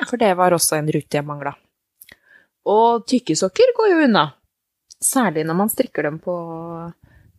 For 0.09 0.19
det 0.19 0.33
var 0.37 0.55
også 0.55 0.79
en 0.79 0.91
rute 0.91 1.19
jeg 1.21 1.27
mangla. 1.27 1.55
Og 2.67 3.05
tykke 3.07 3.37
sokker 3.37 3.71
går 3.77 3.93
jo 3.93 4.01
unna. 4.09 4.25
Særlig 5.05 5.43
når 5.45 5.57
man 5.61 5.69
strikker 5.71 6.07
dem 6.07 6.17
på 6.23 6.35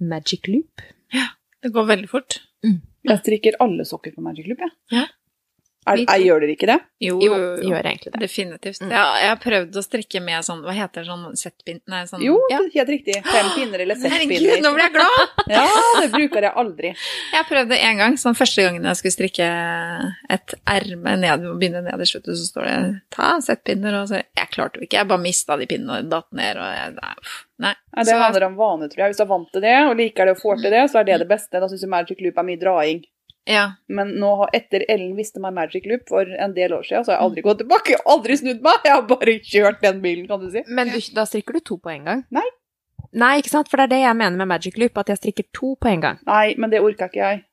magic 0.00 0.46
loop. 0.50 0.84
Ja, 1.14 1.28
Det 1.62 1.72
går 1.74 1.86
veldig 1.88 2.10
fort. 2.10 2.40
Jeg 3.06 3.20
strikker 3.22 3.56
alle 3.62 3.84
sokker 3.86 4.14
på 4.16 4.22
Magic 4.24 4.48
Loop, 4.50 4.58
jeg. 4.64 4.72
Ja. 4.90 5.04
Er, 5.86 6.00
er, 6.02 6.18
gjør 6.18 6.40
dere 6.42 6.50
ikke 6.56 6.66
det? 6.66 6.78
Jo, 7.00 7.18
Jo, 7.22 7.34
jo. 7.36 7.68
gjør 7.70 7.84
egentlig 7.86 8.10
det. 8.12 8.20
Definitivt. 8.20 8.80
Mm. 8.82 8.90
Ja, 8.90 9.04
jeg 9.20 9.28
har 9.28 9.36
prøvd 9.42 9.76
å 9.78 9.82
strikke 9.84 10.20
med 10.24 10.42
sånn 10.42 10.62
Hva 10.64 10.72
heter 10.74 11.04
det? 11.04 11.06
Sånn 11.06 11.36
settpinn? 11.36 11.80
Nei, 11.86 12.00
sånn 12.10 12.22
Jo, 12.24 12.40
Ja. 12.50 12.58
helt 12.74 12.88
riktig. 12.88 13.20
Fem 13.24 13.50
pinner 13.54 13.78
eller 13.84 13.94
settpinner. 13.94 14.34
Herregud, 14.40 14.62
nå 14.64 14.72
ble 14.74 14.82
jeg 14.82 14.92
glad! 14.92 15.28
Ja, 15.56 15.66
det 16.00 16.10
bruker 16.10 16.42
jeg 16.42 16.52
aldri. 16.56 16.88
Jeg 17.32 17.44
prøvde 17.46 17.78
en 17.78 17.96
gang, 18.02 18.16
sånn 18.18 18.34
første 18.34 18.64
gangen 18.66 18.82
jeg 18.82 18.96
skulle 18.96 19.14
strikke 19.14 19.46
et 20.34 20.54
erme 20.66 21.16
ned, 21.20 21.44
begynne 21.60 21.84
nederst, 21.86 22.16
vet 22.18 22.24
du, 22.26 22.32
så 22.34 22.46
står 22.50 22.66
det 22.66 23.00
'ta 23.14 23.28
settpinner', 23.40 24.00
og 24.02 24.08
så 24.10 24.22
Jeg 24.36 24.48
klarte 24.50 24.80
det 24.80 24.88
ikke, 24.88 24.98
jeg 24.98 25.08
bare 25.08 25.22
mista 25.22 25.56
de 25.56 25.66
pinnene 25.66 25.98
og 26.02 26.08
datt 26.10 26.32
ned, 26.32 26.56
og 26.56 26.70
jeg 26.74 26.94
Nei. 26.96 27.14
uff, 27.22 27.44
nei. 27.58 27.74
Nei, 27.94 28.02
det 28.04 28.06
Så- 28.12 28.18
handler 28.22 28.44
om 28.46 28.56
vane, 28.56 28.88
tror 28.90 28.96
jeg. 28.98 29.08
Hvis 29.10 29.16
du 29.16 29.22
er 29.22 29.26
vant 29.32 29.52
til 29.52 29.60
det, 29.62 29.76
og 29.88 29.96
liker 29.96 30.24
det 30.26 30.36
og 30.36 30.42
får 30.42 30.62
til 30.62 30.70
det, 30.70 30.90
så 30.90 30.98
er 31.00 31.04
det 31.04 31.18
det 31.20 31.28
beste. 31.28 31.50
Da 31.60 31.66
syns 31.68 31.80
jeg 31.80 31.88
Magic 31.90 32.18
Loop 32.20 32.38
er 32.38 32.42
mye 32.42 32.58
draing. 32.60 33.04
Ja. 33.46 33.64
Men 33.88 34.12
nå, 34.20 34.30
etter 34.56 34.84
Ellen 34.90 35.14
visste 35.18 35.40
meg 35.42 35.54
Magic 35.56 35.86
Loop 35.86 36.06
for 36.10 36.26
en 36.26 36.54
del 36.56 36.74
år 36.74 36.86
siden, 36.86 37.06
så 37.06 37.12
har 37.14 37.20
jeg 37.20 37.28
aldri 37.28 37.44
gått 37.46 37.60
tilbake. 37.62 37.94
Jeg 37.94 38.02
har 38.02 38.14
aldri 38.16 38.38
snudd 38.40 38.62
meg. 38.66 38.86
Jeg 38.86 38.94
har 38.96 39.04
bare 39.10 39.36
kjørt 39.52 39.82
den 39.84 40.00
bilen, 40.02 40.28
kan 40.30 40.42
du 40.42 40.48
si. 40.52 40.64
Men 40.66 40.90
du, 40.90 40.98
da 41.16 41.26
strikker 41.28 41.58
du 41.58 41.62
to 41.62 41.78
på 41.82 41.92
en 41.94 42.08
gang? 42.08 42.24
Nei. 42.34 42.46
Nei, 43.16 43.36
ikke 43.40 43.52
sant? 43.52 43.70
For 43.70 43.78
det 43.80 43.86
er 43.86 43.94
det 43.94 44.00
jeg 44.02 44.18
mener 44.18 44.40
med 44.40 44.50
magic 44.50 44.80
loop, 44.80 44.98
at 45.00 45.12
jeg 45.14 45.22
strikker 45.22 45.46
to 45.56 45.76
på 45.80 45.92
en 45.92 46.02
gang. 46.02 46.18
Nei, 46.26 46.56
men 46.58 46.72
det 46.72 46.82
orka 46.84 47.08
ikke 47.08 47.22
jeg. 47.22 47.44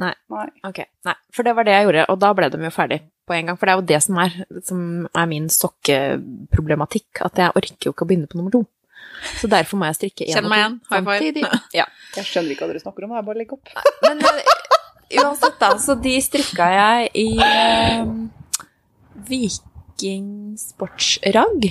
Nei. 0.00 0.14
Nei. 0.32 0.48
Ok, 0.66 0.80
nei. 1.06 1.14
For 1.34 1.46
det 1.46 1.54
var 1.54 1.68
det 1.68 1.76
jeg 1.76 1.86
gjorde, 1.86 2.08
og 2.08 2.18
da 2.24 2.32
ble 2.34 2.48
de 2.50 2.64
jo 2.64 2.72
ferdig 2.74 3.02
på 3.28 3.36
en 3.36 3.50
gang. 3.50 3.58
For 3.60 3.68
det 3.68 3.74
er 3.74 3.78
jo 3.82 3.86
det 3.92 4.00
som 4.06 4.18
er, 4.24 4.40
som 4.64 4.82
er 5.12 5.28
min 5.30 5.46
sokkeproblematikk, 5.52 7.22
at 7.26 7.40
jeg 7.44 7.54
orker 7.60 7.90
jo 7.90 7.94
ikke 7.94 8.06
å 8.06 8.10
begynne 8.10 8.30
på 8.30 8.40
nummer 8.40 8.54
to. 8.54 8.64
Så 9.38 9.50
derfor 9.50 9.78
må 9.80 9.88
jeg 9.88 9.98
strikke 9.98 10.26
én 10.28 10.46
og 10.46 10.50
to 10.50 10.88
samtidig. 10.90 11.44
Ja. 11.74 11.86
Jeg 12.16 12.26
skjønner 12.28 12.54
ikke 12.54 12.66
hva 12.66 12.72
dere 12.72 12.82
snakker 12.82 13.06
om. 13.06 13.14
Det 13.14 13.20
er 13.20 13.28
bare 13.28 13.38
å 13.38 13.40
legge 13.42 13.58
opp. 13.58 13.70
Men 14.04 14.22
eh, 14.24 14.52
uansett, 15.16 15.58
da, 15.60 15.78
så 15.80 15.94
de 15.98 16.20
strikka 16.22 16.66
jeg 16.74 17.08
i 17.22 17.38
eh, 17.44 18.06
vikingsportsragg 19.28 21.62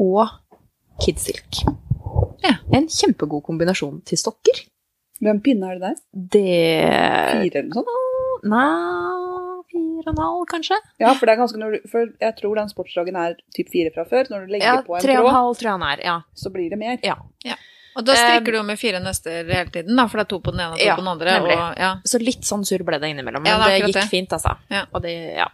og 0.00 0.28
kidsilk. 1.04 1.52
Ja. 2.44 2.54
En 2.72 2.86
kjempegod 2.88 3.42
kombinasjon 3.46 4.00
til 4.08 4.18
stokker. 4.20 4.56
Hvem 5.20 5.38
pinne 5.44 5.64
er 5.68 5.74
det 5.76 5.84
der? 5.84 5.96
Det 6.36 6.60
Fire 7.30 7.56
eller 7.60 7.68
noe 7.68 7.76
sånt? 7.76 7.88
Nei, 8.48 8.72
fire 9.68 10.06
og 10.06 10.12
en 10.14 10.22
halv, 10.22 10.44
kanskje? 10.48 10.78
Ja, 11.02 11.10
for 11.18 11.26
du, 11.28 11.32
for 11.90 12.00
jeg 12.08 12.32
tror 12.38 12.54
den 12.56 12.70
sportsdagen 12.72 13.16
er 13.20 13.30
typ 13.56 13.68
fire 13.72 13.90
fra 13.94 14.04
før. 14.08 14.24
Når 14.32 14.38
du 14.46 14.50
legger 14.54 14.66
Ja, 14.66 14.82
på 14.86 14.92
en 14.96 15.02
tre 15.04 15.14
og 15.18 15.20
en 15.20 15.24
tråd, 15.28 15.36
halv 15.36 15.54
tror 15.60 15.68
jeg 15.68 15.76
han 15.76 15.88
er. 15.90 15.98
Ja. 16.06 16.16
så 16.34 16.48
blir 16.54 16.68
det 16.72 16.78
mer. 16.80 16.96
Ja. 17.04 17.16
ja. 17.44 17.56
Og 17.98 18.04
da 18.06 18.14
strikker 18.14 18.52
Eh, 18.52 18.52
du 18.52 18.58
jo 18.60 18.62
med 18.66 18.78
fire 18.78 19.00
nøster 19.02 19.48
hele 19.50 19.70
tiden, 19.74 19.96
da, 19.98 20.06
for 20.06 20.20
det 20.20 20.26
er 20.26 20.30
to 20.30 20.38
på 20.40 20.52
den 20.54 20.60
ene 20.62 20.76
og 20.76 20.78
to 20.78 20.84
Ja, 20.86 20.94
på 20.94 21.02
den 21.02 21.10
andre. 21.10 21.34
Og, 21.42 21.78
ja. 21.80 21.90
Så 22.06 22.20
litt 22.22 22.46
sånn 22.46 22.62
surr 22.64 22.84
ble 22.86 23.00
det 23.02 23.10
innimellom, 23.10 23.42
men 23.42 23.50
Ja, 23.50 23.58
det 23.66 23.80
det, 23.80 23.88
gikk 23.90 23.98
det. 23.98 24.06
fint, 24.12 24.32
altså. 24.36 24.56
Ja. 24.70 24.84
Og 24.94 25.02
det, 25.02 25.14
ja. 25.36 25.48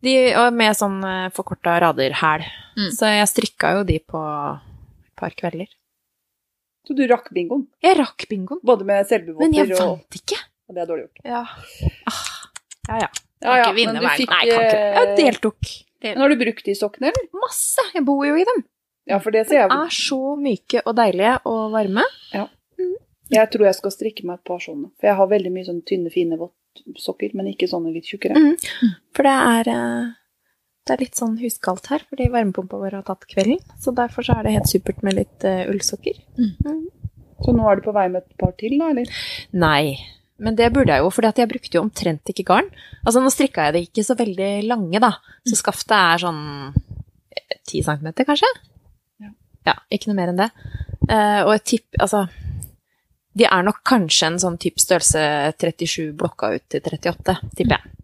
De, 0.00 0.14
og 0.40 0.54
med 0.56 0.76
sånn 0.78 1.02
forkorta 1.36 1.74
rader-hæl. 1.82 2.46
Mm. 2.78 2.90
Så 2.94 3.10
jeg 3.10 3.28
strikka 3.28 3.74
jo 3.78 3.82
de 3.84 3.98
på 3.98 4.22
et 4.22 5.16
par 5.18 5.34
kvelder. 5.36 5.68
Så 6.86 6.96
du 6.96 7.02
rakk 7.10 7.28
bingoen. 7.36 7.66
Jeg 7.84 7.98
rakk 7.98 8.24
bingoen, 8.30 8.62
Både 8.64 8.86
med 8.86 8.94
men 8.94 9.02
jeg 9.04 9.10
selvbevotter 9.10 9.76
vant 9.76 10.16
ikke. 10.16 10.38
og 10.68 10.74
Det 10.74 10.82
er 10.82 10.88
dårlig 10.88 11.04
gjort. 11.04 11.20
Ja. 11.28 11.42
Ah, 12.08 12.30
ja, 12.88 13.02
ja. 13.04 13.10
Ja, 13.40 13.54
ikke 13.62 13.76
vinne 13.76 13.92
men 13.96 14.02
du 14.02 14.06
hver 14.06 14.18
fikk 14.20 14.32
Nei, 14.32 14.40
jeg 14.44 14.56
kan 14.56 14.64
ikke. 14.66 14.80
Jeg 14.80 15.08
eh, 15.10 15.14
deltok. 15.20 15.70
Men 16.04 16.22
Har 16.22 16.32
du 16.32 16.36
brukt 16.40 16.64
de 16.64 16.74
sokkene, 16.76 17.10
eller? 17.12 17.28
Masse. 17.40 17.84
Jeg 17.94 18.04
bor 18.08 18.24
jo 18.26 18.36
i 18.36 18.44
dem. 18.48 18.64
Ja, 19.10 19.18
for 19.22 19.34
det 19.34 19.48
ser 19.50 19.68
De 19.70 19.76
er 19.76 19.94
så 19.94 20.36
myke 20.38 20.84
og 20.84 20.94
deilige 20.98 21.36
og 21.50 21.74
varme. 21.74 22.06
Jeg 23.30 23.50
tror 23.52 23.68
jeg 23.68 23.78
skal 23.78 23.92
strikke 23.94 24.26
meg 24.26 24.40
et 24.40 24.48
par 24.48 24.62
sånne. 24.62 24.88
For 24.98 25.10
jeg 25.10 25.18
har 25.20 25.28
veldig 25.30 25.52
mye 25.54 25.66
sånne 25.68 25.86
tynne, 25.86 26.10
fine 26.10 26.38
vottsokker, 26.38 27.34
men 27.38 27.52
ikke 27.52 27.68
sånne 27.70 27.92
litt 27.94 28.08
tjukkere. 28.10 28.38
Mm. 28.38 28.94
For 29.14 29.26
det 29.26 29.34
er, 29.36 29.70
eh, 29.70 30.08
det 30.86 30.94
er 30.96 31.04
litt 31.04 31.18
sånn 31.18 31.36
huskaldt 31.38 31.90
her, 31.92 32.02
fordi 32.10 32.30
varmepumpa 32.32 32.80
vår 32.80 32.96
har 32.98 33.04
tatt 33.06 33.28
kvelden. 33.30 33.60
Så 33.78 33.94
derfor 33.94 34.26
så 34.26 34.38
er 34.38 34.46
det 34.46 34.56
helt 34.56 34.70
supert 34.70 35.04
med 35.06 35.14
litt 35.20 35.46
uh, 35.46 35.62
ullsokker. 35.70 36.18
Så 37.40 37.54
nå 37.54 37.68
er 37.70 37.78
du 37.78 37.86
på 37.86 37.94
vei 37.94 38.08
med 38.10 38.24
et 38.24 38.40
par 38.40 38.56
til, 38.58 38.74
da, 38.80 38.90
eller? 38.90 39.20
Nei, 39.54 39.94
men 40.42 40.56
det 40.58 40.72
burde 40.74 40.96
jeg 40.96 41.04
jo, 41.04 41.12
for 41.14 41.28
jeg 41.30 41.48
brukte 41.52 41.78
jo 41.78 41.84
omtrent 41.84 42.32
ikke 42.32 42.48
garn. 42.48 42.72
Altså 43.04 43.22
nå 43.22 43.30
strikka 43.32 43.68
jeg 43.68 43.76
det 43.76 43.84
ikke 43.86 44.04
så 44.08 44.16
veldig 44.18 44.50
lange, 44.66 44.98
da. 45.02 45.14
Så 45.46 45.60
skaftet 45.60 45.94
er 45.94 46.24
sånn 46.24 46.42
eh, 46.74 47.60
10 47.62 47.86
centimeter, 47.86 48.26
kanskje? 48.26 48.50
Ja. 49.68 49.76
Ikke 49.92 50.10
noe 50.10 50.18
mer 50.18 50.32
enn 50.32 50.40
det. 50.40 50.50
Uh, 51.10 51.40
og 51.46 51.54
et 51.56 51.66
tipp, 51.68 51.86
altså 51.98 52.26
De 53.36 53.46
er 53.46 53.64
nok 53.66 53.80
kanskje 53.86 54.28
en 54.30 54.38
sånn 54.42 54.58
type 54.60 54.82
størrelse 54.82 55.22
37 55.58 56.12
blokka 56.18 56.52
ut 56.56 56.66
til 56.70 56.82
38, 56.82 57.36
tipper 57.56 57.76
jeg. 57.76 57.96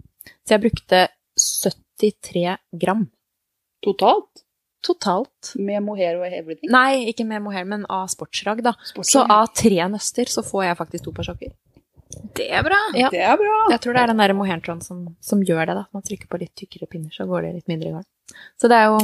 Så 0.46 0.56
jeg 0.56 0.64
brukte 0.64 1.04
73 1.36 2.56
gram 2.80 3.06
Totalt? 3.84 4.46
totalt. 4.86 5.52
Med 5.54 5.82
mohair 5.84 6.18
og 6.20 6.26
everything? 6.26 6.70
Nei, 6.72 7.06
ikke 7.10 7.26
med 7.28 7.44
mohair, 7.44 7.66
men 7.68 7.86
av 7.92 8.08
sportsrag, 8.12 8.62
da. 8.66 8.74
Sportsrag. 8.78 9.12
Så 9.12 9.24
av 9.26 9.48
tre 9.56 9.88
nøster 9.92 10.30
så 10.30 10.44
får 10.46 10.68
jeg 10.68 10.80
faktisk 10.80 11.06
to 11.06 11.14
par 11.16 11.28
sokker. 11.28 11.54
Det 12.36 12.46
er 12.54 12.62
bra. 12.64 12.78
Ja. 12.96 13.10
Det 13.12 13.22
er 13.26 13.38
bra. 13.40 13.54
Jeg 13.72 13.82
tror 13.82 13.96
det 13.96 14.04
er 14.04 14.12
den 14.12 14.22
der 14.22 14.34
mohairtråden 14.38 14.82
som, 14.84 15.06
som 15.24 15.42
gjør 15.44 15.64
det, 15.66 15.78
da. 15.80 15.86
Man 15.96 16.04
trykker 16.06 16.30
på 16.30 16.40
litt 16.40 16.54
tykkere 16.58 16.88
pinner, 16.90 17.10
så 17.14 17.26
går 17.28 17.48
det 17.48 17.56
litt 17.58 17.72
mindre 17.72 17.90
i 17.90 17.96
gang. 17.96 18.06
Så 18.60 18.70
det 18.70 18.78
er 18.78 18.92
jo 18.92 19.00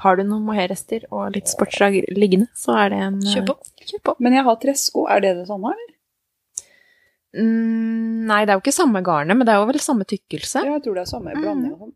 Har 0.00 0.16
du 0.16 0.22
noen 0.24 0.44
mohairrester 0.46 1.04
og 1.12 1.34
litt 1.34 1.50
sportslag 1.52 1.96
liggende, 2.16 2.48
så 2.56 2.76
er 2.84 2.92
det 2.94 3.00
en 3.06 3.18
Kjøp 3.20 3.46
på. 3.50 3.56
Kjøp 3.90 4.02
på. 4.08 4.14
Men 4.24 4.36
jeg 4.38 4.44
har 4.46 4.56
tresko. 4.62 5.06
Er 5.12 5.20
det 5.24 5.34
det 5.40 5.46
samme, 5.50 5.72
eller? 5.76 5.96
Mm, 7.40 8.26
nei, 8.26 8.40
det 8.44 8.50
er 8.52 8.58
jo 8.58 8.62
ikke 8.64 8.74
samme 8.74 9.02
garnet, 9.06 9.36
men 9.38 9.46
det 9.46 9.54
er 9.54 9.60
jo 9.62 9.68
vel 9.70 9.78
samme 9.84 10.06
tykkelse. 10.08 10.64
Ja, 10.66 10.72
jeg 10.78 10.82
tror 10.86 10.96
det 10.98 11.04
er 11.04 11.10
samme 11.12 11.34
blanding. 11.38 11.76
sånn. 11.78 11.92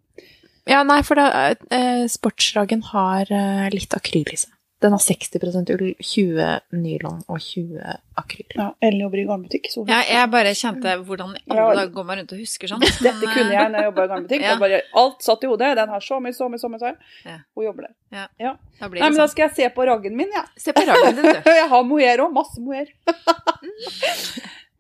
Ja, 0.70 0.82
nei, 0.86 1.00
for 1.05 1.18
det, 1.18 1.24
er- 1.34 1.57
eh, 1.76 2.05
sportsraggen 2.09 2.82
har 2.94 3.26
eh, 3.28 3.66
litt 3.74 3.92
akryl 3.98 4.30
i 4.32 4.36
seg. 4.40 4.53
Den 4.85 4.93
har 4.93 5.01
60% 5.01 5.70
ull, 5.72 5.85
20 6.05 6.47
nylon 6.76 7.22
og 7.32 7.39
20 7.41 7.80
akryl. 8.20 8.45
Ja, 8.59 8.66
Ellen 8.85 9.01
jobber 9.01 9.20
i 9.22 9.24
garnbutikk. 9.30 9.70
Ja, 9.89 10.03
jeg 10.05 10.28
bare 10.35 10.51
kjente 10.59 10.93
hvordan 11.07 11.30
alle 11.49 11.87
Ja. 11.87 11.87
går 11.95 12.05
meg 12.05 12.18
rundt 12.20 12.35
og 12.37 12.43
husker 12.43 12.68
sånn. 12.68 12.85
Dette 13.07 13.30
kunne 13.32 13.55
jeg 13.55 13.70
når 13.72 13.78
jeg 13.80 13.89
jobba 13.89 14.05
i 14.05 14.11
garnbutikk. 14.12 14.45
Ja. 14.51 14.59
Bare, 14.61 14.82
alt 15.01 15.24
satt 15.24 15.47
i 15.47 15.49
hodet. 15.49 15.70
Den 15.80 15.89
har 15.95 16.05
så 16.05 16.18
mye, 16.20 16.37
så 16.37 16.51
mye, 16.53 16.61
så 16.61 16.68
mye. 16.68 16.82
Så 16.82 16.91
mye. 16.93 17.14
Ja. 17.32 17.39
Hun 17.57 17.64
jobber 17.70 17.89
der. 17.89 17.95
Da 18.12 18.89
blir 18.93 19.01
Nei, 19.01 19.09
det 19.09 19.14
men 19.14 19.16
da 19.16 19.24
sånn. 19.24 19.32
skal 19.32 19.47
jeg 19.49 19.55
se 19.57 19.70
på 19.78 19.87
raggen 19.89 20.18
min, 20.20 20.28
jeg. 20.37 20.53
Se 20.66 20.74
på 20.76 20.85
raggen 20.85 21.16
din, 21.22 21.30
du. 21.32 21.51
Jeg 21.62 21.68
har 21.72 21.87
mohair 21.89 22.22
òg. 22.26 22.35
Masse 22.37 22.61
mohair. 22.61 22.93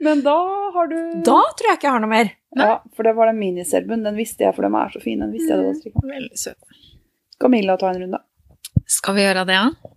men 0.04 0.20
da 0.26 0.36
har 0.76 0.86
du 0.92 0.98
Da 1.24 1.38
tror 1.56 1.70
jeg 1.70 1.78
ikke 1.78 1.88
jeg 1.88 1.94
har 1.96 2.02
noe 2.04 2.12
mer. 2.12 2.30
Ja, 2.60 2.74
for 2.94 3.08
det 3.08 3.14
var 3.16 3.32
den 3.32 3.40
miniserbuen. 3.40 4.04
Den 4.04 4.20
visste 4.20 4.44
jeg, 4.44 4.54
for 4.54 4.66
de 4.68 4.70
er 4.82 4.92
så 4.92 5.00
fine. 5.02 5.24
Den 5.24 5.32
visste 5.32 5.54
jeg 5.54 5.62
det 5.64 5.70
var 5.70 5.80
strikka. 5.80 6.04
Veldig 6.12 6.38
søt. 6.44 6.78
Camilla 7.40 7.76
ta 7.80 7.88
en 7.90 8.02
runde. 8.04 8.20
Skal 8.90 9.16
vi 9.16 9.24
gjøre 9.24 9.46
det, 9.48 9.56
ja? 9.56 9.93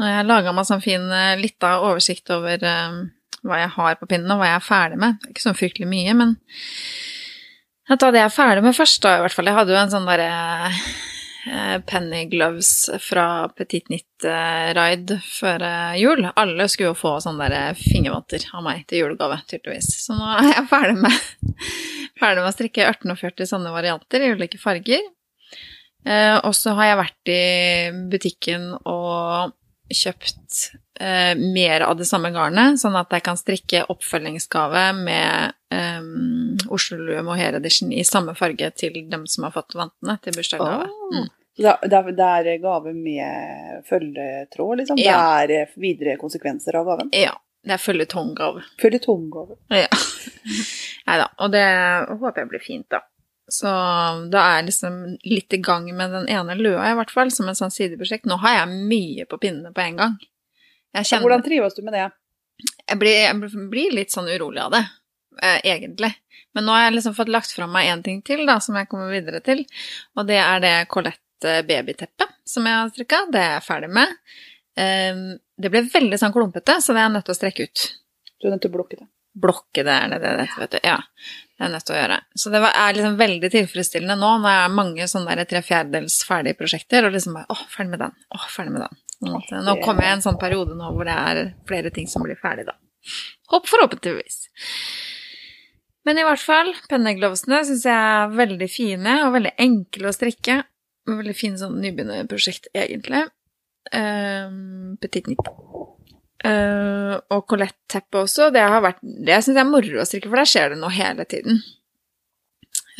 Nå 0.00 0.06
har 0.06 0.14
jeg 0.14 0.28
laga 0.30 0.52
meg 0.56 0.64
sånn 0.64 0.80
fin 0.80 1.02
eh, 1.12 1.36
lita 1.36 1.74
oversikt 1.84 2.30
over 2.32 2.62
um, 2.64 3.00
hva 3.44 3.58
jeg 3.60 3.72
har 3.74 3.98
på 4.00 4.08
pinnen, 4.08 4.32
og 4.32 4.40
hva 4.40 4.48
jeg 4.48 4.58
er 4.58 4.64
ferdig 4.64 5.00
med. 5.02 5.28
Ikke 5.28 5.44
sånn 5.44 5.58
fryktelig 5.58 5.88
mye, 5.90 6.14
men 6.16 6.36
jeg 7.90 8.00
tar 8.00 8.14
det 8.14 8.22
jeg 8.22 8.30
er 8.30 8.34
ferdig 8.34 8.64
med 8.64 8.76
først, 8.76 9.00
da, 9.04 9.18
i 9.18 9.24
hvert 9.24 9.36
fall. 9.36 9.50
Jeg 9.50 9.58
hadde 9.58 9.74
jo 9.74 9.80
en 9.80 9.92
sånn 9.92 10.08
derre 10.08 10.30
uh, 10.30 11.76
penny 11.90 12.22
gloves 12.30 12.72
fra 13.02 13.26
Petit 13.56 13.90
eh, 14.24 14.72
Ride 14.76 15.20
før 15.26 15.64
uh, 15.66 15.94
jul. 15.98 16.24
Alle 16.32 16.68
skulle 16.70 16.94
jo 16.94 16.98
få 16.98 17.16
sånne 17.24 17.48
der 17.52 17.76
fingervotter 17.76 18.48
av 18.54 18.64
meg 18.64 18.86
til 18.88 19.04
julegave, 19.04 19.40
tydeligvis. 19.50 19.90
Så 20.04 20.16
nå 20.16 20.32
er 20.38 20.52
jeg 20.52 20.68
ferdig 20.70 21.00
med, 21.00 21.56
ferdig 22.20 22.44
med 22.44 22.48
å 22.48 22.56
strikke 22.56 22.88
1840 22.88 23.52
sånne 23.52 23.74
varianter 23.74 24.24
i 24.24 24.32
ulike 24.32 24.60
farger. 24.62 25.04
Eh, 26.04 26.36
og 26.46 26.54
så 26.56 26.74
har 26.78 26.90
jeg 26.90 27.00
vært 27.00 27.32
i 27.32 27.40
butikken 28.12 28.70
og 28.78 29.56
kjøpt 29.90 30.60
eh, 31.00 31.34
mer 31.36 31.84
av 31.86 31.98
det 31.98 32.06
samme 32.08 32.30
garnet, 32.34 32.78
sånn 32.80 32.96
at 32.98 33.10
jeg 33.12 33.24
kan 33.26 33.38
strikke 33.38 33.82
oppfølgingsgave 33.92 34.84
med 35.00 35.56
eh, 35.74 36.70
Oslo 36.70 37.00
Lue 37.02 37.24
Mohair 37.26 37.58
Edition 37.58 37.92
i 37.92 38.06
samme 38.06 38.36
farge 38.38 38.70
til 38.78 39.02
dem 39.10 39.26
som 39.30 39.48
har 39.48 39.54
fått 39.56 39.76
vantene 39.78 40.16
til 40.24 40.38
bursdagsgave. 40.38 40.88
Oh. 40.88 41.20
Mm. 41.20 41.28
Er, 41.60 42.12
det 42.16 42.24
er 42.24 42.50
gave 42.62 42.94
med 42.96 43.84
følgetråd, 43.84 44.76
liksom. 44.80 45.00
Ja. 45.02 45.44
Det 45.44 45.58
er 45.66 45.72
videre 45.76 46.16
konsekvenser 46.20 46.78
av 46.80 46.88
gaven. 46.88 47.10
Ja. 47.12 47.34
Det 47.60 47.74
er 47.76 47.82
følgetonggave. 47.82 48.62
Følgetonggave. 48.80 49.58
Ja. 49.68 49.90
Nei 51.10 51.16
da. 51.20 51.26
Og 51.44 51.50
det 51.52 51.64
håper 52.08 52.40
jeg 52.40 52.50
blir 52.54 52.62
fint, 52.64 52.86
da. 52.88 53.02
Så 53.50 53.70
da 54.30 54.44
er 54.46 54.60
jeg 54.60 54.68
liksom 54.70 54.98
litt 55.26 55.56
i 55.56 55.60
gang 55.64 55.88
med 55.96 56.14
den 56.14 56.28
ene 56.30 56.54
lua, 56.58 56.86
i 56.90 56.96
hvert 56.98 57.10
fall, 57.10 57.32
som 57.34 57.50
en 57.50 57.58
sånn 57.58 57.74
sideprosjekt. 57.74 58.28
Nå 58.30 58.38
har 58.44 58.60
jeg 58.60 58.86
mye 58.90 59.26
på 59.30 59.40
pinnene 59.42 59.74
på 59.74 59.82
en 59.84 60.00
gang. 60.00 60.16
Kjenner 60.94 61.26
Hvordan 61.26 61.46
trives 61.46 61.76
du 61.76 61.84
med 61.86 61.94
det? 61.98 62.08
jeg 62.60 62.98
blir, 63.00 63.16
jeg 63.22 63.66
blir 63.70 63.94
litt 63.94 64.12
sånn 64.14 64.28
urolig 64.30 64.62
av 64.62 64.74
det, 64.74 64.82
eh, 65.42 65.60
egentlig. 65.72 66.12
Men 66.54 66.66
nå 66.66 66.74
har 66.74 66.88
jeg 66.88 66.96
liksom 66.98 67.16
fått 67.16 67.30
lagt 67.30 67.52
fra 67.54 67.68
meg 67.70 67.90
én 67.92 68.02
ting 68.04 68.22
til, 68.26 68.42
da, 68.48 68.58
som 68.62 68.78
jeg 68.78 68.88
kommer 68.90 69.12
videre 69.12 69.42
til. 69.44 69.62
Og 70.18 70.26
det 70.26 70.40
er 70.42 70.62
det 70.64 70.74
Colette 70.90 71.60
babyteppet 71.68 72.34
som 72.48 72.66
jeg 72.66 72.80
har 72.80 72.90
strikka. 72.90 73.22
Det 73.30 73.42
er 73.42 73.54
jeg 73.56 73.66
ferdig 73.68 73.92
med. 74.00 74.16
Eh, 74.74 75.22
det 75.60 75.72
ble 75.72 75.86
veldig 75.92 76.18
sånn 76.20 76.34
klumpete, 76.34 76.80
så 76.82 76.96
det 76.96 77.02
er 77.02 77.08
jeg 77.08 77.16
nødt 77.18 77.28
til 77.28 77.36
å 77.36 77.38
strekke 77.38 77.68
ut. 77.68 77.86
Du 78.40 78.48
er 78.48 78.56
nødt 78.56 78.64
til 78.66 78.72
å 78.72 78.78
blokke 78.78 78.98
det. 78.98 79.06
Blokke 79.40 79.86
det, 79.86 79.94
er 79.94 80.10
det 80.10 80.20
det 80.24 80.34
heter, 80.40 80.64
vet 80.64 80.74
du. 80.74 80.80
Ja, 80.82 80.98
det 81.60 81.66
er 81.66 81.72
nødt 81.74 81.84
til 81.84 81.92
å 81.92 81.98
gjøre. 81.98 82.16
Så 82.40 82.50
det 82.54 82.60
var, 82.64 82.72
er 82.72 82.94
liksom 82.96 83.16
veldig 83.20 83.48
tilfredsstillende 83.52 84.14
nå 84.16 84.28
når 84.40 84.54
jeg 84.54 84.60
har 84.62 84.70
mange 84.72 85.08
sånne 85.12 85.34
der 85.36 85.48
tre 85.50 85.60
fjerdedels 85.60 86.14
ferdige 86.24 86.56
prosjekter, 86.56 87.04
og 87.04 87.12
liksom 87.12 87.34
bare 87.36 87.52
åh, 87.52 87.64
ferdig 87.68 87.92
med 87.92 88.00
den, 88.00 88.14
åh, 88.32 88.46
ferdig 88.48 88.72
med 88.72 88.86
den. 88.86 89.00
Sånn 89.20 89.66
Nå 89.66 89.74
kommer 89.82 90.06
jeg 90.06 90.14
i 90.14 90.16
en 90.16 90.24
sånn 90.24 90.38
periode 90.40 90.72
nå 90.78 90.94
hvor 90.96 91.04
det 91.04 91.18
er 91.20 91.42
flere 91.68 91.92
ting 91.92 92.08
som 92.08 92.24
blir 92.24 92.40
ferdig, 92.40 92.64
da. 92.70 92.78
Håp 93.52 93.68
forhåpentligvis. 93.68 94.38
Men 96.08 96.16
i 96.16 96.24
hvert 96.24 96.40
fall, 96.40 96.72
penneglovsene 96.88 97.60
syns 97.68 97.84
jeg 97.84 98.08
er 98.14 98.32
veldig 98.40 98.70
fine 98.72 99.18
og 99.26 99.34
veldig 99.36 99.52
enkle 99.60 100.08
å 100.08 100.16
strikke. 100.16 100.62
Veldig 101.12 101.36
fin 101.36 101.60
sånn 101.60 101.76
nybegynnerprosjekt, 101.84 102.72
egentlig. 102.72 103.26
Um, 103.92 104.96
petit 105.04 105.28
nip. 105.28 105.44
Uh, 106.40 107.18
og 107.34 107.44
Colette-teppe 107.50 108.22
også. 108.22 108.48
Det 108.54 108.62
har 108.64 108.80
vært 108.80 109.02
Det 109.02 109.36
syns 109.42 109.58
jeg 109.58 109.60
er 109.62 109.68
moro 109.68 110.00
å 110.00 110.06
strikke, 110.08 110.30
for 110.30 110.40
der 110.40 110.48
skjer 110.48 110.72
det 110.72 110.80
noe 110.80 110.94
hele 110.94 111.26
tiden. 111.28 111.60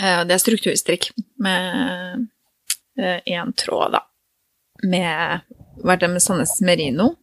Uh, 0.01 0.23
det 0.29 0.37
er 0.37 0.43
strukturstrikk 0.43 1.11
med 1.41 2.29
én 3.01 3.55
tråd, 3.57 3.95
da. 3.95 4.03
Med 4.85 5.47
Hva 5.81 5.95
er 5.95 6.01
det 6.03 6.11
med 6.13 6.21
Sandnes 6.21 6.59
Merino? 6.61 7.15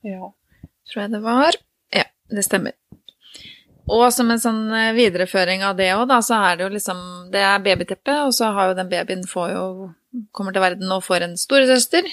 Ja. 0.00 0.32
tror 0.88 1.02
jeg 1.02 1.12
det 1.12 1.20
var. 1.24 1.58
Ja, 1.92 2.06
det 2.32 2.44
stemmer. 2.46 2.72
Og 3.90 4.04
som 4.14 4.30
en 4.30 4.40
sånn 4.40 4.66
eh, 4.76 4.92
videreføring 4.94 5.64
av 5.66 5.76
det 5.78 5.90
òg, 5.96 6.06
da, 6.10 6.20
så 6.22 6.38
er 6.46 6.58
det 6.58 6.66
jo 6.66 6.74
liksom 6.76 7.00
Det 7.32 7.42
er 7.42 7.64
babyteppe, 7.64 8.18
og 8.28 8.34
så 8.36 8.52
har 8.54 8.70
jo 8.70 8.78
den 8.78 8.90
babyen 8.92 9.26
får 9.28 9.54
jo 9.56 9.64
Kommer 10.36 10.52
til 10.54 10.62
verden 10.62 10.92
og 10.92 11.04
får 11.06 11.24
en 11.24 11.38
storesøster. 11.40 12.04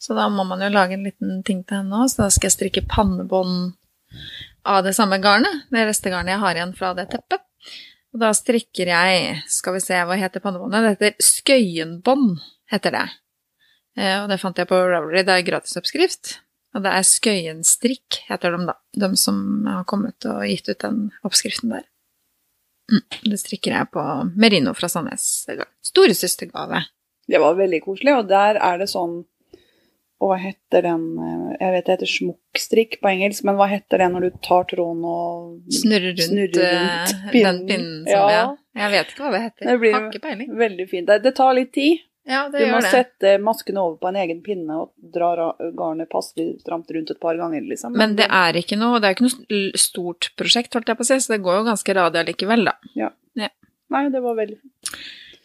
Så 0.00 0.16
da 0.16 0.30
må 0.32 0.46
man 0.48 0.62
jo 0.64 0.70
lage 0.72 0.96
en 0.96 1.04
liten 1.04 1.42
ting 1.44 1.60
til 1.68 1.82
henne 1.82 2.00
òg, 2.00 2.08
så 2.08 2.24
da 2.24 2.30
skal 2.32 2.48
jeg 2.48 2.56
strikke 2.56 2.86
pannebånd 2.88 3.74
av 4.64 4.84
det 4.86 4.94
samme 4.96 5.20
garnet. 5.20 5.66
Det 5.68 5.84
restegarnet 5.88 6.34
jeg 6.34 6.42
har 6.44 6.56
igjen 6.56 6.76
fra 6.76 6.92
det 6.96 7.10
teppet. 7.12 7.44
Og 8.10 8.22
da 8.22 8.32
strikker 8.34 8.88
jeg 8.90 9.34
Skal 9.46 9.76
vi 9.76 9.82
se, 9.84 9.98
hva 10.02 10.16
heter 10.18 10.42
pannebåndet? 10.42 10.82
Det 10.82 10.94
heter 10.96 11.26
Skøyenbånd, 11.26 12.40
heter 12.72 12.96
det. 12.96 13.06
Eh, 13.98 14.16
og 14.22 14.30
det 14.30 14.40
fant 14.42 14.58
jeg 14.58 14.70
på 14.70 14.78
Ravelry. 14.78 15.22
Det 15.26 15.36
er 15.36 15.46
gratisoppskrift. 15.46 16.38
Og 16.74 16.84
det 16.84 16.94
er 16.94 17.06
Skøyenstrikk, 17.06 18.22
heter 18.30 18.54
de 18.56 18.66
da. 18.70 18.76
De 19.04 19.10
som 19.18 19.40
har 19.68 19.86
kommet 19.90 20.26
og 20.30 20.46
gitt 20.46 20.70
ut 20.70 20.82
den 20.82 21.08
oppskriften 21.26 21.74
der. 21.74 21.84
Mm, 22.90 23.04
det 23.30 23.38
strikker 23.42 23.74
jeg 23.76 23.90
på 23.94 24.04
Merino 24.38 24.72
fra 24.74 24.90
Sandnes. 24.90 25.26
Storesøstergave. 25.86 26.84
Det 27.30 27.38
var 27.38 27.58
veldig 27.58 27.82
koselig, 27.84 28.16
og 28.16 28.30
der 28.30 28.58
er 28.58 28.80
det 28.80 28.88
sånn 28.90 29.20
Og 30.20 30.28
hva 30.28 30.36
heter 30.36 30.82
den 30.84 31.04
eh, 31.24 31.56
Jeg 31.60 31.72
vet 31.72 31.86
det 31.86 31.94
heter 31.96 32.10
smukkstrikk 32.12 32.98
på 33.00 33.08
engelsk, 33.08 33.44
men 33.48 33.56
hva 33.56 33.68
heter 33.70 34.02
det 34.02 34.08
når 34.12 34.26
du 34.26 34.30
tar 34.44 34.66
tråden 34.68 35.00
og 35.08 35.72
Snurrer 35.72 36.10
rundt, 36.12 36.26
Snurrer 36.26 36.68
rundt 36.74 37.14
pinnen. 37.32 37.58
den 37.58 37.66
pinnen. 37.70 38.04
som 38.04 38.28
Ja. 38.28 38.28
Jeg, 38.28 38.58
Jeg 38.82 38.90
vet 38.92 39.06
ikke 39.14 39.24
hva 39.24 39.30
det 39.32 39.40
heter. 39.46 39.66
Det 39.70 39.80
blir- 39.80 39.92
Har 39.96 40.10
ikke 40.10 40.22
peiling. 40.28 40.54
Veldig 40.56 40.88
fint. 40.90 41.06
Det, 41.06 41.22
det 41.22 41.34
tar 41.34 41.54
litt 41.54 41.72
tid. 41.72 41.98
Ja, 42.28 42.44
det 42.52 42.60
Du 42.60 42.66
må 42.66 42.76
gjør 42.78 42.82
det. 42.84 42.90
sette 42.92 43.30
masken 43.42 43.78
over 43.80 43.96
på 43.98 44.08
en 44.08 44.16
egen 44.20 44.42
pinne 44.44 44.70
og 44.76 44.90
dra 45.12 45.30
ra- 45.36 45.56
garnet 45.74 46.08
passelig 46.12 46.60
stramt 46.60 46.86
rundt 46.94 47.10
et 47.10 47.18
par 47.20 47.34
ganger, 47.34 47.62
liksom. 47.66 47.96
Men 47.96 48.14
det 48.14 48.26
er 48.30 48.52
ikke 48.60 48.76
noe, 48.78 49.00
det 49.00 49.08
er 49.08 49.14
ikke 49.16 49.26
noe 49.26 49.72
stort 49.74 50.28
prosjekt, 50.36 50.72
holdt 50.76 50.86
jeg 50.92 50.96
på 51.00 51.00
å 51.00 51.08
si, 51.08 51.14
så 51.16 51.32
det 51.32 51.42
går 51.42 51.56
jo 51.58 51.64
ganske 51.72 51.94
radig 51.96 52.20
allikevel, 52.20 52.64
da. 52.68 52.74
Nei, 53.90 54.08
det 54.10 54.20
var 54.22 54.36
veldig 54.36 54.54
fint. 54.60 54.90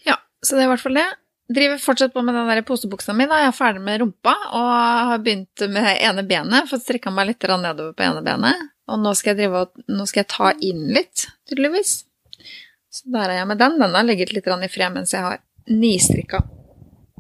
Ja, 0.06 0.18
så 0.44 0.54
det 0.54 0.66
er 0.66 0.68
i 0.68 0.74
hvert 0.76 0.84
fall 0.84 0.94
det. 1.00 1.08
Driver 1.48 1.78
fortsatt 1.78 2.14
på 2.14 2.22
med 2.26 2.34
den 2.36 2.48
der 2.50 2.64
posebuksa 2.66 3.14
mi, 3.14 3.28
da. 3.30 3.38
Jeg 3.44 3.52
er 3.52 3.58
ferdig 3.58 3.84
med 3.86 4.00
rumpa 4.02 4.34
og 4.50 4.70
har 5.12 5.22
begynt 5.22 5.66
med 5.70 5.92
ene 5.94 6.24
benet. 6.26 6.70
Fått 6.72 6.88
strikka 6.88 7.14
meg 7.14 7.30
litt 7.30 7.46
nedover 7.46 7.94
på 7.94 8.06
ene 8.08 8.24
benet. 8.26 8.72
Og 8.90 9.02
nå 9.02 9.14
skal 9.18 9.38
drive 9.38 9.68
Nå 9.90 10.06
skal 10.10 10.24
jeg 10.24 10.32
ta 10.34 10.52
inn 10.66 10.88
litt, 10.94 11.28
tydeligvis. 11.50 12.00
Så 12.90 13.12
der 13.14 13.30
er 13.30 13.42
jeg 13.42 13.50
med 13.52 13.62
den. 13.62 13.78
Den 13.82 13.94
har 13.98 14.08
ligget 14.08 14.34
litt 14.34 14.48
i 14.48 14.72
fred 14.72 14.94
mens 14.94 15.14
jeg 15.14 15.22
har 15.22 15.42
nistrikka 15.70 16.42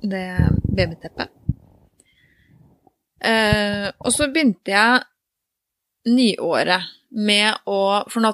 det 0.01 0.27
babyteppet. 0.73 1.29
Eh, 3.25 3.87
og 3.99 4.13
så 4.13 4.29
begynte 4.29 4.73
jeg 4.73 5.05
nyåret 6.05 6.91
med 7.15 7.63
å 7.65 8.03
For 8.11 8.21
nå 8.21 8.33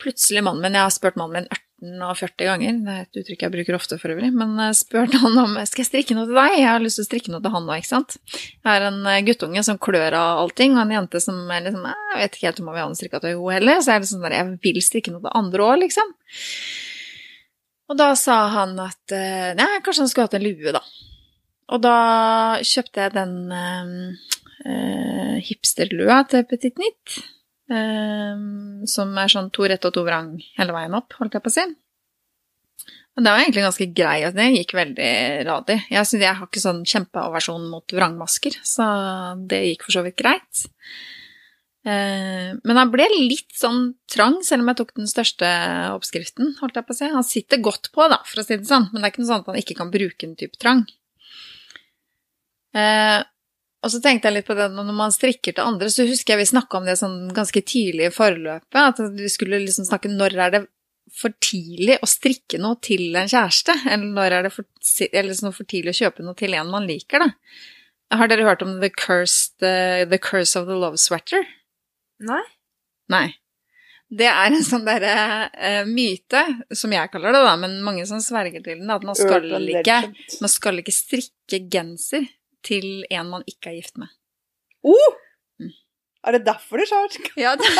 plutselig 0.00 0.42
mannen 0.42 0.64
min 0.64 0.74
Jeg 0.74 0.86
har 0.86 0.94
spurt 0.94 1.18
mannen 1.20 1.44
min 1.44 1.50
18 1.82 2.02
av 2.02 2.14
40 2.16 2.46
ganger, 2.48 2.76
det 2.86 2.92
er 2.92 3.02
et 3.04 3.18
uttrykk 3.20 3.42
jeg 3.44 3.52
bruker 3.52 3.76
ofte 3.76 3.98
for 4.00 4.12
øvrig, 4.14 4.30
men 4.32 4.54
jeg 4.64 4.78
spurte 4.78 5.18
han 5.20 5.36
om 5.42 5.58
skal 5.68 5.82
jeg 5.82 5.88
strikke 5.90 6.16
noe 6.16 6.24
til 6.28 6.38
deg. 6.38 6.54
Jeg 6.56 6.68
har 6.70 6.80
lyst 6.80 6.96
til 6.96 7.04
å 7.04 7.08
strikke 7.10 7.32
noe 7.34 7.42
til 7.44 7.52
han 7.52 7.66
nå, 7.68 7.76
ikke 7.76 7.90
sant. 7.90 8.16
Jeg 8.32 8.64
har 8.64 8.86
en 8.88 9.00
eh, 9.12 9.20
guttunge 9.26 9.64
som 9.66 9.80
klør 9.82 10.16
av 10.16 10.40
allting, 10.44 10.76
og 10.76 10.86
en 10.86 10.94
jente 10.96 11.20
som 11.20 11.38
er 11.52 11.66
liksom 11.66 11.84
«Eh, 11.90 12.02
Jeg 12.16 12.22
vet 12.22 12.38
ikke 12.38 12.48
helt 12.48 12.60
om 12.62 12.70
jeg 12.70 12.76
vil 12.78 12.82
ha 12.82 12.88
noe 12.88 13.00
strikka 13.02 13.20
til 13.20 13.34
henne 13.34 13.56
heller, 13.58 13.80
så 13.82 13.92
jeg 13.92 13.96
er 13.98 14.04
liksom 14.06 14.16
sånn 14.22 14.26
der 14.28 14.36
jeg 14.38 14.58
vil 14.64 14.82
strikke 14.88 15.12
noe 15.12 15.24
til 15.26 15.36
andre 15.42 15.66
òg, 15.68 15.76
liksom. 15.84 16.14
Og 17.86 18.00
da 18.00 18.08
sa 18.18 18.38
han 18.56 18.72
at 18.82 19.14
eh, 19.14 19.52
nei, 19.58 19.68
kanskje 19.84 20.06
han 20.06 20.10
skulle 20.10 20.30
hatt 20.30 20.38
en 20.40 20.46
lue, 20.46 20.72
da. 20.74 20.82
Og 21.76 21.82
da 21.84 21.96
kjøpte 22.64 23.04
jeg 23.04 23.14
den 23.18 23.36
eh, 23.52 23.94
eh, 24.64 25.36
hipsterlua 25.50 26.22
til 26.30 26.46
Petit 26.48 26.80
Nytt. 26.80 27.20
Eh, 27.70 28.44
som 28.90 29.18
er 29.18 29.32
sånn 29.32 29.50
to 29.54 29.66
rett 29.70 29.84
og 29.88 29.96
to 29.96 30.04
vrang 30.06 30.36
hele 30.58 30.76
veien 30.76 30.96
opp, 30.98 31.16
holdt 31.20 31.38
jeg 31.38 31.44
på 31.44 31.52
å 31.52 31.56
si. 31.56 31.66
Og 33.16 33.24
det 33.24 33.32
var 33.32 33.40
egentlig 33.40 33.62
ganske 33.64 33.86
grei, 33.96 34.16
og 34.28 34.34
det 34.36 34.46
gikk 34.52 34.74
veldig 34.76 35.12
radig. 35.48 35.78
Jeg, 35.88 36.04
synes 36.04 36.24
jeg 36.26 36.36
har 36.36 36.48
ikke 36.50 36.60
sånn 36.60 36.82
kjempeaversjon 36.84 37.70
mot 37.72 37.94
vrangmasker, 37.96 38.58
så 38.60 38.88
det 39.48 39.62
gikk 39.70 39.86
for 39.86 39.96
så 39.96 40.02
vidt 40.04 40.18
greit. 40.20 40.66
Eh, 41.86 42.50
Men 42.60 42.76
han 42.82 42.92
ble 42.92 43.06
litt 43.14 43.56
sånn 43.56 43.94
trang, 44.10 44.42
selv 44.44 44.66
om 44.66 44.68
jeg 44.68 44.80
tok 44.82 44.92
den 44.98 45.08
største 45.08 45.48
oppskriften. 45.94 46.58
holdt 46.60 46.76
jeg 46.76 46.84
på 46.84 46.92
å 46.92 46.98
si. 46.98 47.08
Han 47.14 47.24
sitter 47.24 47.62
godt 47.64 47.88
på, 47.94 48.04
da, 48.12 48.20
for 48.28 48.42
å 48.42 48.44
si 48.44 48.58
det 48.60 48.68
sånn, 48.68 48.90
men 48.92 49.00
det 49.00 49.08
er 49.08 49.14
ikke 49.14 49.24
noe 49.24 49.30
sånn 49.32 49.44
at 49.46 49.50
han 49.54 49.62
ikke 49.62 49.78
kan 49.80 49.94
bruke 49.94 50.28
en 50.28 50.36
type 50.36 50.60
trang. 50.60 50.84
Eh, 52.76 53.22
og 53.84 53.92
så 53.92 54.00
tenkte 54.02 54.30
jeg 54.30 54.38
litt 54.38 54.48
på 54.48 54.56
det 54.58 54.70
når 54.72 54.94
man 54.96 55.12
strikker 55.14 55.54
til 55.54 55.66
andre, 55.66 55.90
så 55.92 56.06
husker 56.08 56.34
jeg 56.34 56.42
vi 56.42 56.48
snakka 56.52 56.78
om 56.78 56.88
det 56.88 56.96
sånn 56.98 57.18
ganske 57.36 57.62
tidlig 57.66 58.08
i 58.08 58.14
forløpet, 58.14 58.80
at 58.82 59.02
vi 59.14 59.30
skulle 59.30 59.60
liksom 59.62 59.86
snakke 59.88 60.10
når 60.12 60.38
er 60.46 60.54
det 60.56 60.62
for 61.16 61.34
tidlig 61.44 62.00
å 62.02 62.08
strikke 62.10 62.58
noe 62.60 62.80
til 62.82 63.14
en 63.16 63.30
kjæreste, 63.30 63.76
eller 63.86 64.10
når 64.16 64.36
er 64.38 64.46
det 64.46 64.52
for, 64.56 64.66
sånn 64.82 65.54
for 65.54 65.68
tidlig 65.68 65.94
å 65.94 66.00
kjøpe 66.00 66.26
noe 66.26 66.38
til 66.38 66.56
en 66.58 66.72
man 66.72 66.88
liker, 66.88 67.22
da. 67.22 67.30
Har 68.16 68.30
dere 68.30 68.46
hørt 68.46 68.62
om 68.62 68.76
The, 68.82 68.90
Cursed, 68.90 69.56
the, 69.62 70.06
the 70.10 70.18
Curse 70.22 70.58
of 70.58 70.68
the 70.68 70.76
Love 70.78 70.98
Sweater? 71.02 71.42
Nei. 72.22 72.42
Nei. 73.10 73.26
Det 74.06 74.28
er 74.30 74.54
en 74.54 74.62
sånn 74.62 74.84
derre 74.86 75.14
uh, 75.50 75.86
myte, 75.88 76.42
som 76.74 76.92
jeg 76.94 77.10
kaller 77.10 77.34
det, 77.34 77.42
da, 77.42 77.54
men 77.58 77.80
mange 77.86 78.06
som 78.06 78.22
sverger 78.22 78.62
til 78.62 78.82
den, 78.82 78.90
at 78.94 79.06
man 79.06 79.18
skal, 79.18 79.46
ikke, 79.62 79.98
man 80.42 80.52
skal 80.52 80.82
ikke 80.82 80.94
strikke 80.94 81.62
genser 81.70 82.28
til 82.66 83.06
en 83.10 83.30
man 83.30 83.46
ikke 83.48 83.72
er 83.72 83.80
gift 83.80 83.96
med. 84.00 84.12
Oh! 84.86 85.16
Mm. 85.62 85.72
Er 86.26 86.36
det 86.36 86.44
derfor 86.48 86.82
du 86.82 86.88
skjer? 86.88 87.20
Ja, 87.46 87.54
det, 87.58 87.70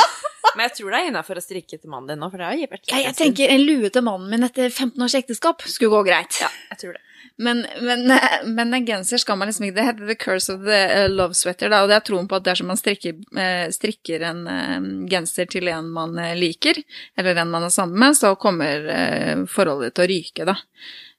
Men 0.55 0.69
jeg 0.69 0.77
tror 0.79 0.93
det 0.93 1.01
er 1.01 1.11
innafor 1.11 1.41
å 1.41 1.45
strikke 1.45 1.79
til 1.79 1.91
mannen 1.93 2.13
din 2.15 2.23
nå, 2.23 2.31
for 2.33 2.41
det 2.41 2.49
har 2.49 2.57
jo 2.57 2.71
vært 2.71 2.93
jeg, 2.93 3.09
jeg 3.09 3.19
tenker 3.19 3.53
en 3.53 3.67
lue 3.67 3.91
til 3.93 4.07
mannen 4.07 4.31
min 4.33 4.47
etter 4.47 4.71
15 4.71 5.03
års 5.03 5.19
ekteskap 5.19 5.67
skulle 5.67 5.99
gå 5.99 6.07
greit. 6.09 6.39
Ja, 6.43 6.53
jeg 6.73 6.83
tror 6.83 6.97
det. 6.97 7.03
Men, 7.37 7.67
men, 7.81 8.19
men 8.57 8.75
en 8.75 8.87
genser 8.87 9.21
skal 9.21 9.39
man 9.39 9.51
liksom 9.51 9.67
ikke 9.67 9.77
Det 9.77 9.87
heter 9.91 10.09
The 10.09 10.19
Curse 10.21 10.55
of 10.55 10.63
the 10.65 10.79
eh, 10.85 11.09
Love 11.13 11.37
Sweater, 11.37 11.71
da, 11.73 11.83
og 11.85 11.91
det 11.91 11.99
er 11.99 12.07
troen 12.07 12.29
på 12.31 12.39
at 12.39 12.47
dersom 12.47 12.71
man 12.71 12.81
strikker, 12.81 13.19
eh, 13.37 13.67
strikker 13.75 14.25
en 14.31 14.45
eh, 14.51 14.87
genser 15.11 15.51
til 15.53 15.69
en 15.73 15.91
man 15.93 16.17
liker, 16.39 16.81
eller 17.19 17.43
en 17.43 17.53
man 17.53 17.67
er 17.67 17.75
sammen 17.75 17.99
med, 18.01 18.17
så 18.17 18.35
kommer 18.41 18.89
forholdet 19.51 19.95
til 19.97 20.05
å 20.05 20.09
ryke, 20.11 20.47
da. 20.49 20.57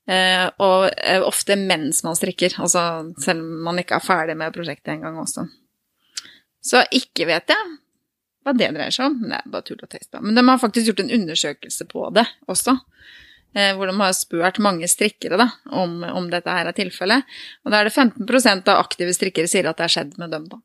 Eh, 0.07 0.45
og 0.63 0.87
eh, 1.03 1.19
ofte 1.27 1.57
mens 1.59 2.03
man 2.05 2.15
strikker, 2.15 2.55
altså 2.63 2.81
selv 3.19 3.43
om 3.43 3.65
man 3.67 3.81
ikke 3.81 3.97
er 3.99 4.05
ferdig 4.05 4.37
med 4.39 4.53
prosjektet 4.55 4.93
engang 4.95 5.17
også. 5.19 5.43
Så 6.63 6.83
ikke 6.95 7.27
vet 7.27 7.51
jeg 7.51 7.73
hva 8.47 8.53
det 8.55 8.69
dreier 8.71 8.93
seg 8.95 9.09
om, 9.09 9.17
det 9.27 9.35
er 9.35 9.49
bare 9.51 9.65
tull 9.67 9.81
og 9.83 9.89
tøys. 9.91 10.07
Men 10.23 10.37
de 10.37 10.43
har 10.47 10.59
faktisk 10.61 10.87
gjort 10.87 11.01
en 11.03 11.11
undersøkelse 11.17 11.87
på 11.91 12.05
det 12.15 12.23
også. 12.47 12.77
Eh, 13.57 13.73
hvor 13.75 13.89
de 13.91 13.95
har 13.99 14.13
spurt 14.15 14.59
mange 14.63 14.87
strikkere 14.87 15.39
da, 15.39 15.49
om, 15.75 15.99
om 16.07 16.29
dette 16.31 16.51
her 16.55 16.69
er 16.69 16.75
tilfellet. 16.77 17.27
Og 17.65 17.73
da 17.73 17.81
er 17.81 17.89
det 17.89 17.95
15% 17.95 18.71
av 18.71 18.79
aktive 18.85 19.11
strikkere 19.15 19.51
sier 19.51 19.67
at 19.67 19.79
det 19.79 19.87
har 19.89 19.93
skjedd 19.97 20.15
med 20.21 20.31
dem. 20.31 20.47
da. 20.51 20.61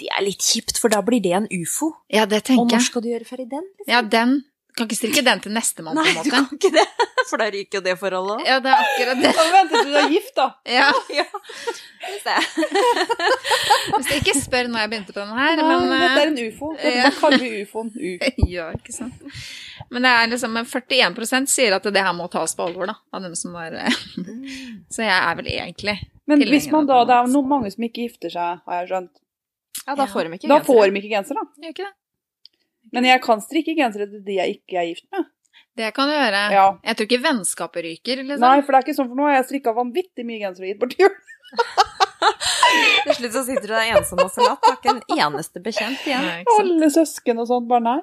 Det 0.00 0.08
er 0.08 0.24
litt 0.24 0.40
kjipt, 0.40 0.78
for 0.80 0.88
da 0.92 1.02
blir 1.04 1.20
det 1.20 1.34
en 1.36 1.48
ufo. 1.52 1.90
Ja, 2.08 2.24
det 2.24 2.40
Og 2.44 2.48
tenker 2.48 2.64
når 2.64 2.78
jeg. 2.78 2.88
skal 2.88 3.04
du 3.04 3.10
gjøre 3.12 3.28
ferdig 3.28 3.48
den? 3.52 3.66
liksom? 3.76 3.92
Ja, 3.92 4.00
den 4.00 4.38
Kan 4.72 4.88
ikke 4.88 4.96
strikke 4.96 5.20
den 5.26 5.40
til 5.44 5.52
nestemann, 5.52 5.98
på 5.98 6.00
Nei, 6.00 6.12
en 6.16 6.24
du 6.24 6.30
kan 6.32 6.46
ikke 6.56 6.70
det, 6.72 6.84
for 7.28 7.40
da 7.42 7.48
ryker 7.52 7.76
jo 7.76 7.82
det 7.84 7.92
forholdet 8.00 8.38
òg. 8.38 8.44
Ja, 8.48 8.54
det 8.64 8.70
er 8.72 8.84
akkurat 8.86 9.18
det. 9.20 9.32
Ja, 9.36 9.42
men 9.42 9.52
vent 9.58 9.74
til 9.74 9.90
du 9.90 9.98
er 10.00 10.06
gift, 10.14 10.32
da. 10.38 10.46
Ja, 10.78 10.86
Ja. 12.22 12.38
Hvis 13.92 14.08
jeg 14.10 14.22
ikke 14.22 14.34
spør 14.34 14.70
når 14.72 14.82
jeg 14.82 14.90
begynte 14.90 15.14
på 15.14 15.20
den 15.20 15.34
her, 15.36 15.60
Nei, 15.60 15.66
men 15.68 15.92
dette 15.92 16.08
eh, 16.08 16.16
er 16.22 16.32
en 16.32 16.40
ufo. 16.40 16.72
Dette 16.78 16.94
ja. 16.96 17.12
kaller 17.18 17.44
vi 17.44 17.50
ufoen 17.62 17.92
U. 17.92 18.10
Ja, 18.50 18.70
ikke 18.74 18.94
sant. 18.96 19.22
Men 19.92 20.06
det 20.06 20.12
er 20.16 20.32
liksom 20.32 20.58
41% 20.58 21.52
sier 21.52 21.76
at 21.76 21.86
det 21.92 22.02
her 22.02 22.16
må 22.16 22.26
tas 22.32 22.56
på 22.58 22.66
alvor, 22.66 22.88
da. 22.90 22.96
Av 23.12 23.22
dem 23.24 23.36
som 23.38 23.54
var 23.54 23.76
eh, 23.76 24.02
Så 24.92 25.04
jeg 25.04 25.14
er 25.14 25.38
vel 25.38 25.50
egentlig 25.52 25.98
Men 26.30 26.42
hvis 26.48 26.70
man 26.72 26.88
da, 26.88 27.02
det. 27.02 27.12
det 27.12 27.18
er 27.20 27.32
noen 27.36 27.50
mange 27.54 27.72
som 27.74 27.86
ikke 27.86 28.06
gifter 28.08 28.32
seg, 28.34 28.62
har 28.66 28.82
jeg 28.82 28.92
skjønt. 28.92 29.12
ja, 29.86 29.96
da 29.98 30.06
får 30.08 30.24
de 30.24 30.38
ikke 30.38 30.46
genser. 30.46 30.54
Da 30.56 30.64
får 30.66 30.84
de 30.88 31.02
ikke 31.02 31.12
genser, 31.16 31.38
da. 31.38 31.50
Gjør 31.62 31.76
ikke 31.76 31.86
det? 31.86 31.94
Men 32.92 33.06
jeg 33.06 33.22
kan 33.24 33.40
strikke 33.44 33.76
gensere 33.78 34.08
til 34.10 34.24
de 34.26 34.36
jeg 34.40 34.58
ikke 34.58 34.80
er 34.80 34.90
gift 34.90 35.06
med. 35.14 35.28
Det 35.78 35.88
kan 35.96 36.10
du 36.10 36.12
gjøre. 36.12 36.40
Ja. 36.52 36.64
Jeg 36.84 36.98
tror 36.98 37.08
ikke 37.08 37.22
vennskapet 37.24 37.86
ryker, 37.86 38.22
liksom. 38.26 38.44
Nei, 38.44 38.58
for 38.60 38.74
det 38.74 38.80
er 38.80 38.86
ikke 38.86 38.96
sånn, 38.98 39.08
for 39.08 39.20
nå 39.20 39.28
har 39.28 39.38
jeg 39.38 39.48
strikka 39.48 39.72
vanvittig 39.76 40.26
mye 40.28 40.40
gensere 40.42 40.66
og 40.66 40.72
gitt 40.72 40.82
bort 40.82 40.96
jul. 41.00 41.14
Til 43.02 43.14
slutt 43.18 43.34
så 43.34 43.42
sitter 43.46 43.68
du 43.68 43.74
der 43.74 43.92
ensom 43.96 44.20
og 44.22 44.30
forlatt, 44.32 44.64
har 44.66 44.76
ikke 44.78 44.92
en 44.92 45.02
eneste 45.16 45.62
bekjent 45.64 46.04
igjen. 46.08 46.24
Nei. 46.28 46.42
Alle 46.58 46.88
søsken 46.92 47.40
og 47.42 47.48
sånt, 47.50 47.68
bare 47.70 47.84
nei. 47.86 47.98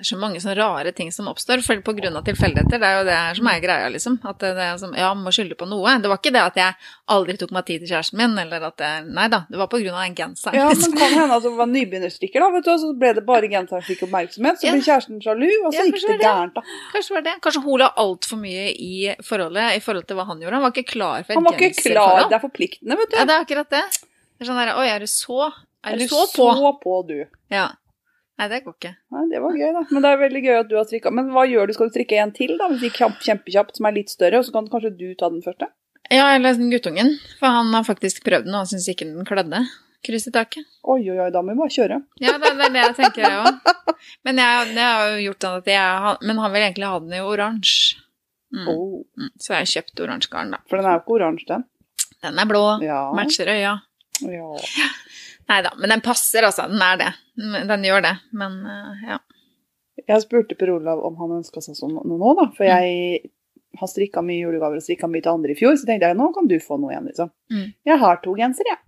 Det 0.00 0.06
er 0.06 0.14
så 0.14 0.16
mange 0.16 0.40
sånne 0.40 0.54
rare 0.56 0.90
ting 0.96 1.10
som 1.12 1.26
oppstår 1.28 1.60
på 1.84 1.92
grunn 1.92 2.14
av 2.16 2.22
tilfeldigheter. 2.24 2.80
Det 2.80 2.86
er 2.88 2.94
jo 2.96 3.04
det 3.04 3.16
som 3.36 3.48
er 3.52 3.58
greia, 3.60 3.88
liksom. 3.92 4.14
At 4.24 4.38
det, 4.40 4.54
det 4.56 4.64
er 4.64 4.78
som, 4.80 4.94
ja, 4.96 5.10
man 5.12 5.26
må 5.28 5.32
skylde 5.36 5.58
på 5.60 5.66
noe. 5.68 5.92
Det 6.00 6.08
var 6.08 6.16
ikke 6.22 6.32
det 6.32 6.40
at 6.40 6.56
jeg 6.56 6.76
aldri 7.12 7.34
tok 7.36 7.52
meg 7.52 7.66
tid 7.68 7.82
til 7.84 7.90
kjæresten 7.90 8.16
min, 8.16 8.38
eller 8.40 8.64
at 8.70 8.78
det 8.80 8.92
Nei 9.12 9.26
da, 9.28 9.42
det 9.52 9.60
var 9.60 9.68
på 9.68 9.76
grunn 9.82 9.92
av 9.98 10.06
den 10.06 10.16
genseren. 10.16 10.56
Ja, 10.56 10.70
liksom. 10.72 10.94
men 10.96 11.02
kan 11.02 11.12
hende 11.18 11.36
at 11.36 11.44
det 11.44 11.52
var 11.58 11.68
nybegynnerstrikker, 11.74 12.40
da, 12.40 12.48
vet 12.56 12.64
du, 12.64 12.70
og 12.72 12.80
så 12.80 12.92
ble 13.02 13.12
det 13.18 13.24
bare 13.28 13.50
genseren 13.52 13.84
fikk 13.84 14.06
oppmerksomhet, 14.08 14.62
så 14.62 14.72
ble 14.72 14.84
kjæresten 14.88 15.20
sjalu, 15.26 15.48
og 15.66 15.68
så 15.68 15.82
Ja, 15.82 15.86
gikk 15.90 16.00
det 16.00 16.16
det. 16.16 16.24
gærent, 16.24 16.56
da. 16.56 16.64
Kanskje 16.94 17.16
var 17.18 17.26
det. 17.28 17.34
Kanskje 17.44 17.62
hun 17.66 17.82
la 17.84 17.90
altfor 18.06 18.40
mye 18.40 18.64
i 18.72 18.94
forholdet 19.28 19.76
i 19.76 19.82
forhold 19.84 20.08
til 20.08 20.16
hva 20.16 20.24
han 20.32 20.40
gjorde. 20.40 20.54
Han 20.56 20.64
var 20.64 20.72
ikke 20.78 20.88
klar 20.94 21.26
for 21.28 21.34
et 21.36 21.36
Han 21.42 21.44
var 21.50 21.58
ikke 21.60 21.74
klar, 21.76 21.92
genserforhold. 21.92 22.30
det 22.32 22.38
er 22.40 22.44
forpliktende, 22.48 22.96
vet 23.04 23.12
du. 23.12 23.18
Ja, 23.20 23.26
det 23.28 23.36
er 23.36 23.44
akkurat 23.44 23.76
det. 23.76 23.84
Det 24.40 24.46
er 24.46 24.48
sånn 24.48 24.62
der, 24.64 24.72
Oi, 24.80 24.88
er 24.88 25.04
du 25.04 25.10
så 25.12 25.42
Er, 25.84 25.92
Er 25.92 25.96
du 26.00 26.08
så 26.08 26.24
på? 26.32 26.48
så 26.56 26.72
på, 26.80 26.96
du? 27.08 27.18
Ja. 27.52 27.68
Nei, 28.40 28.46
det 28.48 28.62
går 28.64 28.76
ikke. 28.78 28.94
Nei, 29.12 29.26
det 29.28 29.40
var 29.44 29.56
gøy, 29.58 29.68
da. 29.76 29.82
Men 29.90 30.04
det 30.04 30.10
er 30.10 30.20
veldig 30.22 30.40
gøy 30.46 30.54
at 30.62 30.68
du 30.70 30.78
har 30.78 30.86
strikka. 30.88 31.10
Men 31.12 31.26
hva 31.34 31.42
gjør 31.44 31.68
du? 31.68 31.74
Skal 31.76 31.90
du 31.90 31.92
strikke 31.92 32.16
en 32.22 32.30
til, 32.32 32.54
da? 32.56 32.70
Hvis 32.72 32.86
ikke 32.88 33.10
kjempekjapt, 33.20 33.76
som 33.76 33.88
er 33.90 33.96
litt 33.98 34.12
større, 34.12 34.40
og 34.40 34.46
så 34.46 34.54
kan 34.54 34.70
kanskje 34.72 34.94
du 34.96 35.10
ta 35.20 35.28
den 35.28 35.42
første? 35.44 35.68
Ja, 36.08 36.30
eller 36.32 36.56
den 36.56 36.72
guttungen. 36.72 37.12
For 37.36 37.52
han 37.52 37.74
har 37.76 37.84
faktisk 37.84 38.24
prøvd 38.24 38.48
den, 38.48 38.56
og 38.56 38.64
han 38.64 38.70
syns 38.70 38.88
ikke 38.88 39.10
den 39.10 39.28
klødde. 39.28 39.60
Kryss 40.08 40.30
i 40.30 40.32
taket. 40.32 40.64
Oi, 40.88 41.02
oi, 41.04 41.18
oi, 41.20 41.28
da 41.34 41.42
må 41.44 41.52
vi 41.52 41.60
bare 41.60 41.74
kjøre. 41.74 41.98
Ja, 42.24 42.38
det, 42.40 42.54
det 42.56 42.70
er 42.70 42.72
det 42.78 42.84
jeg 42.86 42.96
tenker, 43.02 43.26
jeg 43.26 43.42
òg. 43.44 43.92
Men 44.24 44.40
jeg, 44.40 44.70
jeg, 44.72 44.86
har 44.86 45.10
jo 45.10 45.18
gjort 45.26 45.44
sånn 45.44 45.58
at 45.60 45.68
jeg 45.68 46.14
Men 46.24 46.40
han 46.40 46.54
vil 46.54 46.62
egentlig 46.64 46.88
ha 46.88 47.02
den 47.04 47.18
i 47.18 47.20
oransje. 47.20 48.00
Mm. 48.56 48.70
Oh. 48.72 49.28
Så 49.36 49.52
jeg 49.52 49.60
har 49.60 49.70
kjøpt 49.74 50.00
oransje 50.06 50.32
garn, 50.32 50.56
da. 50.56 50.62
for 50.66 50.80
den 50.80 50.88
er 50.88 50.96
jo 50.96 51.04
ikke 51.04 51.18
oransje, 51.18 51.50
den. 51.52 51.68
Den 52.24 52.40
er 52.40 52.48
blå. 52.48 52.64
Ja. 52.82 53.02
Matcher 53.16 53.52
øya. 53.52 53.76
ja. 54.24 54.48
Nei 55.50 55.58
da, 55.66 55.72
men 55.78 55.90
den 55.90 56.02
passer, 56.04 56.46
altså. 56.46 56.68
Den 56.70 56.82
er 56.84 57.00
det. 57.00 57.10
Den 57.68 57.84
gjør 57.84 58.04
det. 58.06 58.14
Men 58.38 58.60
eh, 58.70 59.04
ja. 59.10 59.18
Jeg 60.06 60.22
spurte 60.24 60.56
Per 60.58 60.70
Olav 60.76 61.02
om 61.04 61.16
han 61.20 61.40
ønska 61.40 61.60
seg 61.64 61.76
sånn 61.76 61.96
noe 61.96 62.06
nå, 62.06 62.34
da. 62.38 62.46
For 62.56 62.68
jeg 62.68 63.32
har 63.80 63.90
strikka 63.90 64.22
mye 64.26 64.44
julegaver 64.44 64.78
og 64.80 64.84
strikka 64.84 65.10
mye 65.10 65.24
til 65.24 65.32
andre 65.34 65.54
i 65.54 65.58
fjor, 65.58 65.74
så 65.78 65.88
tenkte 65.88 66.08
jeg 66.10 66.18
nå 66.18 66.30
kan 66.34 66.48
du 66.50 66.56
få 66.62 66.78
noe 66.80 66.94
igjen, 66.94 67.10
liksom. 67.10 67.32
Mm. 67.52 67.66
Jeg 67.90 67.98
har 68.02 68.22
to 68.24 68.36
gensere, 68.38 68.76
jeg. 68.76 68.80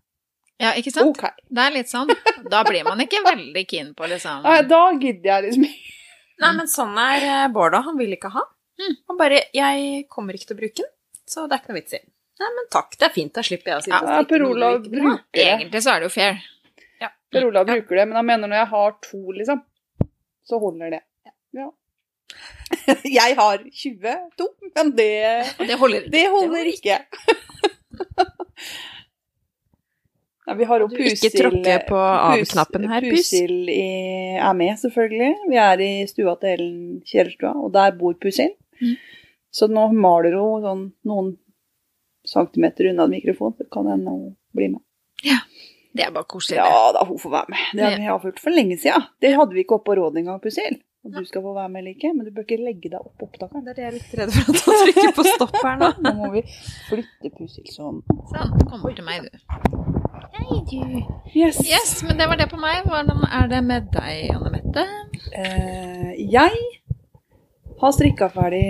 ja, 0.63 0.73
ikke 0.79 0.95
sant? 0.95 1.11
Ok. 1.11 1.43
Det 1.51 1.67
er 1.67 1.75
litt 1.77 1.91
sånn. 1.93 2.11
Da 2.53 2.63
blir 2.67 2.87
man 2.87 3.03
ikke 3.05 3.23
veldig 3.27 3.67
keen 3.71 3.93
på, 3.99 4.07
liksom. 4.11 4.47
Nei, 4.47 4.63
da 4.71 4.81
gidder 4.95 5.29
jeg 5.35 5.49
liksom 5.49 5.69
ikke. 5.69 5.93
Nei, 6.43 6.55
men 6.57 6.71
sånn 6.71 6.97
er 6.99 7.29
eh, 7.29 7.45
Bård 7.55 7.77
òg. 7.79 7.85
Han 7.91 7.99
vil 8.01 8.17
ikke 8.17 8.33
ha. 8.35 8.43
Mm. 8.81 8.97
Han 9.11 9.19
bare 9.21 9.45
'Jeg 9.55 10.07
kommer 10.11 10.35
ikke 10.35 10.49
til 10.51 10.57
å 10.57 10.61
bruke 10.63 10.81
den, 10.81 10.91
så 11.29 11.45
det 11.47 11.55
er 11.55 11.61
ikke 11.63 11.71
noe 11.71 11.79
vits 11.83 11.95
i'. 11.99 12.03
Nei, 12.43 12.49
men 12.57 12.67
takk, 12.73 12.97
det 12.99 13.07
er 13.07 13.13
fint. 13.15 13.33
Da 13.37 13.45
slipper 13.47 13.71
jeg 13.71 13.79
å 13.79 13.85
sitte 13.85 14.01
Ja, 14.01 14.17
og 14.19 14.27
strikke 14.27 15.13
det. 15.31 15.45
Egentlig 15.45 15.83
så 15.85 15.93
er 15.93 16.03
det 16.03 16.09
jo 16.09 16.15
fair. 16.17 16.41
Per 17.33 17.47
Olav 17.49 17.69
bruker 17.69 17.97
det, 17.97 18.07
men 18.09 18.19
han 18.19 18.29
mener 18.29 18.51
når 18.51 18.63
jeg 18.63 18.71
har 18.75 18.97
to, 19.07 19.21
liksom, 19.39 19.63
så 20.49 20.59
holder 20.63 20.97
det. 20.99 21.03
Ja. 21.57 21.71
Jeg 23.21 23.35
har 23.37 23.61
22, 23.61 24.13
men 24.77 24.93
det, 24.97 25.11
det 25.59 25.77
holder 25.77 26.07
ikke. 26.07 26.13
det 26.15 26.23
holder 26.33 26.71
ikke. 26.71 26.99
Ja, 30.47 30.55
vi 30.55 30.65
har 30.65 30.81
jo 30.81 30.89
Du 30.91 30.97
ikke 30.99 31.29
Pusil 31.31 31.39
tråkke 31.39 31.75
på 31.87 31.99
av-knappen 31.99 32.89
her, 32.91 33.05
Pus. 33.07 33.29
Pusil 33.31 33.69
i, 33.71 33.85
er 34.35 34.57
med, 34.59 34.75
selvfølgelig. 34.81 35.29
Vi 35.53 35.59
er 35.63 35.83
i 35.85 35.91
stua 36.11 36.35
til 36.41 36.57
Ellen 36.57 37.03
Kjellerstua, 37.07 37.53
og 37.63 37.71
der 37.77 37.95
bor 37.99 38.17
Pusil. 38.19 38.51
Mm. 38.83 38.97
Så 39.55 39.69
nå 39.71 39.87
maler 39.95 40.35
hun 40.41 40.65
sånn 40.67 40.83
noen 41.07 41.31
centimeter 42.27 42.91
unna 42.91 43.07
mikrofonen, 43.11 43.55
så 43.61 43.69
kan 43.71 43.91
hende 43.93 44.11
hun 44.11 44.33
bli 44.57 44.73
med. 44.75 44.83
Det 45.93 46.07
er 46.07 46.15
bare 46.15 46.29
koselig. 46.29 46.57
Ja 46.61 46.93
da, 46.97 47.05
hun 47.09 47.19
får 47.21 47.35
være 47.35 47.53
med. 47.53 47.67
Det 47.77 47.85
har 47.85 47.99
vi 48.01 48.09
avgjort 48.15 48.41
for 48.41 48.55
lenge 48.55 48.79
siden. 48.81 49.05
Det 49.21 49.35
hadde 49.37 49.57
vi 49.57 49.65
ikke 49.67 49.77
oppe 49.77 49.91
på 49.91 49.99
rådet 50.01 50.23
engang, 50.23 50.41
Pusil. 50.41 50.79
Og 51.03 51.17
du 51.19 51.25
skal 51.27 51.43
få 51.43 51.51
være 51.57 51.69
med 51.69 51.81
eller 51.81 51.97
ikke, 51.97 52.13
men 52.15 52.27
du 52.29 52.31
bør 52.31 52.45
ikke 52.47 52.61
legge 52.63 52.91
deg 52.93 52.99
opp 53.01 53.25
opptakeren. 53.27 53.65
Det 53.67 53.73
er 53.73 53.79
det 53.79 53.83
jeg 53.83 53.91
er 53.91 53.97
litt 53.97 54.13
redd 54.21 54.35
for 54.37 54.53
at 54.53 54.61
han 54.63 54.77
trykker 54.85 55.15
på 55.17 55.25
stopp 55.27 55.57
her 55.59 55.81
nå. 55.81 55.89
Nå 56.05 56.13
må 56.21 56.29
vi 56.37 56.43
flytte 56.87 57.33
Pusil 57.35 57.73
sånn. 57.75 57.99
Sånn, 58.31 58.53
kom 58.71 58.85
bort 58.85 59.01
til 59.01 59.09
meg, 59.09 59.27
du. 59.27 59.33
Hei, 60.37 60.61
du. 60.71 60.79
Yes. 61.35 61.59
Yes, 61.67 61.97
men 62.07 62.21
det 62.23 62.29
var 62.31 62.39
det 62.39 62.47
på 62.53 62.61
meg. 62.63 62.87
Hvordan 62.87 63.27
er 63.27 63.51
det 63.51 63.61
med 63.67 63.91
deg, 63.97 64.31
Anne 64.37 64.53
Mette? 64.55 64.87
Eh, 65.43 66.13
jeg 66.23 66.63
har 67.83 67.97
strikka 67.99 68.31
ferdig 68.31 68.63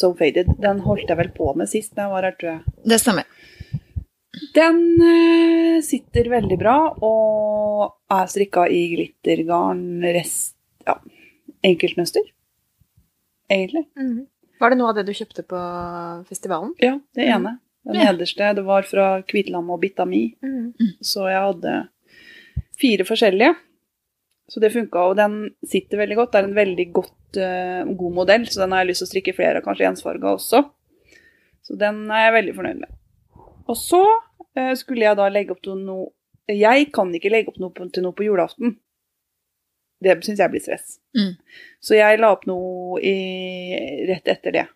So 0.00 0.14
Faded. 0.16 0.56
Den 0.64 0.80
holdt 0.86 1.12
jeg 1.12 1.20
vel 1.20 1.30
på 1.36 1.52
med 1.60 1.68
sist 1.68 1.92
da 1.92 2.08
jeg 2.08 2.14
var 2.16 2.30
her, 2.30 2.40
tror 2.40 2.54
jeg. 2.54 2.76
Det 2.88 2.98
stemmer. 3.04 3.28
Den 4.54 4.80
eh, 5.00 5.80
sitter 5.84 6.28
veldig 6.32 6.58
bra, 6.60 6.76
og 7.04 7.94
er 8.12 8.26
strikka 8.30 8.66
i 8.72 8.82
glittergarn 8.94 10.02
rest 10.16 10.54
Ja, 10.86 10.98
enkeltmønster. 11.66 12.22
Egentlig. 13.50 13.86
Mhm. 13.98 14.26
Var 14.60 14.70
det 14.72 14.78
noe 14.78 14.88
av 14.92 14.96
det 14.96 15.06
du 15.08 15.12
kjøpte 15.12 15.42
på 15.44 15.58
festivalen? 16.28 16.72
Ja, 16.80 16.94
det 17.14 17.26
ene. 17.28 17.58
Den 17.84 17.94
Ja. 18.00 18.12
nederste 18.12 18.54
det 18.54 18.64
var 18.64 18.82
fra 18.82 19.22
Kvitlam 19.22 19.68
og 19.70 19.80
Bitami, 19.82 20.34
så 21.02 21.26
jeg 21.28 21.42
hadde 21.42 21.88
fire 22.80 23.04
forskjellige. 23.04 23.54
Så 24.48 24.60
det 24.60 24.72
funka, 24.72 24.96
og 25.10 25.16
den 25.16 25.50
sitter 25.66 25.98
veldig 25.98 26.16
godt. 26.16 26.32
Det 26.32 26.38
er 26.40 26.48
en 26.48 26.54
veldig 26.54 26.92
godt, 26.92 27.36
uh, 27.36 27.84
god 27.98 28.12
modell, 28.14 28.46
så 28.46 28.62
den 28.62 28.72
har 28.72 28.84
jeg 28.84 28.88
lyst 28.92 29.02
til 29.02 29.06
å 29.06 29.12
strikke 29.12 29.34
flere 29.36 29.56
av, 29.58 29.64
kanskje 29.64 29.88
ensfarga 29.90 30.34
også. 30.36 30.70
Så 31.66 31.76
den 31.76 32.08
er 32.10 32.30
jeg 32.30 32.36
veldig 32.44 32.54
fornøyd 32.54 32.80
med. 32.80 32.90
Og 33.68 33.76
så 33.76 34.04
skulle 34.78 35.06
jeg 35.06 35.18
da 35.18 35.28
legge 35.32 35.54
opp 35.54 35.62
til 35.64 35.78
noe 35.82 36.12
Jeg 36.52 36.90
kan 36.94 37.10
ikke 37.14 37.32
legge 37.32 37.52
opp 37.52 37.60
noe 37.60 37.88
til 37.92 38.04
noe 38.06 38.16
på 38.16 38.26
julaften. 38.28 38.76
Det 40.02 40.14
syns 40.24 40.40
jeg 40.42 40.52
blir 40.52 40.62
stress. 40.62 40.98
Mm. 41.16 41.34
Så 41.80 41.96
jeg 41.96 42.20
la 42.20 42.30
opp 42.34 42.44
noe 42.48 43.00
i, 43.00 43.16
rett 44.08 44.28
etter 44.28 44.54
det. 44.54 44.66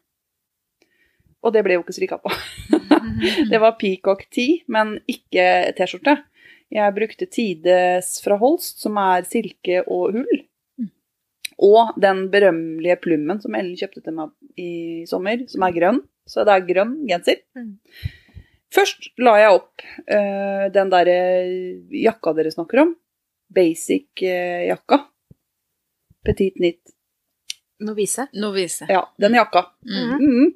Og 1.45 1.55
det 1.55 1.63
ble 1.65 1.77
jo 1.77 1.85
ikke 1.85 1.97
strikka 1.97 2.21
på. 2.21 2.33
Det 3.51 3.59
var 3.61 3.79
Peacock 3.81 4.27
tee, 4.33 4.61
men 4.69 4.99
ikke 5.09 5.73
T-skjorte. 5.77 6.17
Jeg 6.71 6.95
brukte 6.95 7.27
Tides 7.27 8.13
fra 8.25 8.37
Holst, 8.41 8.83
som 8.85 8.99
er 9.01 9.27
silke 9.29 9.81
og 9.83 10.15
hull. 10.15 10.43
Mm. 10.79 10.91
Og 11.67 11.97
den 12.01 12.27
berømmelige 12.33 12.99
plummen 13.03 13.41
som 13.43 13.57
Ellen 13.59 13.77
kjøpte 13.79 14.05
til 14.05 14.17
meg 14.17 14.61
i 14.61 14.71
sommer, 15.11 15.43
som 15.51 15.65
er 15.67 15.77
grønn. 15.77 16.03
Så 16.29 16.45
det 16.47 16.55
er 16.55 16.69
grønn 16.69 16.95
genser. 17.09 17.41
Mm. 17.59 17.73
Først 18.71 19.09
la 19.19 19.33
jeg 19.41 19.55
opp 19.57 19.83
uh, 19.83 20.67
den 20.75 20.91
derre 20.93 21.17
jakka 21.91 22.33
dere 22.37 22.53
snakker 22.55 22.85
om. 22.85 22.93
Basic-jakka. 23.51 24.99
Petit 26.25 26.55
knit. 26.55 26.81
Novise. 27.81 28.27
Novise. 28.37 28.87
Ja, 28.93 29.07
den 29.19 29.35
jakka. 29.39 29.65
Mm. 29.89 30.11
Mhm. 30.21 30.51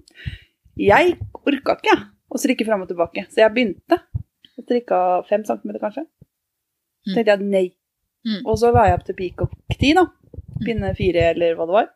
Jeg 0.77 1.17
orka 1.47 1.77
ikke 1.79 1.95
å 2.35 2.39
strikke 2.43 2.67
fram 2.67 2.83
og 2.85 2.89
tilbake, 2.91 3.27
så 3.31 3.45
jeg 3.45 3.55
begynte. 3.55 3.99
Jeg 4.57 4.65
strikka 4.67 4.99
fem 5.29 5.45
centimeter, 5.47 5.81
kanskje. 5.83 6.05
Så 7.05 7.11
Mm. 7.11 7.15
tenkte 7.15 7.31
jeg 7.35 7.41
nei. 7.51 7.67
Mm. 8.27 8.43
Og 8.47 8.57
så 8.59 8.73
la 8.73 8.87
jeg 8.89 8.99
opp 8.99 9.05
til 9.07 9.15
peacock 9.15 9.53
10, 9.79 9.95
da. 9.95 10.05
Pinne 10.65 10.95
fire, 10.97 11.31
eller 11.35 11.55
hva 11.55 11.67
det 11.67 11.75
var. 11.79 11.89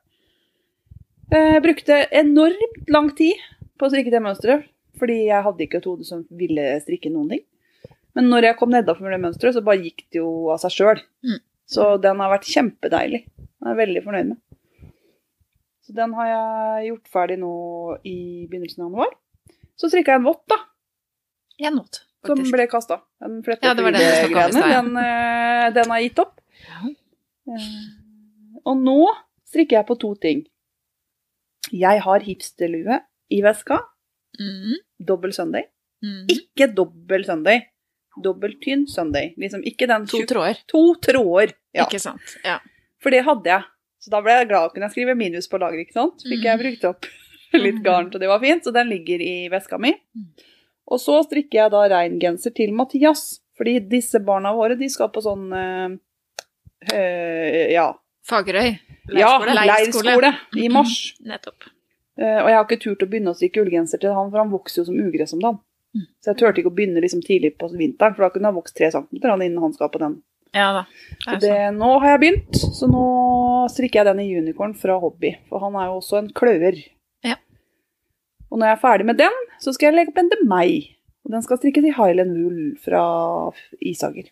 Jeg 1.33 1.63
brukte 1.63 1.97
enormt 2.13 2.89
lang 2.89 3.11
tid 3.17 3.37
på 3.79 3.87
å 3.87 3.91
strikke 3.91 4.11
det 4.11 4.23
mønsteret, 4.23 4.65
fordi 4.99 5.19
jeg 5.29 5.45
hadde 5.47 5.65
ikke 5.65 5.81
et 5.83 5.89
hode 5.91 6.07
som 6.09 6.25
ville 6.41 6.67
strikke 6.85 7.11
noen 7.15 7.31
ting. 7.35 7.45
Men 8.17 8.31
når 8.33 8.49
jeg 8.49 8.59
kom 8.59 8.73
nedafor 8.73 9.13
det 9.13 9.21
mønsteret, 9.23 9.55
så 9.55 9.63
bare 9.65 9.83
gikk 9.85 10.05
det 10.11 10.19
jo 10.23 10.49
av 10.51 10.59
seg 10.63 10.75
sjøl. 10.75 11.01
Mm. 11.27 11.39
Så 11.69 11.89
den 12.03 12.19
har 12.23 12.33
vært 12.33 12.49
kjempedeilig. 12.51 13.23
Den 13.37 13.69
er 13.69 13.75
jeg 13.75 13.81
veldig 13.83 14.03
fornøyd 14.07 14.31
med. 14.33 14.41
Så 15.85 15.95
den 15.97 16.13
har 16.19 16.27
jeg 16.29 16.89
gjort 16.91 17.11
ferdig 17.13 17.39
nå 17.41 17.53
i 18.05 18.17
begynnelsen 18.51 18.83
av 18.85 18.91
januar. 18.91 19.15
Så 19.79 19.89
strikka 19.93 20.17
jeg 20.17 20.21
en 20.23 20.27
vått, 20.27 20.43
da, 20.51 20.59
En 21.63 21.79
som 22.27 22.37
faktisk. 22.37 22.53
ble 22.57 22.67
kasta. 22.71 22.99
Den 23.23 23.39
fletta 23.47 23.71
Ja, 23.71 23.75
det 23.75 23.85
den 23.87 24.91
eh, 25.01 25.71
den 25.75 25.91
har 25.93 26.01
jeg 26.01 26.11
gitt 26.11 26.23
opp. 26.25 26.41
Ja. 26.67 26.91
Eh, 27.55 28.61
Og 28.67 28.77
nå 28.83 28.99
strikker 29.49 29.79
jeg 29.79 29.87
på 29.89 29.97
to 30.03 30.15
ting. 30.21 30.43
Jeg 31.73 32.01
har 32.05 32.25
hipsterlue 32.25 33.01
i 33.31 33.41
veska. 33.45 33.79
Mm. 34.39 34.77
Dobbel 34.99 35.33
Sunday. 35.33 35.63
Mm. 36.05 36.27
Ikke 36.31 36.69
dobbel 36.75 37.25
Sunday. 37.27 37.61
Dobbel 38.23 38.57
tynn 38.63 38.87
Sunday. 38.91 39.33
Liksom 39.39 39.63
ikke 39.67 39.87
den 39.87 40.07
To 40.11 40.19
tråder. 40.27 40.59
To 40.73 40.83
tråder. 41.03 41.53
Ja, 41.75 41.85
Ikke 41.87 42.01
sant. 42.03 42.37
Ja. 42.45 42.59
for 43.03 43.11
det 43.15 43.23
hadde 43.27 43.47
jeg. 43.51 43.63
Så 44.03 44.11
da 44.11 44.21
ble 44.23 44.33
jeg 44.41 44.49
glad. 44.51 44.71
Kunne 44.75 44.87
jeg 44.89 44.95
skrive 44.97 45.15
minus 45.19 45.49
på 45.51 45.59
lageret, 45.59 45.87
ikke 45.87 45.97
sant? 45.99 46.23
Fikk 46.27 46.45
jeg 46.47 46.59
brukt 46.63 46.85
opp 46.91 47.07
litt 47.65 47.79
garn, 47.85 48.11
så 48.13 48.19
det 48.23 48.29
var 48.31 48.41
fint. 48.43 48.65
Så 48.67 48.73
den 48.75 48.89
ligger 48.91 49.23
i 49.23 49.49
veska 49.53 49.79
mi. 49.79 49.93
Mm. 50.15 50.29
Og 50.89 51.01
så 51.03 51.19
strikker 51.27 51.59
jeg 51.65 51.71
da 51.75 51.85
reingenser 51.95 52.55
til 52.57 52.73
Mathias. 52.75 53.41
Fordi 53.59 53.79
disse 53.91 54.21
barna 54.23 54.53
våre, 54.55 54.77
de 54.79 54.87
skal 54.91 55.11
på 55.15 55.23
sånn 55.25 55.49
øh, 55.53 55.97
øh, 56.95 57.65
Ja. 57.75 57.89
Fagerøy. 58.29 58.75
Ja, 59.17 59.39
Leirskole. 59.41 60.13
leirskole 60.13 60.33
i 60.61 60.69
mars. 60.69 60.95
Nettopp. 61.25 61.65
Eh, 62.19 62.39
og 62.43 62.51
jeg 62.51 62.59
har 62.59 62.67
ikke 62.67 62.83
turt 62.83 63.05
å 63.05 63.09
begynne 63.11 63.33
å 63.33 63.39
strikke 63.39 63.63
ullgenser 63.63 64.03
til 64.03 64.15
han, 64.15 64.31
for 64.33 64.43
han 64.43 64.51
vokser 64.51 64.83
jo 64.83 64.89
som 64.89 64.99
ugress 64.99 65.35
om 65.37 65.43
dagen. 65.45 65.61
Mm. 65.97 66.05
Så 66.21 66.33
jeg 66.33 66.41
turte 66.41 66.61
ikke 66.63 66.73
å 66.73 66.77
begynne 66.77 67.03
liksom 67.03 67.23
tidlig 67.25 67.55
på 67.61 67.71
vinteren, 67.73 68.17
for 68.17 68.27
da 68.27 68.33
kunne 68.35 68.51
han 68.51 68.59
vokst 68.59 68.77
tre 68.77 68.91
centimeter 68.93 69.33
han, 69.33 69.45
innen 69.45 69.63
han 69.63 69.75
skal 69.77 69.93
på 69.93 70.03
den. 70.03 70.19
Ja 70.57 70.69
da. 70.73 70.85
Så 71.25 71.37
Det 71.37 71.51
det, 71.53 71.59
nå 71.77 71.91
har 72.03 72.15
jeg 72.15 72.23
begynt, 72.25 72.61
så 72.77 72.89
nå 72.91 73.05
strikker 73.73 74.01
jeg 74.01 74.09
den 74.09 74.23
i 74.25 74.31
unicorn 74.39 74.75
fra 74.77 74.97
hobby, 75.01 75.35
for 75.49 75.63
han 75.63 75.77
er 75.79 75.91
jo 75.91 75.99
også 76.01 76.23
en 76.23 76.31
kløver. 76.35 76.81
Ja. 77.27 77.37
Og 78.49 78.59
når 78.59 78.73
jeg 78.73 78.79
er 78.79 78.83
ferdig 78.83 79.09
med 79.11 79.21
den, 79.21 79.39
så 79.61 79.75
skal 79.77 79.91
jeg 79.91 79.99
legge 79.99 80.15
opp 80.15 80.23
en 80.23 80.33
til 80.33 80.45
meg. 80.49 80.91
Og 81.27 81.35
den 81.35 81.45
skal 81.45 81.61
strikkes 81.61 81.85
i 81.85 81.95
Highland 81.95 82.35
Wool 82.35 82.61
fra 82.81 83.03
Isager. 83.85 84.31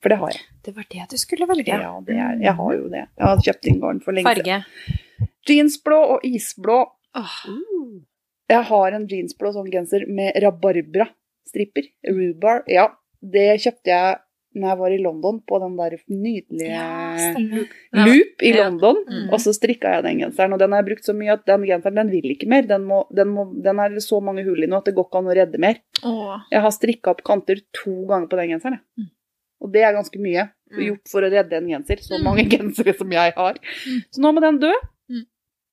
For 0.00 0.12
det 0.12 0.18
har 0.20 0.32
jeg. 0.32 0.44
Det 0.64 0.72
var 0.76 0.86
det 0.92 1.04
du 1.10 1.16
skulle 1.20 1.48
velge. 1.48 1.76
Ja, 1.82 1.96
det 2.04 2.16
er, 2.16 2.36
jeg 2.40 2.54
har 2.56 2.72
jo 2.76 2.86
det. 2.92 3.04
Jeg 3.18 3.26
har 3.26 3.42
kjøpt 3.48 3.68
inn 3.68 3.80
garn 3.82 4.00
for 4.04 4.16
lenge 4.16 4.32
siden. 4.38 4.64
Farge. 4.64 5.32
Jeansblå 5.46 5.98
og 6.14 6.24
isblå 6.26 6.78
Åh, 7.16 8.02
Jeg 8.48 8.62
har 8.68 8.92
en 8.94 9.06
jeansblå 9.10 9.50
sånn 9.54 9.70
genser 9.72 10.04
med 10.06 10.36
rabarbra-stripper. 10.42 11.88
Ja, 12.70 12.88
det 13.22 13.48
kjøpte 13.64 13.90
jeg 13.90 14.16
når 14.56 14.70
jeg 14.70 14.78
var 14.80 14.92
i 14.94 14.98
London, 15.04 15.40
på 15.44 15.58
den 15.60 15.74
der 15.76 15.96
nydelige 16.08 16.70
Ja. 16.70 17.34
Loop 17.92 18.42
i 18.42 18.52
Ja. 18.54 18.62
London. 18.64 18.96
Mhm. 19.04 19.26
Og 19.32 19.38
så 19.40 19.52
strikka 19.52 19.90
jeg 19.96 20.02
den 20.04 20.18
genseren, 20.22 20.52
og 20.54 20.58
den 20.58 20.72
har 20.72 20.80
jeg 20.82 20.86
brukt 20.96 21.04
så 21.04 21.12
mye 21.14 21.32
at 21.34 21.44
den 21.44 21.66
genseren 21.66 21.94
den 21.94 22.10
vil 22.10 22.30
ikke 22.32 22.48
mer. 22.48 22.62
Den, 22.62 22.84
må, 22.88 23.02
den, 23.14 23.28
må, 23.28 23.44
den 23.62 23.78
er 23.78 23.90
så 24.00 24.22
mange 24.22 24.44
hull 24.46 24.62
i 24.64 24.66
nå 24.66 24.78
at 24.78 24.86
det 24.86 24.94
går 24.94 25.08
ikke 25.10 25.18
an 25.18 25.28
å 25.28 25.36
redde 25.36 25.58
mer. 25.60 25.76
Åh. 26.04 26.40
Jeg 26.50 26.60
har 26.62 26.70
strikka 26.70 27.10
opp 27.10 27.22
kanter 27.22 27.60
to 27.74 28.06
ganger 28.06 28.28
på 28.28 28.36
den 28.40 28.48
genseren. 28.54 28.80
jeg. 28.96 29.06
Og 29.60 29.72
det 29.72 29.82
er 29.82 29.92
ganske 29.92 30.18
mye 30.20 30.50
Mm. 30.66 30.80
gjort 30.82 31.08
for 31.08 31.20
å 31.22 31.30
redde 31.30 31.52
en 31.54 31.68
genser. 31.68 31.96
Så 32.02 32.16
Mm. 32.18 32.24
mange 32.24 32.44
gensere 32.50 32.96
som 32.96 33.10
jeg 33.12 33.32
har. 33.36 33.54
Mm. 33.86 34.00
Så 34.10 34.18
nå 34.20 34.32
må 34.34 34.40
den 34.40 34.58
dø. 34.58 34.72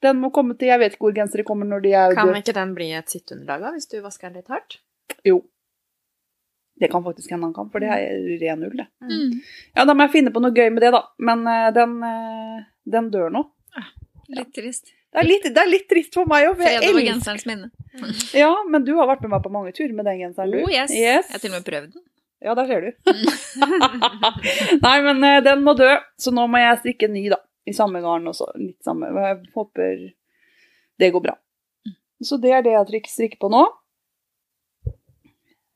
Mm. 0.04 0.08
Den 0.08 0.20
må 0.20 0.30
komme 0.36 0.58
til 0.60 0.68
Jeg 0.70 0.82
vet 0.82 0.96
ikke 0.96 1.08
hvor 1.08 1.16
gensere 1.16 1.46
kommer 1.48 1.70
når 1.70 1.84
de 1.86 1.96
er 1.96 2.16
Kan 2.18 2.36
ikke 2.36 2.56
den 2.56 2.76
bli 2.76 2.92
et 2.98 3.12
sitteunderlag 3.12 3.78
hvis 3.78 3.90
du 3.92 4.02
vasker 4.04 4.30
den 4.30 4.42
litt 4.42 4.52
hardt? 4.52 4.80
Jo. 5.24 5.42
Det 6.80 6.90
kan 6.92 7.04
faktisk 7.06 7.32
hende 7.32 7.48
han 7.48 7.54
kan, 7.56 7.70
for 7.72 7.84
det 7.84 7.90
er 7.94 8.18
ren 8.42 8.64
ull, 8.66 8.74
det. 8.76 8.88
Mm. 9.06 9.36
Ja, 9.78 9.86
da 9.86 9.94
må 9.94 10.08
jeg 10.08 10.14
finne 10.16 10.34
på 10.34 10.42
noe 10.44 10.52
gøy 10.56 10.72
med 10.74 10.82
det, 10.84 10.90
da. 10.96 11.04
Men 11.22 11.46
eh, 11.48 11.70
den, 11.76 11.94
eh, 12.08 12.64
den 12.96 13.12
dør 13.14 13.30
nå. 13.32 13.44
Litt 14.34 14.50
trist. 14.56 14.90
Det 15.14 15.22
er 15.22 15.28
litt, 15.28 15.46
det 15.46 15.62
er 15.62 15.70
litt 15.70 15.86
trist 15.92 16.16
for 16.18 16.26
meg 16.30 16.48
òg, 16.48 16.56
for 16.58 16.66
jeg 16.66 16.80
Fred 16.80 16.90
over 16.90 17.00
elsker 17.04 17.12
genserens 17.12 17.46
minne. 17.46 17.70
Ja, 18.42 18.50
men 18.66 18.88
du 18.88 18.96
har 18.98 19.06
vært 19.12 19.22
med 19.22 19.36
meg 19.36 19.44
på 19.46 19.52
mange 19.54 19.74
turer 19.78 19.94
med 19.94 20.10
den 20.10 20.24
genseren, 20.24 20.50
du. 20.50 20.64
Oh, 20.64 20.72
yes. 20.74 20.90
yes. 20.90 21.30
Jeg 21.30 21.38
har 21.38 21.44
til 21.44 21.54
og 21.54 21.60
med 21.60 21.68
prøvd 21.68 21.92
den. 21.94 22.06
Ja, 22.44 22.56
der 22.58 22.68
ser 22.68 22.82
du. 22.84 22.90
Nei, 24.88 24.96
men 25.06 25.24
eh, 25.30 25.40
den 25.46 25.62
må 25.64 25.78
dø, 25.80 25.92
så 26.20 26.34
nå 26.34 26.48
må 26.50 26.60
jeg 26.60 26.80
strikke 26.82 27.08
en 27.08 27.14
ny, 27.16 27.28
da. 27.32 27.40
I 27.66 27.74
samme 27.76 28.02
garn 28.04 28.28
og 28.28 28.36
så 28.36 28.48
litt 28.60 28.82
samme. 28.84 29.08
Jeg 29.14 29.40
håper 29.56 30.02
det 31.00 31.12
går 31.16 31.24
bra. 31.24 31.38
Så 32.24 32.38
det 32.40 32.52
er 32.56 32.62
det 32.66 32.74
jeg 32.76 33.04
strikker 33.12 33.40
på 33.42 33.50
nå. 33.52 33.64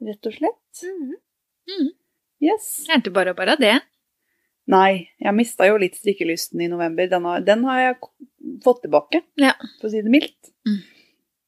Rett 0.08 0.30
og 0.30 0.34
slett. 0.36 0.84
Mhm. 0.86 1.88
Yes. 2.44 2.68
Det 2.86 2.94
er 2.94 3.00
ikke 3.02 3.14
bare 3.16 3.34
bare 3.34 3.56
det. 3.58 3.76
Nei, 4.70 5.08
jeg 5.18 5.34
mista 5.34 5.66
jo 5.66 5.78
litt 5.80 5.96
strikkelysten 5.98 6.62
i 6.62 6.68
november. 6.70 7.08
Den 7.10 7.24
har, 7.26 7.40
den 7.42 7.64
har 7.66 7.80
jeg 7.80 7.96
fått 8.64 8.82
tilbake, 8.84 9.24
Ja. 9.40 9.54
for 9.80 9.88
å 9.88 9.92
si 9.92 10.02
det 10.02 10.12
mildt. 10.12 10.52
Mm. 10.68 10.82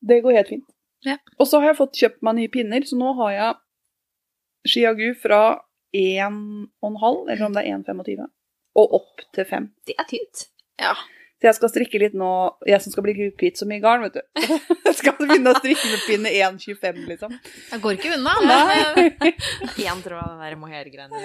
Det 0.02 0.22
går 0.24 0.34
helt 0.40 0.48
fint. 0.48 0.66
Ja. 1.06 1.18
Og 1.38 1.46
så 1.48 1.60
har 1.60 1.68
jeg 1.74 1.78
fått 1.78 2.00
kjøpt 2.00 2.22
meg 2.24 2.36
nye 2.36 2.48
pinner, 2.52 2.82
så 2.88 2.98
nå 2.98 3.14
har 3.20 3.32
jeg 3.36 3.56
Shiagu 4.72 5.14
fra 5.20 5.62
1,5, 5.94 7.30
eller 7.30 7.46
om 7.46 7.54
det 7.54 7.66
er 7.66 7.78
1,25, 7.78 8.28
og 8.80 9.00
opp 9.02 9.26
til 9.36 9.48
fem. 9.48 9.72
Det 9.88 9.98
er 10.00 10.08
tynt. 10.10 10.48
Ja. 10.80 10.96
Så 11.40 11.48
jeg 11.48 11.56
skal 11.56 11.70
strikke 11.72 12.00
litt 12.02 12.16
nå, 12.20 12.30
jeg 12.68 12.84
som 12.84 12.92
skal 12.92 13.06
bli 13.06 13.30
kvitt 13.40 13.60
så 13.60 13.64
mye 13.68 13.80
garn, 13.80 14.04
vet 14.04 14.18
du. 14.18 14.48
Jeg 14.90 14.96
skal 14.98 15.14
begynne 15.22 15.54
å 15.54 15.60
strikke 15.62 15.88
med 15.88 16.02
pinne 16.04 16.32
1,25, 16.36 16.98
liksom. 17.08 17.36
Jeg 17.70 17.80
går 17.80 17.96
ikke 17.96 18.10
unna. 18.18 18.34
Én 19.00 20.02
tråd 20.04 20.18
av 20.18 20.34
den 20.34 20.42
der 20.44 20.58
mohairgreiene. 20.60 21.22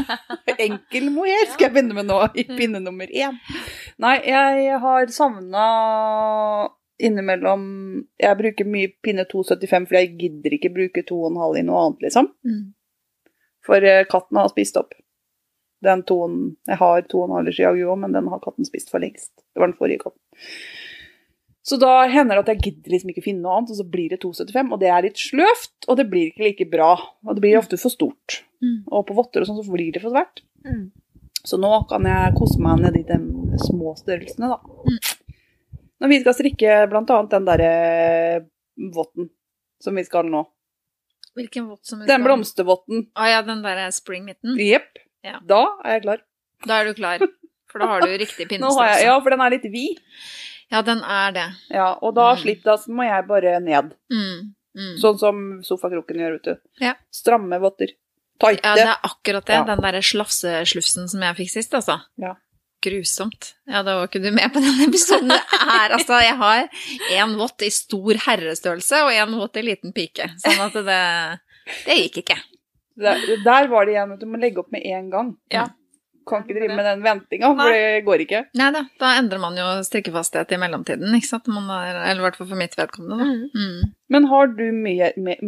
Enkel 0.66 1.10
mohair 1.14 1.44
skal 1.52 1.68
jeg 1.68 1.74
begynne 1.76 1.94
med 2.00 2.08
nå, 2.08 2.16
i 2.34 2.46
pinne 2.48 2.80
nummer 2.82 3.06
én. 3.06 3.38
Nei, 4.02 4.16
jeg 4.26 4.80
har 4.82 5.12
savna 5.14 5.66
innimellom 7.02 7.62
Jeg 8.20 8.38
bruker 8.38 8.68
mye 8.68 8.90
pinne 9.04 9.28
2,75, 9.30 9.86
for 9.90 10.00
jeg 10.00 10.12
gidder 10.18 10.56
ikke 10.58 10.72
bruke 10.74 11.06
2,5 11.06 11.60
i 11.60 11.64
noe 11.68 11.84
annet, 11.84 12.08
liksom. 12.08 12.32
Mm. 12.42 12.64
For 13.66 13.86
eh, 13.86 14.02
katten 14.10 14.42
har 14.42 14.50
spist 14.50 14.80
opp. 14.80 14.96
Den 15.82 16.02
toen 16.06 16.56
Jeg 16.68 16.78
har 16.78 17.02
2,5 17.10 17.48
i 17.48 17.52
Shiagu 17.56 17.82
òg, 17.90 17.98
men 18.04 18.12
den 18.14 18.28
har 18.30 18.40
katten 18.44 18.64
spist 18.68 18.90
for 18.92 19.02
lengst. 19.02 19.32
Det 19.52 19.60
var 19.60 19.70
den 19.72 19.78
forrige 19.78 20.04
katten. 20.04 20.20
Så 21.62 21.78
da 21.78 22.08
hender 22.10 22.38
det 22.38 22.42
at 22.42 22.50
jeg 22.56 22.62
gidder 22.62 22.90
liksom 22.94 23.10
ikke 23.12 23.22
finne 23.22 23.42
noe 23.44 23.60
annet, 23.60 23.70
og 23.70 23.78
så 23.78 23.84
blir 23.86 24.10
det 24.10 24.18
2,75, 24.24 24.72
og 24.74 24.80
det 24.82 24.88
er 24.90 25.04
litt 25.06 25.20
sløvt, 25.22 25.86
og 25.86 25.98
det 26.00 26.08
blir 26.10 26.30
ikke 26.30 26.42
like 26.48 26.66
bra. 26.72 26.88
Og 27.22 27.36
det 27.36 27.44
blir 27.44 27.58
ofte 27.60 27.78
for 27.78 27.92
stort. 27.94 28.40
Mm. 28.62 28.80
Og 28.90 29.04
på 29.06 29.14
votter 29.18 29.44
og 29.44 29.50
sånn 29.50 29.60
så 29.62 29.74
blir 29.74 29.92
det 29.94 30.02
for 30.02 30.14
svært. 30.14 30.42
Mm. 30.66 30.88
Så 31.42 31.58
nå 31.58 31.70
kan 31.90 32.06
jeg 32.06 32.34
kose 32.38 32.58
meg 32.62 32.82
nedi 32.82 33.04
de 33.06 33.18
små 33.62 33.94
størrelsene, 33.98 34.50
da. 34.50 34.58
Mm. 34.86 34.98
Når 36.02 36.10
vi 36.10 36.18
skal 36.24 36.34
strikke 36.34 36.74
blant 36.90 37.10
annet 37.14 37.30
den 37.36 37.46
derre 37.46 37.70
votten 38.94 39.30
som 39.82 39.98
vi 39.98 40.04
skal 40.06 40.26
nå. 40.30 40.42
Hvilken 41.38 41.68
vått 41.70 41.86
som 41.86 42.00
vi 42.02 42.06
Den 42.06 42.20
skal- 42.20 42.26
blomstervotten. 42.26 43.06
Å 43.14 43.30
ja, 43.30 43.42
den 43.46 43.62
der 43.62 43.90
spring 43.90 44.26
mitten. 44.26 44.58
Jepp. 44.58 44.98
Ja. 45.24 45.38
Da 45.46 45.62
er 45.84 45.98
jeg 45.98 46.02
klar. 46.06 46.22
Da 46.66 46.80
er 46.80 46.84
du 46.90 46.94
klar. 46.98 47.18
For 47.72 47.78
da 47.82 47.86
har 47.86 48.00
du 48.04 48.10
riktig 48.20 48.48
pinnestørrelse. 48.50 49.04
ja, 49.06 49.18
for 49.20 49.30
den 49.30 49.40
er 49.40 49.50
litt 49.54 49.68
vid. 49.72 50.00
Ja, 50.72 50.80
den 50.82 51.02
er 51.04 51.32
det. 51.36 51.46
Ja, 51.70 51.90
og 52.02 52.14
da 52.16 52.30
Mm. 52.34 52.40
slipper 52.42 52.64
da 52.64 52.76
må 52.92 53.04
jeg 53.04 53.26
bare 53.28 53.60
ned. 53.60 53.92
Mm. 54.12 54.54
Mm. 54.76 54.94
Sånn 55.00 55.18
som 55.20 55.40
sofakroken 55.62 56.16
gjør, 56.22 56.38
vet 56.38 56.44
du. 56.48 56.54
Ja. 56.80 56.94
Stramme 57.12 57.58
votter. 57.60 57.92
Tighte. 58.40 58.64
Ja, 58.64 58.74
det 58.74 58.86
er 58.88 59.02
akkurat 59.04 59.44
det. 59.46 59.52
Ja. 59.58 59.64
Den 59.68 59.82
derre 59.84 60.00
slafseslufsen 60.02 61.08
som 61.12 61.20
jeg 61.22 61.36
fikk 61.42 61.50
sist, 61.52 61.74
altså. 61.76 61.98
Ja. 62.16 62.34
Grusomt. 62.82 63.52
Ja, 63.70 63.82
da 63.86 63.98
var 64.00 64.08
ikke 64.08 64.22
du 64.24 64.30
med 64.34 64.50
på 64.52 64.58
den 64.64 64.80
episoden. 64.88 65.28
Det 65.30 65.58
er 65.60 65.92
altså 65.94 66.16
Jeg 66.24 66.34
har 66.40 66.68
én 67.14 67.36
vått 67.38 67.62
i 67.62 67.68
stor 67.70 68.14
herrestørrelse 68.24 69.04
og 69.04 69.12
én 69.14 69.36
vått 69.38 69.60
i 69.60 69.62
liten 69.68 69.92
pike. 69.94 70.32
Sånn 70.42 70.64
at 70.66 70.72
det 70.72 70.96
Det 71.86 71.98
gikk 72.00 72.16
ikke. 72.24 72.38
Der, 72.96 73.20
der 73.44 73.68
var 73.72 73.86
det 73.86 73.94
igjen 73.94 74.12
at 74.12 74.20
du 74.20 74.26
må 74.26 74.40
legge 74.40 74.60
opp 74.60 74.72
med 74.72 74.82
en 74.84 75.08
gang. 75.10 75.36
Ja. 75.52 75.68
Kan 76.28 76.44
ikke 76.44 76.54
drive 76.54 76.76
med 76.78 76.86
den 76.86 77.00
ventinga, 77.02 77.48
for 77.58 77.72
det 77.74 78.04
går 78.06 78.20
ikke. 78.22 78.40
Nei 78.54 78.68
da, 78.70 78.84
da 79.00 79.08
endrer 79.18 79.40
man 79.42 79.56
jo 79.58 79.64
strikkefasthet 79.82 80.52
i 80.54 80.58
mellomtiden, 80.62 81.10
ikke 81.18 81.26
sant. 81.26 81.48
Man 81.50 81.66
er, 81.74 81.96
eller 82.12 82.22
i 82.22 82.26
hvert 82.28 82.36
fall 82.38 82.46
for 82.52 82.60
mitt 82.60 82.76
vedkommende, 82.78 83.18
da. 83.18 83.26
Mm. 83.26 83.48
Mm. 83.58 83.94
Men 84.14 84.28
har 84.30 84.52
du 84.54 84.62
mye, 84.76 85.08
mer, 85.18 85.40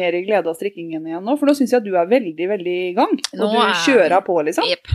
mer 0.00 0.18
glede 0.26 0.50
av 0.52 0.58
strikkingen 0.58 1.06
igjen 1.08 1.24
nå? 1.24 1.38
For 1.40 1.48
nå 1.48 1.54
syns 1.56 1.72
jeg 1.72 1.80
at 1.80 1.88
du 1.88 1.94
er 1.96 2.10
veldig, 2.10 2.50
veldig 2.52 2.74
i 2.90 2.92
gang. 2.98 3.14
Og 3.32 3.40
Nå 3.40 3.48
du 3.54 3.56
er- 3.62 3.80
kjører 3.86 4.20
på, 4.26 4.36
liksom. 4.50 4.68
Jepp. 4.68 4.92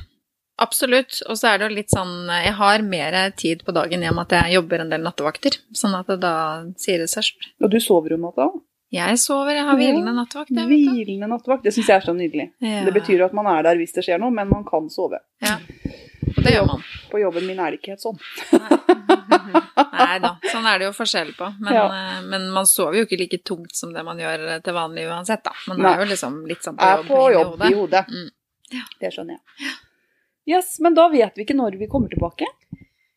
Absolutt. 0.61 1.17
Og 1.27 1.35
så 1.35 1.49
er 1.49 1.57
det 1.59 1.67
jo 1.67 1.75
litt 1.75 1.91
sånn 1.91 2.29
Jeg 2.31 2.53
har 2.55 2.81
mer 2.87 3.17
tid 3.35 3.65
på 3.67 3.73
dagen 3.75 4.03
i 4.05 4.07
og 4.07 4.15
med 4.15 4.29
at 4.31 4.37
jeg 4.45 4.55
jobber 4.55 4.79
en 4.85 4.93
del 4.93 5.01
nattevakter. 5.03 5.57
Sånn 5.75 5.97
at 5.97 6.07
det 6.07 6.21
da 6.23 6.35
sier 6.79 7.01
det 7.01 7.09
seg 7.11 7.27
sjøl. 7.27 7.49
Og 7.65 7.73
du 7.73 7.79
sover 7.83 8.13
om 8.15 8.21
natta 8.29 8.45
òg. 8.47 8.61
Jeg 8.95 9.19
sover, 9.19 9.57
jeg 9.59 9.65
har 9.67 9.75
hvilende 9.79 10.13
nattevakt. 10.15 10.51
jeg. 10.55 10.67
Hvilende 10.71 11.27
nattevakt. 11.31 11.63
Det 11.67 11.73
syns 11.75 11.89
jeg 11.91 11.97
er 11.99 12.05
så 12.05 12.13
nydelig. 12.15 12.49
Ja. 12.63 12.83
Det 12.87 12.93
betyr 12.95 13.25
at 13.27 13.33
man 13.37 13.47
er 13.51 13.63
der 13.67 13.79
hvis 13.81 13.93
det 13.97 14.05
skjer 14.07 14.21
noe, 14.23 14.31
men 14.31 14.47
man 14.49 14.63
kan 14.67 14.87
sove. 14.93 15.19
Ja. 15.43 15.57
Og 16.35 16.41
det 16.43 16.53
gjør 16.55 16.65
man. 16.69 16.83
På 17.11 17.19
jobben 17.21 17.45
min 17.47 17.59
er 17.61 17.71
det 17.75 17.79
ikke 17.81 17.93
helt 17.95 18.05
sånn. 18.05 18.17
Nei 19.95 20.17
da, 20.23 20.31
sånn 20.51 20.65
er 20.69 20.79
det 20.81 20.87
jo 20.89 20.93
forskjell 20.95 21.31
på. 21.37 21.47
Men, 21.59 21.73
Ja. 21.73 21.85
eh, 21.91 22.21
men 22.29 22.49
man 22.53 22.65
sover 22.69 22.97
jo 22.99 23.05
ikke 23.07 23.19
like 23.19 23.39
tungt 23.47 23.75
som 23.75 23.93
det 23.93 24.03
man 24.07 24.17
gjør 24.19 24.47
eh, 24.55 24.59
til 24.65 24.73
vanlig 24.75 25.05
uansett, 25.09 25.43
da. 25.45 25.53
Man 25.67 25.81
Nei. 25.81 25.93
er 25.93 26.03
jo 26.05 26.09
liksom 26.11 26.41
litt 26.49 26.63
sånn 26.65 26.77
på 26.77 26.91
jobb, 26.95 27.07
på 27.07 27.21
jobb 27.33 27.65
i 27.69 27.73
hodet. 27.73 28.05
Mm. 28.09 28.29
Det 29.01 29.11
skjønner 29.13 29.37
jeg. 29.37 29.73
Yes, 30.55 30.75
men 30.79 30.93
da 30.97 31.07
vet 31.09 31.35
vi 31.37 31.45
ikke 31.45 31.55
når 31.57 31.77
vi 31.79 31.87
kommer 31.89 32.09
tilbake. 32.11 32.45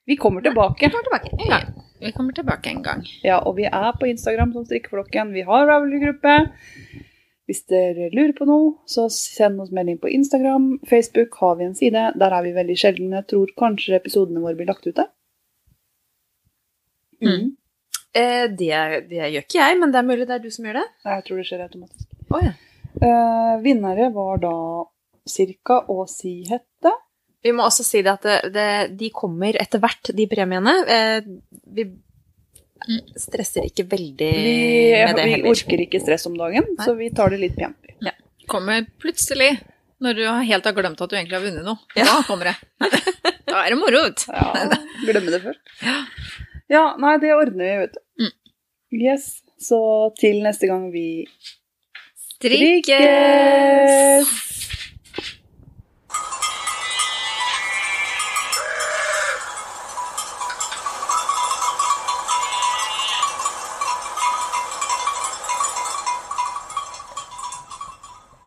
Vi 0.09 0.17
kommer 0.17 0.41
tilbake. 0.45 0.87
Vi 0.87 0.91
kommer 0.93 1.05
tilbake. 1.11 1.49
Ja. 1.49 1.61
Vi 2.01 2.13
kommer 2.15 2.33
tilbake 2.33 2.71
en 2.71 2.83
gang. 2.83 3.05
Ja, 3.27 3.41
og 3.43 3.57
vi 3.59 3.67
er 3.67 3.93
på 3.99 4.07
Instagram 4.07 4.53
som 4.55 4.67
Strikkeflokken. 4.67 5.33
Vi 5.35 5.43
har 5.47 5.67
Ravelry-gruppe. 5.67 6.35
Hvis 7.49 7.65
dere 7.73 8.11
lurer 8.13 8.35
på 8.37 8.45
noe, 8.45 8.75
så 8.87 9.07
send 9.13 9.61
oss 9.63 9.73
melding 9.75 9.97
på 10.03 10.11
Instagram. 10.13 10.75
Facebook 10.89 11.39
har 11.41 11.57
vi 11.59 11.65
en 11.65 11.75
side. 11.79 12.03
Der 12.21 12.35
er 12.37 12.45
vi 12.45 12.53
veldig 12.55 12.77
sjeldne. 12.77 13.23
Jeg 13.23 13.29
tror 13.33 13.55
kanskje 13.59 13.97
episodene 13.97 14.43
våre 14.45 14.59
blir 14.59 14.69
lagt 14.69 14.87
ut 14.87 14.99
der. 15.01 15.09
Mm. 17.25 17.57
Eh, 18.15 18.45
det, 18.53 18.75
det 19.09 19.25
gjør 19.33 19.43
ikke 19.47 19.59
jeg, 19.59 19.79
men 19.81 19.95
det 19.95 20.01
er 20.01 20.07
mulig 20.11 20.29
det 20.29 20.37
er 20.37 20.45
du 20.45 20.51
som 20.55 20.69
gjør 20.69 20.83
det. 20.83 20.87
Nei, 21.05 21.17
Jeg 21.17 21.27
tror 21.27 21.41
det 21.41 21.47
skjer 21.49 21.65
automatisk. 21.65 22.07
Oh, 22.29 22.45
ja. 22.45 22.55
Eh, 22.99 23.55
vinnere 23.65 24.11
var 24.15 24.45
da 24.45 24.55
Cirka 25.29 25.83
og 25.89 26.07
Sihette. 26.13 26.68
Vi 27.45 27.53
må 27.55 27.63
også 27.69 27.85
si 27.87 28.01
det 28.03 28.11
at 28.17 28.25
det, 28.27 28.37
det, 28.55 28.69
de 28.99 29.09
kommer 29.15 29.55
etter 29.63 29.79
hvert, 29.83 30.11
de 30.17 30.27
premiene. 30.31 30.73
Eh, 30.91 31.29
vi 31.77 31.85
stresser 33.19 33.67
ikke 33.69 33.85
veldig 33.91 34.29
Vi, 34.33 34.55
med 34.95 35.17
det 35.19 35.25
vi 35.27 35.33
heller. 35.37 35.51
orker 35.51 35.81
ikke 35.85 36.01
stress 36.03 36.27
om 36.31 36.37
dagen, 36.39 36.67
Nei. 36.77 36.85
så 36.87 36.95
vi 36.99 37.11
tar 37.15 37.31
det 37.35 37.41
litt 37.43 37.57
pent. 37.59 37.77
Ja. 38.05 38.13
Kommer 38.51 38.85
plutselig, 39.03 39.53
når 40.03 40.15
du 40.19 40.23
helt 40.51 40.65
har 40.71 40.75
glemt 40.77 41.01
at 41.05 41.11
du 41.11 41.17
egentlig 41.19 41.37
har 41.39 41.45
vunnet 41.47 41.67
noe. 41.67 41.79
Ja. 41.99 42.05
Da 42.11 42.21
kommer 42.29 42.53
det. 42.53 42.57
Da 43.49 43.63
er 43.65 43.73
det 43.73 43.79
moro. 43.81 44.03
vet 44.05 44.21
du. 44.21 44.27
Ja, 44.29 44.67
glemme 45.09 45.31
det 45.33 45.39
først. 45.41 45.63
Ja, 46.69 46.83
nei, 47.01 47.15
det 47.23 47.31
ordner 47.33 47.65
vi, 47.65 47.77
vet 47.81 47.95
du. 47.95 48.01
Mm. 48.21 48.35
Yes, 49.01 49.29
så 49.57 49.79
til 50.21 50.43
neste 50.45 50.69
gang 50.69 50.91
vi 50.93 51.07
Strikkes! 52.37 52.93
strikkes! 52.93 54.58